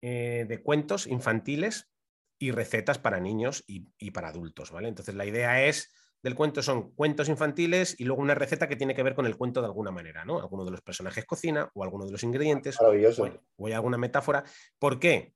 eh, 0.00 0.44
de 0.46 0.62
cuentos 0.62 1.06
infantiles 1.06 1.90
y 2.38 2.50
recetas 2.50 2.98
para 2.98 3.20
niños 3.20 3.64
y, 3.66 4.10
para 4.10 4.28
adultos, 4.28 4.70
¿vale? 4.70 4.88
Entonces 4.88 5.14
la 5.14 5.24
idea 5.24 5.64
es 5.64 5.92
del 6.24 6.34
cuento 6.34 6.62
son 6.62 6.92
cuentos 6.92 7.28
infantiles 7.28 7.96
y 8.00 8.04
luego 8.04 8.22
una 8.22 8.34
receta 8.34 8.66
que 8.66 8.76
tiene 8.76 8.94
que 8.94 9.02
ver 9.02 9.14
con 9.14 9.26
el 9.26 9.36
cuento 9.36 9.60
de 9.60 9.66
alguna 9.66 9.90
manera, 9.90 10.24
¿no? 10.24 10.40
Alguno 10.40 10.64
de 10.64 10.70
los 10.70 10.80
personajes 10.80 11.26
cocina 11.26 11.70
o 11.74 11.84
alguno 11.84 12.06
de 12.06 12.12
los 12.12 12.22
ingredientes. 12.22 12.80
Maravilloso. 12.80 13.28
O, 13.58 13.66
hay 13.66 13.74
alguna 13.74 13.98
metáfora. 13.98 14.42
¿Por 14.78 14.98
qué? 14.98 15.34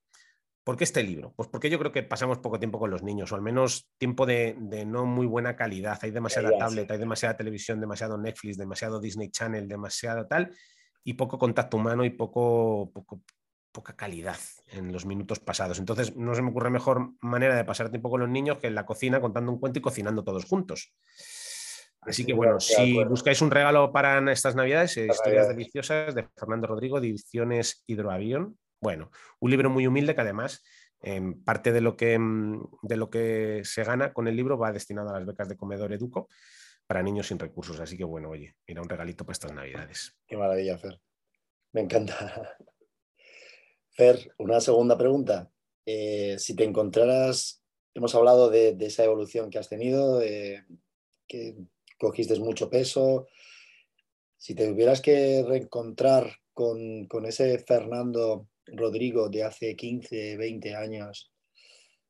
¿Por 0.64 0.78
qué 0.78 0.84
este 0.84 1.03
libro? 1.03 1.34
Pues 1.36 1.47
porque 1.51 1.68
yo 1.68 1.78
creo 1.78 1.93
que 1.93 2.05
pasamos 2.05 2.39
poco 2.39 2.59
tiempo 2.59 2.78
con 2.78 2.89
los 2.91 3.03
niños, 3.03 3.30
o 3.32 3.34
al 3.34 3.43
menos 3.43 3.91
tiempo 3.99 4.24
de, 4.24 4.57
no 4.86 5.05
muy 5.05 5.26
buena 5.26 5.57
calidad. 5.57 5.99
Hay 6.01 6.11
demasiada 6.11 6.57
tablet, 6.57 6.91
hay 6.91 6.99
demasiada 6.99 7.36
televisión, 7.36 7.80
demasiado 7.80 8.16
Netflix, 8.16 8.57
demasiado 8.57 8.99
Disney 8.99 9.28
Channel, 9.30 9.68
demasiada 9.68 10.26
tal, 10.26 10.57
y 11.05 11.12
poco 11.12 11.39
contacto 11.39 11.76
humano 11.76 12.03
y 12.07 12.11
poco, 12.11 12.91
poco, 12.95 13.20
poca 13.79 13.95
calidad 13.95 14.39
en 14.72 14.91
los 14.91 15.07
minutos 15.07 15.39
pasados. 15.39 15.79
Entonces, 15.79 16.16
no 16.16 16.35
se 16.35 16.43
me 16.43 16.51
ocurre 16.51 16.68
mejor 16.68 17.12
manera 17.20 17.55
de 17.55 17.64
pasar 17.64 17.91
tiempo 17.91 18.11
con 18.11 18.18
los 18.18 18.29
niños 18.29 18.59
que 18.59 18.66
en 18.66 18.74
la 18.74 18.85
cocina 18.85 19.20
contando 19.20 19.53
un 19.53 19.61
cuento 19.61 19.79
y 19.79 19.83
cocinando 19.83 20.24
todos 20.24 20.47
juntos. 20.47 20.93
Así 22.01 22.26
que 22.26 22.33
bueno, 22.33 22.59
si 22.59 23.05
buscáis 23.05 23.41
un 23.41 23.53
regalo 23.53 23.93
para 23.93 24.33
estas 24.33 24.57
navidades, 24.57 24.97
Historias 24.97 25.47
Deliciosas 25.47 26.12
de 26.12 26.26
Fernando 26.37 26.66
Rodrigo, 26.66 26.99
Ediciones 26.99 27.85
Hidroavión. 27.87 28.59
Bueno, 28.81 29.12
un 29.39 29.51
libro 29.53 29.70
muy 29.70 29.87
humilde 29.87 30.16
que 30.16 30.22
además 30.22 30.64
em, 31.01 31.41
parte 31.45 31.70
de 31.70 31.81
lo, 31.81 31.97
que, 31.97 32.14
em, 32.14 32.61
de 32.83 32.97
lo 32.97 33.11
que 33.11 33.61
se 33.62 33.85
gana 33.85 34.12
con 34.12 34.26
el 34.26 34.35
libro 34.35 34.59
va 34.59 34.72
destinado 34.72 35.11
a 35.11 35.12
las 35.12 35.24
becas 35.24 35.49
de 35.49 35.57
Comedor 35.57 35.93
Educo 35.93 36.29
para 36.85 37.01
niños 37.01 37.29
sin 37.29 37.39
recursos. 37.39 37.79
Así 37.79 37.97
que 37.97 38.05
bueno, 38.05 38.31
oye, 38.31 38.57
mira 38.66 38.83
un 38.83 38.89
regalito 38.89 39.24
para 39.24 39.35
estas 39.35 39.53
navidades. 39.53 40.18
Qué 40.26 40.37
maravilla, 40.37 40.76
Fer. 40.79 41.01
Me 41.72 41.83
encanta. 41.83 42.57
Fer, 43.99 44.32
una 44.38 44.61
segunda 44.61 44.96
pregunta. 44.96 45.51
Eh, 45.84 46.36
si 46.38 46.55
te 46.55 46.62
encontraras, 46.62 47.64
hemos 47.94 48.14
hablado 48.14 48.49
de, 48.49 48.76
esa 48.78 49.03
evolución 49.03 49.51
que 49.51 49.59
has 49.59 49.68
tenido, 49.68 50.20
que 50.20 51.57
cogiste 51.99 52.38
mucho 52.38 52.70
peso. 52.70 53.26
Si 54.36 54.55
te 54.55 54.68
tuvieras 54.68 55.01
que 55.01 55.44
reencontrar 55.44 56.30
con, 56.55 57.09
con, 57.09 57.26
ese 57.26 57.59
Fernando 57.59 58.46
Rodrigo 58.66 59.28
de 59.30 59.42
hace 59.42 59.74
15, 59.74 60.36
20 60.36 60.76
años, 60.76 61.32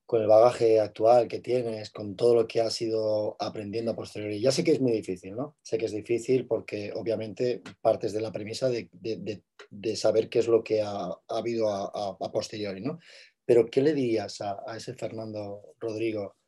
con 0.08 0.22
el 0.22 0.26
bagaje 0.26 0.80
actual 0.80 1.28
que 1.28 1.40
tienes, 1.40 1.90
con 1.90 2.16
todo 2.16 2.34
lo 2.34 2.48
que 2.48 2.62
has 2.62 2.80
ido 2.80 3.36
aprendiendo 3.38 3.90
a 3.90 3.94
posteriori. 3.94 4.40
Ya 4.40 4.50
sé 4.50 4.64
que 4.64 4.72
es 4.72 4.80
muy 4.80 4.92
difícil, 4.92 5.36
¿no? 5.36 5.58
Sé 5.60 5.76
que 5.76 5.84
es 5.84 5.92
difícil 5.92 6.46
porque 6.46 6.94
obviamente 6.94 7.60
partes 7.82 8.14
de 8.14 8.22
la 8.22 8.32
premisa 8.32 8.70
de, 8.70 9.96
saber 9.96 10.30
qué 10.30 10.38
es 10.38 10.48
lo 10.48 10.64
que 10.64 10.80
ha, 10.80 11.10
habido 11.28 11.68
a, 11.68 12.32
posteriori, 12.32 12.80
¿no? 12.80 12.98
Pero 13.44 13.66
¿qué 13.66 13.82
le 13.82 13.92
dirías 13.92 14.40
a, 14.40 14.64
ese 14.74 14.94
Fernando 14.94 15.74
Rodrigo 15.78 16.38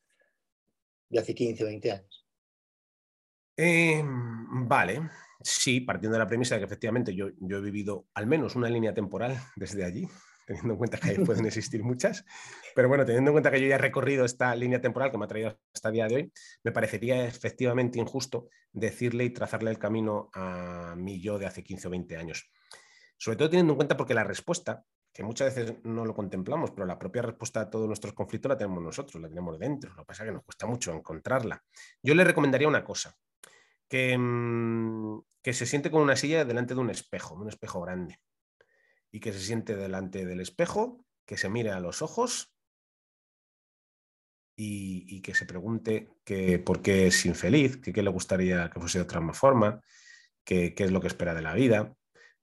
de 1.11 1.19
hace 1.19 1.35
15, 1.35 1.63
20 1.63 1.93
años? 1.93 2.27
Em, 3.59 4.67
vale, 4.67 5.03
sí, 5.43 5.83
partiendo 5.83 6.15
de 6.15 6.25
la 6.25 6.27
premisa 6.27 6.55
de 6.55 6.63
que 6.63 6.67
efectivamente 6.67 7.15
yo, 7.15 7.27
yo 7.41 7.59
he 7.59 7.61
vivido 7.61 8.07
al 8.15 8.27
menos 8.27 8.57
una 8.57 8.71
línea 8.71 8.95
temporal 8.95 9.37
desde 9.55 9.85
allí, 9.85 10.09
teniendo 10.51 10.75
en 10.75 10.79
cuenta 10.79 10.99
que 10.99 11.15
pueden 11.25 11.47
existir 11.47 11.85
muchas. 11.85 12.25
Pero 12.75 12.89
bueno, 12.89 13.05
teniendo 13.05 13.31
en 13.31 13.35
cuenta 13.35 13.53
que 13.53 13.61
yo 13.61 13.69
ya 13.69 13.77
he 13.77 13.79
recorrido 13.79 14.25
esta 14.25 14.53
línea 14.57 14.81
temporal 14.81 15.13
que 15.13 15.19
me 15.19 15.25
ha 15.25 15.29
traído 15.29 15.57
hasta 15.73 15.89
el 15.89 15.95
día 15.95 16.09
de 16.09 16.15
hoy, 16.17 16.33
me 16.65 16.73
parecería 16.73 17.25
efectivamente 17.25 18.01
injusto 18.01 18.49
decirle 18.73 19.25
y 19.25 19.31
trazarle 19.31 19.71
el 19.71 19.79
camino 19.79 20.29
a 20.35 20.95
mí 20.97 21.21
yo 21.21 21.39
de 21.39 21.47
hace 21.47 21.63
15 21.63 21.87
o 21.87 21.91
20 21.93 22.17
años. 22.17 22.51
Sobre 23.17 23.37
todo 23.37 23.49
teniendo 23.51 23.75
en 23.75 23.77
cuenta 23.77 23.97
porque 23.97 24.13
la 24.13 24.25
respuesta, 24.25 24.85
que 25.13 25.23
muchas 25.23 25.55
veces 25.55 25.77
no 25.85 26.05
lo 26.05 26.15
contemplamos, 26.15 26.73
pero 26.73 26.85
la 26.85 26.99
propia 26.99 27.23
respuesta 27.23 27.61
a 27.61 27.71
todos 27.71 27.87
nuestros 27.87 28.13
conflictos 28.13 28.49
la 28.49 28.59
tenemos 28.59 28.83
nosotros, 28.83 29.23
la 29.23 29.29
tenemos 29.29 29.57
dentro. 29.57 29.91
Lo 29.91 30.03
que 30.03 30.07
pasa 30.07 30.25
es 30.25 30.31
que 30.31 30.35
nos 30.35 30.43
cuesta 30.43 30.67
mucho 30.67 30.93
encontrarla. 30.93 31.63
Yo 32.03 32.17
le 32.17 32.25
recomendaría 32.25 32.67
una 32.67 32.83
cosa, 32.83 33.15
que, 33.89 34.19
mm, 34.19 35.21
que 35.43 35.53
se 35.53 35.67
siente 35.67 35.93
con 35.93 36.03
una 36.03 36.17
silla 36.17 36.45
delante 36.45 36.75
de 36.75 36.81
un 36.81 36.91
espejo, 36.91 37.37
un 37.37 37.49
espejo 37.49 37.81
grande 37.81 38.19
y 39.13 39.21
que 39.21 39.33
se 39.33 39.41
siente 39.41 39.77
delante 39.77 40.25
del 40.25 40.41
espejo, 40.41 41.05
que 41.27 41.37
se 41.37 41.49
mire 41.49 41.71
a 41.71 41.81
los 41.81 42.03
ojos 42.03 42.53
y, 44.57 45.23
que 45.23 45.35
se 45.35 45.47
pregunte 45.47 46.11
que, 46.25 46.59
por 46.59 46.83
qué 46.83 47.07
es 47.07 47.25
infeliz, 47.25 47.79
que 47.79 47.93
qué 47.93 48.03
le 48.03 48.11
gustaría 48.11 48.69
que 48.71 48.81
fuese 48.81 48.99
de 48.99 49.05
otra 49.05 49.21
forma, 49.33 49.81
qué 50.45 50.75
es 50.77 50.91
lo 50.91 51.01
que 51.01 51.07
espera 51.07 51.35
de 51.35 51.43
la 51.43 51.55
vida. 51.55 51.95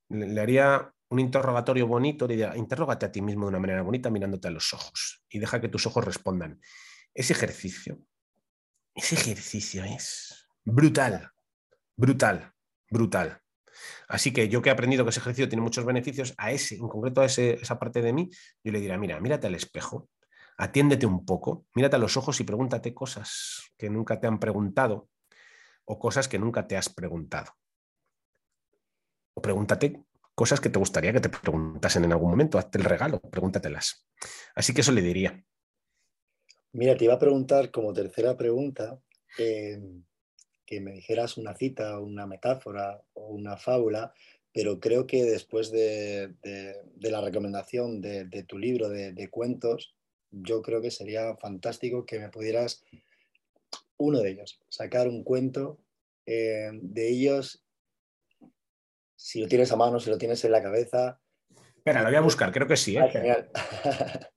Le, 0.09 0.39
haría 0.41 0.93
un 1.09 1.19
interrogatorio 1.19 1.87
bonito, 1.87 2.27
le 2.27 2.35
diría, 2.35 2.57
interrógate 2.57 3.05
a 3.05 3.11
ti 3.11 3.21
mismo 3.21 3.45
de 3.45 3.49
una 3.49 3.59
manera 3.59 3.81
bonita 3.81 4.09
mirándote 4.09 4.47
a 4.47 4.51
los 4.51 4.73
ojos 4.73 5.23
y 5.29 5.39
deja 5.39 5.61
que 5.61 5.69
tus 5.69 5.85
ojos 5.85 6.03
respondan. 6.03 6.59
Ese 7.13 7.33
ejercicio, 7.33 7.99
ese 8.95 9.15
ejercicio 9.15 9.83
es 9.83 10.47
brutal, 10.63 11.31
brutal, 11.95 12.53
brutal. 12.89 13.41
Así 14.07 14.31
que 14.31 14.49
yo 14.49 14.61
que 14.61 14.69
he 14.69 14.71
aprendido 14.71 15.03
que 15.03 15.09
ese 15.09 15.19
ejercicio 15.19 15.49
tiene 15.49 15.61
muchos 15.61 15.85
beneficios, 15.85 16.33
a 16.37 16.51
ese, 16.51 16.75
en 16.75 16.87
concreto 16.87 17.21
a 17.21 17.25
esa 17.25 17.79
parte 17.79 18.01
de 18.01 18.13
mí, 18.13 18.29
yo 18.63 18.71
le 18.71 18.79
diría, 18.79 18.97
mira, 18.97 19.19
mírate 19.19 19.47
al 19.47 19.55
espejo, 19.55 20.09
atiéndete 20.57 21.05
un 21.05 21.25
poco, 21.25 21.65
mírate 21.75 21.95
a 21.95 21.99
los 21.99 22.17
ojos 22.17 22.39
y 22.39 22.43
pregúntate 22.43 22.93
cosas 22.93 23.71
que 23.77 23.89
nunca 23.89 24.19
te 24.19 24.27
han 24.27 24.39
preguntado 24.39 25.09
o 25.85 25.99
cosas 25.99 26.27
que 26.27 26.39
nunca 26.39 26.67
te 26.67 26.77
has 26.77 26.89
preguntado. 26.89 27.53
O 29.33 29.41
pregúntate 29.41 30.03
cosas 30.33 30.59
que 30.59 30.69
te 30.69 30.79
gustaría 30.79 31.13
que 31.13 31.19
te 31.19 31.29
preguntasen 31.29 32.05
en 32.05 32.11
algún 32.11 32.29
momento, 32.29 32.57
hazte 32.57 32.77
el 32.77 32.83
regalo, 32.83 33.19
pregúntatelas. 33.19 34.07
Así 34.53 34.73
que 34.73 34.81
eso 34.81 34.91
le 34.91 35.01
diría. 35.01 35.43
Mira, 36.73 36.95
te 36.95 37.05
iba 37.05 37.15
a 37.15 37.19
preguntar 37.19 37.71
como 37.71 37.93
tercera 37.93 38.37
pregunta, 38.37 38.99
eh, 39.39 39.81
que 40.67 40.81
me 40.81 40.91
dijeras 40.91 41.37
una 41.37 41.55
cita, 41.55 41.97
una 41.99 42.27
metáfora 42.27 43.01
o 43.13 43.29
una 43.29 43.57
fábula, 43.57 44.13
pero 44.53 44.79
creo 44.79 45.07
que 45.07 45.23
después 45.23 45.71
de, 45.71 46.35
la 46.99 47.21
recomendación 47.21 48.01
de, 48.01 48.45
tu 48.47 48.59
libro 48.59 48.89
de, 48.89 49.29
cuentos, 49.29 49.95
yo 50.29 50.61
creo 50.61 50.81
que 50.81 50.91
sería 50.91 51.35
fantástico 51.37 52.05
que 52.05 52.19
me 52.19 52.29
pudieras, 52.29 52.83
uno 53.97 54.19
de 54.19 54.31
ellos, 54.31 54.59
sacar 54.69 55.07
un 55.07 55.23
cuento 55.23 55.79
eh, 56.25 56.69
de 56.73 57.09
ellos, 57.09 57.63
si 59.15 59.39
lo 59.39 59.47
tienes 59.47 59.71
a 59.71 59.77
mano, 59.77 59.99
si 59.99 60.09
lo 60.09 60.17
tienes 60.17 60.43
en 60.43 60.51
la 60.51 60.61
cabeza. 60.61 61.19
Espera, 61.77 62.01
lo 62.01 62.09
voy 62.09 62.17
a 62.17 62.21
buscar, 62.21 62.51
creo 62.51 62.67
que 62.67 62.77
sí. 62.77 62.97
¿eh? 62.97 63.01
Ah, 63.01 63.09
genial. 63.09 63.49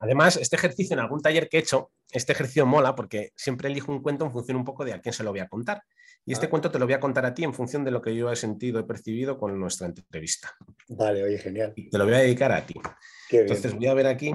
Además, 0.00 0.36
este 0.36 0.56
ejercicio 0.56 0.94
en 0.94 1.00
algún 1.00 1.20
taller 1.20 1.48
que 1.48 1.56
he 1.56 1.60
hecho, 1.60 1.90
este 2.12 2.32
ejercicio 2.32 2.66
mola 2.66 2.94
porque 2.94 3.32
siempre 3.36 3.68
elijo 3.68 3.90
un 3.90 4.02
cuento 4.02 4.24
en 4.24 4.32
función 4.32 4.56
un 4.56 4.64
poco 4.64 4.84
de 4.84 4.92
a 4.92 5.00
quién 5.00 5.12
se 5.12 5.24
lo 5.24 5.30
voy 5.30 5.40
a 5.40 5.48
contar. 5.48 5.82
Y 6.24 6.32
este 6.32 6.46
ah. 6.46 6.50
cuento 6.50 6.70
te 6.70 6.78
lo 6.78 6.84
voy 6.84 6.94
a 6.94 7.00
contar 7.00 7.24
a 7.26 7.34
ti 7.34 7.44
en 7.44 7.54
función 7.54 7.84
de 7.84 7.90
lo 7.90 8.02
que 8.02 8.14
yo 8.14 8.30
he 8.30 8.36
sentido, 8.36 8.78
he 8.78 8.84
percibido 8.84 9.38
con 9.38 9.58
nuestra 9.58 9.86
entrevista. 9.86 10.54
Vale, 10.88 11.24
oye, 11.24 11.38
genial. 11.38 11.72
Y 11.74 11.90
te 11.90 11.98
lo 11.98 12.04
voy 12.04 12.14
a 12.14 12.18
dedicar 12.18 12.52
a 12.52 12.64
ti. 12.64 12.74
Entonces 13.30 13.74
voy 13.74 13.86
a 13.86 13.94
ver 13.94 14.06
aquí. 14.06 14.34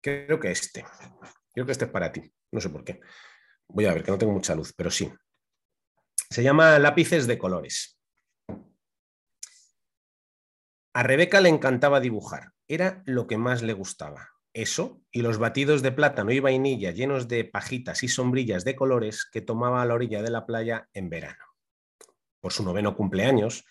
Creo 0.00 0.40
que 0.40 0.50
este. 0.50 0.84
Creo 1.52 1.66
que 1.66 1.72
este 1.72 1.84
es 1.84 1.90
para 1.90 2.12
ti. 2.12 2.32
No 2.52 2.60
sé 2.60 2.70
por 2.70 2.84
qué. 2.84 3.00
Voy 3.68 3.86
a 3.86 3.94
ver, 3.94 4.02
que 4.02 4.10
no 4.10 4.18
tengo 4.18 4.32
mucha 4.32 4.54
luz, 4.54 4.72
pero 4.76 4.90
sí. 4.90 5.12
Se 6.30 6.42
llama 6.42 6.78
Lápices 6.78 7.26
de 7.26 7.38
colores. 7.38 7.98
A 10.92 11.02
Rebeca 11.02 11.40
le 11.40 11.48
encantaba 11.48 12.00
dibujar. 12.00 12.52
Era 12.66 13.02
lo 13.06 13.26
que 13.26 13.36
más 13.36 13.62
le 13.62 13.72
gustaba. 13.72 14.30
Eso 14.52 15.00
y 15.12 15.22
los 15.22 15.38
batidos 15.38 15.82
de 15.82 15.92
plátano 15.92 16.32
y 16.32 16.40
vainilla 16.40 16.90
llenos 16.90 17.28
de 17.28 17.44
pajitas 17.44 18.02
y 18.02 18.08
sombrillas 18.08 18.64
de 18.64 18.74
colores 18.74 19.24
que 19.30 19.40
tomaba 19.40 19.82
a 19.82 19.86
la 19.86 19.94
orilla 19.94 20.22
de 20.22 20.30
la 20.30 20.46
playa 20.46 20.88
en 20.92 21.08
verano. 21.08 21.44
por 22.40 22.52
su 22.54 22.64
noveno 22.64 22.96
cumpleaños, 22.96 23.66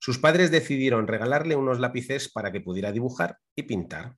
sus 0.00 0.18
padres 0.18 0.50
decidieron 0.50 1.06
regalarle 1.06 1.54
unos 1.54 1.78
lápices 1.78 2.28
para 2.28 2.50
que 2.50 2.60
pudiera 2.60 2.90
dibujar 2.90 3.38
y 3.54 3.62
pintar. 3.62 4.16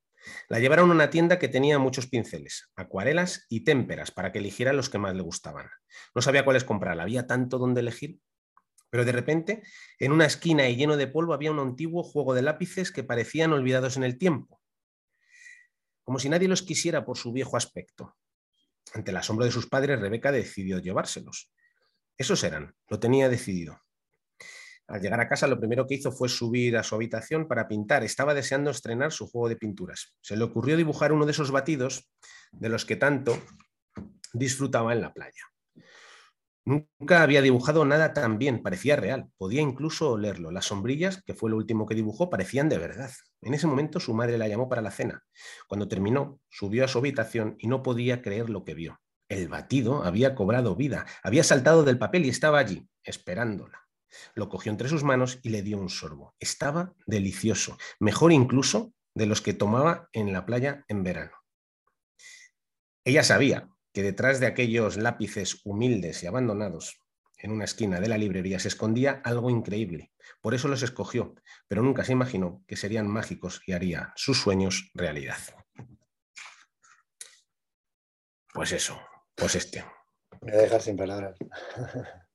La 0.48 0.58
llevaron 0.58 0.90
a 0.90 0.94
una 0.94 1.10
tienda 1.10 1.38
que 1.38 1.48
tenía 1.48 1.78
muchos 1.78 2.06
pinceles, 2.06 2.70
acuarelas 2.76 3.46
y 3.48 3.64
témperas 3.64 4.10
para 4.10 4.32
que 4.32 4.38
eligiera 4.38 4.72
los 4.72 4.88
que 4.88 4.98
más 4.98 5.14
le 5.14 5.22
gustaban. 5.22 5.68
No 6.14 6.22
sabía 6.22 6.44
cuáles 6.44 6.64
comprar, 6.64 7.00
había 7.00 7.26
tanto 7.26 7.58
donde 7.58 7.80
elegir. 7.80 8.18
Pero 8.90 9.04
de 9.04 9.12
repente, 9.12 9.62
en 9.98 10.12
una 10.12 10.26
esquina 10.26 10.68
y 10.68 10.76
lleno 10.76 10.96
de 10.96 11.06
polvo 11.06 11.32
había 11.32 11.50
un 11.50 11.58
antiguo 11.58 12.02
juego 12.02 12.34
de 12.34 12.42
lápices 12.42 12.92
que 12.92 13.04
parecían 13.04 13.52
olvidados 13.52 13.96
en 13.96 14.04
el 14.04 14.18
tiempo, 14.18 14.60
como 16.04 16.18
si 16.18 16.28
nadie 16.28 16.48
los 16.48 16.62
quisiera 16.62 17.04
por 17.04 17.16
su 17.16 17.32
viejo 17.32 17.56
aspecto. 17.56 18.16
Ante 18.92 19.10
el 19.10 19.16
asombro 19.16 19.46
de 19.46 19.52
sus 19.52 19.66
padres, 19.66 19.98
Rebeca 19.98 20.30
decidió 20.30 20.78
llevárselos. 20.78 21.50
Esos 22.18 22.44
eran, 22.44 22.76
lo 22.88 23.00
tenía 23.00 23.28
decidido. 23.28 23.80
Al 24.88 25.00
llegar 25.00 25.20
a 25.20 25.28
casa, 25.28 25.46
lo 25.46 25.58
primero 25.58 25.86
que 25.86 25.94
hizo 25.94 26.12
fue 26.12 26.28
subir 26.28 26.76
a 26.76 26.82
su 26.82 26.94
habitación 26.94 27.48
para 27.48 27.68
pintar. 27.68 28.04
Estaba 28.04 28.34
deseando 28.34 28.70
estrenar 28.70 29.12
su 29.12 29.26
juego 29.26 29.48
de 29.48 29.56
pinturas. 29.56 30.14
Se 30.20 30.36
le 30.36 30.44
ocurrió 30.44 30.76
dibujar 30.76 31.12
uno 31.12 31.24
de 31.24 31.32
esos 31.32 31.50
batidos 31.50 32.10
de 32.52 32.68
los 32.68 32.84
que 32.84 32.96
tanto 32.96 33.38
disfrutaba 34.32 34.92
en 34.92 35.00
la 35.00 35.12
playa. 35.12 35.42
Nunca 36.64 37.22
había 37.22 37.42
dibujado 37.42 37.84
nada 37.84 38.12
tan 38.12 38.38
bien, 38.38 38.62
parecía 38.62 38.94
real, 38.94 39.28
podía 39.36 39.60
incluso 39.60 40.12
olerlo. 40.12 40.52
Las 40.52 40.66
sombrillas, 40.66 41.20
que 41.24 41.34
fue 41.34 41.50
lo 41.50 41.56
último 41.56 41.86
que 41.86 41.96
dibujó, 41.96 42.30
parecían 42.30 42.68
de 42.68 42.78
verdad. 42.78 43.10
En 43.40 43.54
ese 43.54 43.66
momento 43.66 43.98
su 43.98 44.14
madre 44.14 44.38
la 44.38 44.46
llamó 44.46 44.68
para 44.68 44.80
la 44.80 44.92
cena. 44.92 45.24
Cuando 45.66 45.88
terminó, 45.88 46.40
subió 46.50 46.84
a 46.84 46.88
su 46.88 46.98
habitación 46.98 47.56
y 47.58 47.66
no 47.66 47.82
podía 47.82 48.22
creer 48.22 48.48
lo 48.48 48.64
que 48.64 48.74
vio. 48.74 49.00
El 49.28 49.48
batido 49.48 50.04
había 50.04 50.36
cobrado 50.36 50.76
vida, 50.76 51.04
había 51.24 51.42
saltado 51.42 51.82
del 51.82 51.98
papel 51.98 52.26
y 52.26 52.28
estaba 52.28 52.60
allí, 52.60 52.86
esperándola. 53.02 53.81
Lo 54.34 54.48
cogió 54.48 54.70
entre 54.70 54.88
sus 54.88 55.04
manos 55.04 55.38
y 55.42 55.50
le 55.50 55.62
dio 55.62 55.78
un 55.78 55.88
sorbo. 55.88 56.34
Estaba 56.38 56.94
delicioso, 57.06 57.78
mejor 57.98 58.32
incluso 58.32 58.92
de 59.14 59.26
los 59.26 59.40
que 59.40 59.54
tomaba 59.54 60.08
en 60.12 60.32
la 60.32 60.46
playa 60.46 60.84
en 60.88 61.02
verano. 61.02 61.36
Ella 63.04 63.22
sabía 63.22 63.68
que 63.92 64.02
detrás 64.02 64.40
de 64.40 64.46
aquellos 64.46 64.96
lápices 64.96 65.60
humildes 65.64 66.22
y 66.22 66.26
abandonados 66.26 67.02
en 67.38 67.50
una 67.50 67.64
esquina 67.64 68.00
de 68.00 68.08
la 68.08 68.16
librería 68.16 68.58
se 68.58 68.68
escondía 68.68 69.20
algo 69.24 69.50
increíble. 69.50 70.12
Por 70.40 70.54
eso 70.54 70.68
los 70.68 70.82
escogió, 70.82 71.34
pero 71.68 71.82
nunca 71.82 72.04
se 72.04 72.12
imaginó 72.12 72.62
que 72.66 72.76
serían 72.76 73.08
mágicos 73.08 73.60
y 73.66 73.72
haría 73.72 74.12
sus 74.16 74.40
sueños 74.40 74.90
realidad. 74.94 75.38
Pues 78.54 78.72
eso, 78.72 79.00
pues 79.34 79.56
este. 79.56 79.84
Me 80.40 80.52
dejas 80.52 80.84
sin 80.84 80.96
palabras. 80.96 81.36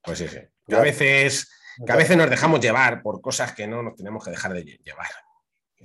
Pues 0.03 0.21
ese. 0.21 0.51
a 0.71 0.79
veces, 0.79 1.51
a 1.87 1.95
veces 1.95 2.17
nos 2.17 2.29
dejamos 2.29 2.59
llevar 2.59 3.01
por 3.01 3.21
cosas 3.21 3.53
que 3.53 3.67
no 3.67 3.83
nos 3.83 3.95
tenemos 3.95 4.23
que 4.23 4.31
dejar 4.31 4.53
de 4.53 4.63
llevar, 4.63 5.09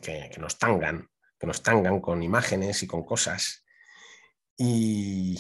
que, 0.01 0.31
que 0.33 0.41
nos 0.41 0.59
tangan, 0.59 1.09
que 1.39 1.47
nos 1.47 1.63
tangan 1.63 2.01
con 2.01 2.23
imágenes 2.23 2.83
y 2.83 2.87
con 2.87 3.05
cosas. 3.05 3.65
Y, 4.57 5.39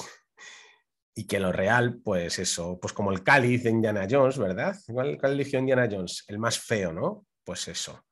y 1.14 1.26
que 1.26 1.40
lo 1.40 1.52
real, 1.52 2.00
pues 2.02 2.38
eso, 2.38 2.78
pues 2.80 2.92
como 2.92 3.12
el 3.12 3.22
cáliz 3.22 3.64
de 3.64 3.70
Indiana 3.70 4.06
Jones, 4.10 4.38
¿verdad? 4.38 4.76
¿Cuál, 4.86 5.18
eligió 5.22 5.58
Indiana 5.58 5.88
Jones? 5.90 6.24
El 6.28 6.38
más 6.38 6.58
feo, 6.58 6.92
¿no? 6.92 7.26
Pues 7.44 7.68
eso. 7.68 8.04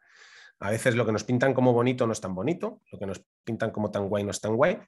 A 0.59 0.71
veces 0.71 0.95
lo 0.95 1.07
que 1.07 1.13
nos 1.13 1.25
pintan 1.25 1.55
como 1.55 1.73
bonito 1.73 2.07
no 2.07 2.13
es 2.13 2.21
tan 2.21 2.35
bonito, 2.35 2.83
lo 2.93 2.99
que 2.99 3.07
nos 3.07 3.25
pintan 3.45 3.71
como 3.71 3.91
tan 3.91 4.09
guay 4.09 4.25
no 4.25 4.31
es 4.31 4.41
tan 4.41 4.55
guay, 4.57 4.79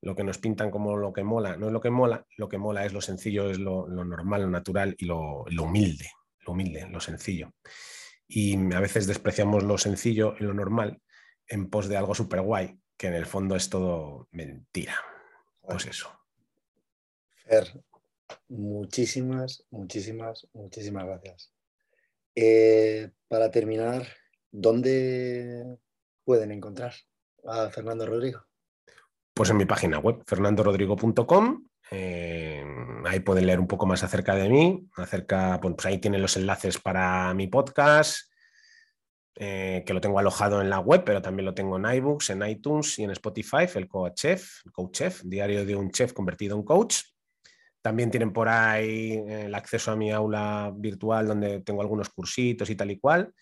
lo 0.00 0.16
que 0.16 0.24
nos 0.24 0.38
pintan 0.38 0.70
como 0.70 0.96
lo 0.96 1.12
que 1.12 1.22
mola 1.22 1.58
no 1.58 1.66
es 1.66 1.72
lo 1.72 1.80
que 1.80 1.90
mola, 1.90 2.24
lo 2.38 2.48
que 2.48 2.56
mola 2.56 2.86
es 2.86 2.94
lo 2.94 3.02
sencillo, 3.02 3.50
es 3.50 3.58
lo, 3.58 3.86
normal, 3.86 4.42
lo 4.42 4.48
natural 4.48 4.94
y 4.96 5.04
lo, 5.04 5.44
lo, 5.48 5.64
humilde, 5.64 6.10
lo 6.40 6.52
humilde, 6.52 6.88
lo 6.88 7.00
sencillo. 7.00 7.52
Y 8.26 8.56
a 8.72 8.80
veces 8.80 9.06
despreciamos 9.06 9.62
lo 9.64 9.78
sencillo 9.78 10.34
y 10.38 10.44
lo 10.44 10.54
normal 10.54 11.02
en 11.46 11.68
pos 11.68 11.88
de 11.88 11.96
algo 11.96 12.14
súper 12.14 12.42
guay, 12.42 12.78
que 12.96 13.08
en 13.08 13.14
el 13.14 13.26
fondo 13.26 13.56
es 13.56 13.68
todo 13.68 14.28
mentira. 14.30 14.94
Pues 15.62 15.86
eso 15.86 16.20
muchísimas, 18.48 19.64
muchísimas, 19.70 20.46
muchísimas 20.52 21.06
gracias. 21.06 21.52
Eh, 22.34 23.10
para 23.28 23.50
terminar, 23.50 24.06
¿dónde 24.50 25.78
pueden 26.24 26.52
encontrar 26.52 26.94
a 27.44 27.70
Fernando 27.70 28.06
Rodrigo? 28.06 28.46
Pues 29.40 29.48
en 29.48 29.56
mi 29.56 29.64
página 29.64 29.98
web, 29.98 30.22
fernandorodrigo.com. 30.26 31.64
Eh, 31.90 32.62
ahí 33.06 33.20
pueden 33.20 33.46
leer 33.46 33.58
un 33.58 33.66
poco 33.66 33.86
más 33.86 34.04
acerca 34.04 34.34
de 34.34 34.50
mí, 34.50 34.86
acerca, 34.96 35.58
pues 35.62 35.86
ahí 35.86 35.96
tienen 35.96 36.20
los 36.20 36.36
enlaces 36.36 36.76
para 36.76 37.32
mi 37.32 37.46
podcast, 37.46 38.30
eh, 39.36 39.82
que 39.86 39.94
lo 39.94 40.00
tengo 40.02 40.18
alojado 40.18 40.60
en 40.60 40.68
la 40.68 40.80
web, 40.80 41.04
pero 41.06 41.22
también 41.22 41.46
lo 41.46 41.54
tengo 41.54 41.78
en 41.78 41.86
iBooks, 41.86 42.28
en 42.28 42.46
iTunes 42.46 42.98
y 42.98 43.04
en 43.04 43.12
Spotify, 43.12 43.66
el 43.76 43.88
Coach 43.88 44.12
Chef, 44.12 44.46
Coach 44.72 44.92
Chef, 44.92 45.22
diario 45.24 45.64
de 45.64 45.74
un 45.74 45.90
chef 45.90 46.12
convertido 46.12 46.54
en 46.54 46.62
coach. 46.62 46.96
También 47.80 48.10
tienen 48.10 48.34
por 48.34 48.46
ahí 48.46 49.12
eh, 49.12 49.46
el 49.46 49.54
acceso 49.54 49.90
a 49.90 49.96
mi 49.96 50.12
aula 50.12 50.70
virtual 50.76 51.28
donde 51.28 51.62
tengo 51.62 51.80
algunos 51.80 52.10
cursitos 52.10 52.68
y 52.68 52.74
tal 52.74 52.90
y 52.90 52.98
cual. 52.98 53.32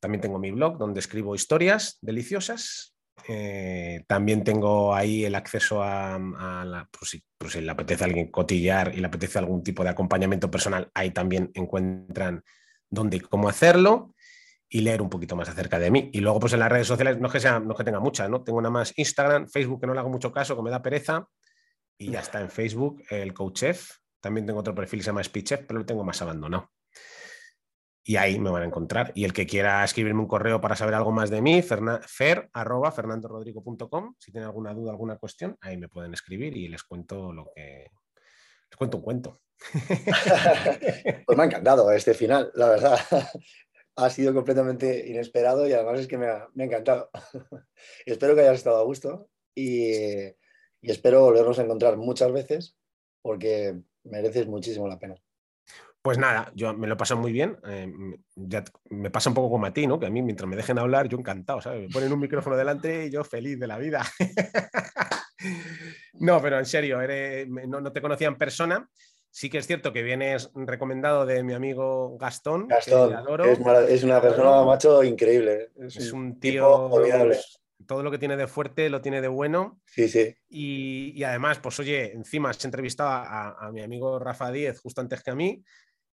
También 0.00 0.22
tengo 0.22 0.38
mi 0.38 0.50
blog 0.50 0.78
donde 0.78 1.00
escribo 1.00 1.34
historias 1.34 1.98
deliciosas. 2.00 2.96
Eh, 3.28 4.04
también 4.06 4.44
tengo 4.44 4.94
ahí 4.94 5.24
el 5.24 5.34
acceso 5.34 5.82
a, 5.82 6.18
la, 6.18 6.88
si, 7.02 7.22
si, 7.48 7.60
le 7.60 7.70
apetece 7.70 8.04
a 8.04 8.06
alguien 8.06 8.30
cotillar 8.30 8.94
y 8.94 9.00
le 9.00 9.06
apetece 9.06 9.38
algún 9.38 9.62
tipo 9.62 9.84
de 9.84 9.90
acompañamiento 9.90 10.50
personal, 10.50 10.90
ahí 10.94 11.10
también 11.10 11.50
encuentran 11.54 12.42
dónde 12.88 13.18
y 13.18 13.20
cómo 13.20 13.48
hacerlo 13.48 14.14
y 14.68 14.82
leer 14.82 15.02
un 15.02 15.10
poquito 15.10 15.36
más 15.36 15.48
acerca 15.48 15.78
de 15.78 15.90
mí. 15.90 16.10
Y 16.12 16.20
luego, 16.20 16.40
pues 16.40 16.52
en 16.52 16.60
las 16.60 16.70
redes 16.70 16.86
sociales, 16.86 17.18
no 17.18 17.26
es 17.26 17.32
que, 17.32 17.40
sea, 17.40 17.58
no 17.58 17.74
que 17.74 17.84
tenga 17.84 18.00
muchas, 18.00 18.30
¿no? 18.30 18.42
Tengo 18.42 18.60
nada 18.60 18.72
más 18.72 18.92
Instagram, 18.96 19.48
Facebook, 19.48 19.80
que 19.80 19.86
no 19.86 19.94
le 19.94 20.00
hago 20.00 20.10
mucho 20.10 20.32
caso, 20.32 20.56
que 20.56 20.62
me 20.62 20.70
da 20.70 20.80
pereza, 20.80 21.26
y 21.98 22.10
ya 22.10 22.20
está 22.20 22.40
en 22.40 22.50
Facebook, 22.50 23.02
el 23.10 23.34
Chef. 23.52 23.90
También 24.20 24.46
tengo 24.46 24.60
otro 24.60 24.74
perfil 24.74 25.00
que 25.00 25.04
se 25.04 25.08
llama 25.08 25.24
Speechef, 25.24 25.64
pero 25.66 25.80
lo 25.80 25.86
tengo 25.86 26.04
más 26.04 26.22
abandonado. 26.22 26.70
Y 28.10 28.16
ahí 28.16 28.40
me 28.40 28.50
van 28.50 28.62
a 28.62 28.66
encontrar. 28.66 29.12
Y 29.14 29.24
el 29.24 29.32
que 29.32 29.46
quiera 29.46 29.84
escribirme 29.84 30.20
un 30.20 30.26
correo 30.26 30.60
para 30.60 30.74
saber 30.74 30.94
algo 30.94 31.12
más 31.12 31.30
de 31.30 31.40
mí, 31.40 31.62
fer 31.62 32.50
arroba 32.52 32.90
fernandorodrigo.com. 32.90 34.14
Si 34.18 34.32
tiene 34.32 34.46
alguna 34.46 34.74
duda, 34.74 34.90
alguna 34.90 35.16
cuestión, 35.16 35.56
ahí 35.60 35.76
me 35.76 35.88
pueden 35.88 36.12
escribir 36.12 36.56
y 36.56 36.66
les 36.66 36.82
cuento 36.82 37.32
lo 37.32 37.52
que. 37.54 37.86
Les 38.68 38.76
cuento 38.76 38.96
un 38.96 39.04
cuento. 39.04 39.40
pues 41.24 41.38
me 41.38 41.44
ha 41.44 41.46
encantado 41.46 41.92
este 41.92 42.14
final, 42.14 42.50
la 42.54 42.70
verdad. 42.70 42.98
Ha 43.94 44.10
sido 44.10 44.34
completamente 44.34 45.06
inesperado 45.08 45.68
y 45.68 45.72
además 45.72 46.00
es 46.00 46.08
que 46.08 46.18
me 46.18 46.26
ha, 46.26 46.48
me 46.54 46.64
ha 46.64 46.66
encantado. 46.66 47.10
Espero 48.06 48.34
que 48.34 48.40
hayas 48.40 48.56
estado 48.56 48.78
a 48.78 48.84
gusto 48.84 49.28
y 49.54 49.92
y 50.82 50.90
espero 50.90 51.20
volvernos 51.22 51.58
a 51.58 51.62
encontrar 51.62 51.96
muchas 51.96 52.32
veces 52.32 52.76
porque 53.22 53.78
mereces 54.04 54.46
muchísimo 54.46 54.88
la 54.88 54.98
pena. 54.98 55.14
Pues 56.02 56.16
nada, 56.16 56.50
yo 56.54 56.72
me 56.72 56.86
lo 56.86 56.96
paso 56.96 57.16
muy 57.16 57.30
bien. 57.30 57.58
Eh, 57.66 57.92
ya 58.34 58.64
me 58.88 59.10
pasa 59.10 59.28
un 59.28 59.34
poco 59.34 59.50
como 59.50 59.66
a 59.66 59.72
ti, 59.72 59.86
¿no? 59.86 60.00
Que 60.00 60.06
a 60.06 60.10
mí, 60.10 60.22
mientras 60.22 60.48
me 60.48 60.56
dejen 60.56 60.78
hablar, 60.78 61.08
yo 61.08 61.18
encantado, 61.18 61.60
¿sabes? 61.60 61.82
Me 61.82 61.88
ponen 61.88 62.12
un 62.12 62.20
micrófono 62.20 62.56
delante 62.56 63.06
y 63.06 63.10
yo 63.10 63.22
feliz 63.22 63.58
de 63.58 63.66
la 63.66 63.76
vida. 63.76 64.02
no, 66.14 66.40
pero 66.40 66.58
en 66.58 66.64
serio, 66.64 66.98
no, 67.66 67.92
te 67.92 68.00
conocía 68.00 68.28
en 68.28 68.38
persona. 68.38 68.88
Sí 69.32 69.48
que 69.48 69.58
es 69.58 69.66
cierto 69.66 69.92
que 69.92 70.02
vienes 70.02 70.50
recomendado 70.54 71.26
de 71.26 71.44
mi 71.44 71.52
amigo 71.52 72.16
Gastón. 72.18 72.66
Gastón, 72.66 73.14
Es, 73.88 74.02
una 74.02 74.20
persona, 74.20 74.64
macho, 74.64 75.04
increíble. 75.04 75.70
Es, 75.78 76.12
un 76.12 76.40
tío 76.40 76.68
olvidable 76.68 77.38
todo 77.86 78.02
lo 78.02 78.10
que 78.10 78.18
tiene 78.18 78.36
de 78.36 78.46
fuerte 78.46 78.90
lo 78.90 79.00
tiene 79.00 79.20
de 79.20 79.28
bueno. 79.28 79.80
Sí, 79.86 80.08
sí. 80.08 80.34
Y, 80.48 81.22
además, 81.24 81.58
pues 81.58 81.78
oye, 81.80 82.12
encima 82.12 82.50
has 82.50 82.64
entrevistado 82.64 83.10
a, 83.10 83.70
mi 83.72 83.82
amigo 83.82 84.18
Rafa 84.18 84.50
Díez 84.50 84.78
justo 84.80 85.00
antes 85.00 85.22
que 85.22 85.30
a 85.30 85.34
mí. 85.34 85.62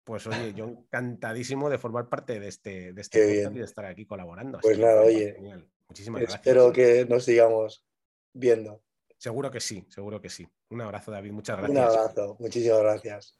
Pues 0.05 0.27
oye, 0.27 0.53
yo 0.55 0.67
encantadísimo 0.67 1.71
de 1.71 1.79
formar 1.79 2.09
parte 2.09 2.39
de 2.39 2.49
este, 2.49 2.93
de 2.93 3.01
este 3.01 3.21
podcast 3.21 3.57
y 3.57 3.59
de 3.59 3.65
estar 3.65 3.87
aquí 3.87 4.05
colaborando. 4.05 4.59
Pues 4.61 4.79
nada, 4.79 5.01
oye. 5.03 5.37
Muchísimas 5.89 6.21
gracias. 6.21 6.41
Espero 6.41 6.73
que 6.73 7.07
nos 7.07 7.25
sigamos 7.25 7.85
viendo. 8.33 8.83
Seguro 9.17 9.51
que 9.51 9.61
sí, 9.61 9.87
seguro 9.89 10.21
que 10.21 10.29
sí. 10.29 10.47
Un 10.69 10.83
abrazo, 10.83 11.11
David. 11.11 11.33
Muchas 11.33 11.57
gracias. 11.57 11.79
Un 11.79 11.85
abrazo. 11.85 12.37
Muchísimas 12.39 12.81
gracias. 12.81 13.39